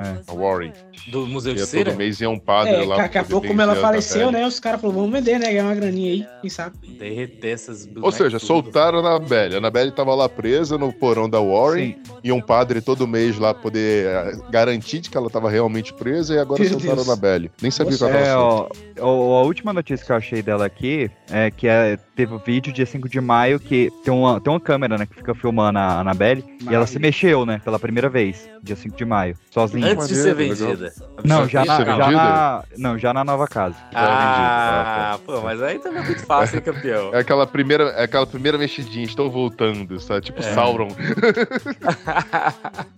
É. 0.00 0.16
A 0.26 0.34
Warren. 0.34 0.72
Do 1.08 1.26
Museu 1.26 1.54
de 1.54 1.60
E 1.60 1.66
Cera? 1.66 1.90
todo 1.90 1.98
mês 1.98 2.20
ia 2.20 2.30
um 2.30 2.38
padre 2.38 2.72
É, 2.74 2.84
lá. 2.86 2.96
daqui 2.96 3.18
a 3.18 3.24
pouco, 3.24 3.46
como 3.46 3.60
ela 3.60 3.74
faleceu, 3.76 4.30
né? 4.32 4.46
Os 4.46 4.58
caras 4.58 4.80
falaram, 4.80 5.00
vamos 5.00 5.12
vender, 5.18 5.38
né? 5.38 5.46
Ganhar 5.52 5.64
uma 5.64 5.74
graninha 5.74 6.12
aí, 6.12 6.26
quem 6.40 6.48
sabe? 6.50 6.76
Derreter 6.98 7.52
essas 7.52 7.88
Ou 8.00 8.10
seja, 8.10 8.38
tudo. 8.38 8.46
soltaram 8.46 8.98
a 8.98 9.00
Annabelle. 9.00 9.54
A 9.54 9.58
Annabelle 9.58 9.90
tava 9.92 10.14
lá 10.14 10.28
presa 10.28 10.78
no 10.78 10.92
porão 10.92 11.28
da 11.28 11.38
Warren. 11.40 11.96
E 12.24 12.32
um 12.32 12.40
padre 12.40 12.80
todo 12.80 13.06
mês 13.06 13.38
lá 13.38 13.52
poder 13.54 14.06
eh, 14.06 14.32
garantir 14.50 15.00
de 15.00 15.10
que 15.10 15.16
ela 15.16 15.28
tava 15.30 15.50
realmente 15.50 15.92
presa. 15.92 16.34
E 16.34 16.38
agora 16.38 16.60
Meu 16.60 16.70
soltaram 16.70 16.96
Deus. 16.96 17.08
a 17.08 17.12
Annabelle. 17.12 17.50
Nem 17.60 17.70
sabia 17.70 17.96
que 17.96 18.02
ela 18.02 18.12
tava 18.12 18.24
É, 18.26 18.36
ó, 18.36 18.68
ó, 19.00 19.38
a 19.38 19.42
última 19.42 19.72
notícia 19.72 20.04
que 20.04 20.12
eu 20.12 20.16
achei 20.16 20.42
dela 20.42 20.64
aqui 20.66 21.10
é 21.30 21.50
que 21.50 21.66
é, 21.68 21.98
teve 22.16 22.34
o 22.34 22.38
vídeo 22.38 22.72
dia 22.72 22.86
5 22.86 23.08
de 23.08 23.20
maio 23.20 23.58
que 23.60 23.90
tem 24.04 24.12
uma, 24.12 24.40
tem 24.40 24.52
uma 24.52 24.60
câmera, 24.60 24.96
né, 24.98 25.06
que 25.06 25.14
fica 25.14 25.34
filmando 25.34 25.78
a 25.78 26.00
Annabelle 26.00 26.44
e 26.70 26.74
ela 26.74 26.86
se 26.86 26.98
mexeu, 26.98 27.44
né, 27.46 27.60
pela 27.64 27.78
primeira 27.78 28.08
vez, 28.08 28.48
dia 28.62 28.76
5 28.76 28.96
de 28.96 29.04
maio, 29.04 29.36
sozinha. 29.50 29.89
Antes 29.92 30.08
de 30.08 30.14
ser 30.16 30.34
vendida. 30.34 30.92
Não, 31.24 31.48
já 31.48 31.64
na, 31.64 31.84
já 31.84 32.10
na- 32.10 32.62
não, 32.78 32.98
já 32.98 33.12
na 33.14 33.24
nova 33.24 33.46
casa. 33.46 33.76
Ah, 33.94 35.18
pô, 35.26 35.40
mas 35.42 35.62
aí 35.62 35.78
também 35.78 36.02
é 36.02 36.06
muito 36.06 36.24
fácil, 36.26 36.56
hein, 36.56 36.62
campeão? 36.62 37.14
É 37.14 37.18
aquela 37.18 37.46
primeira, 37.46 37.84
é 37.90 38.04
aquela 38.04 38.26
primeira 38.26 38.56
mexidinha, 38.58 39.04
estou 39.04 39.30
voltando, 39.30 39.98
sabe? 40.00 40.22
Tipo 40.22 40.40
É. 40.40 40.54
Sauron. 40.54 40.88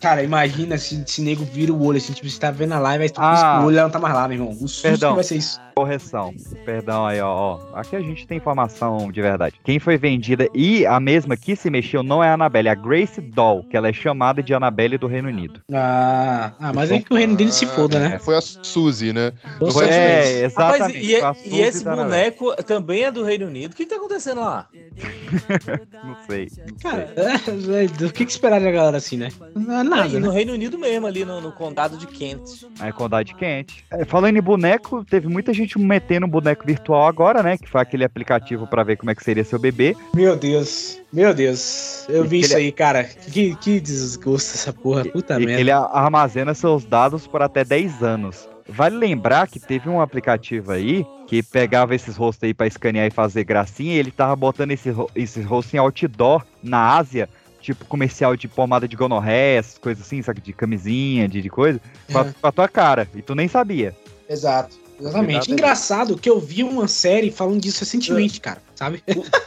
Cara, 0.00 0.22
imagina 0.22 0.78
se 0.78 1.02
esse 1.06 1.22
nego 1.22 1.44
vira 1.44 1.72
o 1.72 1.84
olho 1.84 1.98
assim, 1.98 2.12
tipo, 2.12 2.28
você 2.28 2.38
tá 2.38 2.50
vendo 2.50 2.72
a 2.72 2.78
live, 2.78 3.04
aí 3.04 3.10
tu 3.10 3.20
Ah. 3.20 3.32
pisca 3.32 3.60
o 3.60 3.64
olho 3.66 3.74
e 3.74 3.78
ela 3.78 3.88
não 3.88 3.92
tá 3.92 3.98
mais 3.98 4.14
lá, 4.14 4.28
meu 4.28 4.36
irmão. 4.38 4.50
O 4.52 4.68
susto 4.68 4.82
Perdão. 4.82 5.10
que 5.10 5.14
vai 5.16 5.24
ser 5.24 5.36
isso. 5.36 5.60
Correção, 5.74 6.34
perdão 6.64 7.06
aí, 7.06 7.20
ó, 7.20 7.28
ó. 7.28 7.60
Aqui 7.74 7.96
a 7.96 8.00
gente 8.00 8.26
tem 8.26 8.36
informação 8.36 9.10
de 9.10 9.22
verdade. 9.22 9.56
Quem 9.64 9.78
foi 9.78 9.96
vendida 9.96 10.48
e 10.54 10.84
a 10.86 11.00
mesma 11.00 11.36
que 11.36 11.56
se 11.56 11.70
mexeu 11.70 12.02
não 12.02 12.22
é 12.22 12.28
a 12.28 12.34
Annabelle, 12.34 12.68
é 12.68 12.72
a 12.72 12.74
Grace 12.74 13.20
Doll, 13.20 13.64
que 13.64 13.76
ela 13.76 13.88
é 13.88 13.92
chamada 13.92 14.42
de 14.42 14.52
Annabelle 14.52 14.98
do 14.98 15.06
Reino 15.06 15.28
Unido. 15.28 15.60
Ah, 15.72 16.52
ah 16.60 16.72
mas 16.72 16.90
é 16.90 17.00
que 17.00 17.12
o 17.12 17.16
reino 17.16 17.36
dele 17.36 17.52
se 17.52 17.66
foda, 17.66 17.98
né? 17.98 18.16
É, 18.16 18.18
Foi 18.18 18.36
a 18.36 18.40
Suzy, 18.40 19.12
né? 19.12 19.32
Você 19.60 19.84
É, 19.84 20.46
Rapaz, 20.48 20.80
exatamente. 20.80 20.98
e, 20.98 21.18
foi 21.18 21.22
a 21.22 21.30
e 21.32 21.34
Suzy 21.34 21.60
esse 21.60 21.88
Annabelle. 21.88 22.08
boneco 22.08 22.62
também 22.64 23.04
é 23.04 23.10
do 23.10 23.24
Reino 23.24 23.46
Unido. 23.46 23.72
O 23.72 23.76
que 23.76 23.86
tá 23.86 23.96
acontecendo 23.96 24.40
lá? 24.40 24.68
Não 26.04 26.16
sei. 26.26 26.48
não 26.58 26.76
Cara, 26.78 27.12
sei. 27.14 27.74
é, 27.74 27.84
é, 27.84 27.86
do 27.86 28.12
que 28.12 28.26
que 28.26 28.32
esperar 28.32 28.60
da 28.60 28.70
galera 28.70 28.96
assim, 28.96 29.16
né? 29.16 29.28
Não 29.54 29.80
é 29.80 29.82
nada, 29.82 30.08
e 30.08 30.18
no 30.18 30.28
né? 30.28 30.34
Reino 30.34 30.52
Unido 30.52 30.78
mesmo, 30.78 31.06
ali 31.06 31.24
no, 31.24 31.40
no 31.40 31.52
condado 31.52 31.96
de 31.96 32.06
Kent. 32.06 32.66
Aí 32.78 32.92
Condade 32.92 33.34
Quente. 33.34 33.84
É, 33.90 34.04
falando 34.04 34.36
em 34.36 34.42
boneco, 34.42 35.04
teve 35.04 35.28
muita 35.28 35.52
gente 35.52 35.61
metendo 35.78 36.26
um 36.26 36.28
boneco 36.28 36.64
virtual 36.66 37.06
agora, 37.06 37.42
né? 37.42 37.56
Que 37.58 37.68
foi 37.68 37.80
aquele 37.80 38.04
aplicativo 38.04 38.66
pra 38.66 38.82
ver 38.82 38.96
como 38.96 39.10
é 39.10 39.14
que 39.14 39.22
seria 39.24 39.44
seu 39.44 39.58
bebê. 39.58 39.96
Meu 40.14 40.36
Deus, 40.36 41.00
meu 41.12 41.32
Deus. 41.34 42.06
Eu 42.08 42.24
vi 42.24 42.36
Ele- 42.38 42.44
isso 42.46 42.56
aí, 42.56 42.72
cara. 42.72 43.04
Que, 43.04 43.54
que 43.56 43.80
desgosto 43.80 44.54
essa 44.54 44.72
porra. 44.72 45.04
Puta 45.04 45.40
E- 45.40 45.46
merda. 45.46 45.60
ele 45.60 45.70
armazena 45.70 46.54
seus 46.54 46.84
dados 46.84 47.26
por 47.26 47.42
até 47.42 47.64
10 47.64 48.02
anos. 48.02 48.48
Vale 48.68 48.96
lembrar 48.96 49.48
que 49.48 49.58
teve 49.58 49.88
um 49.88 50.00
aplicativo 50.00 50.70
aí 50.72 51.04
que 51.26 51.42
pegava 51.42 51.94
esses 51.94 52.16
rostos 52.16 52.44
aí 52.44 52.54
pra 52.54 52.66
escanear 52.66 53.06
e 53.06 53.10
fazer 53.10 53.42
gracinha 53.44 53.94
e 53.94 53.98
ele 53.98 54.10
tava 54.10 54.36
botando 54.36 54.70
esse, 54.70 54.90
ro- 54.90 55.10
esse 55.16 55.40
rosto 55.42 55.74
em 55.74 55.78
outdoor 55.78 56.44
na 56.62 56.96
Ásia, 56.96 57.28
tipo 57.60 57.84
comercial 57.86 58.36
de 58.36 58.46
pomada 58.46 58.86
de 58.86 58.94
gonorreia, 58.96 59.58
essas 59.58 59.78
coisas 59.78 60.04
assim, 60.06 60.22
sabe? 60.22 60.40
De 60.40 60.52
camisinha, 60.52 61.28
de, 61.28 61.42
de 61.42 61.50
coisa, 61.50 61.80
com 62.10 62.18
a, 62.18 62.26
É. 62.48 62.52
tua 62.52 62.68
cara. 62.68 63.08
E 63.14 63.20
tu 63.20 63.34
nem 63.34 63.48
sabia. 63.48 63.94
Exato. 64.28 64.76
Exatamente. 65.02 65.48
Aí. 65.48 65.52
Engraçado 65.52 66.16
que 66.16 66.30
eu 66.30 66.38
vi 66.38 66.62
uma 66.62 66.86
série 66.86 67.30
falando 67.30 67.60
disso 67.60 67.80
recentemente, 67.80 68.40
cara. 68.40 68.62
Sabe? 68.74 69.02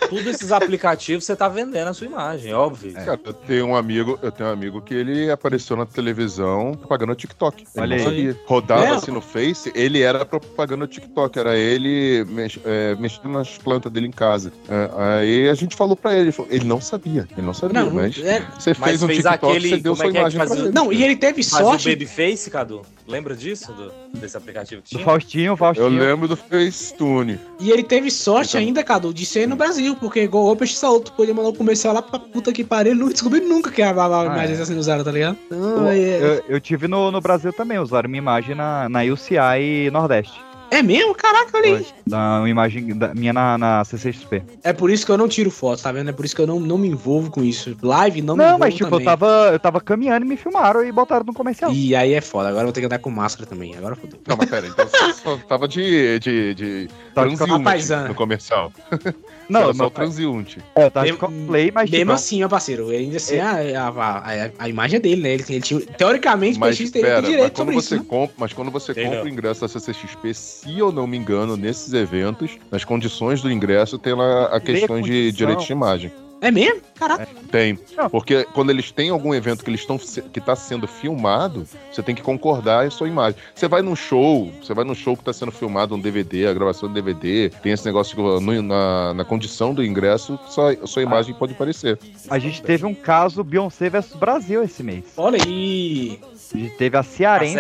Tudo 0.10 0.30
esses 0.30 0.52
aplicativos 0.52 1.26
você 1.26 1.36
tá 1.36 1.50
vendendo 1.50 1.88
a 1.88 1.94
sua 1.94 2.08
imagem, 2.08 2.54
óbvio. 2.54 2.94
Cara, 2.94 3.20
eu 3.26 3.34
tenho 3.34 3.66
um 3.68 3.76
amigo, 3.76 4.18
eu 4.22 4.32
tenho 4.32 4.50
um 4.50 4.54
amigo 4.54 4.82
que 4.82 4.94
ele 4.94 5.30
apareceu 5.32 5.76
na 5.76 5.86
televisão 5.86 6.74
propagando 6.80 7.16
TikTok. 7.16 7.64
Ele 7.64 7.68
Olha 7.82 7.88
não 7.88 7.96
aí. 7.96 8.04
sabia. 8.04 8.40
Rodava 8.46 8.86
É. 8.86 8.90
assim 8.92 9.12
no 9.12 9.20
Face, 9.22 9.72
ele 9.76 10.02
era 10.02 10.24
propaganda 10.26 10.88
TikTok, 10.88 11.38
era 11.40 11.58
ele 11.58 12.24
mex- 12.30 12.60
é, 12.64 12.96
mexendo 12.96 13.30
nas 13.30 13.58
plantas 13.58 13.92
dele 13.92 14.08
em 14.08 14.12
casa. 14.12 14.54
É, 14.70 14.90
aí 15.20 15.50
a 15.50 15.54
gente 15.56 15.76
falou 15.76 15.96
pra 15.96 16.14
ele, 16.14 16.22
ele 16.26 16.32
falou- 16.32 16.52
ele 16.52 16.66
não 16.66 16.80
sabia, 16.80 17.28
ele 17.36 17.46
não 17.46 17.54
sabia, 17.54 17.84
Não, 17.84 17.92
mas 17.92 18.18
é- 18.20 18.42
você 18.58 18.76
Mas 18.78 18.90
fez 18.92 19.04
um 19.04 19.08
fez 19.08 19.20
TikTok, 19.24 19.46
aquele- 19.48 19.70
você 19.70 19.78
deu 19.78 19.94
é 19.94 19.96
sua 19.96 20.06
é 20.06 20.10
imagem 20.10 20.46
pra 20.46 20.56
ele. 20.56 20.72
Não, 20.72 20.94
e 20.94 21.04
ele 21.04 21.16
teve 21.16 21.44
Faz 21.44 21.64
sorte. 21.64 21.90
o 21.90 21.92
Babyface, 21.92 22.50
Cadu. 22.50 22.82
Lembra 23.08 23.36
disso? 23.36 23.72
do- 23.74 23.92
desse 24.20 24.36
aplicativo 24.38 24.82
que 24.82 24.90
Do 24.90 24.98
tinha? 24.98 25.06
Faustinho, 25.06 25.54
o 25.54 25.58
Faustinho. 25.58 25.86
Eu 25.88 25.90
lembro 26.08 26.28
do 26.28 26.36
Facetune. 26.36 27.40
E 27.60 27.70
ele 27.72 27.84
teve 27.84 28.10
sorte 28.10 28.50
Então- 28.52 28.62
ainda, 28.62 28.84
Cadu, 28.84 29.14
de 29.14 29.25
ser 29.26 29.48
no 29.48 29.56
Brasil, 29.56 29.96
porque 29.96 30.22
igual 30.22 30.48
o 30.48 30.56
Peixe 30.56 30.76
Salto, 30.76 31.12
podia 31.14 31.34
mandar 31.34 31.50
um 31.50 31.56
comercial 31.56 31.94
lá 31.94 32.02
pra 32.02 32.20
puta 32.20 32.52
que 32.54 32.64
pariu, 32.64 32.96
não 32.96 33.10
descobriu 33.10 33.48
nunca 33.48 33.72
que 33.72 33.82
a, 33.82 33.92
a, 33.92 34.06
a 34.06 34.22
Ah, 34.22 34.26
imagem 34.26 34.56
é. 34.56 34.58
tá 34.60 34.66
sendo 34.66 34.80
usada, 34.80 35.04
tá 35.04 35.12
ligado? 35.12 35.38
Então, 35.48 35.60
Eu, 35.82 35.88
é, 35.88 36.38
eu, 36.38 36.44
eu 36.50 36.62
tive 36.62 36.88
no, 36.88 37.12
no 37.12 37.20
Brasil 37.22 37.52
também, 37.52 37.80
usaram 37.80 38.10
minha 38.10 38.20
imagem 38.22 38.56
na, 38.56 38.88
na 38.90 39.02
UCI 39.04 39.90
Nordeste. 39.92 40.34
é 40.72 40.82
mesmo? 40.82 41.14
Caraca, 41.16 41.58
olha 41.58 41.78
aí. 41.78 41.86
Da, 42.08 42.40
uma 42.40 42.50
imagem 42.50 42.98
da, 42.98 43.14
minha 43.14 43.32
na, 43.34 43.58
na 43.58 43.84
CCXP. 43.86 44.44
É 44.64 44.74
por 44.74 44.90
isso 44.92 45.06
que 45.06 45.12
eu 45.12 45.18
não 45.18 45.28
tiro 45.28 45.50
foto, 45.50 45.82
tá 45.82 45.92
vendo? 45.92 46.10
É 46.10 46.14
por 46.14 46.26
isso 46.26 46.36
que 46.36 46.42
eu 46.42 46.48
não, 46.48 46.60
não 46.60 46.78
me 46.78 46.88
envolvo 46.88 47.32
com 47.32 47.44
isso. 47.44 47.76
Live 47.82 48.22
não, 48.22 48.36
me 48.36 48.40
Não, 48.40 48.46
envolvo 48.48 48.60
mas 48.60 48.74
tipo, 48.76 48.96
eu 48.96 49.04
tava, 49.04 49.50
eu 49.54 49.60
tava 49.60 49.80
caminhando 49.82 50.26
e 50.26 50.30
me 50.30 50.38
filmaram 50.38 50.84
e 50.86 50.92
botaram 50.92 51.26
no 51.26 51.34
comercial. 51.34 51.72
E 51.72 51.96
aí 51.96 52.14
é 52.14 52.22
foda, 52.22 52.50
agora 52.50 52.64
eu 52.64 52.68
vou 52.68 52.74
ter 52.74 52.82
que 52.82 52.86
andar 52.88 53.00
com 53.00 53.10
máscara 53.10 53.48
também, 53.48 53.76
agora 53.76 53.96
fodeu. 53.96 54.20
Não, 54.28 54.36
mas 54.38 54.50
pera, 54.50 54.68
então 54.68 54.86
você 54.88 55.38
tava 55.48 55.68
de, 55.68 56.20
de, 56.20 56.54
de 56.56 56.90
transiunte 57.16 57.64
Paisana. 57.64 58.08
no 58.10 58.16
comercial. 58.16 58.72
Não, 59.48 59.62
Era 59.62 59.74
só 59.74 59.78
não, 59.84 59.86
o 59.86 59.92
transiunte. 59.92 60.58
É, 60.76 60.86
eu 60.86 60.90
tava 60.92 61.06
de 61.06 61.12
Mesmo- 61.12 61.28
cosplay, 61.28 61.72
mas 61.72 61.88
Mesmo 61.92 62.00
tipo, 62.06 62.12
assim, 62.14 62.44
ó, 62.44 62.50
parceiro, 62.50 62.90
ainda 62.90 63.18
assim, 63.18 63.38
a, 63.38 63.52
a, 63.80 63.90
a, 63.90 64.50
a 64.58 64.68
imagem 64.70 64.98
é 64.98 65.00
dele, 65.00 65.22
né? 65.22 65.34
Ele, 65.36 65.46
ele 65.48 65.62
tinha, 65.62 65.80
teoricamente, 65.82 66.58
o 66.58 66.60
Mas 66.62 66.76
PX 66.80 66.90
teria 66.90 67.08
pera, 67.10 67.22
mas 67.22 67.30
direito 67.30 67.52
quando 67.54 67.56
sobre 67.58 67.76
você 67.76 67.96
isso. 67.96 68.04
né? 68.04 68.10
compra, 68.10 68.36
mas 68.40 68.54
quando 68.54 68.72
você 68.72 68.94
Tem 68.96 69.06
compra 69.06 69.24
o 69.24 69.30
ingresso 69.30 69.62
da 69.62 69.68
CCXP, 69.68 70.34
se 70.34 70.80
eu 70.80 70.92
não 70.92 71.06
me 71.06 71.16
engano, 71.16 71.56
nesses 71.56 71.94
eventos, 71.94 72.58
nas 72.72 72.84
condições 72.84 73.40
do 73.44 73.52
ingresso 73.52 74.00
tem 74.00 74.16
lá 74.16 74.46
a 74.48 74.60
questão 74.60 75.00
de 75.00 75.32
direitos 75.32 75.66
de 75.66 75.74
imagem. 75.74 76.12
É 76.42 76.52
mesmo? 76.52 76.82
Caraca. 76.96 77.28
Tem. 77.52 77.80
Não. 77.98 78.10
Porque 78.10 78.46
quando 78.54 78.70
eles 78.70 78.92
têm 78.92 79.10
algum 79.10 79.34
evento 79.34 79.64
que 79.64 79.70
eles 79.70 79.80
estão 79.82 79.98
que 79.98 80.40
tá 80.40 80.56
sendo 80.56 80.88
filmado, 80.88 81.66
você 81.92 82.04
tem 82.04 82.14
que 82.14 82.22
concordar 82.22 82.86
a 82.86 82.92
sua 82.92 83.08
imagem. 83.08 83.40
Você 83.56 83.68
vai 83.68 83.82
num 83.82 83.96
show, 83.96 84.52
você 84.62 84.74
vai 84.74 84.84
num 84.86 84.94
show 84.94 85.16
que 85.18 85.24
tá 85.24 85.34
sendo 85.34 85.52
filmado 85.52 85.96
um 85.96 86.00
DVD, 86.00 86.48
a 86.48 86.54
gravação 86.54 86.88
do 86.90 86.94
DVD, 86.94 87.50
tem 87.64 87.72
esse 87.72 87.86
negócio 87.86 88.16
que 88.16 88.22
no- 88.22 88.62
na, 88.62 89.14
na 89.14 89.26
condição 89.26 89.74
do 89.74 89.84
ingresso, 89.84 90.38
só, 90.48 90.70
a 90.72 90.86
sua 90.88 91.02
imagem 91.02 91.34
pode 91.34 91.54
aparecer. 91.54 91.98
a 92.30 92.38
gente 92.38 92.62
teve 92.62 92.86
um 92.86 92.94
caso 92.94 93.44
Beyoncé 93.44 93.90
versus 93.90 94.16
Brasil 94.16 94.62
esse 94.64 94.84
mês. 94.84 95.06
Olha 95.18 95.40
aí. 95.44 96.20
A 96.54 96.58
gente 96.58 96.76
teve 96.78 96.96
a 96.98 97.02
Cearense. 97.04 97.56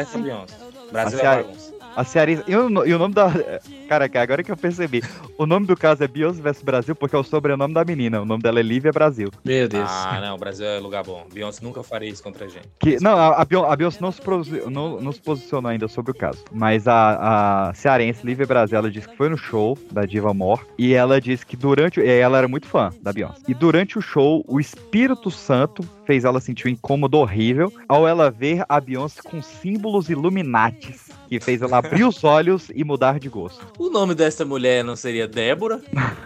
Brasil 0.91 1.17
A 1.17 1.21
é 1.21 1.21
Ceare- 1.21 1.43
bagunça. 1.43 1.64
A 1.95 2.03
Cearense. 2.03 2.43
E 2.47 2.55
o, 2.55 2.85
e 2.85 2.93
o 2.93 2.99
nome 2.99 3.13
da. 3.13 3.31
Cara, 3.87 4.09
que 4.09 4.17
agora 4.17 4.43
que 4.43 4.51
eu 4.51 4.57
percebi. 4.57 5.01
O 5.37 5.45
nome 5.45 5.65
do 5.67 5.75
caso 5.77 6.03
é 6.03 6.07
Beyoncé 6.07 6.41
versus 6.41 6.63
Brasil 6.63 6.95
porque 6.95 7.15
é 7.15 7.19
o 7.19 7.23
sobrenome 7.23 7.73
da 7.73 7.83
menina. 7.85 8.21
O 8.21 8.25
nome 8.25 8.41
dela 8.41 8.59
é 8.59 8.63
Lívia 8.63 8.91
Brasil. 8.91 9.29
Meu 9.43 9.67
Deus. 9.67 9.89
Ah, 9.89 10.19
não, 10.21 10.35
o 10.35 10.37
Brasil 10.37 10.65
é 10.65 10.79
lugar 10.79 11.03
bom. 11.03 11.25
Beyoncé 11.33 11.63
nunca 11.63 11.83
faria 11.83 12.09
isso 12.09 12.23
contra 12.23 12.45
a 12.45 12.47
gente. 12.47 12.67
Que, 12.79 12.97
não, 13.01 13.15
a, 13.17 13.41
a 13.41 13.45
Beyon- 13.45 13.65
a 13.65 13.75
Beyoncé 13.75 13.99
não 14.01 14.11
se, 14.11 14.21
não, 14.69 14.99
não 14.99 15.11
se 15.11 15.21
posicionou 15.21 15.69
ainda 15.69 15.87
sobre 15.87 16.11
o 16.11 16.15
caso. 16.15 16.43
Mas 16.51 16.87
a, 16.87 17.69
a 17.69 17.73
cearense 17.73 18.25
Lívia 18.25 18.45
Brasil, 18.45 18.77
ela 18.77 18.89
disse 18.89 19.07
que 19.07 19.15
foi 19.17 19.29
no 19.29 19.37
show 19.37 19.77
da 19.91 20.05
Diva 20.05 20.33
Mor. 20.33 20.65
E 20.77 20.93
ela 20.93 21.21
disse 21.21 21.45
que 21.45 21.55
durante. 21.55 21.99
e 21.99 22.07
Ela 22.09 22.37
era 22.39 22.47
muito 22.47 22.67
fã 22.67 22.91
da 23.01 23.13
Beyoncé. 23.13 23.41
E 23.47 23.53
durante 23.53 23.97
o 23.97 24.01
show, 24.01 24.43
o 24.47 24.59
Espírito 24.59 25.29
Santo 25.29 25.83
fez 26.05 26.23
ela 26.25 26.39
sentir 26.39 26.67
um 26.67 26.71
incômodo 26.71 27.17
horrível 27.17 27.71
ao 27.87 28.07
ela 28.07 28.29
ver 28.31 28.63
a 28.69 28.79
Beyoncé 28.79 29.21
com 29.23 29.41
símbolos 29.41 30.09
Illuminatis. 30.09 31.05
Que 31.27 31.39
fez 31.39 31.61
ela 31.61 31.77
abrir 31.77 32.03
os 32.03 32.23
olhos 32.23 32.69
e 32.73 32.83
mudar 32.83 33.19
de 33.19 33.29
gosto. 33.29 33.65
O 33.77 33.89
nome 33.89 34.15
dessa 34.15 34.43
mulher 34.43 34.83
não 34.83 34.95
seria 34.95 35.27
Débora? 35.27 35.81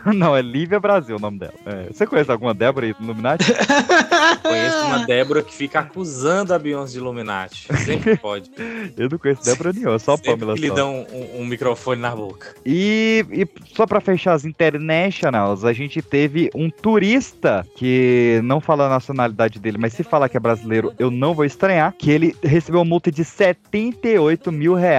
não, 0.05 0.35
é 0.35 0.41
Lívia 0.41 0.79
Brasil 0.79 1.17
o 1.17 1.19
nome 1.19 1.39
dela. 1.39 1.53
É, 1.65 1.87
você 1.91 2.05
conhece 2.07 2.31
alguma 2.31 2.53
Débora 2.53 2.87
Illuminati? 2.87 3.53
Conheço 4.41 4.85
uma 4.85 5.05
Débora 5.05 5.41
que 5.43 5.53
fica 5.53 5.79
acusando 5.79 6.53
a 6.53 6.59
Beyoncé 6.59 6.93
de 6.93 6.99
Illuminati. 6.99 7.67
Sempre 7.85 8.17
pode. 8.17 8.49
Eu 8.97 9.09
não 9.09 9.17
conheço 9.17 9.43
Débora 9.43 9.73
nenhuma, 9.73 9.99
só 9.99 10.13
a 10.13 10.17
Pamela 10.17 10.55
que 10.55 10.61
lhe 10.61 10.67
só. 10.69 10.73
dão 10.75 11.05
um, 11.11 11.41
um 11.41 11.45
microfone 11.45 12.01
na 12.01 12.15
boca. 12.15 12.55
E, 12.65 13.25
e 13.31 13.47
só 13.75 13.85
pra 13.85 13.99
fechar 13.99 14.33
as 14.33 14.45
internationals, 14.45 15.65
a 15.65 15.73
gente 15.73 16.01
teve 16.01 16.49
um 16.55 16.69
turista 16.69 17.65
que 17.75 18.39
não 18.43 18.59
fala 18.61 18.85
a 18.85 18.89
nacionalidade 18.89 19.59
dele, 19.59 19.77
mas 19.77 19.93
se 19.93 20.03
falar 20.03 20.29
que 20.29 20.37
é 20.37 20.39
brasileiro, 20.39 20.93
eu 20.97 21.11
não 21.11 21.33
vou 21.33 21.45
estranhar, 21.45 21.93
que 21.97 22.09
ele 22.09 22.35
recebeu 22.43 22.79
uma 22.79 22.85
multa 22.85 23.11
de 23.11 23.23
78 23.23 24.51
mil 24.51 24.73
reais 24.73 24.98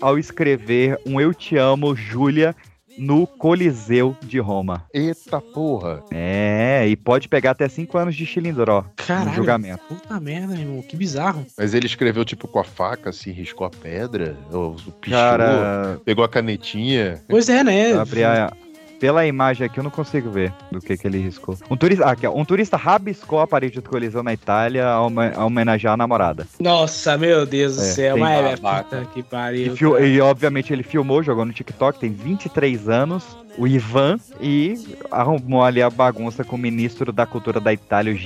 ao 0.00 0.18
escrever 0.18 0.98
um 1.06 1.20
Eu 1.20 1.34
Te 1.34 1.56
Amo, 1.56 1.94
Júlia, 1.96 2.54
no 2.98 3.26
Coliseu 3.26 4.14
de 4.22 4.38
Roma. 4.38 4.84
Eita 4.92 5.40
porra. 5.40 6.02
É, 6.10 6.86
e 6.86 6.96
pode 6.96 7.28
pegar 7.28 7.52
até 7.52 7.68
5 7.68 7.96
anos 7.96 8.14
de 8.14 8.26
chilindró 8.26 8.82
no 8.82 8.90
Caralho. 9.06 9.32
julgamento. 9.34 9.82
Puta 9.88 10.20
merda, 10.20 10.54
irmão. 10.54 10.82
Que 10.82 10.96
bizarro. 10.96 11.46
Mas 11.56 11.72
ele 11.72 11.86
escreveu 11.86 12.24
tipo 12.24 12.46
com 12.48 12.58
a 12.58 12.64
faca, 12.64 13.10
assim, 13.10 13.30
riscou 13.30 13.66
a 13.66 13.70
pedra, 13.70 14.36
ou 14.52 14.74
pichou, 15.00 15.18
Cara, 15.18 16.00
pegou 16.04 16.24
a 16.24 16.28
canetinha. 16.28 17.22
Pois 17.28 17.48
é, 17.48 17.64
né? 17.64 17.92
abri 17.94 18.22
a- 18.24 18.52
Pela 19.00 19.26
imagem 19.26 19.66
aqui 19.66 19.78
eu 19.80 19.82
não 19.84 19.90
consigo 19.90 20.30
ver 20.30 20.52
do 20.70 20.78
que, 20.78 20.94
que 20.96 21.06
ele 21.06 21.18
riscou. 21.18 21.56
Um 21.70 21.76
turista, 21.76 22.04
ah, 22.04 22.10
aqui, 22.10 22.26
ó, 22.26 22.34
um 22.34 22.44
turista 22.44 22.76
rabiscou 22.76 23.40
a 23.40 23.46
parede 23.46 23.80
do 23.80 23.88
Coliseu 23.88 24.22
na 24.22 24.34
Itália 24.34 24.86
a, 24.86 25.00
home- 25.00 25.32
a 25.34 25.44
homenagear 25.44 25.94
a 25.94 25.96
namorada. 25.96 26.46
Nossa, 26.60 27.16
meu 27.16 27.46
Deus 27.46 27.76
do 27.76 27.82
É, 27.82 27.84
céu. 27.86 28.14
tem- 28.16 28.22
Mas 28.22 28.38
é, 28.44 28.56
babaca. 28.56 28.96
puta 28.98 29.08
que 29.14 29.20
E, 29.20 29.22
pariu. 29.22 29.74
cara. 29.74 30.06
e, 30.06 30.20
obviamente 30.20 30.70
ele 30.72 30.82
filmou, 30.82 31.22
jogou 31.22 31.46
no 31.46 31.52
TikTok, 31.52 31.98
tem 31.98 32.12
23 32.12 32.88
anos, 32.90 33.24
o 33.56 33.66
Ivan, 33.66 34.18
e 34.38 34.74
arrumou 35.10 35.64
ali 35.64 35.80
a 35.80 35.88
bagunça 35.88 36.44
com 36.44 36.56
o 36.56 36.58
ministro 36.58 37.10
da 37.10 37.24
cultura 37.24 37.58
da 37.58 37.72
Itália, 37.72 38.12
o 38.12 38.16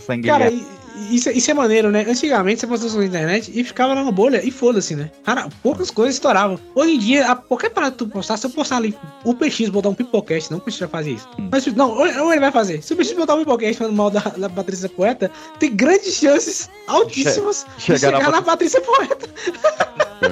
Sanguilherme. 0.00 0.56
e- 0.82 0.85
isso, 1.10 1.30
isso 1.30 1.50
é 1.50 1.54
maneiro, 1.54 1.90
né? 1.90 2.04
Antigamente 2.08 2.60
você 2.60 2.66
postou 2.66 2.88
isso 2.88 2.98
na 2.98 3.04
internet 3.04 3.52
e 3.54 3.62
ficava 3.62 3.94
lá 3.94 4.02
na 4.02 4.10
bolha 4.10 4.44
e 4.44 4.50
foda-se, 4.50 4.96
né? 4.96 5.10
Cara, 5.24 5.48
poucas 5.62 5.90
coisas 5.90 6.14
estouravam. 6.14 6.58
Hoje 6.74 6.94
em 6.94 6.98
dia, 6.98 7.30
a 7.30 7.36
qualquer 7.36 7.70
parada 7.70 7.92
que 7.92 7.98
tu 7.98 8.08
postar, 8.08 8.36
se 8.36 8.46
eu 8.46 8.50
postar 8.50 8.78
ali 8.78 8.96
o 9.24 9.34
PX 9.34 9.68
botar 9.68 9.90
um 9.90 9.94
pipocast, 9.94 10.50
não 10.50 10.58
que 10.58 10.64
o 10.64 10.66
PX 10.66 10.78
já 10.78 10.88
fazia 10.88 11.14
isso. 11.14 11.28
Hum. 11.38 11.48
Mas 11.50 11.66
não, 11.66 11.90
ou 11.90 12.06
ou 12.24 12.32
ele 12.32 12.40
vai 12.40 12.50
fazer. 12.50 12.82
Se 12.82 12.94
o 12.94 12.96
PX 12.96 13.12
botar 13.12 13.34
um 13.34 13.38
pipocast 13.40 13.76
falando 13.76 13.96
mal 13.96 14.10
da, 14.10 14.20
da 14.20 14.48
Patrícia 14.48 14.88
Poeta, 14.88 15.30
tem 15.58 15.74
grandes 15.74 16.14
chances 16.14 16.70
altíssimas 16.86 17.66
de 17.76 17.82
chegar 17.82 17.98
chegar, 17.98 18.22
na 18.22 18.30
na 18.30 18.42
Patrícia 18.42 18.80
Poeta. 18.80 19.28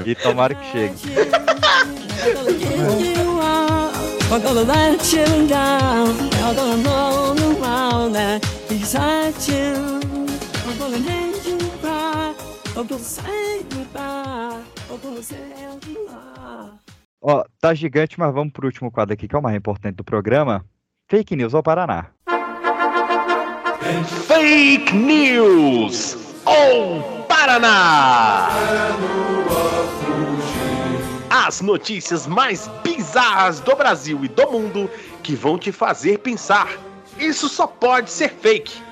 E 0.06 0.14
tomara 0.14 0.54
que 0.54 0.72
chegue. 0.72 0.94
I'm 4.30 4.42
gonna 4.42 4.62
let 4.62 5.12
you 5.12 5.46
down. 5.46 6.08
I'm 6.42 6.56
gonna 6.56 6.88
roll 6.88 7.62
around 7.62 8.14
there 8.14 8.40
beside 8.68 9.34
you. 9.46 10.13
Ó, 17.22 17.42
tá 17.58 17.72
gigante, 17.72 18.18
mas 18.18 18.34
vamos 18.34 18.52
pro 18.52 18.66
último 18.66 18.90
quadro 18.90 19.14
aqui, 19.14 19.26
que 19.26 19.34
é 19.34 19.38
o 19.38 19.42
mais 19.42 19.56
importante 19.56 19.96
do 19.96 20.04
programa. 20.04 20.62
Fake 21.08 21.34
News 21.34 21.54
ao 21.54 21.62
Paraná. 21.62 22.08
Fake 24.26 24.94
News 24.94 26.18
ou 26.44 27.24
Paraná. 27.28 28.48
As 31.30 31.60
notícias 31.62 32.26
mais 32.26 32.68
bizarras 32.82 33.60
do 33.60 33.74
Brasil 33.74 34.22
e 34.24 34.28
do 34.28 34.50
mundo 34.50 34.90
que 35.22 35.34
vão 35.34 35.58
te 35.58 35.72
fazer 35.72 36.18
pensar. 36.18 36.68
Isso 37.18 37.48
só 37.48 37.66
pode 37.66 38.10
ser 38.10 38.30
fake. 38.30 38.82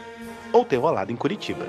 Ou 0.53 0.65
ter 0.65 0.77
rolado 0.77 1.11
em 1.11 1.17
Curitiba. 1.17 1.67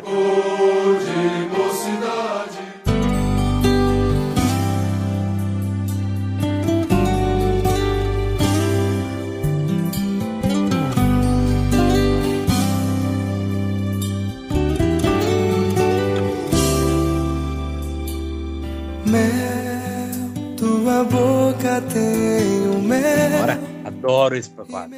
Mel, 19.05 20.55
tua 20.57 21.03
boca 21.05 21.81
tem 21.93 22.67
o 22.69 22.81
mel. 22.81 23.39
Bora. 23.39 23.59
Adoro 23.85 24.35
esse 24.35 24.49
quadro. 24.49 24.97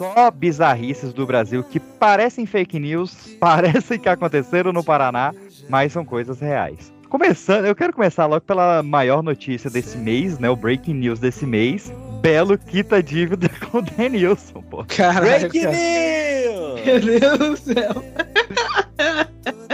Só 0.00 0.30
bizarrices 0.30 1.12
do 1.12 1.26
Brasil 1.26 1.62
que 1.62 1.78
parecem 1.78 2.46
fake 2.46 2.78
news, 2.78 3.12
parecem 3.38 3.98
que 3.98 4.08
aconteceram 4.08 4.72
no 4.72 4.82
Paraná, 4.82 5.34
mas 5.68 5.92
são 5.92 6.06
coisas 6.06 6.40
reais. 6.40 6.90
Começando, 7.10 7.66
eu 7.66 7.74
quero 7.74 7.92
começar 7.92 8.24
logo 8.24 8.40
pela 8.40 8.82
maior 8.82 9.22
notícia 9.22 9.68
desse 9.68 9.98
mês, 9.98 10.38
né? 10.38 10.48
O 10.48 10.56
breaking 10.56 10.94
news 10.94 11.20
desse 11.20 11.44
mês. 11.44 11.92
Belo 12.22 12.56
quita 12.56 13.02
dívida 13.02 13.50
com 13.70 13.76
o 13.78 13.82
Denilson, 13.82 14.62
pô. 14.62 14.86
Caralho, 14.86 15.50
Breaking. 15.50 15.66
News! 15.66 16.84
Meu 16.86 17.00
Deus 17.00 17.38
do 17.38 17.56
céu. 17.58 18.04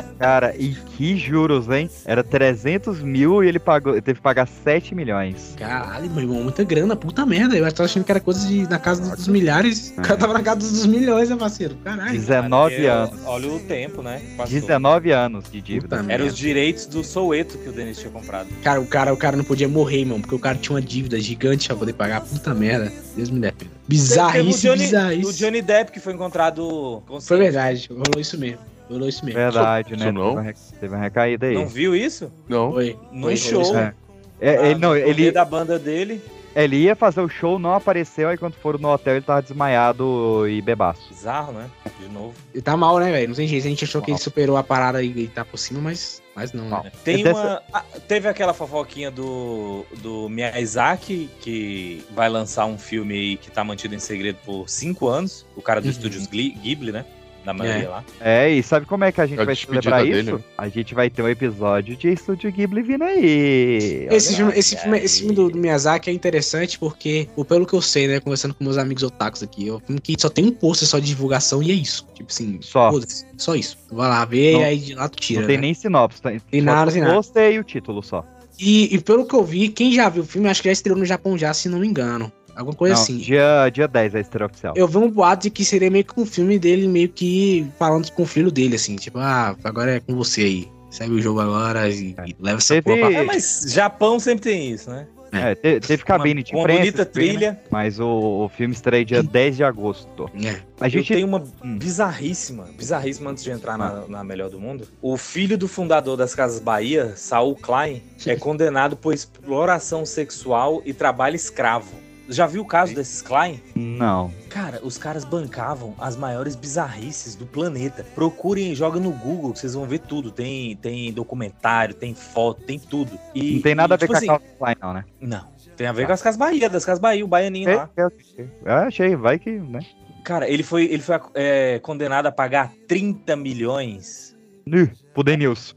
Cara, 0.19 0.55
e 0.57 0.75
que 0.97 1.17
juros, 1.17 1.69
hein? 1.69 1.91
Era 2.05 2.25
300 2.25 3.01
mil 3.03 3.45
e 3.45 3.49
ele 3.49 3.59
pagou, 3.59 3.93
ele 3.93 4.01
teve 4.01 4.17
que 4.19 4.23
pagar 4.23 4.47
7 4.49 4.95
milhões. 4.95 5.55
Caralho, 5.59 6.11
meu 6.11 6.23
irmão, 6.23 6.43
muita 6.43 6.65
grana, 6.65 6.97
puta 6.97 7.27
merda. 7.27 7.57
Eu 7.57 7.71
tava 7.73 7.85
achando 7.85 8.05
que 8.05 8.11
era 8.11 8.21
coisa 8.21 8.47
de 8.47 8.69
na 8.69 8.79
casa 8.79 9.15
dos 9.15 9.29
milhares. 9.29 9.91
O 9.97 10.03
cara 10.03 10.17
tava 10.17 10.33
na 10.33 10.43
casa 10.43 10.61
dos 10.61 10.87
milhões, 10.87 11.29
né, 11.29 11.37
parceiro? 11.37 11.75
Caralho. 11.85 12.13
19 12.13 12.83
Eu- 12.83 12.93
anos. 12.93 13.21
Olha 13.27 13.49
o 13.53 13.61
tempo, 13.61 14.03
né? 14.03 14.23
Passou. 14.37 14.55
19 14.59 15.11
anos 15.13 15.45
de 15.51 15.61
dívida. 15.61 15.87
Puta 15.89 15.97
Era 15.97 16.05
merda. 16.05 16.25
os 16.25 16.37
direitos 16.37 16.87
do 16.87 17.05
Soueto 17.05 17.59
que 17.59 17.69
o 17.69 17.73
Denis 17.73 17.99
tinha 17.99 18.11
comprado. 18.11 18.49
Cara, 18.63 18.81
o 18.81 18.87
cara, 18.87 19.13
o 19.13 19.17
cara 19.17 19.37
não 19.37 19.45
podia 19.45 19.69
morrer, 19.69 20.01
irmão, 20.01 20.21
porque 20.21 20.35
o 20.35 20.39
cara 20.39 20.57
tinha 20.57 20.75
uma 20.75 20.83
dívida 20.83 21.21
gigante 21.21 21.67
pra 21.69 21.77
poder 21.77 21.93
pagar. 21.93 22.23
Puta 22.23 22.55
merda. 22.55 22.91
Deus 23.15 23.29
me 23.31 23.41
defenda. 23.41 23.71
Bizarrice, 23.89 24.63
Teve 24.63 24.73
o 24.73 24.75
Johnny, 24.77 24.85
bizarrice. 24.87 25.31
O 25.31 25.33
Johnny 25.33 25.63
Depp 25.63 25.93
que 25.93 26.01
foi 26.01 26.13
encontrado. 26.15 27.03
Foi 27.21 27.37
verdade, 27.39 27.89
rolou 27.91 28.19
isso 28.21 28.39
mesmo. 28.39 28.59
Rolou 28.89 29.09
isso 29.09 29.25
mesmo. 29.25 29.41
Verdade, 29.41 29.95
Isso 29.95 30.05
né? 30.05 30.13
não? 30.13 30.37
Teve 30.37 30.41
uma, 30.49 30.53
teve 30.81 30.95
uma 30.95 31.03
recaída 31.03 31.47
aí. 31.47 31.55
Não 31.55 31.67
viu 31.67 31.95
isso? 31.95 32.33
Não. 32.49 32.73
Foi. 32.73 32.97
No 33.13 33.23
Foi, 33.23 33.37
show. 33.37 33.77
É. 33.77 33.95
É, 34.41 34.71
ele, 34.71 34.79
não, 34.81 34.91
no 34.91 34.97
ele, 34.97 35.15
meio 35.23 35.33
da 35.33 35.45
banda 35.45 35.79
dele. 35.79 36.21
ele 36.55 36.77
ia 36.77 36.95
fazer 36.95 37.21
o 37.23 37.29
show, 37.29 37.59
não 37.59 37.73
apareceu, 37.73 38.29
aí 38.29 38.37
quando 38.37 38.53
foram 38.55 38.79
no 38.79 38.89
hotel 38.93 39.15
ele 39.17 39.25
tava 39.25 39.41
desmaiado 39.43 40.47
e 40.49 40.61
bebaço. 40.61 41.09
Bizarro, 41.09 41.53
né? 41.55 41.71
de 41.99 42.07
novo. 42.13 42.35
Ele 42.53 42.63
tá 42.63 42.77
mal, 42.77 42.99
né, 42.99 43.11
velho? 43.11 43.29
Não 43.29 43.35
tem 43.35 43.49
jeito. 43.49 43.67
A 43.67 43.71
gente 43.71 43.85
achou 43.85 44.01
que 44.03 44.11
ele 44.11 44.19
superou 44.19 44.57
a 44.59 44.63
parada 44.63 45.03
e, 45.03 45.09
e 45.23 45.27
tá 45.29 45.45
por 45.45 45.57
cima, 45.57 45.81
mas, 45.81 46.23
mas 46.35 46.53
não, 46.53 46.69
né? 46.69 46.93
Tem 47.03 47.25
Dessa- 47.25 47.41
uma. 47.41 47.63
ah, 47.73 47.83
teve 48.07 48.29
aquela 48.29 48.53
fofoquinha 48.53 49.11
do, 49.11 49.85
do 50.03 50.29
Miyazaki, 50.29 51.31
que 51.41 52.05
vai 52.15 52.29
lançar 52.29 52.67
um 52.67 52.77
filme 52.79 53.15
aí 53.15 53.37
que 53.39 53.51
tá 53.51 53.65
mantido 53.65 53.95
em 53.95 53.99
segredo 53.99 54.37
por 54.45 54.69
cinco 54.69 55.09
anos. 55.09 55.47
O 55.57 55.63
cara 55.63 55.81
do 55.81 55.85
Uhum. 55.87 55.91
estúdios 55.91 56.27
Ghibli, 56.27 56.93
né? 56.93 57.05
Da 57.47 57.55
maioria 57.55 57.85
É. 57.85 57.89
lá. 57.89 58.05
É, 58.21 58.51
e 58.51 58.61
sabe 58.61 58.87
como 58.87 59.05
é 59.05 59.13
que 59.13 59.21
a 59.21 59.27
gente 59.27 59.41
A 59.41 59.45
vai 59.45 59.55
celebrar 59.55 60.03
dele. 60.05 60.33
isso? 60.33 60.45
A 60.59 60.69
gente 60.69 60.95
vai 60.97 61.09
ter 61.09 61.23
um 61.23 61.29
episódio 61.29 61.97
de 61.97 62.09
Estúdio 62.13 62.51
Ghibli 62.51 62.83
vindo 62.83 63.05
aí. 63.05 64.09
Esse 64.11 64.35
filme, 64.35 64.51
lá. 64.53 64.59
esse, 64.59 64.77
filme, 64.77 64.99
esse 64.99 65.19
filme 65.21 65.35
do, 65.35 65.49
do 65.51 65.57
Miyazaki 65.57 66.11
é 66.11 66.13
interessante 66.13 66.77
porque, 66.77 67.29
pelo 67.49 67.65
que 67.65 67.75
eu 67.75 67.81
sei, 67.81 68.09
né, 68.09 68.19
conversando 68.19 68.53
com 68.53 68.65
meus 68.65 68.77
amigos 68.77 69.05
otakus 69.05 69.45
aqui, 69.45 69.69
é 69.69 69.73
um 69.73 69.79
filme 69.79 70.01
que 70.01 70.17
só 70.19 70.29
tem 70.29 70.45
um 70.47 70.51
pôster 70.51 70.89
só 70.89 70.99
de 70.99 71.07
divulgação 71.07 71.63
e 71.63 71.71
é 71.71 71.75
isso. 71.75 72.05
Tipo 72.15 72.31
assim, 72.33 72.59
Só. 72.61 72.91
só 73.37 73.55
isso. 73.55 73.79
Vai 73.93 74.09
lá 74.09 74.25
ver 74.25 74.55
Não- 74.55 74.61
e 74.63 74.65
aí 74.65 74.79
de 74.79 74.95
lá 74.95 75.09
tu 75.09 75.17
tira. 75.21 75.41
Não 75.43 75.47
tem 75.47 75.57
né? 75.57 75.61
nem 75.63 75.75
sinopse, 75.75 76.21
tem, 76.21 76.41
Tem 76.41 76.61
nada, 76.61 76.91
o 76.91 76.93
tem 76.93 77.03
nada. 77.03 77.15
pôster 77.15 77.53
e 77.53 77.59
o 77.61 77.65
título 77.65 78.03
só. 78.03 78.25
E, 78.59 78.93
e 78.95 79.01
pelo 79.01 79.25
que 79.27 79.35
eu 79.35 79.45
vi, 79.45 79.69
quem 79.69 79.93
já 79.93 80.09
viu 80.09 80.23
o 80.23 80.27
filme, 80.27 80.49
acho 80.49 80.63
que 80.63 80.69
já 80.69 80.73
estreou 80.73 80.99
no 80.99 81.05
Japão 81.05 81.37
já, 81.39 81.53
se 81.55 81.69
não 81.69 81.79
me 81.79 81.87
engano. 81.87 82.33
Alguma 82.57 82.75
coisa 82.77 82.95
Não, 82.95 83.03
assim. 83.03 83.19
Dia, 83.19 83.69
dia 83.73 83.87
10 83.87 84.15
é 84.15 84.19
a 84.19 84.21
estreia 84.21 84.47
oficial. 84.47 84.75
Eu 84.77 84.89
vi 84.89 84.97
um 84.99 85.11
boato 85.11 85.43
de 85.45 85.51
que 85.51 85.65
seria 85.65 85.91
meio 85.91 86.05
que 86.05 86.19
um 86.19 86.25
filme 86.27 86.59
dele, 86.59 86.89
meio 86.89 87.09
que 87.09 87.67
falando 87.79 88.11
com 88.13 88.23
o 88.23 88.27
filho 88.27 88.51
dele, 88.51 88.77
assim, 88.77 88.97
tipo, 88.97 89.19
ah, 89.19 89.55
agora 89.63 89.97
é 89.97 90.01
com 90.01 90.15
você 90.17 90.41
aí. 90.43 90.69
Segue 90.91 91.13
o 91.13 91.21
jogo 91.21 91.41
agora 91.41 91.89
e, 91.91 92.15
e 92.27 92.37
leva 92.41 92.59
essa 92.59 92.75
Teve- 92.81 92.83
porra 92.97 93.11
pra 93.11 93.21
É, 93.21 93.25
mas 93.25 93.67
Japão 93.69 94.19
sempre 94.19 94.45
tem 94.51 94.71
isso, 94.73 94.89
né? 94.89 95.07
É, 95.33 95.55
te- 95.57 95.81
teve 95.81 96.05
cabine 96.05 96.43
de 96.43 96.53
uma 96.53 96.61
imprensa. 96.63 96.79
bonita 96.81 97.05
filme, 97.05 97.29
trilha. 97.33 97.51
né? 97.53 97.59
Mas 97.69 97.99
o, 98.01 98.07
o 98.45 98.49
filme 98.49 98.73
estreia 98.73 99.05
dia 99.05 99.23
10 99.23 99.57
de 99.57 99.65
agosto. 99.65 100.31
É. 100.43 100.61
A 100.81 100.89
gente 100.89 101.11
Eu 101.13 101.17
tenho 101.17 101.29
uma 101.29 101.43
Hum. 101.63 101.77
bizarríssima, 101.77 102.69
bizarríssima 102.79 103.31
antes 103.33 103.43
de 103.43 103.51
entrar 103.51 103.77
na, 103.77 104.07
na 104.09 104.25
melhor 104.25 104.49
do 104.49 104.59
mundo. 104.61 104.87
O 105.03 105.17
filho 105.19 105.59
do 105.59 105.67
fundador 105.69 106.17
das 106.17 106.35
Casas 106.35 106.61
Bahia, 106.61 107.13
Saul 107.17 107.57
Klein, 107.57 108.01
é 108.25 108.37
condenado 108.37 108.97
por 108.97 109.13
exploração 109.13 110.07
sexual 110.07 110.81
e 110.87 110.95
trabalho 110.95 111.35
escravo. 111.37 111.91
Já 112.29 112.47
viu 112.47 112.63
o 112.63 112.67
caso 112.67 112.95
desses 112.95 113.23
Klein? 113.23 113.63
Não. 113.75 114.33
Cara, 114.49 114.81
os 114.83 114.99
caras 114.99 115.25
bancavam 115.25 115.95
as 115.99 116.17
maiores 116.17 116.57
bizarrices 116.57 117.35
do 117.35 117.47
planeta. 117.47 118.05
Procurem, 118.15 118.75
joga 118.75 118.99
no 118.99 119.11
Google, 119.11 119.53
que 119.53 119.61
vocês 119.61 119.75
vão 119.75 119.87
ver 119.87 120.01
tudo. 120.01 120.31
Tem, 120.31 120.77
tem 120.77 121.13
documentário, 121.13 121.95
tem 121.95 122.15
foto, 122.15 122.63
tem 122.63 122.79
tudo. 122.79 123.19
E, 123.35 123.55
não 123.55 123.63
tem 123.63 123.75
nada 123.75 123.95
a 123.95 123.97
e, 123.97 123.99
ver 123.99 124.07
tipo 124.07 124.13
com 124.13 124.19
assim, 124.19 124.31
a 124.31 124.39
Klein, 124.59 124.77
não, 124.81 124.93
né? 124.93 125.05
Não. 125.21 125.57
Tem 125.77 125.87
a 125.87 125.93
ver 125.93 126.07
com 126.07 126.13
as 126.13 126.23
Casas 126.23 126.39
Bahia, 126.39 126.71
das 126.71 126.85
Casas 126.85 127.01
Bahia, 127.01 127.25
o 127.25 127.29
baianinho 127.29 127.77
lá. 127.77 127.91
É, 127.97 128.03
é, 128.03 128.49
eu 128.65 128.73
achei, 128.73 129.15
vai 129.15 129.39
que, 129.39 129.51
né? 129.51 129.81
Cara, 130.25 130.49
ele 130.49 130.63
foi, 130.63 130.87
ele 130.87 131.03
foi 131.03 131.21
é, 131.35 131.79
condenado 131.81 132.27
a 132.27 132.33
pagar 132.33 132.73
30 132.89 133.37
milhões 133.37 134.35
Ih, 134.67 134.91
pro 135.15 135.23
Denilson. 135.23 135.76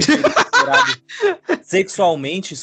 Que 0.00 0.22
considerado 0.62 0.98
sexualmente 1.62 2.54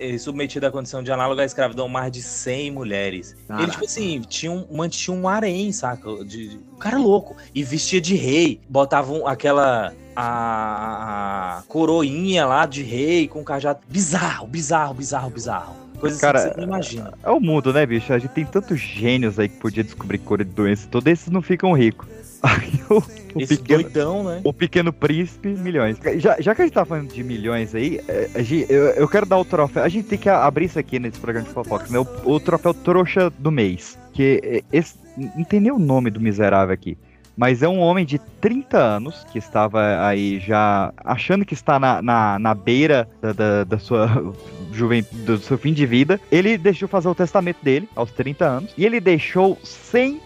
eh, 0.00 0.18
submetido 0.18 0.66
à 0.66 0.70
condição 0.70 1.02
de 1.02 1.12
análoga 1.12 1.42
à 1.42 1.44
escravidão 1.44 1.88
mais 1.88 2.10
de 2.10 2.22
100 2.22 2.70
mulheres. 2.72 3.36
Caraca. 3.46 3.64
Ele, 3.64 3.72
tipo 3.72 3.84
assim, 3.84 4.20
tinha 4.28 4.50
um, 4.50 4.66
mantinha 4.70 5.16
um 5.16 5.28
harém, 5.28 5.72
saca? 5.72 6.24
De, 6.24 6.58
um 6.72 6.78
cara 6.78 6.98
louco. 6.98 7.36
E 7.54 7.62
vestia 7.62 8.00
de 8.00 8.14
rei. 8.14 8.60
Botavam 8.68 9.26
aquela... 9.26 9.92
A, 10.14 11.60
a 11.60 11.62
coroinha 11.62 12.44
lá 12.44 12.66
de 12.66 12.82
rei 12.82 13.26
com 13.26 13.42
cajado. 13.42 13.80
Bizarro, 13.88 14.46
bizarro, 14.46 14.92
bizarro, 14.92 15.30
bizarro. 15.30 15.74
Coisa 15.98 16.16
assim 16.16 16.20
Cara, 16.20 16.38
que 16.38 16.54
você 16.54 16.60
não 16.60 16.66
imagina. 16.66 17.14
É 17.22 17.30
o 17.30 17.40
mundo, 17.40 17.72
né, 17.72 17.86
bicho? 17.86 18.12
A 18.12 18.18
gente 18.18 18.32
tem 18.32 18.44
tantos 18.44 18.78
gênios 18.78 19.38
aí 19.38 19.48
que 19.48 19.56
podia 19.56 19.82
descobrir 19.82 20.18
cura 20.18 20.44
de 20.44 20.50
doença. 20.50 20.86
Todos 20.90 21.10
esses 21.10 21.28
não 21.28 21.40
ficam 21.40 21.72
ricos. 21.72 22.06
Aí 22.42 22.72
o, 22.90 23.00
o 23.34 23.40
Esse 23.40 23.56
pequeno, 23.56 23.82
doidão, 23.82 24.24
né? 24.24 24.40
o 24.44 24.52
pequeno 24.52 24.92
príncipe, 24.92 25.48
milhões. 25.48 25.98
Já, 26.16 26.40
já 26.40 26.54
que 26.54 26.62
a 26.62 26.64
gente 26.64 26.74
tá 26.74 26.84
falando 26.84 27.12
de 27.12 27.22
milhões 27.22 27.74
aí, 27.74 28.00
é, 28.08 28.28
eu, 28.68 28.84
eu 28.90 29.08
quero 29.08 29.26
dar 29.26 29.38
o 29.38 29.44
troféu. 29.44 29.82
A 29.82 29.88
gente 29.88 30.08
tem 30.08 30.18
que 30.18 30.28
abrir 30.28 30.66
isso 30.66 30.78
aqui 30.78 30.98
nesse 30.98 31.18
programa 31.18 31.46
de 31.46 31.54
fofoca, 31.54 31.86
né? 31.90 31.98
O, 31.98 32.32
o 32.32 32.40
troféu 32.40 32.74
trouxa 32.74 33.30
do 33.38 33.50
mês. 33.50 33.98
Que 34.12 34.40
é, 34.42 34.62
esse, 34.72 34.94
não 35.16 35.44
tem 35.44 35.60
nem 35.60 35.72
o 35.72 35.78
nome 35.78 36.10
do 36.10 36.20
miserável 36.20 36.72
aqui. 36.72 36.96
Mas 37.36 37.62
é 37.62 37.68
um 37.68 37.78
homem 37.78 38.04
de 38.04 38.18
30 38.40 38.76
anos 38.76 39.24
que 39.32 39.38
estava 39.38 40.06
aí 40.06 40.38
já 40.38 40.92
achando 40.98 41.44
que 41.44 41.54
está 41.54 41.78
na, 41.80 42.02
na, 42.02 42.38
na 42.38 42.54
beira 42.54 43.08
da, 43.22 43.32
da, 43.32 43.64
da 43.64 43.78
sua 43.78 44.34
juventude, 44.72 45.22
do 45.22 45.38
seu 45.38 45.56
fim 45.56 45.72
de 45.72 45.86
vida. 45.86 46.20
Ele 46.30 46.58
deixou 46.58 46.86
fazer 46.86 47.08
o 47.08 47.14
testamento 47.14 47.58
dele 47.62 47.88
aos 47.96 48.10
30 48.12 48.44
anos 48.44 48.74
e 48.76 48.84
ele 48.84 49.00
deixou 49.00 49.56
100% 49.56 50.20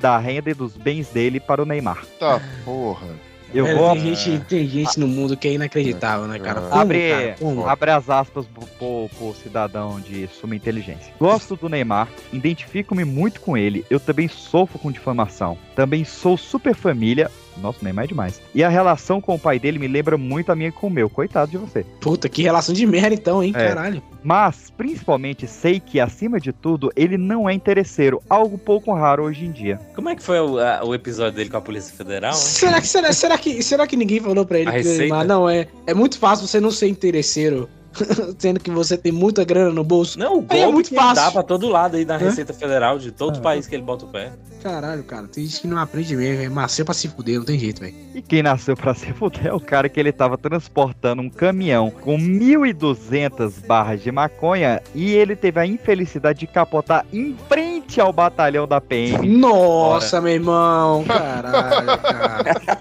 da 0.00 0.18
renda 0.18 0.50
e 0.50 0.54
dos 0.54 0.76
bens 0.76 1.08
dele 1.08 1.38
para 1.40 1.62
o 1.62 1.66
Neymar. 1.66 2.04
Tá, 2.18 2.40
porra. 2.64 3.06
Eu 3.54 3.64
É, 3.64 3.74
vou 3.76 3.92
tem, 3.92 4.14
gente, 4.16 4.44
tem 4.46 4.66
gente 4.68 4.98
no 4.98 5.06
mundo 5.06 5.36
que 5.36 5.46
é 5.46 5.52
inacreditável, 5.52 6.26
né, 6.26 6.36
cara? 6.38 6.62
Como, 6.62 6.74
Abre, 6.74 7.08
cara? 7.10 7.36
Como? 7.38 7.66
abre 7.66 7.90
as 7.92 8.10
aspas 8.10 8.44
pro, 8.46 8.66
pro- 8.66 9.08
pro 9.16 9.34
cidadão 9.40 10.00
de 10.00 10.26
suma 10.26 10.56
inteligência. 10.56 11.14
Gosto 11.18 11.54
do 11.54 11.68
Neymar, 11.68 12.08
identifico-me 12.32 13.04
muito 13.04 13.40
com 13.40 13.56
ele, 13.56 13.84
eu 13.88 14.00
também 14.00 14.26
sofro 14.26 14.80
com 14.80 14.90
difamação. 14.90 15.56
Também 15.76 16.04
sou 16.04 16.36
super 16.36 16.74
família. 16.74 17.30
Nossa, 17.60 17.78
o 17.80 17.84
Neymar 17.84 18.04
é 18.04 18.08
demais. 18.08 18.40
E 18.54 18.62
a 18.62 18.68
relação 18.68 19.20
com 19.20 19.34
o 19.34 19.38
pai 19.38 19.58
dele 19.58 19.78
me 19.78 19.88
lembra 19.88 20.16
muito 20.18 20.50
a 20.52 20.56
minha 20.56 20.70
com 20.72 20.86
o 20.86 20.90
meu. 20.90 21.08
Coitado 21.08 21.50
de 21.50 21.56
você. 21.58 21.84
Puta, 22.00 22.28
que 22.28 22.42
relação 22.42 22.74
de 22.74 22.86
merda 22.86 23.14
então, 23.14 23.42
hein, 23.42 23.52
É. 23.54 23.68
caralho. 23.68 24.02
Mas, 24.22 24.70
principalmente, 24.76 25.46
sei 25.46 25.78
que, 25.78 26.00
acima 26.00 26.40
de 26.40 26.52
tudo, 26.52 26.90
ele 26.96 27.16
não 27.16 27.48
é 27.48 27.54
interesseiro, 27.54 28.20
algo 28.28 28.58
pouco 28.58 28.92
raro 28.92 29.22
hoje 29.24 29.44
em 29.44 29.52
dia. 29.52 29.78
Como 29.94 30.08
é 30.08 30.16
que 30.16 30.22
foi 30.22 30.40
o, 30.40 30.58
a- 30.58 30.82
o 30.84 30.94
episódio 30.94 31.36
dele 31.36 31.48
com 31.50 31.56
a 31.56 31.60
Polícia 31.60 31.94
Federal? 31.94 32.32
hein? 32.32 32.36
Será 32.38 32.80
que, 32.80 32.88
será, 32.88 33.12
será, 33.12 33.38
que, 33.38 33.62
será 33.62 33.86
que 33.86 33.96
ninguém 33.96 34.20
falou 34.20 34.44
pra 34.44 34.58
ele 34.58 34.68
A 34.68 34.72
que 34.72 34.78
receita? 34.78 35.24
Não, 35.24 35.48
é, 35.48 35.68
é 35.86 35.94
muito 35.94 36.18
fácil 36.18 36.46
você 36.46 36.58
não 36.60 36.70
ser 36.72 36.88
interesseiro, 36.88 37.68
sendo 38.38 38.60
que 38.60 38.70
você 38.70 38.96
tem 38.96 39.12
muita 39.12 39.44
grana 39.44 39.70
no 39.70 39.84
bolso. 39.84 40.18
Não, 40.18 40.34
o 40.34 40.40
golpe 40.40 40.54
Aí 40.54 40.62
é 40.62 40.66
muito 40.70 40.88
ele 40.90 40.96
dá 40.96 41.14
fácil. 41.14 41.32
pra 41.32 41.42
todo 41.42 41.68
lado 41.68 41.96
aí 41.96 42.04
da 42.04 42.16
Hã? 42.16 42.18
Receita 42.18 42.52
Federal 42.52 42.98
de 42.98 43.10
todo 43.12 43.40
país 43.40 43.66
que 43.66 43.74
ele 43.74 43.82
bota 43.82 44.04
o 44.04 44.08
pé. 44.08 44.32
Caralho, 44.62 45.04
cara, 45.04 45.28
tem 45.28 45.44
gente 45.46 45.60
que 45.60 45.68
não 45.68 45.78
aprende 45.78 46.16
mesmo, 46.16 46.42
é 46.42 46.48
nasceu 46.48 46.84
pra 46.84 46.92
se 46.92 47.06
fuder, 47.08 47.38
não 47.38 47.44
tem 47.44 47.56
jeito, 47.58 47.80
velho. 47.80 47.94
E 48.14 48.20
quem 48.20 48.42
nasceu 48.42 48.76
pra 48.76 48.94
se 48.94 49.12
fuder 49.12 49.46
é 49.46 49.52
o 49.52 49.60
cara 49.60 49.88
que 49.88 50.00
ele 50.00 50.10
tava 50.10 50.36
transportando 50.36 51.22
um 51.22 51.30
caminhão 51.30 51.88
com 51.90 52.18
1.200 52.18 53.64
barras 53.66 54.02
de 54.02 54.10
maconha 54.10 54.82
e 54.94 55.12
ele 55.12 55.36
teve 55.36 55.60
a 55.60 55.66
infelicidade 55.66 56.40
de 56.40 56.46
capotar 56.48 57.06
em 57.12 57.36
frente 57.48 58.00
ao 58.00 58.12
batalhão 58.12 58.66
da 58.66 58.80
PM. 58.80 59.28
Nossa, 59.38 60.20
meu 60.20 60.32
irmão, 60.32 61.04
caralho, 61.06 61.98
cara. 61.98 62.78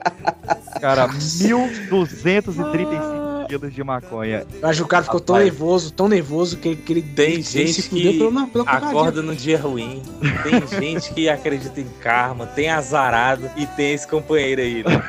Cara, 0.81 1.07
1.235 1.09 3.47
quilos 3.47 3.73
de 3.73 3.83
maconha. 3.83 4.45
Eu 4.61 4.67
acho 4.69 4.79
que 4.79 4.85
o 4.85 4.87
cara 4.87 5.03
ficou 5.03 5.19
tão 5.19 5.35
Rapaz. 5.35 5.51
nervoso, 5.51 5.91
tão 5.93 6.07
nervoso 6.07 6.57
que, 6.57 6.75
que 6.75 6.93
ele, 6.93 7.01
Tem 7.01 7.33
ele 7.33 7.41
gente 7.43 7.83
que 7.83 8.17
não, 8.31 8.47
pela 8.49 8.63
acorda 8.69 9.21
no 9.21 9.35
dia 9.35 9.59
ruim, 9.59 10.01
tem 10.43 10.65
gente 10.79 11.13
que 11.13 11.29
acredita 11.29 11.79
em 11.79 11.87
karma, 12.01 12.45
tem 12.47 12.69
azarado 12.69 13.49
e 13.57 13.65
tem 13.67 13.93
esse 13.93 14.07
companheiro 14.07 14.61
aí. 14.61 14.83
Né? 14.83 15.01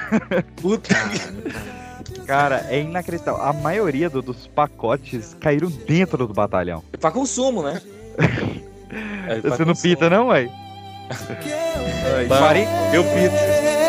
Puta 0.60 0.94
que... 0.94 2.22
Cara, 2.26 2.66
é 2.68 2.80
inacreditável. 2.80 3.40
A 3.42 3.52
maioria 3.52 4.08
do- 4.10 4.22
dos 4.22 4.46
pacotes 4.46 5.36
caíram 5.40 5.68
dentro 5.70 6.26
do 6.26 6.34
batalhão. 6.34 6.82
É 6.92 6.96
pra 6.96 7.10
consumo, 7.10 7.62
né? 7.62 7.80
É 9.26 9.40
pra 9.40 9.50
Você 9.56 9.64
não 9.64 9.72
consumo. 9.72 9.94
pita, 9.94 10.10
não, 10.10 10.26
ué? 10.28 10.50
Eu 12.92 13.02
pito. 13.04 13.81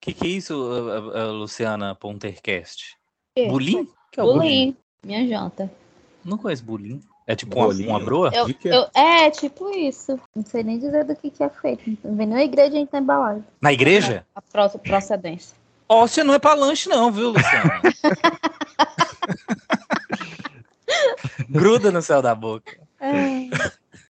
Que 0.00 0.12
que 0.12 0.26
é 0.26 0.30
isso, 0.30 0.54
a- 0.54 1.18
a- 1.18 1.22
a 1.24 1.30
Luciana 1.32 1.94
Pontercast? 1.94 2.96
É. 3.36 3.48
Bulim? 3.48 3.88
Que 4.12 4.20
é 4.20 4.22
bulim? 4.22 4.38
Bulim, 4.38 4.76
minha 5.02 5.26
janta. 5.26 5.70
Não 6.24 6.38
conheço 6.38 6.64
bulim. 6.64 7.02
É 7.26 7.34
tipo 7.34 7.58
uma, 7.58 7.68
uma 7.74 7.98
broa? 7.98 8.30
Eu, 8.32 8.46
é? 8.46 8.54
eu- 8.64 8.88
é, 8.94 9.30
tipo 9.30 9.68
isso. 9.70 10.18
Não 10.34 10.44
sei 10.44 10.62
nem 10.62 10.78
dizer 10.78 11.04
do 11.04 11.16
que, 11.16 11.28
que 11.28 11.42
é 11.42 11.50
feito. 11.50 11.98
Não 12.04 12.14
vem 12.14 12.26
nem 12.26 12.38
a 12.38 12.44
igreja 12.44 12.68
a 12.68 12.78
gente 12.78 12.88
tá 12.88 12.98
embalagem. 12.98 13.44
Na 13.60 13.72
igreja? 13.72 14.24
A 14.34 14.40
pro- 14.40 14.78
procedência. 14.78 15.56
Óssea 15.88 16.22
não 16.22 16.34
é 16.34 16.38
pra 16.38 16.54
lanche 16.54 16.88
não, 16.88 17.10
viu, 17.10 17.30
Luciana? 17.30 17.80
Gruda 21.48 21.90
no 21.90 22.02
céu 22.02 22.22
da 22.22 22.34
boca. 22.34 22.78
É. 23.00 23.48